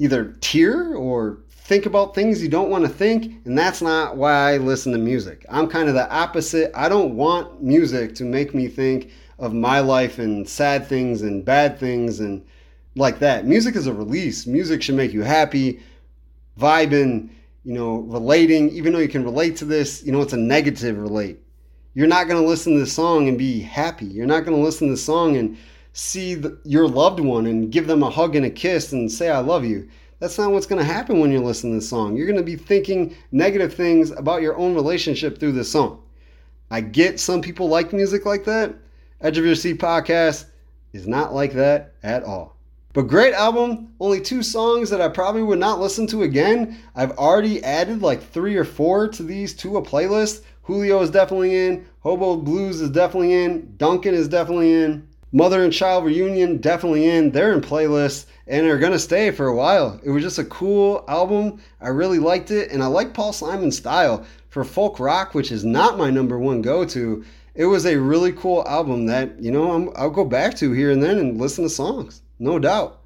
either 0.00 0.34
tear 0.40 0.96
or 0.96 1.38
think 1.66 1.86
about 1.86 2.14
things 2.14 2.42
you 2.42 2.48
don't 2.48 2.70
want 2.70 2.84
to 2.84 2.88
think, 2.88 3.44
and 3.44 3.56
that's 3.56 3.82
not 3.82 4.16
why 4.16 4.52
I 4.52 4.56
listen 4.56 4.92
to 4.92 4.98
music. 4.98 5.44
I'm 5.48 5.68
kind 5.68 5.88
of 5.88 5.94
the 5.94 6.10
opposite. 6.10 6.70
I 6.74 6.88
don't 6.88 7.16
want 7.16 7.62
music 7.62 8.14
to 8.16 8.24
make 8.24 8.54
me 8.54 8.68
think 8.68 9.10
of 9.38 9.52
my 9.52 9.80
life 9.80 10.18
and 10.18 10.48
sad 10.48 10.86
things 10.86 11.22
and 11.22 11.44
bad 11.44 11.78
things 11.78 12.20
and 12.20 12.44
like 12.94 13.18
that. 13.18 13.46
Music 13.46 13.76
is 13.76 13.86
a 13.86 13.92
release. 13.92 14.46
Music 14.46 14.82
should 14.82 14.94
make 14.94 15.12
you 15.12 15.22
happy, 15.22 15.80
vibing, 16.58 17.30
you 17.64 17.74
know, 17.74 17.98
relating. 17.98 18.70
Even 18.70 18.92
though 18.92 19.00
you 19.00 19.08
can 19.08 19.24
relate 19.24 19.56
to 19.56 19.64
this, 19.64 20.02
you 20.04 20.12
know, 20.12 20.22
it's 20.22 20.32
a 20.32 20.38
negative 20.38 20.96
relate 20.98 21.40
you're 21.96 22.06
not 22.06 22.28
going 22.28 22.40
to 22.40 22.46
listen 22.46 22.74
to 22.74 22.80
the 22.80 22.86
song 22.86 23.26
and 23.26 23.38
be 23.38 23.58
happy. 23.58 24.04
You're 24.04 24.26
not 24.26 24.44
going 24.44 24.54
to 24.54 24.62
listen 24.62 24.88
to 24.88 24.92
the 24.92 24.98
song 24.98 25.38
and 25.38 25.56
see 25.94 26.34
the, 26.34 26.60
your 26.62 26.86
loved 26.86 27.20
one 27.20 27.46
and 27.46 27.72
give 27.72 27.86
them 27.86 28.02
a 28.02 28.10
hug 28.10 28.36
and 28.36 28.44
a 28.44 28.50
kiss 28.50 28.92
and 28.92 29.10
say, 29.10 29.30
I 29.30 29.38
love 29.38 29.64
you. 29.64 29.88
That's 30.18 30.38
not 30.38 30.52
what's 30.52 30.66
going 30.66 30.78
to 30.78 30.92
happen 30.92 31.20
when 31.20 31.30
you 31.30 31.40
listen 31.40 31.70
to 31.70 31.76
this 31.76 31.88
song. 31.88 32.16
You're 32.16 32.26
going 32.26 32.38
to 32.38 32.42
be 32.42 32.56
thinking 32.56 33.14
negative 33.32 33.74
things 33.74 34.10
about 34.10 34.42
your 34.42 34.56
own 34.56 34.74
relationship 34.74 35.38
through 35.38 35.52
this 35.52 35.70
song. 35.70 36.02
I 36.70 36.80
get 36.80 37.20
some 37.20 37.42
people 37.42 37.68
like 37.68 37.92
music 37.92 38.24
like 38.24 38.44
that. 38.44 38.74
Edge 39.20 39.38
of 39.38 39.44
Your 39.44 39.54
Seat 39.54 39.78
podcast 39.78 40.46
is 40.92 41.06
not 41.06 41.34
like 41.34 41.52
that 41.52 41.94
at 42.02 42.24
all. 42.24 42.56
But 42.92 43.08
great 43.08 43.34
album, 43.34 43.92
only 44.00 44.20
two 44.22 44.42
songs 44.42 44.88
that 44.88 45.02
I 45.02 45.08
probably 45.08 45.42
would 45.42 45.58
not 45.58 45.80
listen 45.80 46.06
to 46.08 46.22
again. 46.22 46.78
I've 46.94 47.12
already 47.18 47.62
added 47.62 48.00
like 48.00 48.22
three 48.22 48.56
or 48.56 48.64
four 48.64 49.06
to 49.08 49.22
these 49.22 49.52
to 49.56 49.76
a 49.76 49.82
playlist 49.82 50.42
Julio 50.66 51.00
is 51.00 51.10
definitely 51.10 51.54
in. 51.54 51.86
Hobo 52.00 52.36
Blues 52.36 52.80
is 52.80 52.90
definitely 52.90 53.32
in. 53.32 53.72
Duncan 53.76 54.14
is 54.14 54.26
definitely 54.26 54.72
in. 54.72 55.06
Mother 55.36 55.62
and 55.62 55.72
Child 55.72 56.06
Reunion 56.06 56.56
definitely 56.56 57.10
in. 57.10 57.30
They're 57.30 57.52
in 57.52 57.60
playlists 57.60 58.24
and 58.46 58.66
are 58.66 58.78
gonna 58.78 58.98
stay 58.98 59.30
for 59.30 59.48
a 59.48 59.54
while. 59.54 60.00
It 60.02 60.08
was 60.08 60.22
just 60.22 60.38
a 60.38 60.44
cool 60.44 61.04
album. 61.08 61.60
I 61.78 61.88
really 61.88 62.18
liked 62.18 62.50
it, 62.50 62.70
and 62.70 62.82
I 62.82 62.86
like 62.86 63.12
Paul 63.12 63.34
Simon's 63.34 63.76
style 63.76 64.24
for 64.48 64.64
folk 64.64 64.98
rock, 64.98 65.34
which 65.34 65.52
is 65.52 65.62
not 65.62 65.98
my 65.98 66.08
number 66.08 66.38
one 66.38 66.62
go-to. 66.62 67.22
It 67.54 67.66
was 67.66 67.84
a 67.84 68.00
really 68.00 68.32
cool 68.32 68.66
album 68.66 69.04
that 69.08 69.38
you 69.38 69.50
know 69.52 69.92
i 69.92 70.04
will 70.04 70.10
go 70.10 70.24
back 70.24 70.54
to 70.54 70.72
here 70.72 70.90
and 70.90 71.02
then 71.02 71.18
and 71.18 71.38
listen 71.38 71.64
to 71.64 71.68
songs, 71.68 72.22
no 72.38 72.58
doubt. 72.58 73.02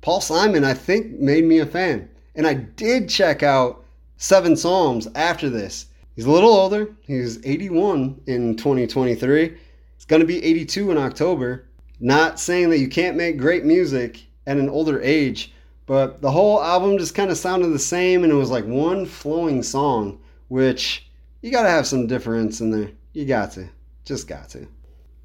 Paul 0.00 0.20
Simon, 0.20 0.62
I 0.62 0.74
think, 0.74 1.18
made 1.18 1.42
me 1.42 1.58
a 1.58 1.66
fan, 1.66 2.08
and 2.36 2.46
I 2.46 2.54
did 2.54 3.08
check 3.08 3.42
out 3.42 3.84
Seven 4.16 4.54
Psalms 4.54 5.08
after 5.16 5.50
this 5.50 5.86
He's 6.16 6.26
a 6.26 6.30
little 6.30 6.54
older. 6.54 6.94
He's 7.00 7.44
81 7.44 8.20
in 8.26 8.56
2023. 8.56 9.56
He's 10.04 10.10
going 10.10 10.20
to 10.20 10.26
be 10.26 10.44
82 10.44 10.90
in 10.90 10.98
October. 10.98 11.64
Not 11.98 12.38
saying 12.38 12.68
that 12.68 12.78
you 12.78 12.90
can't 12.90 13.16
make 13.16 13.38
great 13.38 13.64
music 13.64 14.22
at 14.46 14.58
an 14.58 14.68
older 14.68 15.00
age, 15.00 15.54
but 15.86 16.20
the 16.20 16.30
whole 16.30 16.62
album 16.62 16.98
just 16.98 17.14
kind 17.14 17.30
of 17.30 17.38
sounded 17.38 17.68
the 17.68 17.78
same 17.78 18.22
and 18.22 18.30
it 18.30 18.36
was 18.36 18.50
like 18.50 18.66
one 18.66 19.06
flowing 19.06 19.62
song, 19.62 20.20
which 20.48 21.08
you 21.40 21.50
got 21.50 21.62
to 21.62 21.70
have 21.70 21.86
some 21.86 22.06
difference 22.06 22.60
in 22.60 22.70
there. 22.70 22.90
You 23.14 23.24
got 23.24 23.52
to. 23.52 23.70
Just 24.04 24.28
got 24.28 24.50
to. 24.50 24.68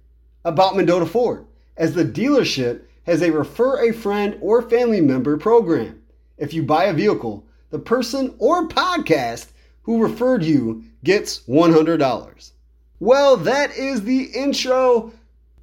about 0.43 0.76
Mendota 0.76 1.05
Ford, 1.05 1.45
as 1.78 1.93
the 1.93 2.05
dealership 2.05 2.82
has 3.05 3.22
a 3.22 3.32
refer 3.32 3.84
a 3.84 3.91
friend 3.91 4.38
or 4.41 4.61
family 4.61 5.01
member 5.01 5.38
program. 5.38 6.01
If 6.38 6.53
you 6.53 6.63
buy 6.63 6.86
a 6.86 6.93
vehicle, 6.93 7.45
the 7.70 7.80
person 7.80 8.36
or 8.39 8.68
podcast 8.68 9.47
who 9.84 10.01
referred 10.01 10.43
you 10.43 10.84
gets 11.03 11.39
$100. 11.41 12.51
Well, 12.99 13.38
that 13.38 13.72
is 13.76 14.03
the 14.03 14.24
intro. 14.24 15.11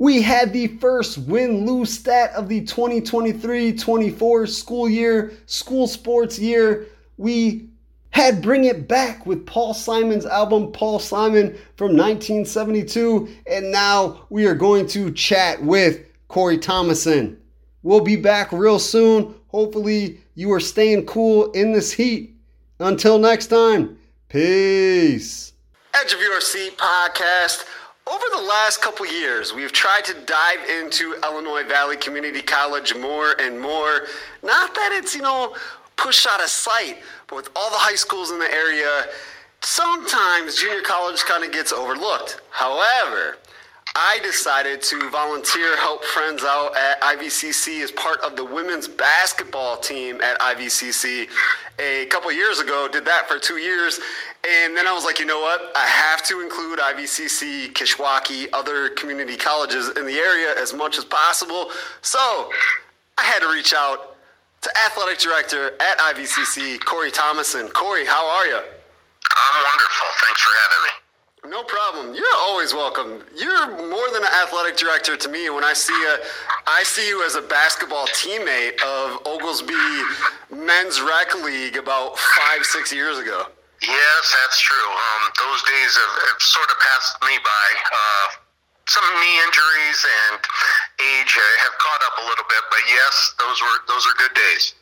We 0.02 0.20
had 0.20 0.52
the 0.52 0.66
first 0.78 1.16
win 1.16 1.64
lose 1.64 1.96
stat 1.96 2.32
of 2.32 2.48
the 2.48 2.62
2023 2.62 3.76
24 3.76 4.46
school 4.48 4.88
year, 4.88 5.32
school 5.46 5.86
sports 5.86 6.40
year. 6.40 6.88
We 7.18 7.68
had 8.10 8.42
Bring 8.42 8.64
It 8.64 8.88
Back 8.88 9.26
with 9.26 9.46
Paul 9.46 9.74
Simon's 9.74 10.26
album, 10.26 10.72
Paul 10.72 10.98
Simon 10.98 11.56
from 11.76 11.96
1972. 11.96 13.28
And 13.46 13.70
now 13.70 14.26
we 14.28 14.44
are 14.46 14.56
going 14.56 14.88
to 14.88 15.12
chat 15.12 15.62
with 15.62 16.00
Cory 16.26 16.58
Tomasson. 16.58 17.36
We'll 17.84 18.00
be 18.00 18.16
back 18.16 18.50
real 18.50 18.80
soon. 18.80 19.36
Hopefully, 19.50 20.20
you 20.34 20.50
are 20.52 20.58
staying 20.58 21.06
cool 21.06 21.52
in 21.52 21.70
this 21.70 21.92
heat. 21.92 22.34
Until 22.80 23.20
next 23.20 23.46
time, 23.46 23.96
peace. 24.28 25.52
Edge 25.94 26.12
of 26.12 26.20
Your 26.20 26.40
Seat 26.40 26.76
podcast. 26.76 27.66
Over 28.12 28.24
the 28.36 28.42
last 28.42 28.82
couple 28.82 29.06
years, 29.06 29.54
we've 29.54 29.72
tried 29.72 30.04
to 30.04 30.12
dive 30.12 30.68
into 30.68 31.14
Illinois 31.22 31.64
Valley 31.64 31.96
Community 31.96 32.42
College 32.42 32.94
more 32.94 33.34
and 33.40 33.58
more. 33.58 34.02
Not 34.42 34.74
that 34.74 34.90
it's, 34.92 35.14
you 35.14 35.22
know, 35.22 35.56
pushed 35.96 36.26
out 36.26 36.42
of 36.42 36.50
sight, 36.50 36.98
but 37.26 37.36
with 37.36 37.48
all 37.56 37.70
the 37.70 37.78
high 37.78 37.94
schools 37.94 38.30
in 38.30 38.38
the 38.38 38.52
area, 38.52 39.06
sometimes 39.62 40.56
junior 40.56 40.82
college 40.82 41.24
kind 41.24 41.42
of 41.42 41.52
gets 41.52 41.72
overlooked. 41.72 42.42
However, 42.50 43.38
I 43.94 44.20
decided 44.22 44.80
to 44.82 45.10
volunteer, 45.10 45.76
help 45.76 46.02
friends 46.02 46.42
out 46.44 46.74
at 46.74 47.00
IVCC 47.02 47.82
as 47.82 47.92
part 47.92 48.20
of 48.20 48.36
the 48.36 48.44
women's 48.44 48.88
basketball 48.88 49.76
team 49.76 50.18
at 50.22 50.38
IVCC 50.40 51.28
a 51.78 52.06
couple 52.06 52.32
years 52.32 52.58
ago. 52.58 52.88
Did 52.90 53.04
that 53.04 53.28
for 53.28 53.38
two 53.38 53.58
years. 53.58 54.00
And 54.48 54.74
then 54.74 54.86
I 54.86 54.92
was 54.92 55.04
like, 55.04 55.20
you 55.20 55.26
know 55.26 55.40
what? 55.40 55.72
I 55.76 55.84
have 55.86 56.22
to 56.24 56.40
include 56.40 56.78
IVCC, 56.78 57.74
Kishwaukee, 57.74 58.48
other 58.54 58.88
community 58.90 59.36
colleges 59.36 59.90
in 59.90 60.06
the 60.06 60.16
area 60.16 60.54
as 60.58 60.72
much 60.72 60.96
as 60.96 61.04
possible. 61.04 61.70
So 62.00 62.50
I 63.18 63.24
had 63.24 63.40
to 63.40 63.48
reach 63.52 63.74
out 63.76 64.16
to 64.62 64.70
athletic 64.86 65.18
director 65.18 65.74
at 65.80 65.98
IVCC, 65.98 66.82
Cory 66.84 67.10
Tomasson. 67.10 67.70
Cory, 67.74 68.06
how 68.06 68.26
are 68.26 68.46
you? 68.46 68.56
I'm 68.56 69.64
wonderful. 69.64 70.08
Thanks 70.24 70.40
for 70.40 70.50
having 70.62 70.84
me. 70.84 71.01
No 71.48 71.64
problem. 71.64 72.14
You're 72.14 72.38
always 72.38 72.72
welcome. 72.72 73.18
You're 73.34 73.66
more 73.90 74.08
than 74.14 74.22
an 74.22 74.32
athletic 74.42 74.76
director 74.76 75.16
to 75.16 75.28
me. 75.28 75.50
When 75.50 75.64
I 75.64 75.72
see 75.72 75.92
a, 76.06 76.16
I 76.70 76.84
see 76.84 77.08
you 77.08 77.26
as 77.26 77.34
a 77.34 77.42
basketball 77.42 78.06
teammate 78.14 78.80
of 78.80 79.26
Oglesby 79.26 79.74
Men's 80.54 81.02
Rec 81.02 81.34
League 81.42 81.76
about 81.76 82.16
five, 82.16 82.62
six 82.62 82.92
years 82.92 83.18
ago. 83.18 83.46
Yes, 83.82 84.22
that's 84.38 84.60
true. 84.60 84.86
Um, 84.86 85.22
those 85.42 85.62
days 85.66 85.92
have, 85.98 86.14
have, 86.30 86.40
sort 86.40 86.70
of 86.70 86.78
passed 86.78 87.18
me 87.26 87.34
by. 87.42 87.66
Uh, 87.90 88.26
some 88.86 89.04
knee 89.18 89.38
injuries 89.42 90.00
and 90.30 90.38
age 91.02 91.34
have 91.34 91.74
caught 91.78 92.02
up 92.06 92.22
a 92.22 92.24
little 92.28 92.46
bit, 92.46 92.62
but 92.70 92.82
yes, 92.86 93.34
those 93.38 93.60
were 93.62 93.78
those 93.88 94.06
are 94.06 94.14
good 94.18 94.34
days. 94.34 94.74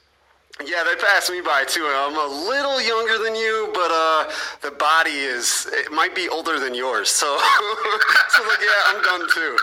Yeah, 0.64 0.84
they 0.84 0.94
passed 0.96 1.30
me 1.30 1.40
by 1.40 1.64
too. 1.64 1.86
I'm 1.86 2.16
a 2.16 2.48
little 2.48 2.80
younger 2.82 3.22
than 3.22 3.34
you, 3.34 3.70
but 3.72 3.90
uh, 3.90 4.30
the 4.62 4.70
body 4.72 5.10
is 5.10 5.66
it 5.72 5.90
might 5.90 6.14
be 6.14 6.28
older 6.28 6.58
than 6.60 6.74
yours. 6.74 7.08
So, 7.08 7.26
so 8.28 8.42
like, 8.42 8.60
yeah, 8.60 8.68
I'm 8.88 9.02
done 9.02 9.20
too. 9.32 9.56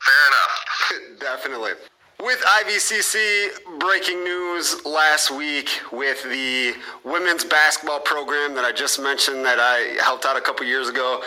Fair 0.00 0.22
enough. 0.28 1.20
Definitely. 1.20 1.72
With 2.20 2.40
IVCC 2.40 3.80
breaking 3.80 4.22
news 4.22 4.84
last 4.86 5.32
week 5.32 5.80
with 5.90 6.22
the 6.22 6.74
women's 7.04 7.44
basketball 7.44 7.98
program 7.98 8.54
that 8.54 8.64
I 8.64 8.70
just 8.70 9.00
mentioned 9.00 9.44
that 9.44 9.58
I 9.58 10.00
helped 10.00 10.24
out 10.24 10.36
a 10.36 10.40
couple 10.40 10.64
years 10.64 10.88
ago, 10.88 11.22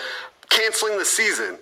canceling 0.49 0.97
the 0.97 1.03
season. 1.03 1.57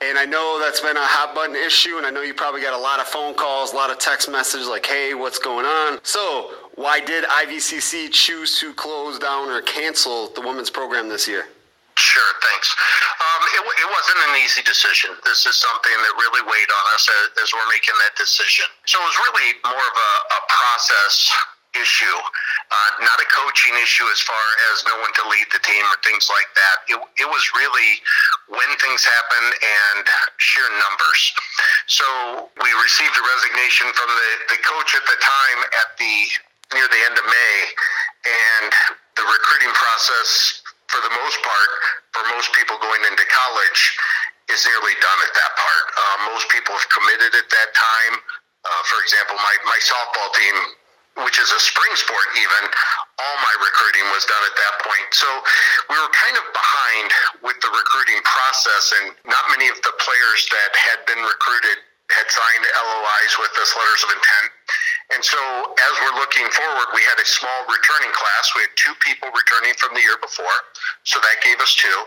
And 0.00 0.16
I 0.16 0.24
know 0.24 0.58
that's 0.62 0.80
been 0.80 0.96
a 0.96 1.04
hot 1.04 1.34
button 1.34 1.56
issue, 1.56 1.96
and 1.96 2.06
I 2.06 2.10
know 2.10 2.22
you 2.22 2.32
probably 2.32 2.62
got 2.62 2.72
a 2.72 2.80
lot 2.80 3.00
of 3.00 3.06
phone 3.08 3.34
calls, 3.34 3.72
a 3.72 3.76
lot 3.76 3.90
of 3.90 3.98
text 3.98 4.30
messages 4.30 4.68
like, 4.68 4.86
hey, 4.86 5.12
what's 5.12 5.40
going 5.40 5.66
on? 5.66 5.98
So, 6.04 6.52
why 6.78 7.02
did 7.02 7.24
IVCC 7.26 8.06
choose 8.14 8.62
to 8.62 8.72
close 8.72 9.18
down 9.18 9.50
or 9.50 9.60
cancel 9.62 10.30
the 10.30 10.40
women's 10.40 10.70
program 10.70 11.10
this 11.10 11.26
year? 11.26 11.50
Sure, 11.98 12.32
thanks. 12.38 12.70
Um, 13.18 13.42
it, 13.58 13.62
it, 13.82 13.88
wasn't 13.90 14.18
an 14.30 14.38
easy 14.38 14.62
decision. 14.62 15.10
This 15.26 15.42
is 15.50 15.58
something 15.58 15.90
that 15.98 16.14
really 16.14 16.46
weighed 16.46 16.70
on 16.70 16.84
us 16.94 17.10
as, 17.10 17.42
as 17.42 17.48
we're 17.50 17.66
making 17.74 17.98
that 18.06 18.14
decision. 18.14 18.70
So 18.86 19.02
it 19.02 19.06
was 19.10 19.18
really 19.26 19.58
more 19.66 19.82
of 19.82 19.96
a, 19.98 20.12
a 20.38 20.40
process 20.46 21.26
issue, 21.74 22.18
uh, 22.70 22.90
not 23.02 23.18
a 23.18 23.28
coaching 23.34 23.74
issue 23.82 24.06
as 24.14 24.22
far 24.22 24.46
as 24.70 24.86
no 24.86 24.94
one 25.02 25.10
to 25.18 25.24
lead 25.26 25.50
the 25.50 25.58
team 25.66 25.82
or 25.82 25.98
things 26.06 26.30
like 26.30 26.50
that. 26.54 26.76
It, 26.94 26.98
it 27.26 27.28
was 27.28 27.42
really 27.58 27.98
when 28.54 28.70
things 28.78 29.02
happen 29.02 29.42
and 29.50 30.06
sheer 30.38 30.70
numbers. 30.70 31.22
So 31.90 32.06
we 32.62 32.70
received 32.78 33.18
a 33.18 33.24
resignation 33.26 33.90
from 33.98 34.14
the, 34.14 34.30
the 34.54 34.60
coach 34.62 34.94
at 34.94 35.02
the 35.10 35.18
time 35.18 35.58
at 35.66 35.90
the 35.98 36.14
near 36.74 36.86
the 36.88 37.02
end 37.08 37.16
of 37.16 37.26
May, 37.26 37.56
and 38.28 38.70
the 39.16 39.24
recruiting 39.24 39.72
process, 39.72 40.62
for 40.88 41.00
the 41.00 41.12
most 41.24 41.38
part, 41.44 41.70
for 42.12 42.22
most 42.34 42.52
people 42.52 42.76
going 42.80 43.02
into 43.08 43.24
college, 43.28 43.80
is 44.48 44.64
nearly 44.64 44.96
done 45.00 45.20
at 45.24 45.32
that 45.36 45.52
part. 45.56 45.84
Uh, 45.92 46.16
most 46.32 46.48
people 46.48 46.72
have 46.72 46.88
committed 46.88 47.32
at 47.36 47.48
that 47.48 47.70
time. 47.76 48.14
Uh, 48.64 48.82
for 48.88 49.00
example, 49.04 49.36
my, 49.36 49.54
my 49.68 49.80
softball 49.80 50.28
team 50.34 50.56
which 51.26 51.38
is 51.42 51.50
a 51.50 51.58
spring 51.58 51.90
sport 51.98 52.28
even, 52.38 52.62
all 53.18 53.36
my 53.42 53.54
recruiting 53.58 54.06
was 54.14 54.22
done 54.30 54.44
at 54.46 54.54
that 54.54 54.74
point. 54.86 55.08
So 55.10 55.26
we 55.90 55.96
were 55.98 56.12
kind 56.14 56.36
of 56.38 56.46
behind 56.54 57.08
with 57.42 57.58
the 57.58 57.70
recruiting 57.74 58.22
process, 58.22 58.94
and 59.02 59.06
not 59.26 59.42
many 59.50 59.66
of 59.66 59.78
the 59.82 59.94
players 59.98 60.40
that 60.54 60.70
had 60.78 61.00
been 61.10 61.18
recruited 61.18 61.82
had 62.14 62.26
signed 62.30 62.64
LOIs 62.64 63.34
with 63.36 63.52
us, 63.60 63.68
letters 63.76 64.02
of 64.06 64.10
intent. 64.14 64.48
And 65.08 65.24
so 65.24 65.40
as 65.72 65.92
we're 66.04 66.18
looking 66.20 66.44
forward, 66.52 66.92
we 66.92 67.00
had 67.08 67.16
a 67.16 67.24
small 67.24 67.60
returning 67.64 68.12
class. 68.12 68.44
We 68.52 68.68
had 68.68 68.74
two 68.76 68.92
people 69.00 69.32
returning 69.32 69.72
from 69.80 69.96
the 69.96 70.04
year 70.04 70.20
before, 70.20 70.58
so 71.08 71.16
that 71.24 71.40
gave 71.40 71.56
us 71.64 71.72
two. 71.72 71.98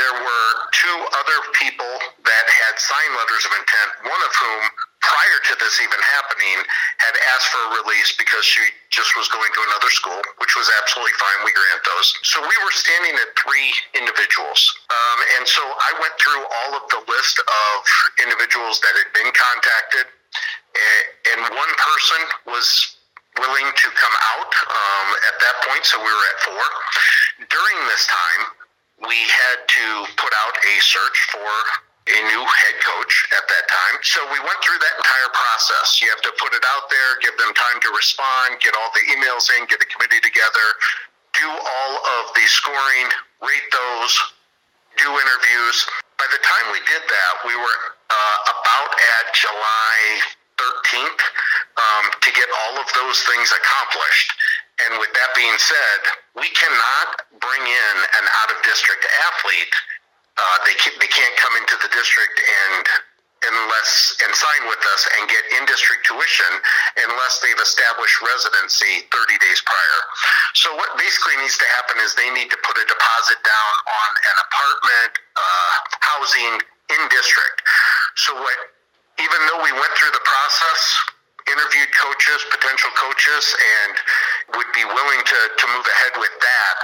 There 0.00 0.16
were 0.16 0.48
two 0.72 0.98
other 1.20 1.38
people 1.60 1.92
that 2.24 2.46
had 2.48 2.80
signed 2.80 3.12
letters 3.12 3.44
of 3.44 3.52
intent, 3.60 3.90
one 4.08 4.22
of 4.24 4.32
whom 4.40 4.62
prior 5.00 5.38
to 5.48 5.54
this 5.60 5.80
even 5.80 6.00
happening, 6.00 6.60
had 7.00 7.16
asked 7.32 7.48
for 7.48 7.60
a 7.60 7.70
release 7.82 8.12
because 8.16 8.44
she 8.44 8.60
just 8.92 9.16
was 9.16 9.28
going 9.32 9.48
to 9.52 9.60
another 9.72 9.88
school, 9.92 10.20
which 10.38 10.56
was 10.56 10.68
absolutely 10.80 11.16
fine. 11.16 11.44
We 11.44 11.52
grant 11.56 11.82
those. 11.88 12.08
So 12.24 12.40
we 12.40 12.56
were 12.60 12.72
standing 12.72 13.16
at 13.16 13.32
three 13.36 13.72
individuals. 13.96 14.60
Um, 14.92 15.18
and 15.40 15.44
so 15.48 15.64
I 15.64 15.90
went 15.98 16.14
through 16.20 16.44
all 16.44 16.72
of 16.76 16.84
the 16.92 17.00
list 17.08 17.36
of 17.40 17.74
individuals 18.20 18.80
that 18.84 18.92
had 18.96 19.10
been 19.16 19.30
contacted, 19.32 20.04
and 21.34 21.40
one 21.54 21.72
person 21.78 22.20
was 22.46 22.96
willing 23.38 23.70
to 23.72 23.88
come 23.94 24.16
out 24.36 24.52
um, 24.68 25.08
at 25.30 25.36
that 25.40 25.56
point, 25.68 25.84
so 25.86 25.98
we 25.98 26.10
were 26.10 26.26
at 26.34 26.38
four. 26.44 26.64
During 27.48 27.78
this 27.88 28.04
time, 28.10 28.42
we 29.06 29.16
had 29.16 29.58
to 29.64 29.86
put 30.20 30.32
out 30.44 30.54
a 30.60 30.74
search 30.82 31.18
for 31.32 31.52
a 32.10 32.18
new 32.26 32.42
head 32.42 32.76
coach 32.82 33.14
at 33.36 33.44
that 33.46 33.64
time. 33.70 33.96
So 34.02 34.18
we 34.28 34.40
went 34.42 34.58
through 34.60 34.80
that 34.82 34.96
entire 34.98 35.30
process. 35.30 36.02
You 36.02 36.10
have 36.10 36.24
to 36.26 36.32
put 36.42 36.52
it 36.52 36.64
out 36.66 36.90
there, 36.90 37.10
give 37.22 37.36
them 37.38 37.54
time 37.54 37.78
to 37.86 37.90
respond, 37.94 38.58
get 38.60 38.74
all 38.74 38.90
the 38.92 39.04
emails 39.14 39.46
in, 39.56 39.64
get 39.70 39.78
a 39.78 39.88
committee 39.88 40.20
together, 40.20 40.66
do 41.38 41.48
all 41.48 41.92
of 42.18 42.34
the 42.34 42.44
scoring, 42.50 43.08
rate 43.40 43.68
those, 43.70 44.12
do 44.98 45.06
interviews. 45.06 45.76
By 46.18 46.26
the 46.34 46.40
time 46.42 46.66
we 46.74 46.82
did 46.84 47.04
that, 47.04 47.32
we 47.46 47.54
were 47.54 47.80
uh, 48.10 48.36
about 48.58 48.90
at 48.90 49.24
July 49.32 49.96
13th 50.60 51.22
um, 51.80 52.04
to 52.20 52.30
get 52.36 52.48
all 52.52 52.76
of 52.76 52.88
those 52.92 53.18
things 53.24 53.48
accomplished. 53.48 54.28
And 54.84 55.00
with 55.00 55.12
that 55.16 55.32
being 55.32 55.56
said, 55.56 56.00
we 56.36 56.48
cannot 56.52 57.24
bring 57.40 57.64
in 57.64 57.96
an 58.20 58.24
out 58.44 58.52
of 58.52 58.60
district 58.64 59.08
athlete 59.32 59.72
uh, 60.40 60.56
they 60.64 60.72
can't, 60.80 60.96
they 60.96 61.10
can't 61.10 61.36
come 61.36 61.52
into 61.60 61.76
the 61.84 61.90
district 61.92 62.40
and 62.40 62.84
unless 63.40 64.20
and 64.20 64.28
sign 64.36 64.68
with 64.68 64.80
us 64.92 65.02
and 65.16 65.24
get 65.24 65.40
in 65.56 65.64
district 65.64 66.04
tuition 66.04 66.52
unless 67.08 67.40
they've 67.40 67.60
established 67.60 68.20
residency 68.20 69.08
30 69.08 69.40
days 69.40 69.64
prior. 69.64 70.00
So 70.52 70.76
what 70.76 70.92
basically 71.00 71.40
needs 71.40 71.56
to 71.56 71.64
happen 71.80 71.96
is 72.04 72.12
they 72.16 72.28
need 72.36 72.52
to 72.52 72.60
put 72.60 72.76
a 72.76 72.84
deposit 72.84 73.40
down 73.40 73.72
on 73.88 74.10
an 74.12 74.36
apartment, 74.44 75.12
uh, 75.40 75.72
housing 76.04 76.52
in 76.92 77.00
district. 77.08 77.64
So 78.20 78.36
what? 78.36 78.58
Even 79.20 79.40
though 79.52 79.60
we 79.60 79.72
went 79.76 79.92
through 80.00 80.12
the 80.16 80.24
process, 80.24 80.80
interviewed 81.48 81.92
coaches, 81.92 82.40
potential 82.48 82.90
coaches, 82.96 83.44
and 83.52 83.92
would 84.56 84.70
be 84.72 84.84
willing 84.84 85.22
to, 85.24 85.38
to 85.60 85.64
move 85.76 85.86
ahead 85.86 86.14
with 86.16 86.34
that, 86.40 86.76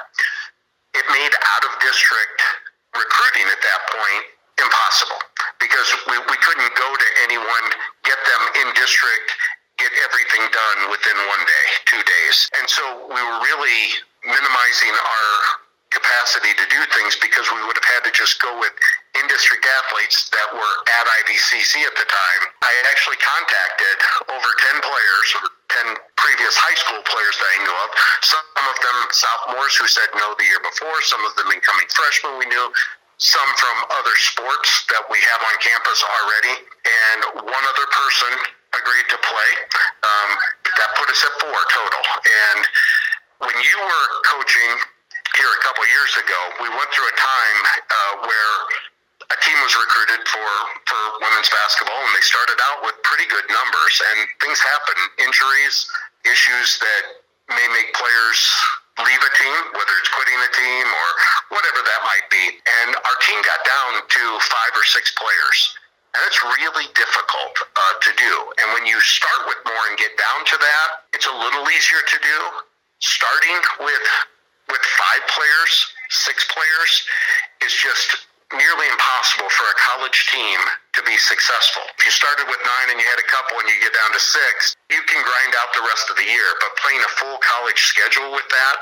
it 1.00 1.06
made 1.12 1.32
out 1.56 1.62
of 1.64 1.72
district 1.80 2.38
recruiting 2.92 3.46
at 3.48 3.60
that 3.60 3.80
point 3.92 4.24
impossible 4.60 5.20
because 5.60 5.88
we, 6.08 6.16
we 6.32 6.36
couldn't 6.40 6.72
go 6.76 6.88
to 6.88 7.08
anyone, 7.28 7.66
get 8.04 8.16
them 8.16 8.42
in 8.64 8.66
district, 8.76 9.28
get 9.76 9.92
everything 10.08 10.44
done 10.52 10.78
within 10.88 11.16
one 11.28 11.42
day, 11.44 11.66
two 11.84 12.00
days. 12.00 12.36
And 12.60 12.64
so 12.68 12.84
we 13.12 13.20
were 13.20 13.38
really 13.44 13.80
minimizing 14.24 14.94
our 14.96 15.28
capacity 15.92 16.52
to 16.56 16.64
do 16.72 16.80
things 16.96 17.16
because 17.20 17.48
we 17.52 17.60
would 17.64 17.76
have 17.76 17.88
had 18.00 18.02
to 18.08 18.12
just 18.12 18.40
go 18.40 18.56
with 18.60 18.72
in-district 19.22 19.64
athletes 19.64 20.28
that 20.32 20.48
were 20.52 20.76
at 21.00 21.04
IVCC 21.24 21.84
at 21.84 21.94
the 21.96 22.06
time. 22.06 22.42
I 22.62 22.72
had 22.82 22.86
actually 22.92 23.20
contacted 23.20 23.96
over 24.32 24.48
10 24.74 24.84
players, 24.84 25.26
or 25.40 25.44
10 25.94 25.96
previous 26.16 26.54
high 26.56 26.78
school 26.78 27.02
players 27.06 27.34
that 27.38 27.48
I 27.48 27.58
knew 27.64 27.76
of. 27.86 27.88
Some 28.22 28.66
of 28.68 28.76
them 28.82 28.98
sophomores 29.12 29.74
who 29.76 29.86
said 29.88 30.08
no 30.16 30.34
the 30.36 30.46
year 30.46 30.62
before, 30.62 30.96
some 31.06 31.22
of 31.24 31.32
them 31.36 31.48
incoming 31.52 31.88
freshmen 31.92 32.38
we 32.40 32.46
knew, 32.48 32.66
some 33.18 33.50
from 33.56 33.76
other 33.96 34.12
sports 34.28 34.84
that 34.92 35.04
we 35.08 35.16
have 35.32 35.40
on 35.40 35.54
campus 35.64 36.00
already, 36.04 36.54
and 36.84 37.20
one 37.48 37.64
other 37.64 37.88
person 37.88 38.32
agreed 38.76 39.08
to 39.08 39.18
play. 39.24 39.50
Um, 40.04 40.30
that 40.76 40.90
put 41.00 41.08
us 41.08 41.20
at 41.24 41.32
four 41.40 41.56
total. 41.72 42.04
And 42.28 42.60
when 43.40 43.56
you 43.56 43.76
were 43.80 44.06
coaching 44.28 44.72
here 45.36 45.48
a 45.48 45.60
couple 45.64 45.84
years 45.88 46.12
ago, 46.20 46.40
we 46.60 46.68
went 46.68 46.88
through 46.92 47.08
a 47.08 47.16
time 47.16 47.58
uh, 47.64 48.12
where 48.28 48.56
a 49.32 49.36
team 49.42 49.58
was 49.62 49.74
recruited 49.74 50.22
for 50.28 50.50
for 50.86 51.00
women's 51.18 51.50
basketball, 51.50 51.98
and 51.98 52.14
they 52.14 52.26
started 52.26 52.58
out 52.70 52.86
with 52.86 52.94
pretty 53.02 53.26
good 53.26 53.46
numbers. 53.50 53.94
And 54.14 54.26
things 54.38 54.58
happen, 54.62 54.98
injuries, 55.18 55.86
issues 56.22 56.78
that 56.78 57.02
may 57.50 57.66
make 57.74 57.90
players 57.94 58.38
leave 59.02 59.22
a 59.22 59.32
team, 59.36 59.60
whether 59.76 59.94
it's 60.00 60.12
quitting 60.14 60.40
a 60.40 60.50
team 60.56 60.86
or 60.88 61.08
whatever 61.52 61.80
that 61.84 62.00
might 62.06 62.26
be. 62.32 62.44
And 62.82 62.96
our 62.96 63.18
team 63.28 63.38
got 63.44 63.60
down 63.66 64.00
to 64.00 64.22
five 64.46 64.72
or 64.72 64.86
six 64.88 65.12
players. 65.18 65.58
And 66.16 66.24
it's 66.24 66.40
really 66.40 66.88
difficult 66.96 67.54
uh, 67.60 67.94
to 68.00 68.10
do. 68.16 68.32
And 68.62 68.72
when 68.72 68.88
you 68.88 68.96
start 69.04 69.44
with 69.52 69.60
more 69.68 69.84
and 69.92 70.00
get 70.00 70.16
down 70.16 70.48
to 70.48 70.56
that, 70.56 70.88
it's 71.12 71.28
a 71.28 71.36
little 71.36 71.68
easier 71.68 72.00
to 72.00 72.18
do. 72.24 72.38
Starting 73.04 73.60
with 73.84 74.08
with 74.72 74.80
five 74.80 75.22
players, 75.28 75.72
six 76.10 76.48
players, 76.48 76.92
is 77.62 77.72
just 77.76 78.26
nearly 78.54 78.86
impossible 78.86 79.50
for 79.50 79.66
a 79.66 79.76
college 79.90 80.30
team 80.30 80.58
to 80.94 81.02
be 81.02 81.18
successful. 81.18 81.82
If 81.98 82.06
you 82.06 82.14
started 82.14 82.46
with 82.46 82.60
nine 82.62 82.94
and 82.94 82.98
you 83.02 83.06
had 83.06 83.18
a 83.18 83.26
couple 83.26 83.58
and 83.58 83.66
you 83.66 83.74
get 83.82 83.90
down 83.90 84.14
to 84.14 84.22
six, 84.22 84.78
you 84.86 85.02
can 85.10 85.18
grind 85.26 85.52
out 85.58 85.74
the 85.74 85.82
rest 85.82 86.06
of 86.12 86.16
the 86.16 86.26
year. 86.26 86.48
But 86.62 86.78
playing 86.78 87.02
a 87.02 87.10
full 87.18 87.38
college 87.42 87.80
schedule 87.90 88.30
with 88.30 88.46
that, 88.54 88.76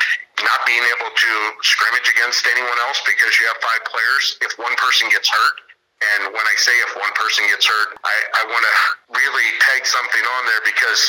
not 0.44 0.60
being 0.68 0.84
able 0.92 1.08
to 1.08 1.32
scrimmage 1.64 2.08
against 2.12 2.44
anyone 2.44 2.76
else 2.84 3.00
because 3.08 3.32
you 3.40 3.48
have 3.48 3.56
five 3.64 3.82
players, 3.88 4.36
if 4.44 4.52
one 4.60 4.76
person 4.76 5.08
gets 5.08 5.32
hurt, 5.32 5.56
and 6.02 6.34
when 6.36 6.44
I 6.44 6.56
say 6.60 6.74
if 6.84 6.92
one 7.00 7.14
person 7.16 7.48
gets 7.48 7.64
hurt, 7.64 7.96
I, 8.04 8.16
I 8.36 8.42
want 8.52 8.64
to 8.66 8.76
really 9.16 9.48
tag 9.64 9.86
something 9.88 10.24
on 10.36 10.42
there 10.44 10.60
because 10.66 11.00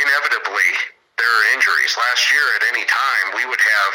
inevitably 0.00 0.70
there 1.20 1.28
are 1.28 1.44
injuries. 1.52 1.92
Last 1.98 2.32
year, 2.32 2.46
at 2.56 2.64
any 2.72 2.86
time, 2.88 3.26
we 3.36 3.44
would 3.44 3.60
have 3.60 3.92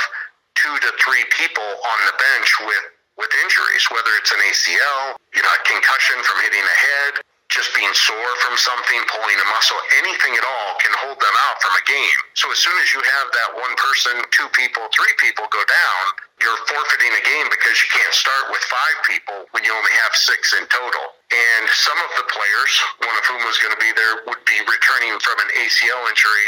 two 0.53 0.75
to 0.85 0.89
three 1.01 1.25
people 1.33 1.65
on 1.65 1.99
the 2.05 2.15
bench 2.19 2.49
with 2.61 2.85
with 3.17 3.31
injuries, 3.43 3.85
whether 3.91 4.11
it's 4.19 4.31
an 4.31 4.41
ACL, 4.43 5.15
you 5.35 5.41
know, 5.41 5.51
a 5.51 5.61
concussion 5.63 6.19
from 6.23 6.37
hitting 6.43 6.63
a 6.63 6.77
head, 6.77 7.13
just 7.47 7.71
being 7.77 7.91
sore 7.93 8.33
from 8.43 8.57
something, 8.57 8.99
pulling 9.07 9.37
a 9.39 9.47
muscle, 9.53 9.77
anything 10.01 10.33
at 10.35 10.43
all 10.43 10.69
can 10.81 10.91
hold 10.99 11.15
them 11.21 11.35
out 11.47 11.55
from 11.61 11.71
a 11.77 11.83
game. 11.87 12.19
So 12.35 12.51
as 12.51 12.59
soon 12.59 12.75
as 12.81 12.91
you 12.91 12.99
have 12.99 13.27
that 13.31 13.49
one 13.55 13.71
person, 13.77 14.17
two 14.33 14.49
people, 14.51 14.83
three 14.91 15.13
people 15.21 15.47
go 15.53 15.63
down, 15.63 16.03
you're 16.43 16.59
forfeiting 16.67 17.13
a 17.15 17.23
game 17.23 17.47
because 17.47 17.79
you 17.79 17.89
can't 17.95 18.11
start 18.11 18.51
with 18.51 18.59
five 18.67 18.97
people 19.07 19.47
when 19.55 19.63
you 19.63 19.71
only 19.71 19.93
have 20.03 20.11
six 20.17 20.51
in 20.57 20.67
total. 20.67 21.15
And 21.31 21.63
some 21.71 21.99
of 22.01 22.11
the 22.19 22.25
players, 22.27 22.73
one 23.07 23.15
of 23.15 23.23
whom 23.29 23.41
was 23.47 23.55
going 23.61 23.71
to 23.71 23.79
be 23.79 23.93
there, 23.95 24.25
would 24.27 24.43
be 24.43 24.59
returning 24.65 25.15
from 25.23 25.37
an 25.39 25.49
ACL 25.55 26.01
injury 26.11 26.47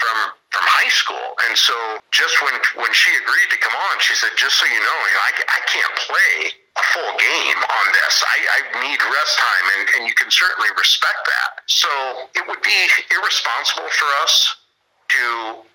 from 0.00 0.16
from 0.50 0.64
high 0.66 0.92
school. 0.92 1.28
And 1.48 1.54
so 1.58 1.74
just 2.14 2.38
when 2.42 2.54
when 2.80 2.92
she 2.94 3.10
agreed 3.18 3.48
to 3.50 3.58
come 3.58 3.74
on, 3.74 3.94
she 4.00 4.14
said, 4.14 4.30
just 4.38 4.56
so 4.56 4.66
you 4.66 4.78
know, 4.78 4.98
you 5.06 5.14
know 5.14 5.24
I, 5.26 5.32
I 5.42 5.60
can't 5.66 5.94
play 6.06 6.34
a 6.76 6.84
full 6.92 7.12
game 7.18 7.60
on 7.60 7.86
this. 7.92 8.14
I, 8.22 8.38
I 8.38 8.60
need 8.84 9.00
rest 9.00 9.34
time, 9.40 9.66
and, 9.78 9.82
and 9.96 10.02
you 10.06 10.14
can 10.14 10.30
certainly 10.30 10.68
respect 10.76 11.24
that. 11.24 11.64
So 11.66 11.90
it 12.36 12.44
would 12.46 12.62
be 12.62 12.78
irresponsible 13.10 13.88
for 13.88 14.08
us 14.22 14.34
to 15.08 15.24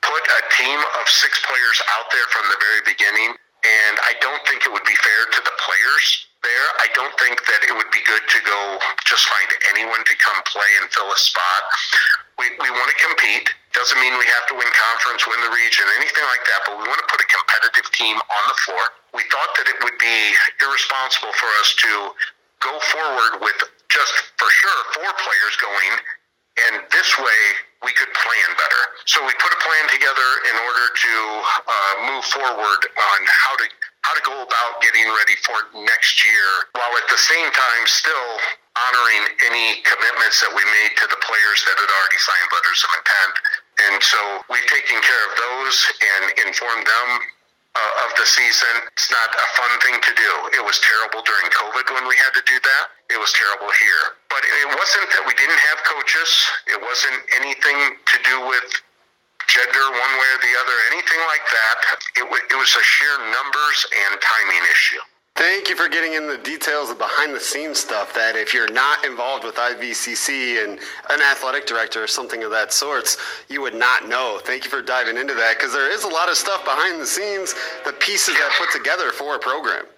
put 0.03 0.23
a 0.27 0.41
team 0.59 0.79
of 0.99 1.05
six 1.07 1.39
players 1.47 1.79
out 1.97 2.11
there 2.11 2.27
from 2.29 2.45
the 2.51 2.59
very 2.59 2.83
beginning. 2.85 3.33
And 3.61 3.95
I 4.01 4.17
don't 4.19 4.41
think 4.49 4.65
it 4.65 4.71
would 4.73 4.85
be 4.89 4.97
fair 4.97 5.21
to 5.37 5.41
the 5.45 5.55
players 5.61 6.05
there. 6.41 6.67
I 6.81 6.89
don't 6.97 7.13
think 7.21 7.37
that 7.45 7.61
it 7.69 7.73
would 7.77 7.89
be 7.93 8.01
good 8.09 8.25
to 8.25 8.39
go 8.41 8.59
just 9.05 9.25
find 9.29 9.49
anyone 9.69 10.01
to 10.01 10.15
come 10.17 10.41
play 10.49 10.71
and 10.81 10.89
fill 10.89 11.09
a 11.13 11.17
spot. 11.17 11.61
We, 12.41 12.49
we 12.57 12.73
want 12.73 12.89
to 12.89 12.97
compete. 12.97 13.53
Doesn't 13.77 14.01
mean 14.01 14.17
we 14.17 14.25
have 14.33 14.49
to 14.49 14.57
win 14.57 14.65
conference, 14.73 15.29
win 15.29 15.37
the 15.45 15.53
region, 15.53 15.85
anything 16.01 16.25
like 16.25 16.41
that, 16.49 16.65
but 16.65 16.73
we 16.81 16.89
want 16.89 16.97
to 16.97 17.05
put 17.05 17.21
a 17.21 17.29
competitive 17.29 17.85
team 17.93 18.17
on 18.17 18.43
the 18.49 18.57
floor. 18.65 18.81
We 19.13 19.21
thought 19.29 19.53
that 19.61 19.69
it 19.69 19.77
would 19.85 19.95
be 20.01 20.17
irresponsible 20.57 21.37
for 21.37 21.49
us 21.61 21.69
to 21.85 21.91
go 22.65 22.73
forward 22.89 23.45
with 23.45 23.61
just 23.93 24.13
for 24.41 24.49
sure 24.49 24.79
four 24.97 25.11
players 25.21 25.53
going, 25.61 25.93
and 26.65 26.73
this 26.89 27.13
way 27.21 27.41
we 27.85 27.93
could 27.93 28.09
plan 28.09 28.49
better. 28.57 28.83
So 29.05 29.21
we 29.21 29.37
put 29.37 29.53
a 29.53 29.61
plan 29.61 29.85
together 29.93 30.29
in 30.49 30.55
order 30.65 30.85
to 30.89 31.13
uh, 31.45 31.93
move 32.09 32.25
forward 32.25 32.81
on 32.89 33.19
how 33.29 33.53
to 33.61 33.65
how 34.01 34.17
to 34.17 34.23
go 34.25 34.33
about 34.33 34.81
getting 34.81 35.05
ready 35.13 35.37
for 35.45 35.57
next 35.85 36.25
year, 36.25 36.49
while 36.73 36.89
at 36.97 37.05
the 37.05 37.21
same 37.21 37.49
time 37.53 37.83
still 37.85 38.33
honoring 38.77 39.23
any 39.43 39.83
commitments 39.83 40.39
that 40.39 40.51
we 40.55 40.63
made 40.63 40.93
to 40.95 41.05
the 41.11 41.19
players 41.19 41.59
that 41.67 41.75
had 41.75 41.91
already 41.91 42.19
signed 42.21 42.49
letters 42.55 42.79
of 42.87 42.91
intent. 42.95 43.33
And 43.87 43.95
so 43.99 44.19
we've 44.47 44.69
taken 44.71 44.97
care 45.03 45.23
of 45.27 45.33
those 45.35 45.75
and 45.99 46.23
informed 46.47 46.87
them 46.87 47.09
uh, 47.75 48.05
of 48.07 48.15
the 48.15 48.27
season. 48.27 48.75
It's 48.95 49.11
not 49.11 49.31
a 49.31 49.47
fun 49.59 49.73
thing 49.83 49.97
to 49.99 50.13
do. 50.15 50.31
It 50.55 50.63
was 50.63 50.79
terrible 50.83 51.23
during 51.23 51.47
COVID 51.51 51.87
when 51.95 52.05
we 52.07 52.15
had 52.19 52.31
to 52.35 52.43
do 52.47 52.57
that. 52.59 52.85
It 53.11 53.19
was 53.19 53.31
terrible 53.35 53.71
here. 53.75 54.03
But 54.31 54.43
it 54.43 54.69
wasn't 54.75 55.07
that 55.19 55.23
we 55.27 55.35
didn't 55.35 55.59
have 55.71 55.79
coaches. 55.87 56.29
It 56.67 56.79
wasn't 56.79 57.19
anything 57.39 57.95
to 57.95 58.17
do 58.23 58.35
with 58.47 58.67
gender 59.51 59.85
one 59.91 60.13
way 60.15 60.29
or 60.31 60.39
the 60.43 60.55
other, 60.63 60.75
anything 60.95 61.21
like 61.27 61.43
that. 61.43 61.77
It, 62.15 62.25
w- 62.27 62.45
it 62.47 62.55
was 62.55 62.71
a 62.71 62.83
sheer 62.83 63.15
numbers 63.19 63.79
and 63.91 64.11
timing 64.19 64.63
issue. 64.71 65.03
Thank 65.41 65.73
you 65.73 65.75
for 65.75 65.89
getting 65.89 66.13
in 66.13 66.29
the 66.29 66.37
details 66.37 66.93
of 66.93 67.01
behind 67.01 67.33
the 67.33 67.39
scenes 67.41 67.81
stuff 67.81 68.13
that 68.13 68.37
if 68.37 68.53
you're 68.53 68.69
not 68.69 69.01
involved 69.01 69.41
with 69.41 69.57
IVCC 69.57 70.61
and 70.61 70.77
an 71.09 71.17
athletic 71.17 71.65
director 71.65 71.97
or 72.03 72.05
something 72.05 72.45
of 72.45 72.53
that 72.53 72.69
sorts, 72.69 73.17
you 73.49 73.57
would 73.65 73.73
not 73.73 74.05
know. 74.05 74.37
Thank 74.45 74.65
you 74.65 74.69
for 74.69 74.85
diving 74.85 75.17
into 75.17 75.33
that 75.33 75.57
because 75.57 75.73
there 75.73 75.89
is 75.89 76.05
a 76.05 76.13
lot 76.13 76.29
of 76.29 76.37
stuff 76.37 76.61
behind 76.61 77.01
the 77.01 77.09
scenes, 77.09 77.57
the 77.89 77.93
pieces 77.97 78.37
that 78.37 78.53
put 78.53 78.69
together 78.69 79.09
for 79.09 79.33
a 79.33 79.41
program. 79.41 79.89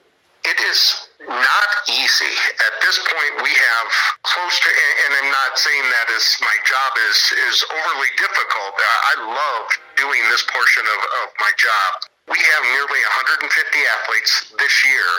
It 0.48 0.56
is 0.72 1.12
not 1.28 1.70
easy. 1.92 2.36
At 2.64 2.80
this 2.80 3.04
point, 3.04 3.44
we 3.44 3.52
have 3.52 3.88
close 4.24 4.56
to, 4.64 4.70
and 4.72 5.12
I'm 5.12 5.32
not 5.44 5.60
saying 5.60 5.84
that 5.92 6.08
as 6.16 6.40
my 6.40 6.56
job 6.64 6.92
is, 7.12 7.20
is 7.52 7.68
overly 7.68 8.12
difficult. 8.16 8.80
I 8.80 9.28
love 9.28 9.68
doing 10.00 10.24
this 10.32 10.48
portion 10.48 10.88
of, 10.88 11.00
of 11.20 11.36
my 11.44 11.52
job. 11.60 12.13
We 12.28 12.40
have 12.40 12.64
nearly 12.64 13.02
150 13.44 13.52
athletes 13.52 14.32
this 14.56 14.76
year 14.88 15.10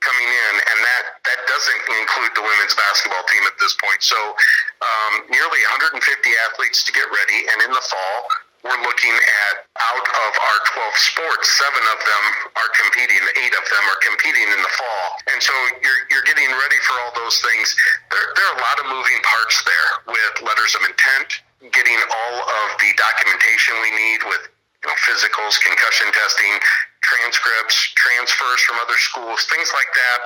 coming 0.00 0.28
in, 0.30 0.52
and 0.62 0.78
that, 0.80 1.04
that 1.26 1.40
doesn't 1.44 1.80
include 2.00 2.32
the 2.38 2.44
women's 2.44 2.72
basketball 2.72 3.24
team 3.28 3.44
at 3.44 3.56
this 3.58 3.74
point. 3.82 4.00
So, 4.00 4.16
um, 4.16 5.12
nearly 5.28 5.60
150 5.74 6.00
athletes 6.48 6.86
to 6.86 6.90
get 6.94 7.04
ready, 7.10 7.50
and 7.52 7.58
in 7.66 7.72
the 7.74 7.82
fall, 7.82 8.18
we're 8.66 8.82
looking 8.82 9.14
at 9.14 9.54
out 9.78 10.02
of 10.02 10.32
our 10.34 10.58
12 10.74 10.90
sports, 10.98 11.46
seven 11.62 11.84
of 11.94 11.98
them 12.02 12.24
are 12.58 12.70
competing, 12.74 13.22
eight 13.38 13.54
of 13.54 13.64
them 13.70 13.84
are 13.86 14.00
competing 14.02 14.50
in 14.50 14.60
the 14.60 14.72
fall. 14.74 15.04
And 15.30 15.38
so 15.38 15.54
you're, 15.78 16.02
you're 16.10 16.26
getting 16.26 16.50
ready 16.50 16.78
for 16.82 16.98
all 16.98 17.14
those 17.14 17.38
things. 17.38 17.76
There, 18.10 18.26
there 18.34 18.46
are 18.50 18.56
a 18.58 18.62
lot 18.62 18.76
of 18.82 18.86
moving 18.90 19.20
parts 19.22 19.62
there 19.62 19.90
with 20.10 20.34
letters 20.42 20.74
of 20.74 20.82
intent, 20.90 21.28
getting 21.70 21.98
all 22.02 22.36
of 22.42 22.68
the 22.82 22.90
documentation 22.98 23.78
we 23.78 23.94
need 23.94 24.20
with 24.26 24.42
you 24.82 24.86
know, 24.86 24.96
physicals, 25.02 25.58
concussion 25.58 26.06
testing, 26.14 26.54
transcripts, 27.02 27.76
transfers 27.96 28.60
from 28.62 28.78
other 28.78 28.98
schools, 28.98 29.42
things 29.50 29.70
like 29.74 29.90
that. 29.94 30.18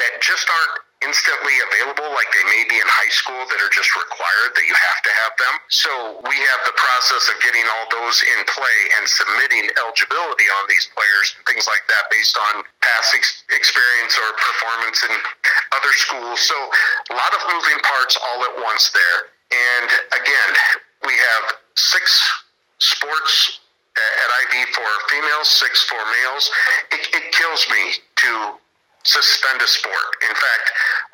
that 0.00 0.12
just 0.24 0.48
aren't 0.48 0.80
instantly 1.04 1.52
available 1.68 2.08
like 2.12 2.28
they 2.32 2.44
may 2.44 2.64
be 2.68 2.76
in 2.76 2.88
high 2.88 3.12
school 3.12 3.40
that 3.48 3.60
are 3.60 3.72
just 3.72 3.92
required 3.96 4.52
that 4.56 4.64
you 4.68 4.72
have 4.72 5.00
to 5.04 5.12
have 5.24 5.32
them. 5.36 5.54
So 5.68 5.92
we 6.28 6.36
have 6.52 6.60
the 6.68 6.76
process 6.76 7.28
of 7.28 7.36
getting 7.40 7.64
all 7.68 7.88
those 7.92 8.20
in 8.24 8.40
play 8.48 8.78
and 9.00 9.04
submitting 9.08 9.68
eligibility 9.80 10.48
on 10.60 10.68
these 10.68 10.88
players 10.92 11.36
and 11.36 11.44
things 11.48 11.64
like 11.68 11.84
that 11.88 12.08
based 12.12 12.36
on 12.36 12.64
past 12.84 13.16
ex- 13.16 13.44
experience 13.52 14.16
or 14.16 14.28
performance 14.36 14.98
in 15.08 15.12
other 15.76 15.92
schools. 15.96 16.40
So 16.40 16.56
a 16.56 17.16
lot 17.16 17.32
of 17.36 17.40
moving 17.48 17.80
parts 17.84 18.16
all 18.20 18.40
at 18.44 18.54
once 18.60 18.92
there. 18.92 19.20
And 19.52 19.88
again, 20.16 20.50
we 21.04 21.16
have 21.16 21.60
six 21.76 22.12
sports 22.80 23.60
at 23.96 24.28
IB 24.46 24.70
for 24.72 24.88
females, 25.10 25.48
six 25.48 25.82
for 25.82 25.98
males. 25.98 26.44
It, 26.92 27.02
it 27.10 27.24
kills 27.34 27.66
me 27.70 27.82
to 28.26 28.30
suspend 29.02 29.60
a 29.60 29.68
sport. 29.68 30.10
In 30.22 30.34
fact, 30.36 30.66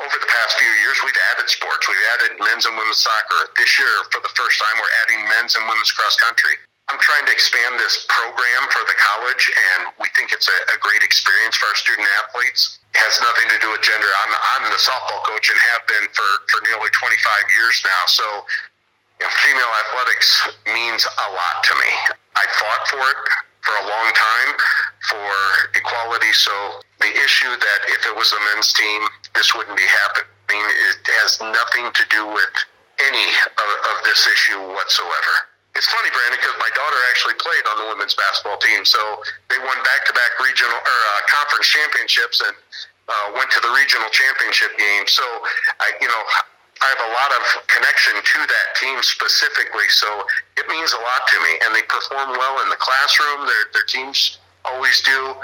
over 0.03 0.16
the 0.18 0.27
past 0.27 0.59
few 0.59 0.72
years, 0.83 0.99
we've 1.07 1.20
added 1.35 1.49
sports. 1.49 1.87
We've 1.87 2.07
added 2.18 2.37
men's 2.43 2.66
and 2.66 2.74
women's 2.74 2.99
soccer. 2.99 3.49
This 3.57 3.79
year, 3.79 3.95
for 4.11 4.20
the 4.20 4.33
first 4.35 4.59
time, 4.59 4.77
we're 4.77 4.97
adding 5.07 5.20
men's 5.31 5.55
and 5.55 5.64
women's 5.64 5.93
cross 5.95 6.18
country. 6.18 6.59
I'm 6.87 7.03
trying 7.03 7.27
to 7.27 7.35
expand 7.35 7.83
this 7.83 8.07
program 8.07 8.62
for 8.70 8.79
the 8.87 8.95
college, 8.95 9.51
and 9.51 9.91
we 9.99 10.07
think 10.14 10.31
it's 10.31 10.47
a, 10.47 10.59
a 10.70 10.79
great 10.79 11.03
experience 11.03 11.59
for 11.59 11.66
our 11.66 11.74
student 11.74 12.07
athletes. 12.22 12.79
It 12.95 13.03
has 13.03 13.18
nothing 13.18 13.51
to 13.51 13.59
do 13.59 13.74
with 13.74 13.83
gender. 13.83 14.07
I'm, 14.07 14.33
I'm 14.55 14.70
the 14.70 14.79
softball 14.79 15.18
coach 15.27 15.51
and 15.51 15.59
have 15.74 15.83
been 15.91 16.07
for, 16.14 16.31
for 16.47 16.62
nearly 16.62 16.87
25 16.95 17.11
years 17.59 17.83
now. 17.83 18.03
So 18.07 18.27
you 19.18 19.27
know, 19.27 19.33
female 19.43 19.72
athletics 19.83 20.31
means 20.70 21.03
a 21.03 21.29
lot 21.35 21.57
to 21.66 21.74
me. 21.74 21.91
I 22.37 22.45
fought 22.61 22.84
for 22.93 23.03
it 23.03 23.20
for 23.64 23.74
a 23.82 23.84
long 23.91 24.09
time 24.14 24.51
for 25.11 25.32
equality. 25.74 26.32
So 26.32 26.55
the 27.01 27.11
issue 27.11 27.51
that 27.51 27.80
if 27.91 28.07
it 28.07 28.14
was 28.14 28.30
a 28.32 28.41
men's 28.53 28.72
team, 28.72 29.01
this 29.34 29.55
wouldn't 29.55 29.76
be 29.76 29.89
happening. 30.05 30.26
It 30.49 31.03
has 31.24 31.41
nothing 31.43 31.91
to 31.91 32.05
do 32.09 32.22
with 32.30 32.55
any 33.03 33.26
of, 33.59 33.70
of 33.91 33.97
this 34.05 34.26
issue 34.26 34.61
whatsoever. 34.72 35.34
It's 35.76 35.91
funny, 35.93 36.09
Brandon, 36.09 36.41
because 36.41 36.57
my 36.57 36.72
daughter 36.72 36.97
actually 37.12 37.37
played 37.37 37.64
on 37.68 37.76
the 37.84 37.87
women's 37.93 38.16
basketball 38.16 38.57
team. 38.64 38.89
So 38.89 39.01
they 39.53 39.61
won 39.61 39.76
back-to-back 39.84 40.41
regional 40.41 40.72
or 40.72 40.99
uh, 41.12 41.20
conference 41.28 41.68
championships 41.68 42.41
and 42.41 42.57
uh, 43.12 43.37
went 43.37 43.53
to 43.53 43.61
the 43.61 43.68
regional 43.76 44.09
championship 44.09 44.72
game. 44.80 45.05
So 45.05 45.26
I, 45.76 45.93
you 46.01 46.09
know, 46.09 46.22
I 46.83 46.87
have 46.93 47.03
a 47.09 47.12
lot 47.12 47.31
of 47.33 47.43
connection 47.68 48.14
to 48.20 48.39
that 48.47 48.66
team 48.77 49.01
specifically. 49.03 49.89
So 49.89 50.09
it 50.57 50.68
means 50.68 50.93
a 50.93 51.01
lot 51.01 51.24
to 51.24 51.37
me, 51.41 51.53
and 51.64 51.74
they 51.74 51.83
perform 51.89 52.37
well 52.37 52.62
in 52.62 52.68
the 52.68 52.81
classroom. 52.81 53.47
Their 53.49 53.64
their 53.72 53.89
teams 53.89 54.39
always 54.64 55.01
do. 55.03 55.35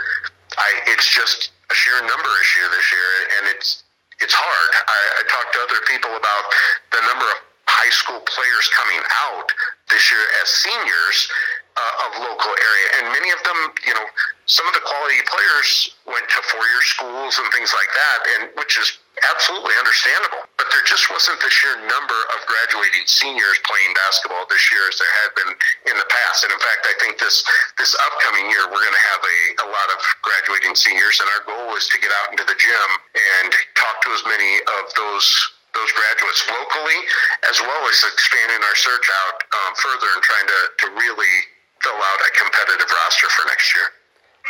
I, 0.58 0.68
it's 0.92 1.08
just 1.08 1.52
a 1.70 1.74
sheer 1.74 2.00
number 2.04 2.28
issue 2.44 2.66
this 2.68 2.86
year, 2.92 3.10
and 3.38 3.42
it's 3.56 3.84
it's 4.20 4.34
hard. 4.36 4.70
I, 4.86 5.00
I 5.18 5.22
talked 5.26 5.52
to 5.56 5.60
other 5.64 5.80
people 5.88 6.12
about 6.14 6.44
the 6.92 7.00
number 7.08 7.24
of 7.24 7.38
high 7.66 7.90
school 7.90 8.20
players 8.28 8.68
coming 8.76 9.00
out 9.24 9.48
this 9.88 10.12
year 10.12 10.22
as 10.44 10.48
seniors 10.48 11.18
uh, 11.76 12.04
of 12.06 12.10
local 12.20 12.52
area, 12.52 12.86
and 13.00 13.04
many 13.16 13.32
of 13.32 13.40
them, 13.42 13.58
you 13.88 13.94
know, 13.96 14.06
some 14.44 14.68
of 14.68 14.74
the 14.76 14.84
quality 14.84 15.18
players 15.24 15.96
went 16.04 16.28
to 16.28 16.38
four-year 16.52 16.82
schools 16.84 17.40
and 17.40 17.48
things 17.56 17.72
like 17.72 17.88
that, 17.96 18.18
and 18.36 18.40
which 18.60 18.76
is 18.76 19.00
absolutely 19.20 19.76
understandable. 19.76 20.42
But 20.56 20.72
there 20.72 20.84
just 20.88 21.08
wasn't 21.12 21.38
the 21.44 21.52
sheer 21.52 21.76
number 21.84 22.18
of 22.32 22.38
graduating 22.48 23.04
seniors 23.04 23.58
playing 23.68 23.92
basketball 23.92 24.48
this 24.48 24.62
year 24.72 24.88
as 24.88 24.96
there 24.96 25.14
had 25.24 25.30
been 25.36 25.52
in 25.92 25.96
the 26.00 26.08
past. 26.08 26.44
And 26.46 26.52
in 26.54 26.60
fact, 26.60 26.88
I 26.88 26.94
think 27.02 27.20
this 27.20 27.44
this 27.76 27.92
upcoming 28.08 28.48
year 28.48 28.64
we're 28.72 28.82
going 28.82 28.96
to 28.96 29.06
have 29.12 29.22
a, 29.22 29.38
a 29.64 29.68
lot 29.68 29.88
of 29.92 30.00
graduating 30.24 30.74
seniors, 30.74 31.20
and 31.20 31.28
our 31.36 31.42
goal 31.44 31.76
is 31.76 31.86
to 31.92 32.00
get 32.00 32.10
out 32.22 32.32
into 32.32 32.44
the 32.48 32.56
gym 32.56 32.90
and 33.12 33.50
talk 33.76 34.00
to 34.06 34.10
as 34.16 34.22
many 34.24 34.62
of 34.80 34.84
those 34.96 35.28
those 35.72 35.92
graduates 35.96 36.44
locally, 36.52 37.00
as 37.48 37.56
well 37.64 37.82
as 37.88 37.96
expanding 38.04 38.60
our 38.60 38.76
search 38.76 39.08
out 39.24 39.40
um, 39.40 39.72
further 39.80 40.08
and 40.12 40.20
trying 40.20 40.44
to, 40.44 40.60
to 40.84 40.86
really 41.00 41.34
fill 41.80 41.96
out 41.96 42.20
a 42.20 42.30
competitive 42.36 42.88
roster 42.92 43.28
for 43.32 43.48
next 43.48 43.72
year. 43.74 43.88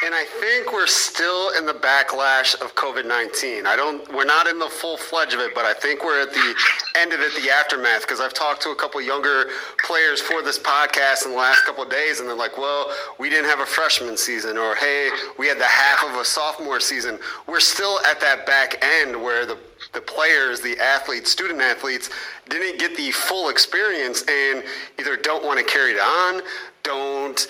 And 0.05 0.16
I 0.16 0.24
think 0.24 0.72
we're 0.72 0.88
still 0.88 1.57
in 1.57 1.64
the 1.64 1.74
backlash 1.74 2.61
of 2.61 2.74
COVID 2.74 3.07
nineteen. 3.07 3.66
I 3.66 3.76
don't. 3.76 4.12
We're 4.12 4.24
not 4.24 4.48
in 4.48 4.59
the 4.59 4.66
full 4.66 4.96
fledged 4.96 5.34
of 5.34 5.38
it, 5.38 5.55
but 5.55 5.64
I 5.64 5.74
think 5.74 6.05
we're 6.05 6.20
at 6.20 6.32
the 6.32 6.55
end 6.98 7.12
of 7.12 7.20
it, 7.20 7.40
the 7.40 7.50
aftermath. 7.50 8.00
Because 8.00 8.20
I've 8.20 8.34
talked 8.34 8.62
to 8.62 8.70
a 8.70 8.74
couple 8.74 9.00
younger 9.00 9.46
players 9.86 10.20
for 10.20 10.42
this 10.42 10.59
podcast 10.59 11.24
in 11.24 11.30
the 11.30 11.38
last 11.38 11.64
couple 11.64 11.84
days, 11.84 12.18
and 12.18 12.28
they're 12.28 12.34
like, 12.34 12.59
"Well, 12.59 12.90
we 13.18 13.30
didn't 13.30 13.48
have 13.48 13.61
a 13.61 13.66
freshman 13.66 14.16
season," 14.16 14.59
or 14.59 14.74
"Hey, 14.74 15.11
we 15.38 15.46
had 15.46 15.61
the 15.61 15.64
half 15.64 16.03
of 16.05 16.16
a 16.16 16.24
sophomore 16.24 16.80
season." 16.80 17.20
We're 17.46 17.61
still 17.61 18.00
at 18.05 18.18
that 18.20 18.44
back 18.44 18.84
end 18.84 19.22
where 19.22 19.46
the 19.46 19.57
the 19.92 20.00
players, 20.00 20.61
the 20.61 20.78
athletes, 20.80 21.30
student 21.30 21.61
athletes, 21.61 22.11
didn't 22.48 22.80
get 22.80 22.96
the 22.96 23.12
full 23.12 23.50
experience 23.50 24.22
and 24.22 24.64
either 24.98 25.16
don't 25.16 25.44
want 25.44 25.61
to 25.61 25.64
carry 25.64 25.92
it 25.92 26.00
on, 26.00 26.42
don't 26.82 27.46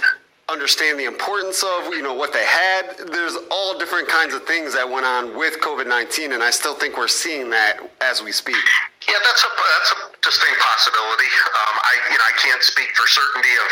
understand 0.48 0.98
the 0.98 1.04
importance 1.04 1.62
of 1.62 1.94
you 1.94 2.02
know 2.02 2.14
what 2.14 2.32
they 2.32 2.44
had. 2.44 2.96
There's 3.10 3.36
all 3.50 3.78
different 3.78 4.08
kinds 4.08 4.34
of 4.34 4.42
things 4.44 4.74
that 4.74 4.88
went 4.88 5.06
on 5.06 5.36
with 5.36 5.60
COVID 5.60 5.86
nineteen, 5.86 6.32
and 6.32 6.42
I 6.42 6.50
still 6.50 6.74
think 6.74 6.96
we're 6.96 7.08
seeing 7.08 7.50
that 7.50 7.78
as 8.00 8.22
we 8.22 8.32
speak. 8.32 8.58
Yeah, 9.08 9.18
that's 9.22 9.42
a 9.42 9.50
that's 9.50 9.90
a 9.94 9.98
distinct 10.22 10.58
possibility. 10.62 11.26
Um, 11.26 11.74
I 11.82 11.92
you 12.10 12.18
know 12.18 12.26
I 12.26 12.34
can't 12.38 12.62
speak 12.62 12.90
for 12.94 13.06
certainty 13.06 13.54
of 13.58 13.70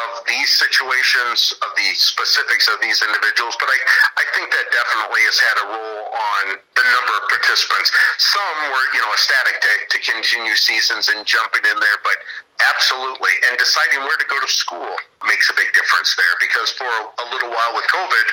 of 0.00 0.08
these 0.24 0.48
situations 0.56 1.52
of 1.60 1.70
the 1.76 1.88
specifics 1.96 2.68
of 2.68 2.80
these 2.80 3.00
individuals, 3.04 3.56
but 3.60 3.68
I 3.68 3.78
I 4.20 4.24
think 4.36 4.48
that 4.52 4.66
definitely 4.72 5.20
has 5.28 5.38
had 5.40 5.56
a 5.60 5.66
role 5.72 6.04
on 6.16 6.44
the 6.56 6.84
number 6.84 7.12
of 7.20 7.24
participants. 7.28 7.92
Some 8.20 8.56
were 8.72 8.86
you 8.96 9.00
know 9.04 9.12
ecstatic 9.12 9.56
to, 9.60 9.72
to 9.92 9.98
continue 10.00 10.56
seasons 10.56 11.12
and 11.12 11.24
jumping 11.28 11.64
in 11.68 11.76
there, 11.80 11.98
but 12.00 12.16
absolutely, 12.68 13.32
and 13.48 13.56
deciding 13.56 14.04
where 14.04 14.16
to 14.16 14.28
go 14.28 14.36
to 14.40 14.50
school 14.50 14.92
makes 15.24 15.48
a 15.48 15.54
big 15.54 15.72
difference 15.72 16.16
there 16.16 16.34
because 16.40 16.70
for 16.76 16.88
a 16.88 17.26
little 17.32 17.48
while 17.48 17.72
with 17.72 17.86
COVID, 17.88 18.26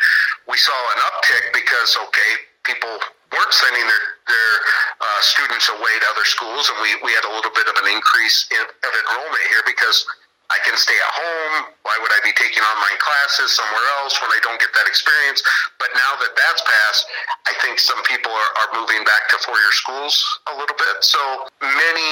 we 0.52 0.58
saw 0.58 0.76
an 0.96 1.00
uptick 1.08 1.44
because 1.54 1.96
okay 2.12 2.32
people 2.68 2.92
weren't 3.32 3.56
sending 3.56 3.84
their 3.88 4.06
their 4.28 4.54
uh, 5.00 5.20
students 5.24 5.72
away 5.72 5.94
to 6.04 6.08
other 6.12 6.28
schools, 6.28 6.68
and 6.68 6.78
we, 6.84 6.92
we 7.08 7.12
had 7.16 7.24
a 7.24 7.32
little 7.32 7.52
bit 7.56 7.68
of 7.72 7.76
an 7.80 7.88
increase 7.88 8.48
in, 8.52 8.60
of 8.60 8.92
enrollment 8.92 9.46
here 9.48 9.64
because 9.64 10.04
I 10.48 10.58
can 10.64 10.80
stay 10.80 10.96
at 10.96 11.12
home. 11.12 11.76
Why 11.84 11.96
would 12.00 12.14
I 12.16 12.24
be 12.24 12.32
taking 12.36 12.64
online 12.64 13.00
classes 13.04 13.52
somewhere 13.52 13.88
else 14.00 14.16
when 14.24 14.32
I 14.32 14.40
don't 14.44 14.60
get 14.60 14.72
that 14.72 14.88
experience? 14.88 15.44
But 15.76 15.92
now 15.92 16.16
that 16.24 16.32
that's 16.40 16.64
passed, 16.64 17.04
I 17.44 17.54
think 17.60 17.84
some 17.84 18.00
people 18.08 18.32
are, 18.32 18.52
are 18.64 18.70
moving 18.80 19.04
back 19.04 19.28
to 19.34 19.36
four 19.44 19.60
year 19.60 19.76
schools 19.76 20.16
a 20.48 20.56
little 20.56 20.78
bit. 20.80 21.04
So 21.04 21.20
many, 21.60 22.10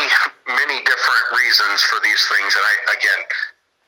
many 0.51 0.83
different 0.83 1.25
reasons 1.31 1.79
for 1.88 2.03
these 2.03 2.19
things. 2.27 2.51
And 2.59 2.65
I, 2.67 2.75
again, 2.99 3.21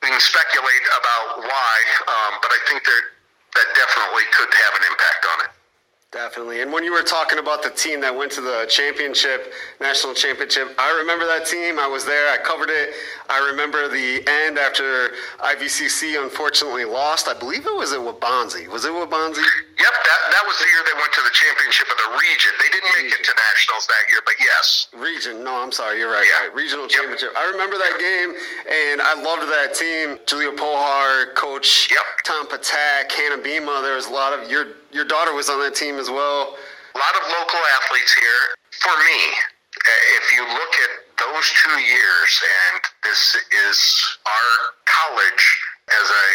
we 0.00 0.08
can 0.16 0.22
speculate 0.22 0.84
about 0.96 1.44
why, 1.44 1.76
um, 2.08 2.32
but 2.40 2.48
I 2.48 2.60
think 2.72 2.84
that 2.88 3.04
that 3.58 3.68
definitely 3.74 4.24
could 4.32 4.52
have 4.52 4.72
an 4.80 4.84
impact 4.86 5.22
on 5.28 5.38
it. 5.44 5.50
Definitely. 6.08 6.62
And 6.62 6.72
when 6.72 6.84
you 6.84 6.92
were 6.92 7.04
talking 7.04 7.38
about 7.38 7.62
the 7.62 7.68
team 7.68 8.00
that 8.00 8.16
went 8.16 8.32
to 8.32 8.40
the 8.40 8.64
championship, 8.72 9.52
national 9.78 10.14
championship, 10.16 10.72
I 10.80 10.88
remember 11.04 11.28
that 11.28 11.44
team. 11.44 11.76
I 11.76 11.86
was 11.86 12.08
there. 12.08 12.32
I 12.32 12.40
covered 12.40 12.72
it. 12.72 12.96
I 13.28 13.44
remember 13.52 13.92
the 13.92 14.24
end 14.24 14.56
after 14.56 15.12
IVCC 15.44 16.16
unfortunately 16.16 16.88
lost. 16.88 17.28
I 17.28 17.36
believe 17.36 17.68
it 17.68 17.76
was 17.76 17.92
at 17.92 18.00
Waubonsee. 18.00 18.72
Was 18.72 18.88
it 18.88 18.92
Waubonsee? 18.96 19.44
Yep, 19.44 19.94
that, 20.08 20.20
that 20.32 20.44
was 20.48 20.56
the 20.56 20.64
year 20.72 20.80
they 20.88 20.96
went 20.96 21.12
to 21.12 21.20
the 21.28 21.34
championship 21.36 21.92
of 21.92 22.00
the 22.00 22.10
region. 22.16 22.56
They 22.56 22.72
didn't 22.72 22.92
make 22.96 23.12
it 23.12 23.20
to 23.28 23.32
nationals 23.36 23.84
that 23.92 24.08
year, 24.08 24.24
but 24.24 24.40
yes. 24.40 24.88
Region. 24.96 25.44
No, 25.44 25.60
I'm 25.60 25.76
sorry. 25.76 26.00
You're 26.00 26.08
right. 26.08 26.24
Yeah. 26.24 26.48
right. 26.48 26.56
Regional 26.56 26.88
yep. 26.88 27.04
championship. 27.04 27.36
I 27.36 27.52
remember 27.52 27.76
that 27.76 28.00
game, 28.00 28.32
and 28.64 29.04
I 29.04 29.12
loved 29.12 29.44
that 29.52 29.76
team. 29.76 30.16
Julia 30.24 30.56
Pohar, 30.56 31.36
Coach 31.36 31.92
yep. 31.92 32.00
Tom 32.24 32.48
Patak, 32.48 33.12
Hannah 33.12 33.44
Bima. 33.44 33.84
There 33.84 34.00
was 34.00 34.08
a 34.08 34.16
lot 34.16 34.32
of 34.32 34.48
your 34.48 34.72
your 34.92 35.04
daughter 35.04 35.34
was 35.34 35.48
on 35.48 35.60
that 35.60 35.74
team 35.74 35.96
as 35.96 36.10
well. 36.10 36.56
A 36.94 36.98
lot 36.98 37.14
of 37.16 37.24
local 37.28 37.60
athletes 37.78 38.12
here. 38.14 38.42
For 38.82 38.94
me, 38.96 39.20
eh, 39.76 40.18
if 40.18 40.32
you 40.32 40.42
look 40.42 40.72
at 40.84 40.92
those 41.18 41.46
two 41.62 41.78
years, 41.82 42.30
and 42.72 42.80
this 43.04 43.36
is 43.68 43.78
our 44.26 44.52
college 44.86 45.44
as 45.88 46.08
a 46.08 46.28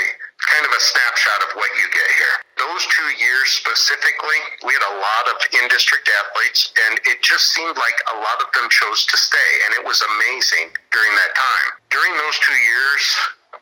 kind 0.43 0.65
of 0.67 0.73
a 0.75 0.81
snapshot 0.81 1.39
of 1.47 1.55
what 1.55 1.71
you 1.79 1.87
get 1.93 2.09
here. 2.19 2.35
Those 2.59 2.83
two 2.91 3.09
years 3.15 3.47
specifically, 3.53 4.39
we 4.67 4.75
had 4.75 4.85
a 4.91 4.95
lot 4.99 5.25
of 5.31 5.37
in 5.55 5.65
district 5.71 6.09
athletes, 6.09 6.73
and 6.89 6.99
it 7.07 7.23
just 7.23 7.53
seemed 7.55 7.77
like 7.77 7.97
a 8.11 8.17
lot 8.19 8.43
of 8.43 8.51
them 8.51 8.67
chose 8.69 9.05
to 9.07 9.15
stay, 9.15 9.51
and 9.65 9.77
it 9.79 9.83
was 9.85 10.03
amazing 10.03 10.73
during 10.91 11.13
that 11.15 11.31
time. 11.37 11.67
During 11.89 12.11
those 12.19 12.37
two 12.43 12.59
years, 12.59 13.03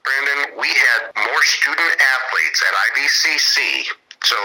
Brandon, 0.02 0.58
we 0.58 0.70
had 0.74 1.14
more 1.22 1.44
student 1.46 1.94
athletes 2.02 2.60
at 2.66 2.74
IVCC. 2.74 3.86
So 4.24 4.38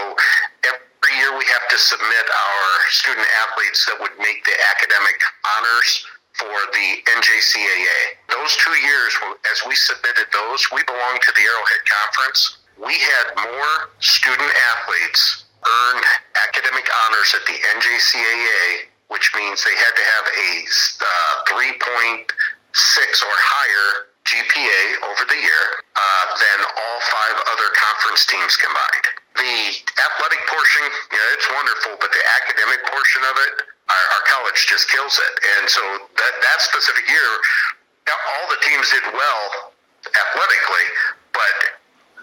every 0.65 1.13
year 1.17 1.37
we 1.37 1.45
have 1.49 1.65
to 1.69 1.76
submit 1.87 2.27
our 2.27 2.67
student 2.91 3.27
athletes 3.47 3.87
that 3.87 3.95
would 3.95 4.11
make 4.19 4.43
the 4.43 4.57
academic 4.75 5.15
honors 5.55 6.03
for 6.35 6.57
the 6.75 6.87
NJCAA. 7.07 8.19
Those 8.27 8.51
two 8.59 8.75
years, 8.83 9.15
as 9.55 9.63
we 9.63 9.73
submitted 9.73 10.27
those, 10.35 10.67
we 10.75 10.83
belonged 10.83 11.23
to 11.23 11.31
the 11.31 11.43
Arrowhead 11.47 11.83
Conference. 11.87 12.59
We 12.75 12.93
had 12.93 13.25
more 13.39 13.95
student 14.03 14.51
athletes 14.75 15.47
earn 15.63 16.03
academic 16.43 16.85
honors 17.07 17.31
at 17.33 17.47
the 17.47 17.55
NJCAA, 17.55 18.91
which 19.07 19.31
means 19.33 19.63
they 19.63 19.75
had 19.79 19.95
to 19.95 20.05
have 20.11 20.25
a 20.27 20.51
uh, 20.99 21.55
3.6 21.55 22.27
or 22.27 23.35
higher 23.47 24.11
GPA 24.27 25.07
over 25.07 25.23
the 25.23 25.39
year 25.39 25.65
uh, 25.95 26.25
than 26.35 26.59
all 26.67 26.99
five 27.07 27.35
other 27.55 27.69
conference 27.79 28.27
teams 28.27 28.59
combined. 28.59 29.07
The 29.39 29.57
athletic 30.03 30.41
portion, 30.51 30.83
you 31.15 31.17
know, 31.17 31.29
it's 31.31 31.47
wonderful, 31.47 31.95
but 32.03 32.11
the 32.11 32.23
academic 32.43 32.83
portion 32.91 33.23
of 33.23 33.35
it, 33.47 33.53
our, 33.87 34.05
our 34.19 34.23
college 34.27 34.59
just 34.67 34.91
kills 34.91 35.15
it. 35.15 35.33
And 35.57 35.71
so 35.71 35.81
that 36.19 36.33
that 36.43 36.59
specific 36.59 37.07
year, 37.07 37.29
all 38.11 38.45
the 38.51 38.59
teams 38.67 38.91
did 38.91 39.05
well 39.15 39.71
athletically, 40.03 40.87
but 41.31 41.57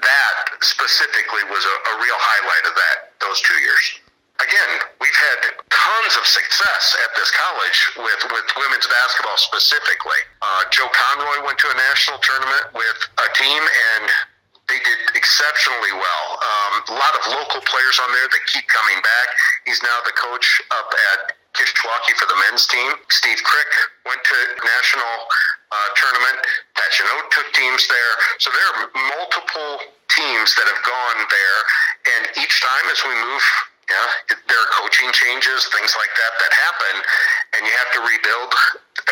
that 0.04 0.36
specifically 0.60 1.48
was 1.48 1.64
a, 1.64 1.76
a 1.88 1.94
real 2.04 2.20
highlight 2.20 2.64
of 2.68 2.74
that 2.76 3.16
those 3.24 3.40
two 3.40 3.56
years 3.64 4.03
again, 4.42 4.72
we've 4.98 5.20
had 5.30 5.38
tons 5.70 6.14
of 6.16 6.24
success 6.26 6.96
at 7.04 7.10
this 7.14 7.30
college 7.30 7.78
with, 8.00 8.22
with 8.32 8.46
women's 8.58 8.88
basketball 8.88 9.38
specifically. 9.38 10.20
Uh, 10.42 10.64
Joe 10.70 10.90
Conroy 10.90 11.46
went 11.46 11.58
to 11.62 11.68
a 11.70 11.76
national 11.76 12.18
tournament 12.18 12.74
with 12.74 12.98
a 13.20 13.28
team 13.36 13.62
and 13.62 14.04
they 14.68 14.80
did 14.80 15.00
exceptionally 15.12 15.92
well. 15.92 16.26
Um, 16.40 16.72
a 16.88 16.96
lot 16.96 17.12
of 17.20 17.22
local 17.36 17.60
players 17.68 18.00
on 18.00 18.08
there 18.16 18.28
that 18.32 18.42
keep 18.48 18.64
coming 18.72 18.96
back. 18.96 19.28
He's 19.68 19.82
now 19.84 19.98
the 20.08 20.16
coach 20.16 20.46
up 20.72 20.88
at 21.12 21.36
Kishwaukee 21.52 22.16
for 22.16 22.24
the 22.26 22.38
men's 22.48 22.64
team. 22.66 22.96
Steve 23.12 23.44
Crick 23.44 23.72
went 24.08 24.24
to 24.24 24.36
national 24.64 25.14
uh, 25.68 25.88
tournament. 26.00 26.38
Pat 26.74 26.90
Chanot 26.96 27.28
took 27.28 27.48
teams 27.52 27.84
there. 27.92 28.14
So 28.40 28.48
there 28.50 28.66
are 28.72 28.78
multiple 29.20 29.84
teams 30.16 30.56
that 30.56 30.64
have 30.64 30.82
gone 30.82 31.18
there. 31.28 31.60
And 32.16 32.22
each 32.40 32.56
time 32.64 32.86
as 32.88 33.00
we 33.04 33.14
move 33.20 33.44
yeah, 33.90 34.36
there 34.48 34.60
are 34.60 34.70
coaching 34.80 35.10
changes, 35.12 35.68
things 35.72 35.92
like 35.96 36.12
that 36.16 36.32
that 36.40 36.52
happen, 36.68 36.94
and 37.56 37.60
you 37.68 37.72
have 37.74 37.90
to 37.98 38.00
rebuild 38.00 38.52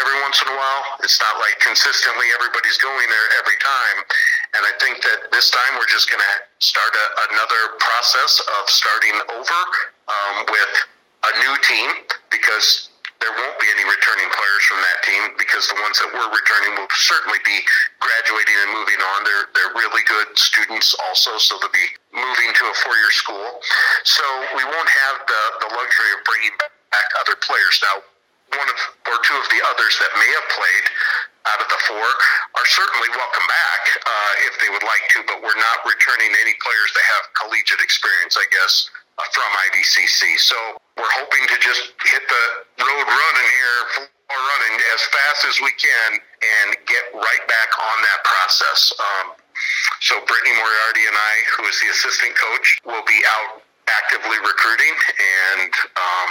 every 0.00 0.16
once 0.24 0.40
in 0.40 0.48
a 0.48 0.56
while. 0.56 0.84
It's 1.04 1.20
not 1.20 1.36
like 1.40 1.60
consistently 1.60 2.28
everybody's 2.32 2.78
going 2.80 3.08
there 3.08 3.28
every 3.40 3.58
time. 3.60 3.98
And 4.56 4.62
I 4.64 4.72
think 4.80 5.04
that 5.04 5.32
this 5.32 5.50
time 5.52 5.76
we're 5.76 5.90
just 5.90 6.08
going 6.08 6.22
to 6.22 6.34
start 6.60 6.92
a, 6.92 7.06
another 7.32 7.76
process 7.80 8.40
of 8.60 8.68
starting 8.68 9.16
over 9.36 9.60
um, 10.08 10.36
with 10.48 10.72
a 11.28 11.32
new 11.44 11.54
team 11.64 11.88
because 12.30 12.91
there 13.22 13.34
won't 13.38 13.58
be 13.62 13.70
any 13.70 13.86
returning 13.86 14.26
players 14.34 14.62
from 14.66 14.82
that 14.82 14.98
team 15.06 15.22
because 15.38 15.70
the 15.70 15.78
ones 15.78 15.94
that 16.02 16.10
were 16.10 16.26
returning 16.26 16.74
will 16.74 16.90
certainly 16.90 17.38
be 17.46 17.62
graduating 18.02 18.56
and 18.66 18.70
moving 18.74 18.98
on. 18.98 19.18
They're 19.22 19.46
they're 19.54 19.74
really 19.78 20.02
good 20.10 20.34
students 20.34 20.90
also, 21.06 21.38
so 21.38 21.54
they'll 21.62 21.72
be 21.72 21.90
moving 22.10 22.50
to 22.50 22.64
a 22.66 22.74
four 22.82 22.98
year 22.98 23.14
school. 23.14 23.62
So 24.02 24.24
we 24.58 24.66
won't 24.66 24.90
have 25.06 25.22
the 25.30 25.42
the 25.62 25.70
luxury 25.70 26.10
of 26.18 26.20
bringing 26.26 26.54
back 26.58 27.08
other 27.22 27.38
players 27.38 27.78
now. 27.86 28.02
One 28.58 28.68
of 28.68 28.78
or 29.08 29.16
two 29.24 29.38
of 29.38 29.46
the 29.48 29.62
others 29.70 29.94
that 30.02 30.12
may 30.18 30.28
have 30.28 30.48
played 30.52 30.86
out 31.48 31.60
of 31.62 31.68
the 31.72 31.80
four 31.88 32.06
are 32.58 32.68
certainly 32.68 33.08
welcome 33.16 33.46
back 33.48 33.82
uh, 34.04 34.32
if 34.50 34.54
they 34.60 34.68
would 34.68 34.84
like 34.84 35.02
to, 35.16 35.24
but 35.24 35.40
we're 35.40 35.56
not 35.58 35.78
returning 35.88 36.30
any 36.36 36.54
players 36.60 36.90
that 36.94 37.04
have 37.16 37.22
collegiate 37.34 37.80
experience, 37.80 38.36
I 38.36 38.46
guess, 38.52 38.92
from 39.30 39.50
IVCC. 39.70 40.38
So 40.42 40.56
we're 40.98 41.14
hoping 41.22 41.44
to 41.48 41.56
just 41.62 41.94
hit 42.02 42.24
the 42.26 42.44
road 42.82 43.06
running 43.06 43.48
here, 43.48 44.08
running 44.30 44.76
as 44.94 45.00
fast 45.06 45.46
as 45.46 45.56
we 45.62 45.72
can, 45.78 46.10
and 46.18 46.68
get 46.86 47.04
right 47.14 47.44
back 47.46 47.70
on 47.78 47.96
that 48.02 48.20
process. 48.26 48.92
Um, 48.98 49.26
so 50.00 50.18
Brittany 50.26 50.54
Moriarty 50.58 51.04
and 51.06 51.16
I, 51.16 51.34
who 51.56 51.62
is 51.70 51.76
the 51.80 51.88
assistant 51.94 52.34
coach, 52.34 52.66
will 52.84 53.04
be 53.06 53.20
out 53.38 53.62
actively 53.90 54.38
recruiting, 54.38 54.94
and 54.94 55.72
um, 55.98 56.30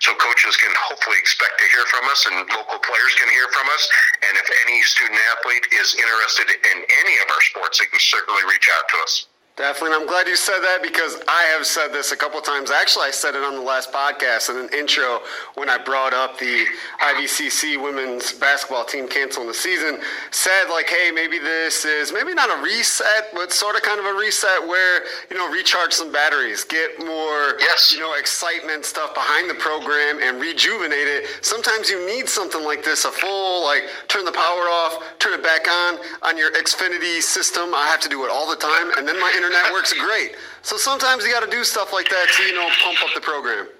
so 0.00 0.16
coaches 0.16 0.56
can 0.56 0.72
hopefully 0.74 1.16
expect 1.20 1.60
to 1.60 1.66
hear 1.68 1.84
from 1.92 2.08
us, 2.08 2.24
and 2.26 2.36
local 2.48 2.80
players 2.80 3.12
can 3.20 3.28
hear 3.28 3.48
from 3.52 3.68
us. 3.68 3.82
And 4.28 4.32
if 4.36 4.48
any 4.66 4.80
student 4.82 5.20
athlete 5.36 5.66
is 5.76 5.94
interested 5.94 6.48
in 6.50 6.76
any 6.82 7.14
of 7.20 7.28
our 7.30 7.42
sports, 7.52 7.78
they 7.78 7.86
can 7.86 8.00
certainly 8.00 8.42
reach 8.48 8.68
out 8.72 8.84
to 8.88 8.96
us. 9.04 9.26
Definitely. 9.56 9.94
And 9.96 10.02
I'm 10.02 10.06
glad 10.06 10.28
you 10.28 10.36
said 10.36 10.60
that 10.60 10.82
because 10.82 11.16
I 11.26 11.44
have 11.56 11.64
said 11.64 11.88
this 11.88 12.12
a 12.12 12.16
couple 12.16 12.38
times. 12.42 12.70
Actually, 12.70 13.06
I 13.06 13.10
said 13.10 13.34
it 13.34 13.42
on 13.42 13.54
the 13.54 13.62
last 13.62 13.90
podcast 13.90 14.50
in 14.50 14.56
an 14.60 14.68
intro 14.76 15.20
when 15.54 15.70
I 15.70 15.78
brought 15.78 16.12
up 16.12 16.38
the 16.38 16.66
IVCC 17.00 17.82
women's 17.82 18.34
basketball 18.34 18.84
team 18.84 19.08
canceling 19.08 19.48
the 19.48 19.54
season. 19.54 19.98
Said, 20.30 20.68
like, 20.68 20.90
hey, 20.90 21.10
maybe 21.10 21.38
this 21.38 21.86
is 21.86 22.12
maybe 22.12 22.34
not 22.34 22.50
a 22.50 22.62
reset, 22.62 23.32
but 23.32 23.50
sort 23.50 23.76
of 23.76 23.82
kind 23.82 23.98
of 23.98 24.04
a 24.04 24.12
reset 24.12 24.60
where, 24.68 25.04
you 25.30 25.38
know, 25.38 25.50
recharge 25.50 25.94
some 25.94 26.12
batteries, 26.12 26.62
get 26.62 26.98
more, 26.98 27.56
yes. 27.58 27.90
you 27.90 28.00
know, 28.00 28.12
excitement 28.12 28.84
stuff 28.84 29.14
behind 29.14 29.48
the 29.48 29.54
program 29.54 30.20
and 30.20 30.38
rejuvenate 30.38 31.08
it. 31.08 31.28
Sometimes 31.40 31.88
you 31.88 32.04
need 32.04 32.28
something 32.28 32.62
like 32.62 32.84
this, 32.84 33.06
a 33.06 33.10
full, 33.10 33.64
like, 33.64 33.84
turn 34.08 34.26
the 34.26 34.36
power 34.36 34.68
off, 34.68 35.02
turn 35.18 35.32
it 35.32 35.42
back 35.42 35.66
on 35.66 35.96
on 36.28 36.36
your 36.36 36.52
Xfinity 36.52 37.22
system. 37.22 37.74
I 37.74 37.86
have 37.86 38.00
to 38.00 38.10
do 38.10 38.26
it 38.26 38.30
all 38.30 38.46
the 38.46 38.60
time. 38.60 38.92
And 38.98 39.08
then 39.08 39.18
my 39.18 39.32
internet 39.46 39.70
works 39.70 39.94
great. 39.94 40.34
So 40.66 40.74
sometimes 40.76 41.22
you 41.22 41.30
got 41.30 41.46
to 41.46 41.50
do 41.50 41.62
stuff 41.62 41.94
like 41.94 42.10
that 42.10 42.26
to, 42.34 42.42
you 42.42 42.54
know, 42.58 42.66
pump 42.82 42.98
up 43.06 43.14
the 43.14 43.22
program. 43.22 43.70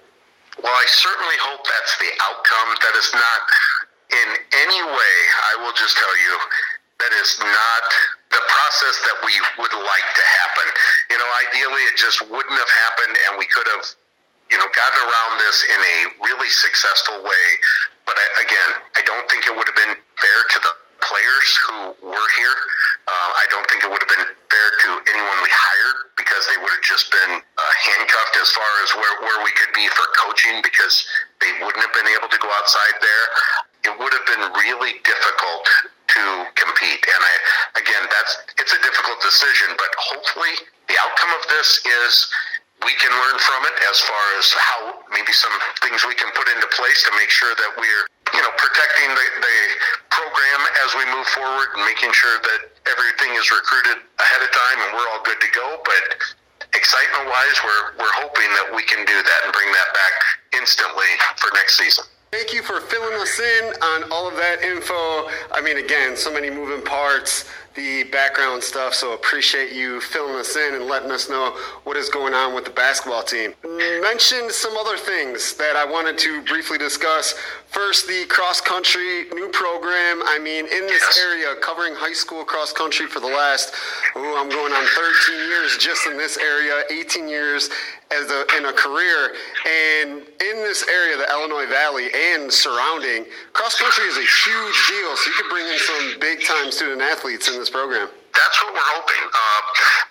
Well, 0.63 0.73
I 0.73 0.87
certainly 0.87 1.35
hope 1.43 1.61
that's 1.67 1.93
the 1.99 2.11
outcome. 2.23 2.67
That 2.79 2.95
is 2.95 3.11
not 3.11 3.39
in 4.07 4.27
any 4.63 4.81
way, 4.87 5.15
I 5.51 5.59
will 5.59 5.75
just 5.75 5.99
tell 5.99 6.15
you, 6.23 6.33
that 7.03 7.13
is 7.19 7.35
not 7.43 7.87
the 8.31 8.39
process 8.39 8.95
that 9.03 9.17
we 9.27 9.35
would 9.59 9.75
like 9.75 10.09
to 10.15 10.25
happen. 10.39 10.67
You 11.11 11.17
know, 11.19 11.29
ideally 11.51 11.83
it 11.91 11.99
just 11.99 12.23
wouldn't 12.31 12.57
have 12.57 12.73
happened 12.87 13.19
and 13.27 13.31
we 13.37 13.45
could 13.51 13.67
have, 13.75 13.83
you 14.49 14.57
know, 14.57 14.65
gotten 14.71 14.99
around 15.03 15.33
this 15.43 15.67
in 15.67 15.79
a 15.83 15.97
really 16.23 16.49
successful 16.49 17.19
way. 17.21 17.45
But 18.07 18.15
I, 18.15 18.47
again, 18.47 18.71
I 18.95 19.01
don't 19.03 19.27
think 19.27 19.45
it 19.45 19.53
would 19.53 19.67
have 19.67 19.77
been 19.77 19.99
fair 20.15 20.39
to 20.55 20.57
the 20.63 20.73
players 21.01 21.49
who 21.67 21.77
were 22.05 22.29
here. 22.37 22.57
Uh, 23.07 23.29
I 23.37 23.45
don't 23.49 23.65
think 23.71 23.83
it 23.83 23.89
would 23.89 24.03
have 24.03 24.13
been 24.13 24.27
fair 24.51 24.69
to 24.83 24.89
anyone 25.11 25.37
we 25.43 25.51
hired 25.51 26.11
because 26.19 26.43
they 26.51 26.57
would 26.59 26.73
have 26.73 26.85
just 26.85 27.07
been 27.11 27.39
uh, 27.39 27.73
handcuffed 27.87 28.35
as 28.41 28.49
far 28.51 28.71
as 28.83 28.89
where, 28.99 29.15
where 29.23 29.39
we 29.45 29.51
could 29.55 29.71
be 29.71 29.87
for 29.95 30.05
coaching 30.19 30.59
because 30.61 31.07
they 31.39 31.51
wouldn't 31.63 31.79
have 31.79 31.95
been 31.95 32.09
able 32.17 32.27
to 32.27 32.39
go 32.41 32.49
outside 32.59 32.95
there. 32.99 33.25
It 33.87 33.93
would 33.95 34.11
have 34.11 34.27
been 34.27 34.43
really 34.59 34.99
difficult 35.07 35.63
to 36.17 36.23
compete. 36.55 37.01
And 37.07 37.21
I, 37.21 37.33
again, 37.79 38.03
that's 38.11 38.33
it's 38.59 38.73
a 38.73 38.81
difficult 38.81 39.21
decision, 39.21 39.75
but 39.77 39.91
hopefully 39.95 40.55
the 40.89 40.97
outcome 40.99 41.31
of 41.35 41.43
this 41.47 41.79
is 41.85 42.27
we 42.85 42.93
can 43.01 43.09
learn 43.09 43.37
from 43.41 43.61
it 43.65 43.75
as 43.89 43.97
far 44.05 44.25
as 44.37 44.45
how 44.53 44.79
maybe 45.09 45.33
some 45.33 45.53
things 45.81 46.05
we 46.05 46.13
can 46.13 46.29
put 46.37 46.47
into 46.49 46.67
place 46.77 47.01
to 47.09 47.11
make 47.17 47.29
sure 47.29 47.53
that 47.57 47.71
we're 47.77 48.05
you 48.33 48.41
know 48.41 48.53
protecting 48.57 49.09
the, 49.13 49.27
the 49.43 49.57
program 50.09 50.59
as 50.83 50.89
we 50.97 51.05
move 51.13 51.27
forward 51.31 51.67
and 51.77 51.83
making 51.85 52.11
sure 52.11 52.37
that 52.41 52.59
everything 52.89 53.31
is 53.37 53.47
recruited 53.51 54.01
ahead 54.19 54.41
of 54.41 54.51
time 54.51 54.77
and 54.87 54.89
we're 54.95 55.07
all 55.13 55.23
good 55.23 55.39
to 55.39 55.49
go. 55.53 55.79
But 55.85 56.19
excitement 56.73 57.29
wise 57.29 57.57
we're 57.63 58.03
we're 58.03 58.17
hoping 58.19 58.49
that 58.59 58.73
we 58.75 58.83
can 58.83 59.05
do 59.05 59.17
that 59.17 59.39
and 59.45 59.51
bring 59.53 59.69
that 59.71 59.89
back 59.93 60.15
instantly 60.57 61.11
for 61.37 61.53
next 61.53 61.77
season. 61.77 62.05
Thank 62.31 62.53
you 62.53 62.61
for 62.61 62.81
filling 62.81 63.15
us 63.21 63.39
in 63.39 63.71
on 63.81 64.11
all 64.11 64.27
of 64.27 64.35
that 64.35 64.61
info. 64.61 65.31
I 65.55 65.61
mean, 65.63 65.77
again, 65.77 66.17
so 66.17 66.31
many 66.31 66.49
moving 66.49 66.83
parts 66.83 67.49
the 67.77 68.03
background 68.05 68.63
stuff, 68.63 68.95
so 68.95 69.13
appreciate 69.13 69.71
you 69.71 70.01
filling 70.01 70.35
us 70.35 70.57
in 70.57 70.73
and 70.73 70.85
letting 70.85 71.11
us 71.11 71.29
know 71.29 71.55
what 71.83 71.95
is 71.95 72.09
going 72.09 72.33
on 72.33 72.55
with 72.55 72.65
the 72.65 72.71
basketball 72.71 73.21
team. 73.21 73.53
Mentioned 73.63 74.51
some 74.51 74.75
other 74.75 74.97
things 74.97 75.53
that 75.57 75.75
I 75.75 75.85
wanted 75.85 76.17
to 76.17 76.41
briefly 76.41 76.79
discuss. 76.79 77.35
First, 77.69 78.07
the 78.07 78.25
cross 78.29 78.59
country 78.59 79.29
new 79.31 79.49
program. 79.49 80.23
I 80.25 80.39
mean, 80.41 80.65
in 80.65 80.87
this 80.87 81.19
area, 81.21 81.53
covering 81.61 81.93
high 81.93 82.13
school 82.13 82.43
cross 82.43 82.73
country 82.73 83.05
for 83.05 83.19
the 83.19 83.27
last, 83.27 83.73
ooh, 84.17 84.35
I'm 84.35 84.49
going 84.49 84.73
on 84.73 84.85
13 85.27 85.47
years 85.47 85.77
just 85.77 86.07
in 86.07 86.17
this 86.17 86.37
area, 86.37 86.83
18 86.89 87.27
years 87.27 87.69
as 88.11 88.31
a, 88.31 88.45
in 88.57 88.65
a 88.65 88.73
career. 88.73 89.35
And 89.67 90.21
in 90.41 90.55
this 90.63 90.87
area, 90.87 91.17
the 91.17 91.27
Illinois 91.29 91.67
Valley 91.67 92.07
and 92.33 92.51
surrounding, 92.51 93.25
cross 93.53 93.75
country 93.75 94.05
is 94.05 94.17
a 94.17 94.25
huge 94.25 94.79
deal. 94.87 95.15
So 95.17 95.29
you 95.29 95.35
could 95.37 95.49
bring 95.49 95.67
in 95.67 95.77
some 95.77 96.19
big 96.19 96.43
time 96.45 96.71
student 96.71 97.01
athletes 97.01 97.47
in 97.49 97.59
this 97.59 97.66
program. 97.69 98.07
That's 98.33 98.57
what 98.63 98.71
we're 98.73 98.91
hoping. 98.95 99.23
Uh, 99.27 99.61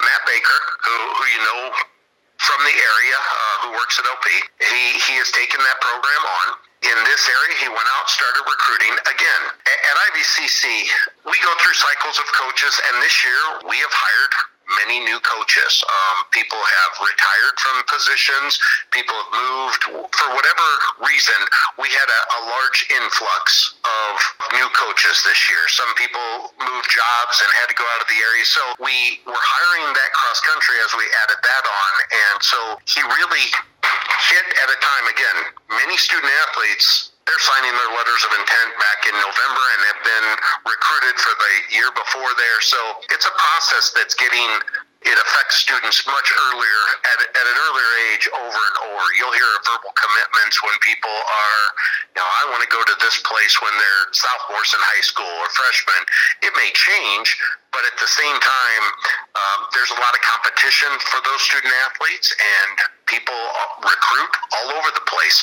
Matt 0.03 0.23
Baker, 0.27 0.59
who, 0.83 0.97
who 1.15 1.25
you 1.31 1.41
know 1.47 1.61
from 2.43 2.61
the 2.63 2.77
area, 2.77 3.17
uh, 3.17 3.55
who 3.65 3.69
works 3.75 3.97
at 3.99 4.05
LP, 4.07 4.29
he, 4.61 4.83
he 5.09 5.15
has 5.19 5.31
taken 5.33 5.59
that 5.59 5.79
program 5.81 6.23
on. 6.27 6.47
In 6.85 6.99
this 7.09 7.25
area, 7.27 7.55
he 7.59 7.69
went 7.73 7.89
out, 7.99 8.07
started 8.07 8.45
recruiting. 8.45 8.93
Again, 9.09 9.43
at, 9.67 9.79
at 9.81 9.97
IVCC, 10.13 10.63
we 11.25 11.37
go 11.41 11.53
through 11.59 11.75
cycles 11.75 12.21
of 12.21 12.27
coaches, 12.37 12.75
and 12.93 13.01
this 13.01 13.17
year 13.25 13.41
we 13.67 13.81
have 13.81 13.95
hired 13.95 14.33
many 14.83 15.01
new 15.05 15.19
coaches. 15.23 15.85
Um, 15.87 16.27
people 16.35 16.59
have 16.59 16.93
retired 16.99 17.57
from 17.63 17.77
positions. 17.87 18.59
People 18.91 19.15
have 19.15 19.33
moved. 19.33 19.83
For 20.11 20.29
whatever 20.35 20.69
reason, 21.07 21.39
we 21.79 21.89
had 21.91 22.09
a, 22.11 22.21
a 22.37 22.41
large 22.51 22.87
influx 22.91 23.79
of 23.87 24.13
new 24.59 24.69
coaches 24.75 25.23
this 25.23 25.41
year. 25.47 25.63
Some 25.71 25.91
people 25.95 26.51
moved 26.59 26.89
jobs 26.91 27.37
and 27.43 27.51
had 27.63 27.71
to 27.71 27.77
go 27.79 27.87
out 27.95 28.03
of 28.03 28.09
the 28.11 28.19
area. 28.19 28.45
So 28.47 28.63
we 28.83 29.23
were 29.25 29.39
hiring 29.39 29.87
that 29.95 30.11
cross 30.15 30.41
country 30.43 30.77
as 30.83 30.91
we 30.99 31.07
added 31.27 31.41
that 31.43 31.65
on. 31.67 31.93
And 32.11 32.39
so 32.43 32.59
he 32.91 33.01
really 33.07 33.47
hit 34.31 34.47
at 34.67 34.69
a 34.71 34.79
time, 34.83 35.07
again, 35.11 35.39
many 35.71 35.97
student 35.97 36.33
athletes 36.47 37.16
they're 37.27 37.43
signing 37.43 37.75
their 37.75 37.93
letters 37.93 38.23
of 38.23 38.33
intent 38.39 38.71
back 38.79 39.01
in 39.11 39.15
November 39.19 39.65
and 39.75 39.81
have 39.91 40.03
been 40.07 40.27
recruited 40.63 41.17
for 41.19 41.35
the 41.35 41.53
year 41.75 41.91
before 41.91 42.31
there. 42.39 42.61
So 42.63 42.79
it's 43.11 43.27
a 43.27 43.35
process 43.35 43.91
that's 43.95 44.15
getting 44.15 44.63
it 45.07 45.15
affects 45.23 45.63
students 45.63 46.03
much 46.03 46.29
earlier 46.51 46.83
at, 47.15 47.19
at 47.31 47.47
an 47.47 47.59
earlier 47.71 47.91
age 48.11 48.27
over 48.27 48.59
and 48.59 48.77
over. 48.91 49.05
You'll 49.15 49.39
hear 49.39 49.47
verbal 49.63 49.95
commitments 49.95 50.59
when 50.67 50.75
people 50.83 51.15
are, 51.15 51.63
you 52.11 52.19
know, 52.19 52.27
I 52.27 52.43
want 52.51 52.67
to 52.67 52.71
go 52.75 52.83
to 52.83 52.97
this 52.99 53.23
place 53.23 53.55
when 53.63 53.71
they're 53.71 54.05
sophomores 54.11 54.75
in 54.75 54.83
high 54.83 55.07
school 55.07 55.31
or 55.31 55.47
freshmen. 55.55 56.03
It 56.43 56.53
may 56.59 56.75
change, 56.75 57.39
but 57.73 57.83
at 57.85 57.97
the 57.99 58.09
same 58.09 58.39
time, 58.41 58.85
um, 59.37 59.59
there's 59.77 59.93
a 59.93 60.01
lot 60.01 60.13
of 60.17 60.23
competition 60.25 60.89
for 61.13 61.21
those 61.25 61.41
student 61.45 61.73
athletes, 61.87 62.33
and 62.33 62.75
people 63.07 63.39
recruit 63.83 64.33
all 64.59 64.69
over 64.75 64.91
the 64.95 65.05
place. 65.07 65.39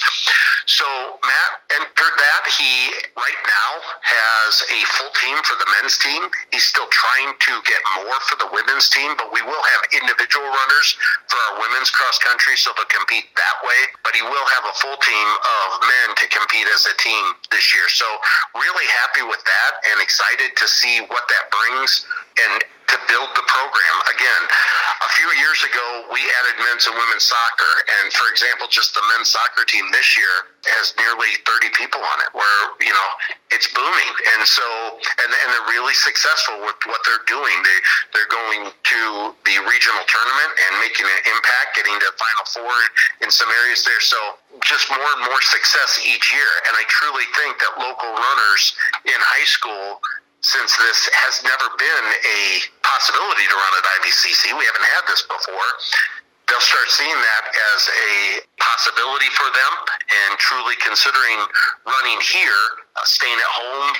So 0.65 0.85
Matt 1.23 1.51
entered 1.79 2.15
that. 2.17 2.41
He 2.47 2.91
right 3.15 3.41
now 3.45 3.71
has 4.03 4.63
a 4.67 4.79
full 4.97 5.11
team 5.19 5.35
for 5.43 5.55
the 5.59 5.67
men's 5.79 5.95
team. 5.99 6.27
He's 6.51 6.67
still 6.67 6.87
trying 6.91 7.35
to 7.35 7.53
get 7.63 7.79
more 8.03 8.19
for 8.27 8.35
the 8.39 8.49
women's 8.51 8.89
team, 8.91 9.15
but 9.15 9.31
we 9.31 9.43
will 9.43 9.63
have 9.63 9.81
individual 9.95 10.47
runners 10.47 10.87
for 11.27 11.37
our 11.37 11.53
women's 11.63 11.91
cross 11.91 12.19
country, 12.19 12.55
so 12.55 12.71
they'll 12.75 12.89
compete 12.91 13.31
that 13.35 13.57
way. 13.63 13.79
But 14.03 14.15
he 14.15 14.23
will 14.23 14.47
have 14.59 14.65
a 14.67 14.75
full 14.79 14.99
team 14.99 15.27
of 15.27 15.67
men 15.83 16.07
to 16.19 16.25
compete 16.31 16.67
as 16.71 16.87
a 16.87 16.95
team 16.99 17.23
this 17.51 17.75
year. 17.75 17.87
So 17.91 18.07
really 18.55 18.87
happy 19.03 19.23
with 19.23 19.43
that 19.43 19.71
and 19.91 20.01
excited 20.03 20.55
to 20.55 20.65
see 20.67 21.03
what 21.07 21.23
that 21.31 21.51
brings 21.51 22.05
and 22.39 22.63
to 22.93 22.97
build 23.09 23.31
the 23.33 23.45
program. 23.49 23.95
Again, 24.13 24.41
a 25.01 25.09
few 25.17 25.29
years 25.41 25.65
ago, 25.65 25.85
we 26.13 26.21
added 26.21 26.61
men's 26.61 26.85
and 26.85 26.93
women's 26.93 27.25
soccer. 27.25 27.73
And 28.01 28.13
for 28.13 28.29
example, 28.29 28.69
just 28.69 28.93
the 28.93 29.01
men's 29.15 29.33
soccer 29.33 29.65
team 29.65 29.89
this 29.89 30.13
year 30.13 30.51
has 30.77 30.93
nearly 31.01 31.33
30 31.43 31.73
people 31.73 31.99
on 32.05 32.17
it, 32.21 32.29
where, 32.37 32.59
you 32.79 32.93
know, 32.93 33.09
it's 33.49 33.65
booming. 33.73 34.11
And 34.37 34.45
so, 34.45 34.65
and, 35.25 35.29
and 35.31 35.47
they're 35.49 35.69
really 35.73 35.97
successful 35.97 36.61
with 36.61 36.77
what 36.85 37.01
they're 37.07 37.25
doing. 37.25 37.55
They, 37.65 37.79
they're 38.13 38.31
going 38.31 38.69
to 38.69 39.01
the 39.41 39.57
regional 39.65 40.03
tournament 40.05 40.51
and 40.69 40.71
making 40.77 41.09
an 41.09 41.21
impact, 41.33 41.73
getting 41.73 41.97
to 41.97 42.09
Final 42.13 42.45
Four 42.53 42.75
in 43.25 43.29
some 43.33 43.49
areas 43.65 43.81
there. 43.83 44.01
So 44.05 44.17
just 44.61 44.87
more 44.93 45.11
and 45.17 45.25
more 45.25 45.41
success 45.41 45.97
each 46.05 46.29
year. 46.29 46.51
And 46.69 46.73
I 46.77 46.83
truly 46.87 47.25
think 47.41 47.57
that 47.57 47.73
local 47.81 48.13
runners 48.13 48.63
in 49.09 49.17
high 49.17 49.49
school 49.49 49.97
since 50.43 50.75
this 50.75 50.99
has 51.23 51.39
never 51.47 51.71
been 51.79 52.05
a 52.11 52.41
possibility 52.83 53.47
to 53.47 53.55
run 53.55 53.73
at 53.79 53.85
IVCC, 53.99 54.51
we 54.51 54.67
haven't 54.67 54.89
had 54.99 55.03
this 55.07 55.23
before. 55.23 55.69
They'll 56.51 56.67
start 56.67 56.91
seeing 56.91 57.15
that 57.15 57.43
as 57.47 57.81
a 57.87 58.13
possibility 58.59 59.31
for 59.39 59.47
them 59.47 59.73
and 60.27 60.35
truly 60.43 60.75
considering 60.83 61.39
running 61.87 62.19
here, 62.19 62.63
uh, 62.99 63.07
staying 63.07 63.39
at 63.39 63.51
home, 63.55 63.95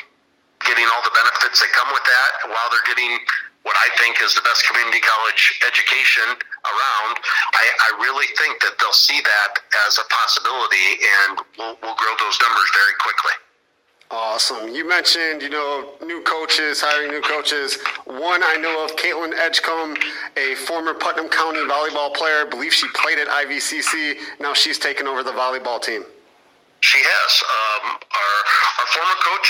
getting 0.68 0.84
all 0.92 1.00
the 1.08 1.16
benefits 1.16 1.64
that 1.64 1.72
come 1.72 1.88
with 1.96 2.04
that 2.04 2.32
while 2.52 2.68
they're 2.76 2.92
getting 2.92 3.24
what 3.64 3.80
I 3.80 3.88
think 3.96 4.20
is 4.20 4.36
the 4.36 4.44
best 4.44 4.68
community 4.68 5.00
college 5.00 5.64
education 5.64 6.28
around. 6.68 7.16
I, 7.56 7.64
I 7.64 7.90
really 8.04 8.28
think 8.36 8.60
that 8.68 8.76
they'll 8.84 8.92
see 8.92 9.24
that 9.24 9.52
as 9.88 9.96
a 9.96 10.06
possibility 10.12 11.00
and 11.00 11.40
we'll, 11.56 11.80
we'll 11.80 11.96
grow 11.96 12.14
those 12.20 12.36
numbers 12.44 12.68
very 12.76 12.96
quickly. 13.00 13.40
Awesome. 14.12 14.70
You 14.70 14.88
mentioned, 14.88 15.42
you 15.42 15.50
know, 15.50 15.94
new 16.06 16.22
coaches, 16.22 16.82
hiring 16.82 17.10
new 17.10 17.22
coaches. 17.22 17.82
One 18.06 18.44
I 18.44 18.58
know 18.58 18.86
of, 18.86 18.96
Caitlin 18.96 19.34
Edgecombe, 19.34 19.98
a 20.38 20.54
former 20.70 20.94
Putnam 20.94 21.30
County 21.30 21.66
volleyball 21.66 22.14
player. 22.14 22.46
I 22.46 22.48
believe 22.50 22.74
she 22.74 22.88
played 22.94 23.18
at 23.18 23.28
IVCC. 23.28 24.40
Now 24.40 24.54
she's 24.54 24.78
taken 24.78 25.08
over 25.08 25.24
the 25.24 25.34
volleyball 25.34 25.82
team. 25.82 26.06
She 26.84 27.00
has. 27.00 27.32
Um, 27.42 27.96
our, 27.96 28.36
our 28.84 28.88
former 28.92 29.18
coach 29.24 29.50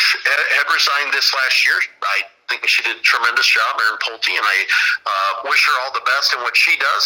had 0.56 0.70
resigned 0.70 1.12
this 1.12 1.34
last 1.34 1.66
year. 1.66 1.76
I 2.06 2.22
think 2.48 2.64
she 2.70 2.86
did 2.86 2.96
a 2.96 3.04
tremendous 3.04 3.50
job, 3.50 3.82
Erin 3.82 3.98
Pulte, 4.00 4.32
and 4.32 4.46
I 4.46 4.58
uh, 5.04 5.50
wish 5.50 5.66
her 5.66 5.76
all 5.82 5.92
the 5.92 6.06
best 6.06 6.32
in 6.38 6.40
what 6.46 6.56
she 6.56 6.78
does. 6.78 7.04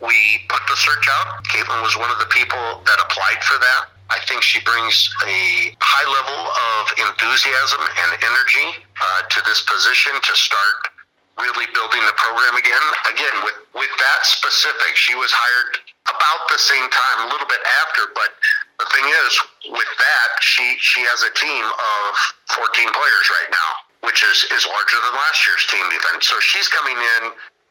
We 0.00 0.16
put 0.48 0.64
the 0.66 0.74
search 0.74 1.06
out. 1.20 1.44
Caitlin 1.52 1.84
was 1.84 1.94
one 2.00 2.10
of 2.10 2.18
the 2.18 2.30
people 2.32 2.80
that 2.88 2.98
applied 3.06 3.44
for 3.44 3.60
that. 3.60 3.97
I 4.08 4.18
think 4.24 4.40
she 4.40 4.60
brings 4.64 5.12
a 5.28 5.76
high 5.84 6.08
level 6.08 6.40
of 6.48 6.82
enthusiasm 7.12 7.82
and 7.84 8.10
energy 8.24 8.68
uh, 8.96 9.20
to 9.28 9.38
this 9.44 9.60
position 9.68 10.16
to 10.16 10.32
start 10.32 10.88
really 11.36 11.68
building 11.76 12.00
the 12.02 12.16
program 12.16 12.56
again. 12.56 12.84
Again, 13.12 13.36
with, 13.44 13.58
with 13.76 13.92
that 14.00 14.20
specific, 14.24 14.96
she 14.96 15.12
was 15.14 15.28
hired 15.30 15.76
about 16.08 16.40
the 16.48 16.56
same 16.56 16.88
time, 16.88 17.28
a 17.28 17.30
little 17.30 17.46
bit 17.46 17.60
after, 17.84 18.10
but 18.16 18.32
the 18.80 18.88
thing 18.96 19.06
is, 19.06 19.32
with 19.76 19.92
that, 20.00 20.30
she, 20.40 20.64
she 20.80 21.04
has 21.04 21.20
a 21.28 21.32
team 21.36 21.64
of 21.68 22.08
14 22.56 22.64
players 22.90 23.26
right 23.28 23.50
now, 23.52 23.70
which 24.08 24.24
is, 24.24 24.48
is 24.56 24.64
larger 24.66 24.98
than 25.04 25.14
last 25.14 25.44
year's 25.44 25.68
team 25.68 25.84
even. 25.84 26.16
So 26.24 26.40
she's 26.40 26.66
coming 26.72 26.96
in 26.96 27.22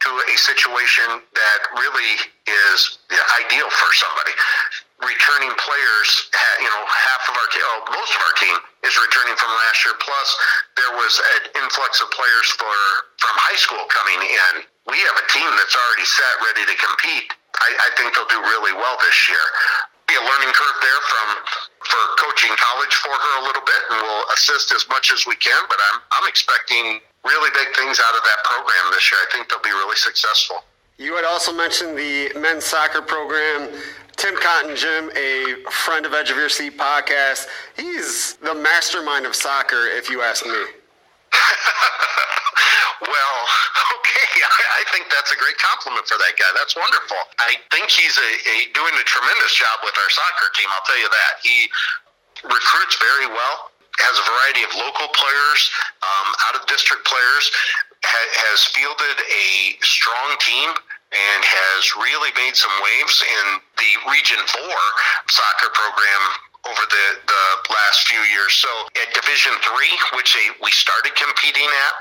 to 0.05 0.09
a 0.29 0.35
situation 0.37 1.25
that 1.33 1.59
really 1.81 2.13
is 2.45 3.01
ideal 3.41 3.67
for 3.73 3.89
somebody 3.97 4.37
returning 4.97 5.53
players, 5.61 6.09
you 6.57 6.69
know, 6.69 6.83
half 6.89 7.23
of 7.29 7.37
our 7.37 7.49
team, 7.53 7.61
oh, 7.69 7.85
most 7.93 8.11
of 8.17 8.21
our 8.25 8.35
team 8.41 8.57
is 8.81 8.93
returning 8.97 9.37
from 9.37 9.53
last 9.53 9.85
year. 9.85 9.93
Plus, 10.01 10.27
there 10.73 10.93
was 10.97 11.13
an 11.37 11.43
influx 11.61 12.01
of 12.01 12.09
players 12.09 12.47
for 12.57 12.75
from 13.21 13.35
high 13.37 13.59
school 13.61 13.85
coming 13.93 14.17
in. 14.25 14.53
We 14.89 14.97
have 15.05 15.17
a 15.21 15.25
team 15.29 15.49
that's 15.53 15.77
already 15.77 16.07
set, 16.07 16.33
ready 16.41 16.63
to 16.65 16.75
compete. 16.81 17.29
I, 17.61 17.69
I 17.77 17.89
think 17.97 18.13
they'll 18.13 18.29
do 18.29 18.41
really 18.41 18.73
well 18.73 18.97
this 19.01 19.17
year. 19.29 19.45
Be 20.09 20.15
a 20.17 20.23
learning 20.23 20.53
curve 20.55 20.77
there 20.81 21.01
from 21.13 21.27
for 21.83 22.01
coaching 22.17 22.53
college 22.57 22.95
for 23.03 23.13
her 23.13 23.33
a 23.37 23.43
little 23.45 23.65
bit, 23.65 23.81
and 23.91 24.01
we'll 24.01 24.25
assist 24.33 24.71
as 24.73 24.87
much 24.89 25.13
as 25.13 25.27
we 25.29 25.37
can. 25.37 25.61
But 25.69 25.77
I'm 25.93 26.01
I'm 26.17 26.25
expecting 26.25 27.03
really 27.21 27.51
big 27.53 27.69
things 27.77 28.01
out 28.01 28.15
of 28.17 28.23
that 28.23 28.39
program 28.49 28.89
this 28.95 29.11
year. 29.11 29.19
I 29.21 29.29
think 29.35 29.49
they'll 29.51 29.61
be 29.61 29.75
really 29.77 29.99
successful. 29.99 30.63
You 30.97 31.13
had 31.13 31.25
also 31.25 31.53
mentioned 31.53 31.97
the 31.97 32.33
men's 32.39 32.65
soccer 32.65 33.01
program. 33.01 33.69
Tim 34.17 34.35
Cotton, 34.41 34.75
Jim, 34.75 35.13
a 35.13 35.61
friend 35.85 36.01
of 36.01 36.13
Edge 36.13 36.33
of 36.33 36.37
Your 36.37 36.49
Seat 36.49 36.73
podcast. 36.73 37.45
He's 37.77 38.33
the 38.41 38.57
mastermind 38.57 39.29
of 39.29 39.37
soccer, 39.37 39.85
if 39.93 40.09
you 40.09 40.25
ask 40.25 40.41
me. 40.41 40.57
well, 43.05 43.37
okay. 43.93 44.25
I 44.73 44.81
think 44.89 45.05
that's 45.13 45.29
a 45.29 45.37
great 45.37 45.53
compliment 45.61 46.09
for 46.09 46.17
that 46.17 46.33
guy. 46.33 46.49
That's 46.57 46.73
wonderful. 46.73 47.21
I 47.37 47.61
think 47.69 47.93
he's 47.93 48.17
a, 48.17 48.31
a 48.57 48.73
doing 48.73 48.97
a 48.97 49.05
tremendous 49.05 49.53
job 49.53 49.85
with 49.85 49.93
our 49.93 50.09
soccer 50.09 50.49
team. 50.57 50.65
I'll 50.73 50.87
tell 50.89 50.97
you 50.97 51.09
that. 51.13 51.33
He 51.45 51.69
recruits 52.41 52.97
very 52.97 53.29
well, 53.29 53.69
has 54.01 54.17
a 54.17 54.25
variety 54.25 54.65
of 54.65 54.73
local 54.81 55.13
players, 55.13 55.61
um, 56.01 56.27
out 56.49 56.57
of 56.57 56.65
district 56.65 57.05
players, 57.05 57.53
ha- 58.01 58.33
has 58.49 58.65
fielded 58.73 59.17
a 59.29 59.77
strong 59.85 60.41
team 60.41 60.73
and 61.11 61.41
has 61.43 61.95
really 61.95 62.31
made 62.35 62.55
some 62.55 62.73
waves 62.83 63.23
in 63.23 63.45
the 63.79 63.91
Region 64.11 64.39
4 64.43 64.67
soccer 65.31 65.71
program 65.71 66.21
over 66.67 66.83
the, 66.83 67.05
the 67.23 67.45
last 67.71 68.07
few 68.11 68.19
years. 68.27 68.51
So 68.59 68.67
at 68.99 69.07
Division 69.15 69.55
Three, 69.63 69.93
which 70.19 70.35
we 70.59 70.71
started 70.71 71.15
competing 71.15 71.63
at 71.63 71.93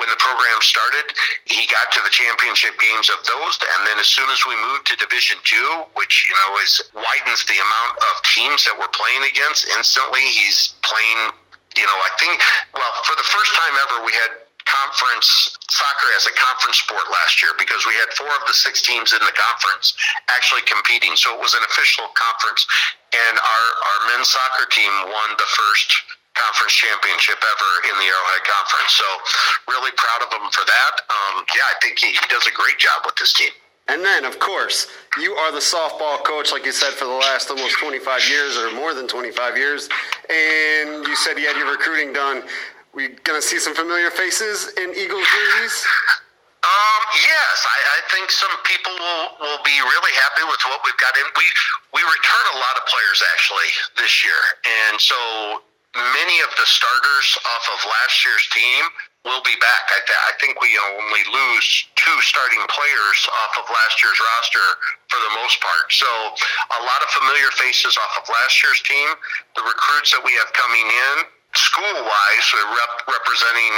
when 0.00 0.08
the 0.08 0.16
program 0.16 0.58
started, 0.64 1.12
he 1.44 1.68
got 1.68 1.92
to 1.92 2.00
the 2.00 2.12
championship 2.12 2.72
games 2.80 3.12
of 3.12 3.20
those, 3.28 3.54
and 3.76 3.80
then 3.84 4.00
as 4.00 4.08
soon 4.08 4.28
as 4.32 4.40
we 4.48 4.56
moved 4.56 4.88
to 4.88 4.96
Division 4.96 5.36
Two, 5.44 5.84
which 5.98 6.24
you 6.28 6.34
know 6.34 6.56
is 6.64 6.80
widens 6.96 7.44
the 7.44 7.58
amount 7.60 7.92
of 8.00 8.12
teams 8.32 8.64
that 8.64 8.74
we're 8.76 8.92
playing 8.96 9.28
against 9.28 9.68
instantly, 9.76 10.24
he's 10.24 10.74
playing. 10.80 11.36
You 11.74 11.82
know, 11.82 11.98
I 12.06 12.10
think 12.22 12.38
well 12.72 12.94
for 13.04 13.18
the 13.18 13.26
first 13.28 13.52
time 13.58 13.74
ever, 13.84 14.06
we 14.06 14.14
had 14.14 14.43
conference 14.64 15.56
soccer 15.68 16.08
as 16.16 16.26
a 16.26 16.34
conference 16.34 16.80
sport 16.80 17.04
last 17.12 17.40
year 17.44 17.52
because 17.58 17.84
we 17.86 17.94
had 18.00 18.08
four 18.16 18.30
of 18.30 18.44
the 18.48 18.56
six 18.56 18.80
teams 18.80 19.12
in 19.12 19.20
the 19.20 19.36
conference 19.36 19.94
actually 20.32 20.64
competing. 20.64 21.16
So 21.16 21.36
it 21.36 21.40
was 21.40 21.54
an 21.54 21.64
official 21.68 22.08
conference, 22.16 22.64
and 23.12 23.34
our 23.38 23.66
our 23.84 23.98
men's 24.12 24.28
soccer 24.32 24.66
team 24.70 24.92
won 25.08 25.28
the 25.36 25.48
first 25.48 25.88
conference 26.34 26.74
championship 26.74 27.38
ever 27.38 27.70
in 27.86 27.94
the 28.02 28.08
Arrowhead 28.10 28.42
Conference. 28.42 28.92
So 28.98 29.08
really 29.70 29.94
proud 29.94 30.26
of 30.26 30.30
him 30.34 30.50
for 30.50 30.66
that. 30.66 30.94
Um, 31.06 31.46
yeah, 31.54 31.62
I 31.70 31.78
think 31.78 31.98
he, 31.98 32.10
he 32.10 32.26
does 32.26 32.46
a 32.50 32.54
great 32.54 32.78
job 32.78 33.06
with 33.06 33.14
this 33.16 33.32
team. 33.32 33.54
And 33.86 34.02
then, 34.02 34.24
of 34.24 34.38
course, 34.38 34.88
you 35.20 35.34
are 35.34 35.52
the 35.52 35.58
softball 35.58 36.24
coach, 36.24 36.50
like 36.52 36.64
you 36.64 36.72
said, 36.72 36.94
for 36.94 37.04
the 37.04 37.12
last 37.12 37.50
almost 37.50 37.78
25 37.78 38.28
years 38.28 38.56
or 38.56 38.72
more 38.72 38.94
than 38.94 39.06
25 39.06 39.58
years. 39.58 39.88
And 40.30 41.06
you 41.06 41.14
said 41.16 41.38
you 41.38 41.46
had 41.46 41.56
your 41.56 41.70
recruiting 41.70 42.12
done 42.12 42.42
we 42.94 43.18
gonna 43.26 43.42
see 43.42 43.58
some 43.58 43.74
familiar 43.74 44.10
faces 44.10 44.72
in 44.78 44.94
Eagles 44.94 45.26
jerseys? 45.26 45.86
Um, 46.64 47.02
yes, 47.12 47.56
I, 47.60 47.78
I, 47.92 47.98
think 48.08 48.32
some 48.32 48.56
people 48.64 48.96
will, 48.96 49.26
will 49.36 49.62
be 49.68 49.76
really 49.84 50.14
happy 50.16 50.48
with 50.48 50.62
what 50.64 50.80
we've 50.80 50.96
got 50.96 51.12
in. 51.20 51.28
We 51.36 51.44
we 51.92 52.00
return 52.00 52.44
a 52.56 52.58
lot 52.58 52.80
of 52.80 52.88
players 52.88 53.20
actually 53.36 53.68
this 54.00 54.24
year, 54.24 54.40
and 54.64 54.96
so 54.96 55.60
many 55.92 56.40
of 56.40 56.50
the 56.56 56.64
starters 56.64 57.28
off 57.44 57.64
of 57.68 57.78
last 57.84 58.24
year's 58.24 58.48
team 58.48 58.82
will 59.24 59.40
be 59.40 59.56
back. 59.56 59.84
I, 59.88 60.00
th- 60.04 60.24
I 60.24 60.32
think 60.36 60.60
we 60.60 60.72
only 60.96 61.24
lose 61.32 61.68
two 61.96 62.18
starting 62.20 62.60
players 62.68 63.18
off 63.44 63.56
of 63.60 63.64
last 63.68 64.00
year's 64.04 64.20
roster 64.20 64.68
for 65.08 65.20
the 65.20 65.32
most 65.40 65.56
part. 65.64 65.88
So 65.88 66.08
a 66.08 66.80
lot 66.84 67.00
of 67.00 67.08
familiar 67.12 67.48
faces 67.56 67.96
off 67.96 68.20
of 68.20 68.28
last 68.28 68.60
year's 68.60 68.84
team. 68.84 69.08
The 69.56 69.64
recruits 69.64 70.12
that 70.12 70.20
we 70.20 70.36
have 70.36 70.52
coming 70.52 70.84
in, 70.84 71.16
school 71.56 71.96
wise, 72.04 72.46
rep- 72.54 73.02
representing 73.08 73.74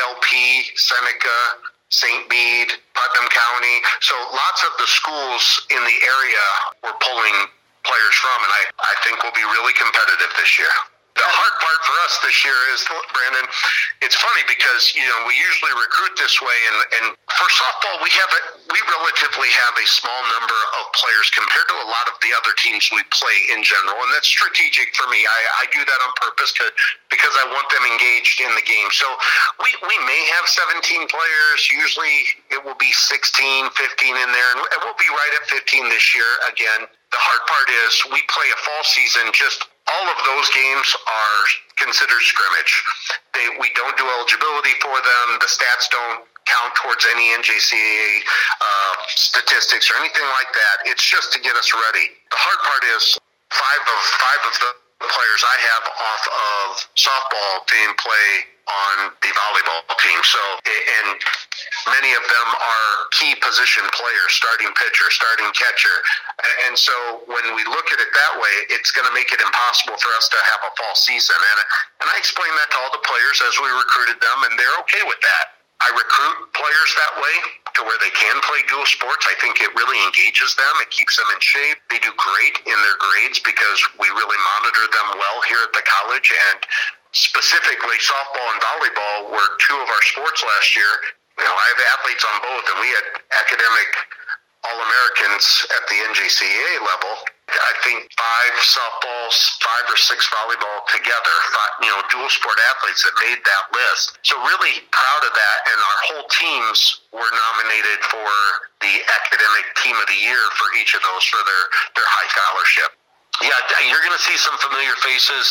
LP, 0.00 0.64
Seneca, 0.76 1.38
St. 1.88 2.28
Bede, 2.28 2.72
Putnam 2.94 3.28
County. 3.30 3.76
So 4.00 4.14
lots 4.32 4.64
of 4.64 4.72
the 4.78 4.86
schools 4.86 5.44
in 5.70 5.82
the 5.84 5.98
area 6.04 6.44
we're 6.82 6.98
pulling 7.00 7.48
players 7.84 8.16
from, 8.16 8.38
and 8.42 8.52
I, 8.52 8.62
I 8.80 8.94
think 9.04 9.22
we'll 9.22 9.36
be 9.36 9.44
really 9.44 9.72
competitive 9.76 10.32
this 10.40 10.58
year. 10.58 10.72
The 11.14 11.22
hard 11.22 11.54
part 11.62 11.80
for 11.86 11.94
us 12.02 12.14
this 12.26 12.42
year 12.42 12.58
is, 12.74 12.82
Brandon, 13.14 13.46
it's 14.02 14.18
funny 14.18 14.42
because, 14.50 14.90
you 14.98 15.06
know, 15.06 15.30
we 15.30 15.38
usually 15.38 15.70
recruit 15.78 16.10
this 16.18 16.42
way, 16.42 16.58
and, 16.66 16.78
and 16.98 17.06
for 17.30 17.46
softball, 17.54 18.02
we 18.02 18.10
have 18.18 18.30
a, 18.34 18.40
we 18.66 18.82
relatively 18.90 19.46
have 19.46 19.78
a 19.78 19.86
small 19.86 20.20
number 20.34 20.58
of 20.82 20.90
players 20.98 21.30
compared 21.30 21.70
to 21.70 21.76
a 21.78 21.86
lot 21.86 22.10
of 22.10 22.18
the 22.18 22.34
other 22.34 22.50
teams 22.58 22.90
we 22.90 22.98
play 23.14 23.38
in 23.54 23.62
general, 23.62 23.94
and 23.94 24.10
that's 24.10 24.26
strategic 24.26 24.90
for 24.98 25.06
me. 25.06 25.22
I, 25.22 25.40
I 25.62 25.70
do 25.70 25.86
that 25.86 26.00
on 26.02 26.10
purpose 26.18 26.50
to, 26.58 26.66
because 27.14 27.34
I 27.38 27.46
want 27.46 27.70
them 27.70 27.86
engaged 27.94 28.42
in 28.42 28.50
the 28.58 28.66
game. 28.66 28.90
So 28.90 29.06
we, 29.62 29.70
we 29.86 29.96
may 30.10 30.22
have 30.34 30.50
17 30.50 30.82
players. 31.06 31.58
Usually 31.70 32.26
it 32.50 32.58
will 32.58 32.78
be 32.82 32.90
16, 32.90 33.22
15 33.70 34.18
in 34.18 34.30
there, 34.34 34.50
and 34.50 34.78
we'll 34.82 34.98
be 34.98 35.10
right 35.14 35.34
at 35.38 35.46
15 35.46 35.94
this 35.94 36.10
year 36.10 36.26
again. 36.50 36.90
The 37.14 37.22
hard 37.22 37.42
part 37.46 37.70
is 37.70 38.02
we 38.10 38.18
play 38.26 38.50
a 38.50 38.58
fall 38.66 38.82
season 38.82 39.30
just 39.30 39.70
all 39.90 40.06
of 40.08 40.18
those 40.24 40.48
games 40.56 40.88
are 40.96 41.40
considered 41.76 42.22
scrimmage. 42.24 42.72
They, 43.34 43.46
we 43.60 43.68
don't 43.76 43.96
do 43.96 44.06
eligibility 44.08 44.74
for 44.80 44.96
them. 44.96 45.26
The 45.40 45.50
stats 45.50 45.90
don't 45.92 46.24
count 46.44 46.72
towards 46.76 47.04
any 47.12 47.32
NJCAA 47.36 48.20
uh, 48.60 48.94
statistics 49.08 49.90
or 49.90 49.96
anything 50.00 50.28
like 50.36 50.52
that. 50.52 50.88
It's 50.88 51.04
just 51.04 51.32
to 51.32 51.40
get 51.40 51.56
us 51.56 51.72
ready. 51.72 52.12
The 52.30 52.40
hard 52.40 52.60
part 52.64 52.84
is 52.96 53.18
five 53.52 53.84
of 53.84 54.00
five 54.20 54.42
of 54.48 54.54
the 54.60 54.83
players 55.10 55.40
I 55.44 55.56
have 55.72 55.84
off 55.88 56.24
of 56.28 56.68
softball 56.96 57.54
team 57.68 57.90
play 57.96 58.54
on 58.64 59.12
the 59.20 59.28
volleyball 59.36 59.84
team. 60.00 60.20
So, 60.24 60.40
and 60.64 61.20
many 61.92 62.16
of 62.16 62.24
them 62.24 62.48
are 62.48 62.92
key 63.12 63.36
position 63.36 63.84
players, 63.92 64.30
starting 64.32 64.72
pitcher, 64.72 65.08
starting 65.12 65.48
catcher. 65.52 65.96
And 66.64 66.72
so 66.76 67.24
when 67.28 67.44
we 67.52 67.62
look 67.68 67.92
at 67.92 68.00
it 68.00 68.08
that 68.08 68.32
way, 68.40 68.54
it's 68.72 68.88
going 68.92 69.04
to 69.04 69.12
make 69.12 69.32
it 69.32 69.40
impossible 69.40 70.00
for 70.00 70.10
us 70.16 70.32
to 70.32 70.38
have 70.40 70.60
a 70.64 70.72
fall 70.80 70.96
season. 70.96 71.36
And, 71.36 71.58
and 72.04 72.06
I 72.08 72.16
explain 72.16 72.52
that 72.56 72.72
to 72.72 72.76
all 72.80 72.92
the 72.92 73.04
players 73.04 73.44
as 73.44 73.54
we 73.60 73.68
recruited 73.68 74.16
them, 74.20 74.38
and 74.48 74.56
they're 74.56 74.78
okay 74.88 75.04
with 75.04 75.20
that. 75.20 75.63
I 75.84 75.92
recruit 75.92 76.48
players 76.56 76.90
that 76.96 77.14
way 77.20 77.36
to 77.76 77.80
where 77.84 78.00
they 78.00 78.08
can 78.16 78.40
play 78.40 78.64
dual 78.72 78.88
sports. 78.88 79.28
I 79.28 79.36
think 79.36 79.60
it 79.60 79.68
really 79.76 80.00
engages 80.00 80.56
them. 80.56 80.74
It 80.80 80.88
keeps 80.88 81.20
them 81.20 81.28
in 81.28 81.40
shape. 81.44 81.76
They 81.92 82.00
do 82.00 82.08
great 82.16 82.56
in 82.64 82.78
their 82.80 82.96
grades 82.96 83.36
because 83.44 83.80
we 84.00 84.08
really 84.16 84.40
monitor 84.56 84.84
them 84.96 85.20
well 85.20 85.44
here 85.44 85.60
at 85.60 85.76
the 85.76 85.84
college. 85.84 86.32
And 86.32 86.64
specifically, 87.12 88.00
softball 88.00 88.48
and 88.56 88.60
volleyball 88.64 89.18
were 89.36 89.50
two 89.60 89.76
of 89.76 89.88
our 89.92 90.04
sports 90.08 90.40
last 90.40 90.72
year. 90.72 90.88
You 91.36 91.44
know, 91.44 91.52
I 91.52 91.66
have 91.76 91.80
athletes 92.00 92.24
on 92.24 92.36
both, 92.40 92.64
and 92.72 92.76
we 92.80 92.88
had 92.88 93.06
academic 93.44 93.90
All 94.64 94.78
Americans 94.80 95.66
at 95.76 95.82
the 95.88 95.96
NJCAA 96.08 96.80
level 96.84 97.14
I 97.52 97.74
think 97.84 98.08
five 98.16 98.54
softballs, 98.56 99.36
five 99.60 99.84
or 99.92 100.00
six 100.00 100.24
volleyball 100.32 100.80
together, 100.88 101.36
you 101.84 101.92
know, 101.92 102.00
dual 102.08 102.28
sport 102.32 102.56
athletes 102.72 103.04
that 103.04 103.12
made 103.20 103.36
that 103.36 103.64
list. 103.68 104.16
So 104.24 104.40
really 104.40 104.80
proud 104.88 105.22
of 105.28 105.32
that. 105.36 105.58
And 105.68 105.76
our 105.76 106.00
whole 106.08 106.26
teams 106.32 107.04
were 107.12 107.28
nominated 107.28 108.00
for 108.08 108.30
the 108.80 108.94
academic 109.06 109.66
team 109.84 109.92
of 110.00 110.08
the 110.08 110.16
year 110.16 110.40
for 110.56 110.66
each 110.80 110.96
of 110.96 111.04
those 111.04 111.24
for 111.28 111.42
their, 111.44 111.64
their 112.00 112.08
high 112.08 112.30
scholarship. 112.32 112.90
Yeah, 113.44 113.60
you're 113.92 114.02
going 114.02 114.16
to 114.16 114.24
see 114.24 114.38
some 114.40 114.56
familiar 114.64 114.96
faces 115.04 115.46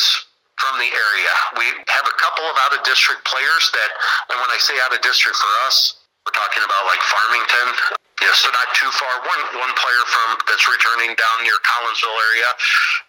from 0.58 0.82
the 0.82 0.90
area. 0.90 1.34
We 1.62 1.66
have 1.94 2.08
a 2.10 2.16
couple 2.18 2.46
of 2.50 2.56
out 2.66 2.74
of 2.74 2.82
district 2.82 3.22
players 3.30 3.70
that, 3.70 3.92
and 4.34 4.42
when 4.42 4.50
I 4.50 4.58
say 4.58 4.74
out 4.82 4.96
of 4.96 5.00
district 5.06 5.38
for 5.38 5.54
us, 5.70 6.02
we're 6.26 6.34
talking 6.34 6.64
about 6.66 6.90
like 6.90 7.04
Farmington, 7.06 8.02
yeah, 8.24 8.32
so 8.40 8.48
not 8.56 8.72
too 8.72 8.88
far. 8.96 9.14
One 9.28 9.44
one 9.60 9.74
player 9.76 10.04
from 10.08 10.40
that's 10.48 10.64
returning 10.64 11.12
down 11.12 11.38
near 11.44 11.60
Collinsville 11.68 12.20
area, 12.32 12.50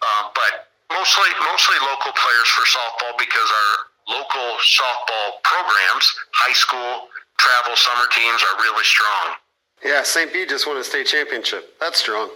uh, 0.03 0.23
but 0.35 0.75
mostly 0.91 1.31
mostly 1.39 1.79
local 1.87 2.11
players 2.19 2.49
for 2.51 2.67
softball 2.67 3.15
because 3.15 3.47
our 3.47 3.73
local 4.19 4.59
softball 4.67 5.39
programs, 5.47 6.07
high 6.35 6.57
school, 6.59 7.07
travel, 7.39 7.79
summer 7.79 8.11
teams 8.11 8.43
are 8.43 8.57
really 8.59 8.83
strong. 8.83 9.39
Yeah, 9.87 10.03
St. 10.03 10.33
Bede 10.33 10.49
just 10.49 10.67
won 10.67 10.77
a 10.79 10.85
state 10.85 11.07
championship. 11.07 11.79
That's 11.79 12.01
strong. 12.01 12.31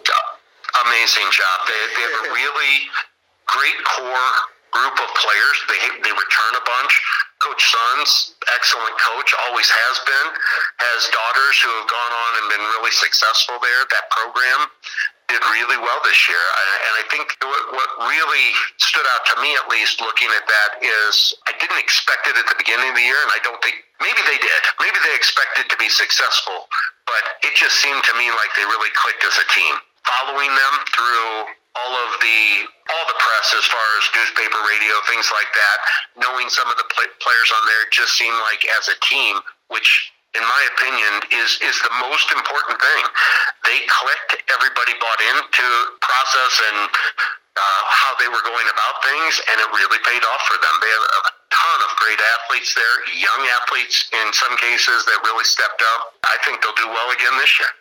Amazing 0.87 1.29
job. 1.35 1.57
They, 1.67 1.81
they 1.97 2.03
have 2.07 2.31
a 2.31 2.35
really 2.39 2.75
great 3.47 3.81
core 3.83 4.33
group 4.73 4.97
of 4.99 5.09
players. 5.17 5.57
They 5.69 5.81
they 6.05 6.15
return 6.15 6.53
a 6.57 6.65
bunch. 6.65 6.93
Coach 7.39 7.63
Sons, 7.71 8.35
excellent 8.55 8.99
coach, 8.99 9.31
always 9.47 9.71
has 9.71 9.97
been. 10.03 10.29
Has 10.83 11.07
daughters 11.15 11.55
who 11.63 11.71
have 11.71 11.87
gone 11.87 12.13
on 12.13 12.31
and 12.43 12.47
been 12.51 12.65
really 12.79 12.91
successful 12.91 13.63
there. 13.63 13.87
That 13.95 14.11
program 14.11 14.67
did 15.29 15.45
really 15.53 15.77
well 15.79 16.01
this 16.03 16.19
year. 16.27 16.41
And 16.41 16.95
I 16.97 17.05
think 17.13 17.37
what 17.45 17.89
really 18.09 18.49
stood 18.81 19.05
out 19.15 19.23
to 19.29 19.35
me, 19.45 19.53
at 19.61 19.69
least 19.69 20.01
looking 20.01 20.29
at 20.33 20.45
that, 20.49 20.81
is 20.81 21.37
I 21.45 21.53
didn't 21.61 21.79
expect 21.79 22.27
it 22.27 22.35
at 22.35 22.49
the 22.49 22.57
beginning 22.57 22.91
of 22.91 22.97
the 22.97 23.05
year, 23.05 23.21
and 23.23 23.33
I 23.37 23.41
don't 23.45 23.61
think 23.61 23.85
maybe 24.01 24.19
they 24.25 24.41
did. 24.41 24.61
Maybe 24.81 24.97
they 25.05 25.15
expected 25.15 25.69
to 25.69 25.77
be 25.77 25.93
successful, 25.93 26.67
but 27.05 27.39
it 27.45 27.53
just 27.55 27.77
seemed 27.85 28.03
to 28.09 28.15
me 28.17 28.33
like 28.35 28.51
they 28.57 28.65
really 28.67 28.91
clicked 28.97 29.23
as 29.23 29.37
a 29.37 29.47
team. 29.53 29.75
Following 30.09 30.49
them 30.49 30.75
through 30.97 31.53
all 31.77 31.95
of 31.95 32.11
the 32.21 32.41
all 32.89 33.05
the 33.09 33.19
press 33.21 33.49
as 33.53 33.67
far 33.69 33.87
as 34.01 34.05
newspaper, 34.17 34.61
radio, 34.65 34.95
things 35.13 35.29
like 35.29 35.51
that. 35.53 35.79
Knowing 36.25 36.49
some 36.49 36.69
of 36.71 36.77
the 36.81 36.89
play, 36.89 37.09
players 37.21 37.51
on 37.53 37.63
there 37.69 37.85
just 37.93 38.17
seemed 38.17 38.37
like 38.49 38.65
as 38.81 38.89
a 38.89 38.97
team, 39.05 39.37
which 39.69 39.89
in 40.33 40.45
my 40.45 40.63
opinion 40.77 41.13
is 41.45 41.61
is 41.61 41.77
the 41.85 41.95
most 42.01 42.33
important 42.33 42.81
thing. 42.81 43.03
They 43.69 43.79
clicked. 43.85 44.41
Everybody 44.49 44.95
bought 45.01 45.21
into 45.21 45.67
process 46.01 46.53
and 46.73 46.89
uh, 47.59 47.83
how 47.91 48.13
they 48.23 48.31
were 48.31 48.45
going 48.47 48.69
about 48.71 48.95
things, 49.03 49.35
and 49.51 49.57
it 49.61 49.69
really 49.75 50.01
paid 50.07 50.23
off 50.25 50.43
for 50.47 50.57
them. 50.63 50.75
They 50.81 50.93
have 50.95 51.05
a 51.05 51.23
ton 51.51 51.79
of 51.85 51.91
great 51.99 52.21
athletes 52.39 52.71
there, 52.75 52.97
young 53.19 53.43
athletes 53.61 54.07
in 54.15 54.27
some 54.33 54.55
cases 54.63 55.05
that 55.11 55.19
really 55.27 55.45
stepped 55.45 55.83
up. 55.97 56.15
I 56.25 56.39
think 56.47 56.63
they'll 56.63 56.79
do 56.79 56.89
well 56.89 57.11
again 57.11 57.35
this 57.39 57.53
year. 57.59 57.73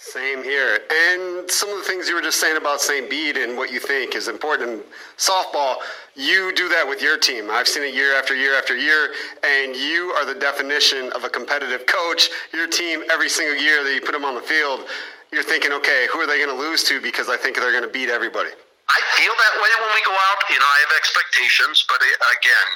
Same 0.00 0.42
here. 0.42 0.80
And 0.88 1.44
some 1.52 1.68
of 1.68 1.76
the 1.76 1.84
things 1.84 2.08
you 2.08 2.16
were 2.16 2.24
just 2.24 2.40
saying 2.40 2.56
about 2.56 2.80
St. 2.80 3.04
Bede 3.12 3.36
and 3.36 3.52
what 3.52 3.70
you 3.70 3.78
think 3.78 4.16
is 4.16 4.32
important 4.32 4.80
in 4.80 4.80
softball, 5.20 5.76
you 6.16 6.56
do 6.56 6.72
that 6.72 6.88
with 6.88 7.04
your 7.04 7.20
team. 7.20 7.52
I've 7.52 7.68
seen 7.68 7.84
it 7.84 7.92
year 7.92 8.16
after 8.16 8.34
year 8.34 8.56
after 8.56 8.72
year, 8.72 9.12
and 9.44 9.76
you 9.76 10.08
are 10.16 10.24
the 10.24 10.40
definition 10.40 11.12
of 11.12 11.24
a 11.24 11.28
competitive 11.28 11.84
coach. 11.84 12.32
Your 12.56 12.64
team, 12.64 13.04
every 13.12 13.28
single 13.28 13.60
year 13.60 13.84
that 13.84 13.92
you 13.92 14.00
put 14.00 14.16
them 14.16 14.24
on 14.24 14.34
the 14.34 14.40
field, 14.40 14.88
you're 15.36 15.44
thinking, 15.44 15.70
okay, 15.76 16.08
who 16.08 16.18
are 16.18 16.26
they 16.26 16.40
going 16.40 16.48
to 16.48 16.56
lose 16.56 16.80
to 16.88 16.96
because 17.04 17.28
I 17.28 17.36
think 17.36 17.60
they're 17.60 17.70
going 17.70 17.84
to 17.84 17.92
beat 17.92 18.08
everybody. 18.08 18.56
I 18.56 19.00
feel 19.20 19.36
that 19.36 19.54
way 19.60 19.72
when 19.84 19.92
we 19.92 20.02
go 20.08 20.16
out. 20.16 20.40
You 20.48 20.56
know, 20.56 20.64
I 20.64 20.78
have 20.88 20.96
expectations, 20.96 21.84
but 21.84 22.00
eh, 22.00 22.40
again, 22.40 22.68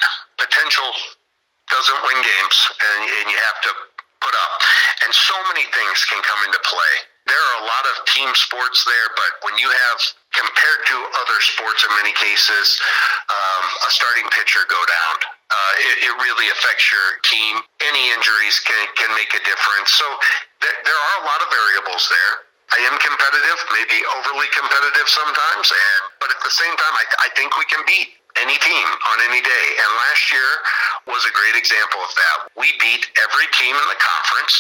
potential 0.44 0.92
doesn't 1.72 2.00
win 2.04 2.20
games, 2.20 2.58
and, 2.68 3.00
and 3.08 3.24
you 3.32 3.38
have 3.40 3.58
to 3.64 3.70
put 4.20 4.34
up. 4.36 4.52
And 5.08 5.10
so 5.10 5.34
many 5.48 5.64
things 5.72 6.04
can 6.04 6.20
come 6.20 6.44
into 6.44 6.60
play 6.68 7.13
there 7.24 7.40
are 7.40 7.56
a 7.60 7.64
lot 7.64 7.84
of 7.88 8.04
team 8.12 8.28
sports 8.36 8.84
there, 8.84 9.08
but 9.16 9.32
when 9.48 9.56
you 9.56 9.68
have, 9.72 9.98
compared 10.36 10.80
to 10.92 10.96
other 11.24 11.38
sports 11.40 11.80
in 11.80 11.90
many 11.96 12.12
cases, 12.20 12.76
um, 13.32 13.64
a 13.88 13.90
starting 13.90 14.28
pitcher 14.28 14.60
go 14.68 14.76
down, 14.76 15.14
uh, 15.48 15.72
it, 15.80 15.96
it, 16.10 16.14
really 16.20 16.48
affects 16.52 16.84
your 16.92 17.08
team. 17.24 17.64
Any 17.80 18.12
injuries 18.12 18.60
can, 18.60 18.84
can 19.00 19.08
make 19.16 19.32
a 19.32 19.40
difference. 19.40 19.96
So 19.96 20.04
th- 20.60 20.80
there 20.84 21.00
are 21.00 21.16
a 21.22 21.24
lot 21.24 21.40
of 21.40 21.48
variables 21.48 22.04
there. 22.12 22.34
I 22.76 22.80
am 22.90 22.96
competitive, 23.00 23.58
maybe 23.72 24.02
overly 24.18 24.50
competitive 24.52 25.06
sometimes, 25.06 25.70
and 25.70 26.02
but 26.18 26.32
at 26.32 26.40
the 26.42 26.50
same 26.50 26.74
time, 26.74 26.94
I, 26.96 27.04
I 27.24 27.28
think 27.38 27.54
we 27.54 27.68
can 27.70 27.80
beat 27.86 28.18
any 28.40 28.56
team 28.58 28.86
on 29.14 29.16
any 29.30 29.40
day. 29.40 29.66
And 29.78 29.88
last 30.10 30.32
year 30.32 30.50
was 31.06 31.22
a 31.28 31.32
great 31.32 31.54
example 31.54 32.02
of 32.02 32.10
that. 32.18 32.36
We 32.58 32.72
beat 32.82 33.06
every 33.20 33.46
team 33.54 33.78
in 33.78 33.86
the 33.86 34.00
conference, 34.00 34.54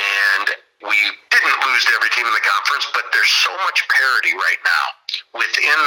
and 0.00 0.46
we 0.82 0.98
didn't 1.30 1.58
lose 1.66 1.82
to 1.86 1.92
every 1.98 2.10
team 2.14 2.26
in 2.26 2.34
the 2.34 2.46
conference, 2.46 2.86
but 2.94 3.10
there's 3.10 3.30
so 3.42 3.50
much 3.66 3.82
parity 3.90 4.34
right 4.38 4.62
now 4.62 4.86
within 5.34 5.80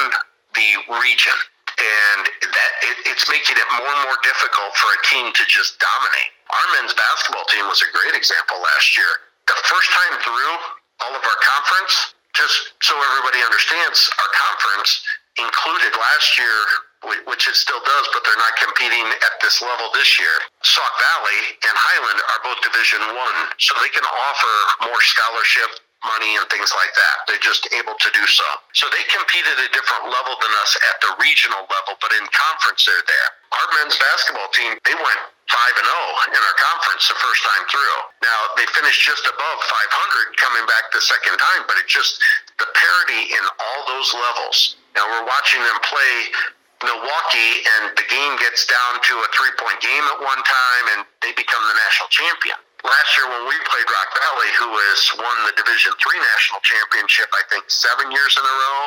the 0.56 0.70
region. 1.00 1.38
And 1.82 2.24
that 2.28 2.72
it, 2.84 2.98
it's 3.10 3.26
making 3.32 3.58
it 3.58 3.70
more 3.80 3.88
and 3.88 4.04
more 4.06 4.20
difficult 4.22 4.76
for 4.78 4.92
a 4.92 5.00
team 5.08 5.32
to 5.34 5.44
just 5.48 5.80
dominate. 5.80 6.32
Our 6.52 6.66
men's 6.78 6.94
basketball 6.94 7.48
team 7.48 7.66
was 7.72 7.80
a 7.82 7.90
great 7.96 8.14
example 8.14 8.60
last 8.60 9.00
year. 9.00 9.10
The 9.48 9.58
first 9.66 9.90
time 9.90 10.20
through 10.22 10.54
all 11.02 11.14
of 11.16 11.24
our 11.24 11.40
conference, 11.42 12.14
just 12.36 12.76
so 12.84 12.94
everybody 12.94 13.42
understands, 13.42 14.12
our 14.20 14.32
conference 14.36 15.02
included 15.40 15.96
last 15.96 16.38
year 16.38 16.60
which 17.02 17.50
it 17.50 17.58
still 17.58 17.82
does, 17.82 18.06
but 18.14 18.22
they're 18.22 18.38
not 18.38 18.54
competing 18.62 19.06
at 19.26 19.34
this 19.42 19.62
level 19.62 19.90
this 19.98 20.22
year. 20.22 20.36
Sauk 20.62 20.94
Valley 21.02 21.42
and 21.66 21.74
Highland 21.74 22.22
are 22.30 22.42
both 22.46 22.60
Division 22.62 23.02
One, 23.18 23.40
so 23.58 23.74
they 23.82 23.90
can 23.90 24.06
offer 24.06 24.56
more 24.86 25.02
scholarship 25.02 25.82
money 26.06 26.34
and 26.38 26.46
things 26.50 26.74
like 26.74 26.94
that. 26.98 27.16
They're 27.30 27.46
just 27.46 27.70
able 27.78 27.94
to 27.94 28.10
do 28.14 28.26
so. 28.26 28.46
So 28.74 28.90
they 28.90 29.06
compete 29.14 29.46
at 29.46 29.60
a 29.62 29.70
different 29.70 30.10
level 30.10 30.34
than 30.42 30.50
us 30.62 30.74
at 30.90 30.98
the 31.02 31.14
regional 31.22 31.62
level, 31.70 31.94
but 32.02 32.10
in 32.18 32.26
conference 32.34 32.86
they're 32.90 33.06
there. 33.06 33.30
Our 33.54 33.68
men's 33.82 33.98
basketball 34.02 34.50
team, 34.54 34.78
they 34.82 34.98
went 34.98 35.22
5 35.50 35.78
and 35.78 35.90
0 35.90 36.38
in 36.38 36.42
our 36.42 36.58
conference 36.58 37.06
the 37.06 37.20
first 37.22 37.42
time 37.46 37.66
through. 37.70 37.98
Now, 38.26 38.40
they 38.58 38.66
finished 38.74 39.04
just 39.06 39.30
above 39.30 39.58
500 39.62 40.42
coming 40.42 40.66
back 40.66 40.90
the 40.90 41.04
second 41.06 41.38
time, 41.38 41.70
but 41.70 41.78
it 41.78 41.86
just 41.86 42.18
the 42.58 42.70
parity 42.74 43.30
in 43.38 43.44
all 43.62 43.82
those 43.86 44.10
levels. 44.18 44.82
Now, 44.98 45.06
we're 45.06 45.28
watching 45.28 45.62
them 45.62 45.78
play 45.86 46.14
Milwaukee, 46.84 47.54
and 47.78 47.94
the 47.96 48.08
game 48.10 48.34
gets 48.42 48.66
down 48.66 49.02
to 49.02 49.14
a 49.22 49.28
three 49.36 49.54
point 49.62 49.80
game 49.82 50.06
at 50.12 50.20
one 50.22 50.42
time, 50.44 50.86
and 50.98 51.00
they 51.22 51.32
become 51.34 51.62
the 51.66 51.78
national 51.78 52.10
champion 52.10 52.58
last 52.84 53.10
year 53.18 53.30
when 53.30 53.46
we 53.46 53.56
played 53.70 53.88
Rock 53.88 54.10
Valley, 54.18 54.52
who 54.58 54.70
has 54.74 55.02
won 55.18 55.38
the 55.46 55.54
Division 55.54 55.94
Three 56.02 56.18
national 56.18 56.62
championship, 56.66 57.30
I 57.34 57.44
think 57.50 57.70
seven 57.70 58.10
years 58.10 58.34
in 58.38 58.44
a 58.46 58.56
row. 58.56 58.80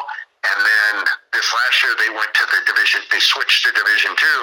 And 0.44 0.58
then 0.60 0.94
this 1.32 1.48
last 1.48 1.76
year 1.80 1.94
they 1.96 2.12
went 2.12 2.32
to 2.36 2.44
the 2.52 2.60
division. 2.68 3.00
They 3.08 3.20
switched 3.20 3.64
to 3.64 3.72
Division 3.72 4.12
Two. 4.16 4.42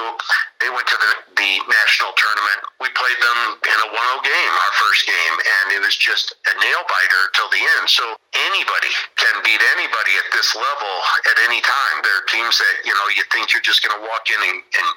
They 0.58 0.70
went 0.74 0.90
to 0.90 0.98
the, 0.98 1.12
the 1.38 1.52
national 1.70 2.14
tournament. 2.18 2.60
We 2.82 2.90
played 2.98 3.20
them 3.22 3.40
in 3.66 3.78
a 3.86 3.90
1-0 3.94 3.98
game, 4.26 4.54
our 4.54 4.74
first 4.82 5.06
game, 5.06 5.36
and 5.42 5.66
it 5.78 5.82
was 5.82 5.98
just 5.98 6.34
a 6.34 6.54
nail 6.58 6.84
biter 6.86 7.24
till 7.34 7.50
the 7.54 7.62
end. 7.78 7.86
So 7.90 8.06
anybody 8.34 8.92
can 9.18 9.36
beat 9.46 9.62
anybody 9.78 10.14
at 10.22 10.28
this 10.34 10.54
level 10.58 10.94
at 11.30 11.38
any 11.46 11.62
time. 11.62 11.96
There 12.02 12.18
are 12.18 12.28
teams 12.30 12.58
that 12.58 12.76
you 12.86 12.94
know 12.94 13.06
you 13.14 13.26
think 13.30 13.54
you're 13.54 13.66
just 13.66 13.86
going 13.86 13.94
to 13.94 14.04
walk 14.06 14.26
in 14.30 14.42
and, 14.42 14.60
and 14.62 14.88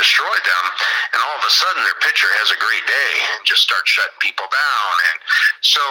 destroy 0.00 0.32
them, 0.32 0.64
and 1.12 1.20
all 1.20 1.36
of 1.36 1.44
a 1.44 1.52
sudden 1.52 1.84
their 1.84 2.00
pitcher 2.00 2.32
has 2.40 2.48
a 2.48 2.58
great 2.58 2.84
day 2.88 3.12
and 3.36 3.44
just 3.44 3.60
starts 3.60 3.92
shutting 3.92 4.16
people 4.24 4.48
down. 4.48 4.92
And 5.12 5.18
so 5.60 5.84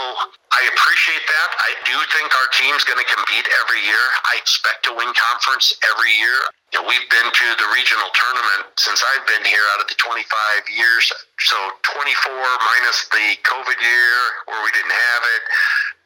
I 0.49 0.65
appreciate 0.73 1.21
that. 1.29 1.49
I 1.61 1.71
do 1.85 1.95
think 2.17 2.33
our 2.33 2.49
team's 2.57 2.81
going 2.81 2.97
to 2.97 3.05
compete 3.05 3.45
every 3.61 3.85
year. 3.85 4.05
I 4.33 4.41
expect 4.41 4.89
to 4.89 4.97
win 4.97 5.13
conference 5.13 5.77
every 5.93 6.09
year. 6.17 6.37
You 6.73 6.81
know, 6.81 6.85
we've 6.89 7.09
been 7.09 7.29
to 7.29 7.47
the 7.61 7.69
regional 7.73 8.09
tournament 8.17 8.73
since 8.81 9.01
I've 9.01 9.25
been 9.29 9.45
here 9.45 9.65
out 9.77 9.81
of 9.81 9.87
the 9.89 9.97
25 9.97 10.25
years. 10.73 11.13
So 11.45 11.57
24 11.93 12.33
minus 12.33 13.09
the 13.13 13.37
COVID 13.45 13.77
year 13.77 14.17
where 14.49 14.61
we 14.65 14.73
didn't 14.73 14.93
have 14.93 15.23
it. 15.37 15.43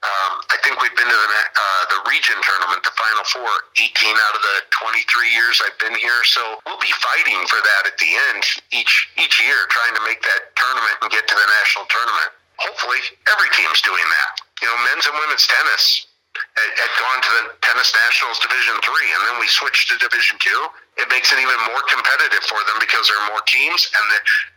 Um, 0.04 0.44
I 0.52 0.60
think 0.60 0.84
we've 0.84 0.96
been 1.00 1.08
to 1.08 1.16
the 1.16 1.32
uh, 1.32 1.84
the 1.96 2.00
region 2.12 2.36
tournament, 2.44 2.84
the 2.84 2.92
Final 2.92 3.24
Four, 3.24 3.52
18 3.80 3.88
out 4.28 4.36
of 4.36 4.44
the 4.44 4.58
23 4.84 5.32
years 5.32 5.64
I've 5.64 5.80
been 5.80 5.96
here. 5.96 6.20
So 6.28 6.60
we'll 6.68 6.82
be 6.84 6.92
fighting 7.00 7.40
for 7.48 7.64
that 7.64 7.88
at 7.88 7.96
the 7.96 8.12
end 8.32 8.44
each 8.76 9.08
each 9.16 9.40
year, 9.40 9.64
trying 9.72 9.96
to 9.96 10.04
make 10.04 10.20
that 10.28 10.52
tournament 10.60 10.96
and 11.04 11.10
get 11.10 11.24
to 11.24 11.36
the 11.36 11.48
national 11.64 11.88
tournament. 11.88 12.36
Hopefully, 12.60 13.00
every 13.32 13.48
team's 13.56 13.80
doing 13.82 14.04
that. 14.04 14.32
You 14.60 14.68
know, 14.68 14.78
men's 14.92 15.08
and 15.08 15.16
women's 15.16 15.48
tennis 15.48 16.13
had, 16.54 16.94
gone 17.02 17.20
to 17.26 17.32
the 17.42 17.44
tennis 17.66 17.90
nationals 18.06 18.38
division 18.38 18.78
three 18.86 19.10
and 19.10 19.22
then 19.26 19.36
we 19.42 19.50
switched 19.50 19.90
to 19.90 19.98
division 19.98 20.38
two. 20.38 20.62
It 21.02 21.10
makes 21.10 21.34
it 21.34 21.42
even 21.42 21.58
more 21.66 21.82
competitive 21.90 22.46
for 22.46 22.62
them 22.70 22.78
because 22.78 23.10
there 23.10 23.18
are 23.18 23.28
more 23.34 23.42
teams 23.50 23.90
and 23.90 24.06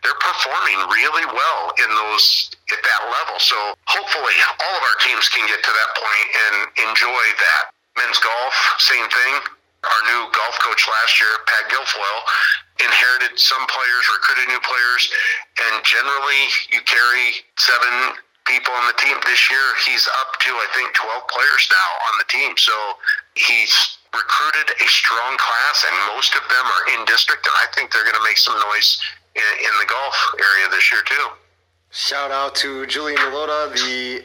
they're 0.05 0.21
performing 0.21 0.77
really 0.93 1.25
well 1.33 1.73
in 1.81 1.89
those 1.89 2.53
at 2.69 2.81
that 2.85 3.01
level. 3.09 3.41
So 3.41 3.57
hopefully 3.89 4.37
all 4.61 4.75
of 4.77 4.83
our 4.85 4.97
teams 5.01 5.25
can 5.33 5.49
get 5.49 5.59
to 5.65 5.73
that 5.73 5.89
point 5.97 6.27
and 6.37 6.55
enjoy 6.93 7.25
that. 7.41 7.63
Men's 7.97 8.21
golf 8.21 8.53
same 8.77 9.07
thing. 9.09 9.33
Our 9.81 10.01
new 10.09 10.21
golf 10.33 10.55
coach 10.61 10.85
last 10.85 11.17
year 11.17 11.33
pat 11.49 11.65
guilfoyle 11.73 12.21
inherited 12.77 13.39
some 13.41 13.65
players 13.65 14.03
recruited 14.13 14.53
new 14.53 14.61
players 14.61 15.09
and 15.65 15.81
generally 15.81 16.41
you 16.69 16.81
carry 16.85 17.41
seven 17.57 18.21
people 18.47 18.73
on 18.73 18.87
the 18.87 18.97
team. 18.97 19.15
This 19.27 19.51
year, 19.51 19.67
he's 19.85 20.07
up 20.23 20.39
to, 20.39 20.51
I 20.55 20.67
think, 20.73 20.95
12 20.95 21.27
players 21.27 21.63
now 21.69 21.89
on 22.09 22.13
the 22.17 22.27
team. 22.31 22.55
So 22.55 22.73
he's 23.35 23.99
recruited 24.15 24.73
a 24.79 24.87
strong 24.87 25.35
class, 25.37 25.85
and 25.85 25.93
most 26.15 26.33
of 26.33 26.43
them 26.47 26.65
are 26.65 26.83
in 26.97 27.05
district, 27.05 27.45
and 27.45 27.55
I 27.59 27.67
think 27.75 27.91
they're 27.91 28.07
going 28.07 28.17
to 28.17 28.23
make 28.23 28.39
some 28.39 28.55
noise 28.71 28.97
in, 29.35 29.43
in 29.43 29.73
the 29.77 29.87
golf 29.91 30.15
area 30.39 30.71
this 30.71 30.91
year, 30.91 31.03
too. 31.05 31.27
Shout 31.91 32.31
out 32.31 32.53
to 32.55 32.85
Julian 32.85 33.17
Melota, 33.19 33.71
the 33.71 34.23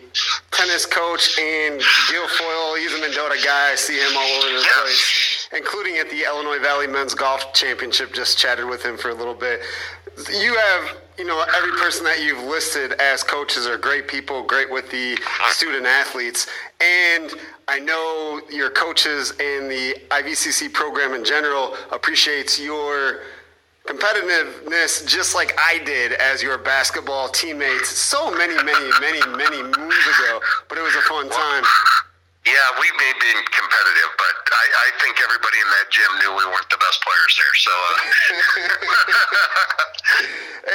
tennis 0.51 0.85
coach, 0.85 1.39
and 1.39 1.81
Guilfoyle. 2.11 2.79
He's 2.79 2.93
a 2.93 2.99
Mendota 2.99 3.39
guy. 3.45 3.73
I 3.73 3.75
see 3.77 3.99
him 3.99 4.13
all 4.17 4.43
over 4.43 4.59
the 4.59 4.69
place, 4.83 5.49
including 5.57 5.97
at 5.99 6.11
the 6.11 6.25
Illinois 6.25 6.59
Valley 6.59 6.89
Men's 6.89 7.15
Golf 7.15 7.55
Championship. 7.55 8.13
Just 8.13 8.37
chatted 8.37 8.67
with 8.67 8.83
him 8.83 8.97
for 8.97 9.11
a 9.11 9.15
little 9.15 9.35
bit. 9.35 9.61
You 10.33 10.57
have 10.57 11.02
you 11.19 11.25
know, 11.27 11.45
every 11.57 11.73
person 11.73 12.05
that 12.05 12.23
you've 12.23 12.43
listed 12.45 12.93
as 12.95 13.23
coaches 13.23 13.67
are 13.67 13.77
great 13.77 14.09
people, 14.09 14.43
great 14.43 14.71
with 14.71 14.91
the 14.91 15.19
student 15.51 15.87
athletes. 15.87 16.47
And 16.81 17.33
I 17.69 17.79
know 17.79 18.41
your 18.51 18.71
coaches 18.71 19.31
and 19.33 19.71
the 19.71 19.95
IVCC 20.11 20.73
program 20.73 21.15
in 21.15 21.25
general 21.25 21.77
appreciates 21.91 22.59
your 22.59 23.21
competitiveness 23.87 25.07
just 25.07 25.35
like 25.35 25.55
I 25.59 25.83
did 25.85 26.13
as 26.13 26.43
your 26.43 26.57
basketball 26.59 27.29
teammates 27.29 27.89
so 27.89 28.31
many, 28.31 28.55
many, 28.63 28.91
many, 29.01 29.21
many 29.37 29.63
moons 29.63 30.07
ago. 30.19 30.41
But 30.69 30.79
it 30.79 30.83
was 30.83 30.95
a 30.95 31.03
fun 31.03 31.29
time. 31.29 31.65
Yeah, 32.45 32.75
we 32.75 32.91
may 32.99 33.13
be 33.23 33.31
competitive, 33.55 34.11
but 34.19 34.35
I, 34.51 34.65
I 34.67 34.89
think 34.99 35.15
everybody 35.23 35.59
in 35.63 35.69
that 35.79 35.87
gym 35.95 36.11
knew 36.19 36.31
we 36.35 36.45
weren't 36.51 36.67
the 36.75 36.79
best 36.83 36.99
players 37.07 37.39
there. 37.39 37.55
So. 37.55 37.71
Uh... 37.71 37.95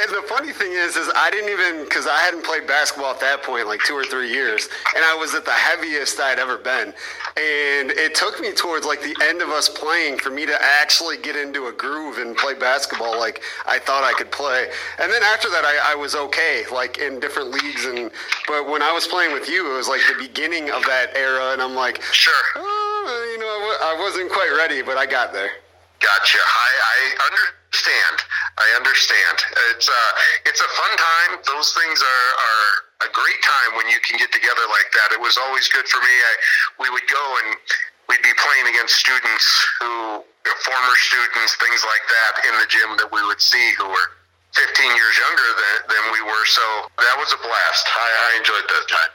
and 0.00 0.16
the 0.16 0.22
funny 0.26 0.52
thing 0.52 0.72
is, 0.72 0.96
is 0.96 1.12
I 1.14 1.30
didn't 1.30 1.50
even 1.50 1.84
because 1.84 2.06
I 2.06 2.16
hadn't 2.24 2.44
played 2.44 2.66
basketball 2.66 3.12
at 3.12 3.20
that 3.20 3.42
point 3.42 3.66
like 3.66 3.84
two 3.84 3.92
or 3.92 4.04
three 4.04 4.32
years, 4.32 4.68
and 4.96 5.04
I 5.04 5.14
was 5.14 5.34
at 5.34 5.44
the 5.44 5.52
heaviest 5.52 6.18
I'd 6.18 6.38
ever 6.38 6.56
been, 6.56 6.88
and 7.36 7.92
it 7.92 8.14
took 8.14 8.40
me 8.40 8.52
towards 8.52 8.86
like 8.86 9.02
the 9.02 9.16
end 9.28 9.42
of 9.42 9.50
us 9.50 9.68
playing 9.68 10.18
for 10.24 10.30
me 10.30 10.46
to 10.46 10.56
actually 10.80 11.18
get 11.18 11.36
into 11.36 11.66
a 11.66 11.72
groove 11.72 12.16
and 12.16 12.34
play 12.34 12.54
basketball 12.54 13.18
like 13.20 13.42
I 13.66 13.78
thought 13.78 14.04
I 14.04 14.14
could 14.16 14.32
play. 14.32 14.70
And 14.98 15.12
then 15.12 15.22
after 15.22 15.50
that, 15.50 15.68
I, 15.68 15.92
I 15.92 15.94
was 15.96 16.14
okay, 16.14 16.64
like 16.72 16.96
in 16.96 17.20
different 17.20 17.50
leagues, 17.50 17.84
and 17.84 18.10
but 18.46 18.68
when 18.68 18.80
I 18.80 18.92
was 18.92 19.06
playing 19.06 19.32
with 19.32 19.50
you, 19.50 19.70
it 19.74 19.76
was 19.76 19.88
like 19.88 20.00
the 20.08 20.16
beginning 20.16 20.70
of 20.70 20.80
that 20.84 21.12
era 21.14 21.57
and 21.58 21.66
I'm 21.66 21.74
like, 21.74 21.98
sure. 22.14 22.44
Oh, 22.54 23.34
you 23.34 23.42
know, 23.42 23.50
I 23.82 23.98
wasn't 23.98 24.30
quite 24.30 24.54
ready, 24.54 24.78
but 24.78 24.94
I 24.94 25.10
got 25.10 25.34
there. 25.34 25.50
Gotcha. 25.98 26.38
I, 26.38 26.70
I 26.78 26.98
understand. 27.34 28.16
I 28.62 28.68
understand. 28.78 29.36
It's 29.74 29.90
uh, 29.90 30.10
it's 30.46 30.62
a 30.62 30.70
fun 30.78 30.92
time. 30.94 31.42
Those 31.42 31.74
things 31.74 31.98
are, 31.98 32.28
are 32.38 32.70
a 33.02 33.10
great 33.10 33.42
time 33.42 33.74
when 33.74 33.90
you 33.90 33.98
can 34.06 34.22
get 34.22 34.30
together 34.30 34.62
like 34.70 34.86
that. 34.94 35.10
It 35.10 35.18
was 35.18 35.34
always 35.34 35.66
good 35.66 35.82
for 35.90 35.98
me. 35.98 36.14
I, 36.14 36.32
we 36.78 36.94
would 36.94 37.10
go 37.10 37.24
and 37.42 37.58
we'd 38.06 38.22
be 38.22 38.34
playing 38.38 38.70
against 38.70 38.94
students 38.94 39.42
who, 39.82 40.22
former 40.62 40.94
students, 41.10 41.58
things 41.58 41.82
like 41.82 42.06
that, 42.06 42.32
in 42.46 42.54
the 42.62 42.70
gym 42.70 42.94
that 43.02 43.10
we 43.10 43.18
would 43.26 43.42
see 43.42 43.74
who 43.74 43.90
were 43.90 44.08
15 44.54 44.62
years 44.94 45.14
younger 45.18 45.50
than, 45.58 45.76
than 45.90 46.04
we 46.14 46.22
were. 46.22 46.46
So 46.46 46.62
that 47.02 47.18
was 47.18 47.34
a 47.34 47.40
blast. 47.42 47.84
I, 47.90 48.06
I 48.06 48.30
enjoyed 48.38 48.66
that 48.70 48.86
time. 48.86 49.12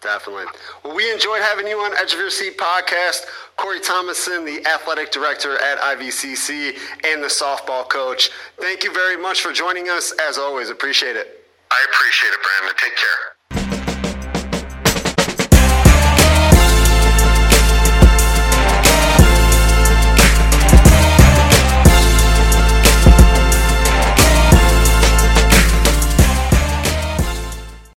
Definitely. 0.00 0.44
Well, 0.84 0.94
we 0.94 1.10
enjoyed 1.10 1.40
having 1.40 1.66
you 1.66 1.78
on 1.78 1.92
Edge 1.96 2.12
of 2.12 2.20
Your 2.20 2.30
Seat 2.30 2.58
podcast. 2.58 3.24
Cory 3.56 3.80
Tomasson, 3.80 4.44
the 4.44 4.68
athletic 4.68 5.10
director 5.10 5.60
at 5.62 5.78
IVCC 5.78 6.76
and 7.04 7.22
the 7.22 7.28
softball 7.28 7.88
coach. 7.88 8.30
Thank 8.58 8.84
you 8.84 8.92
very 8.92 9.16
much 9.16 9.40
for 9.40 9.52
joining 9.52 9.88
us. 9.88 10.12
As 10.28 10.38
always, 10.38 10.70
appreciate 10.70 11.16
it. 11.16 11.44
I 11.70 11.86
appreciate 11.90 12.30
it, 12.30 12.38
Brandon. 12.42 12.76
Take 12.78 12.96
care. 12.96 13.85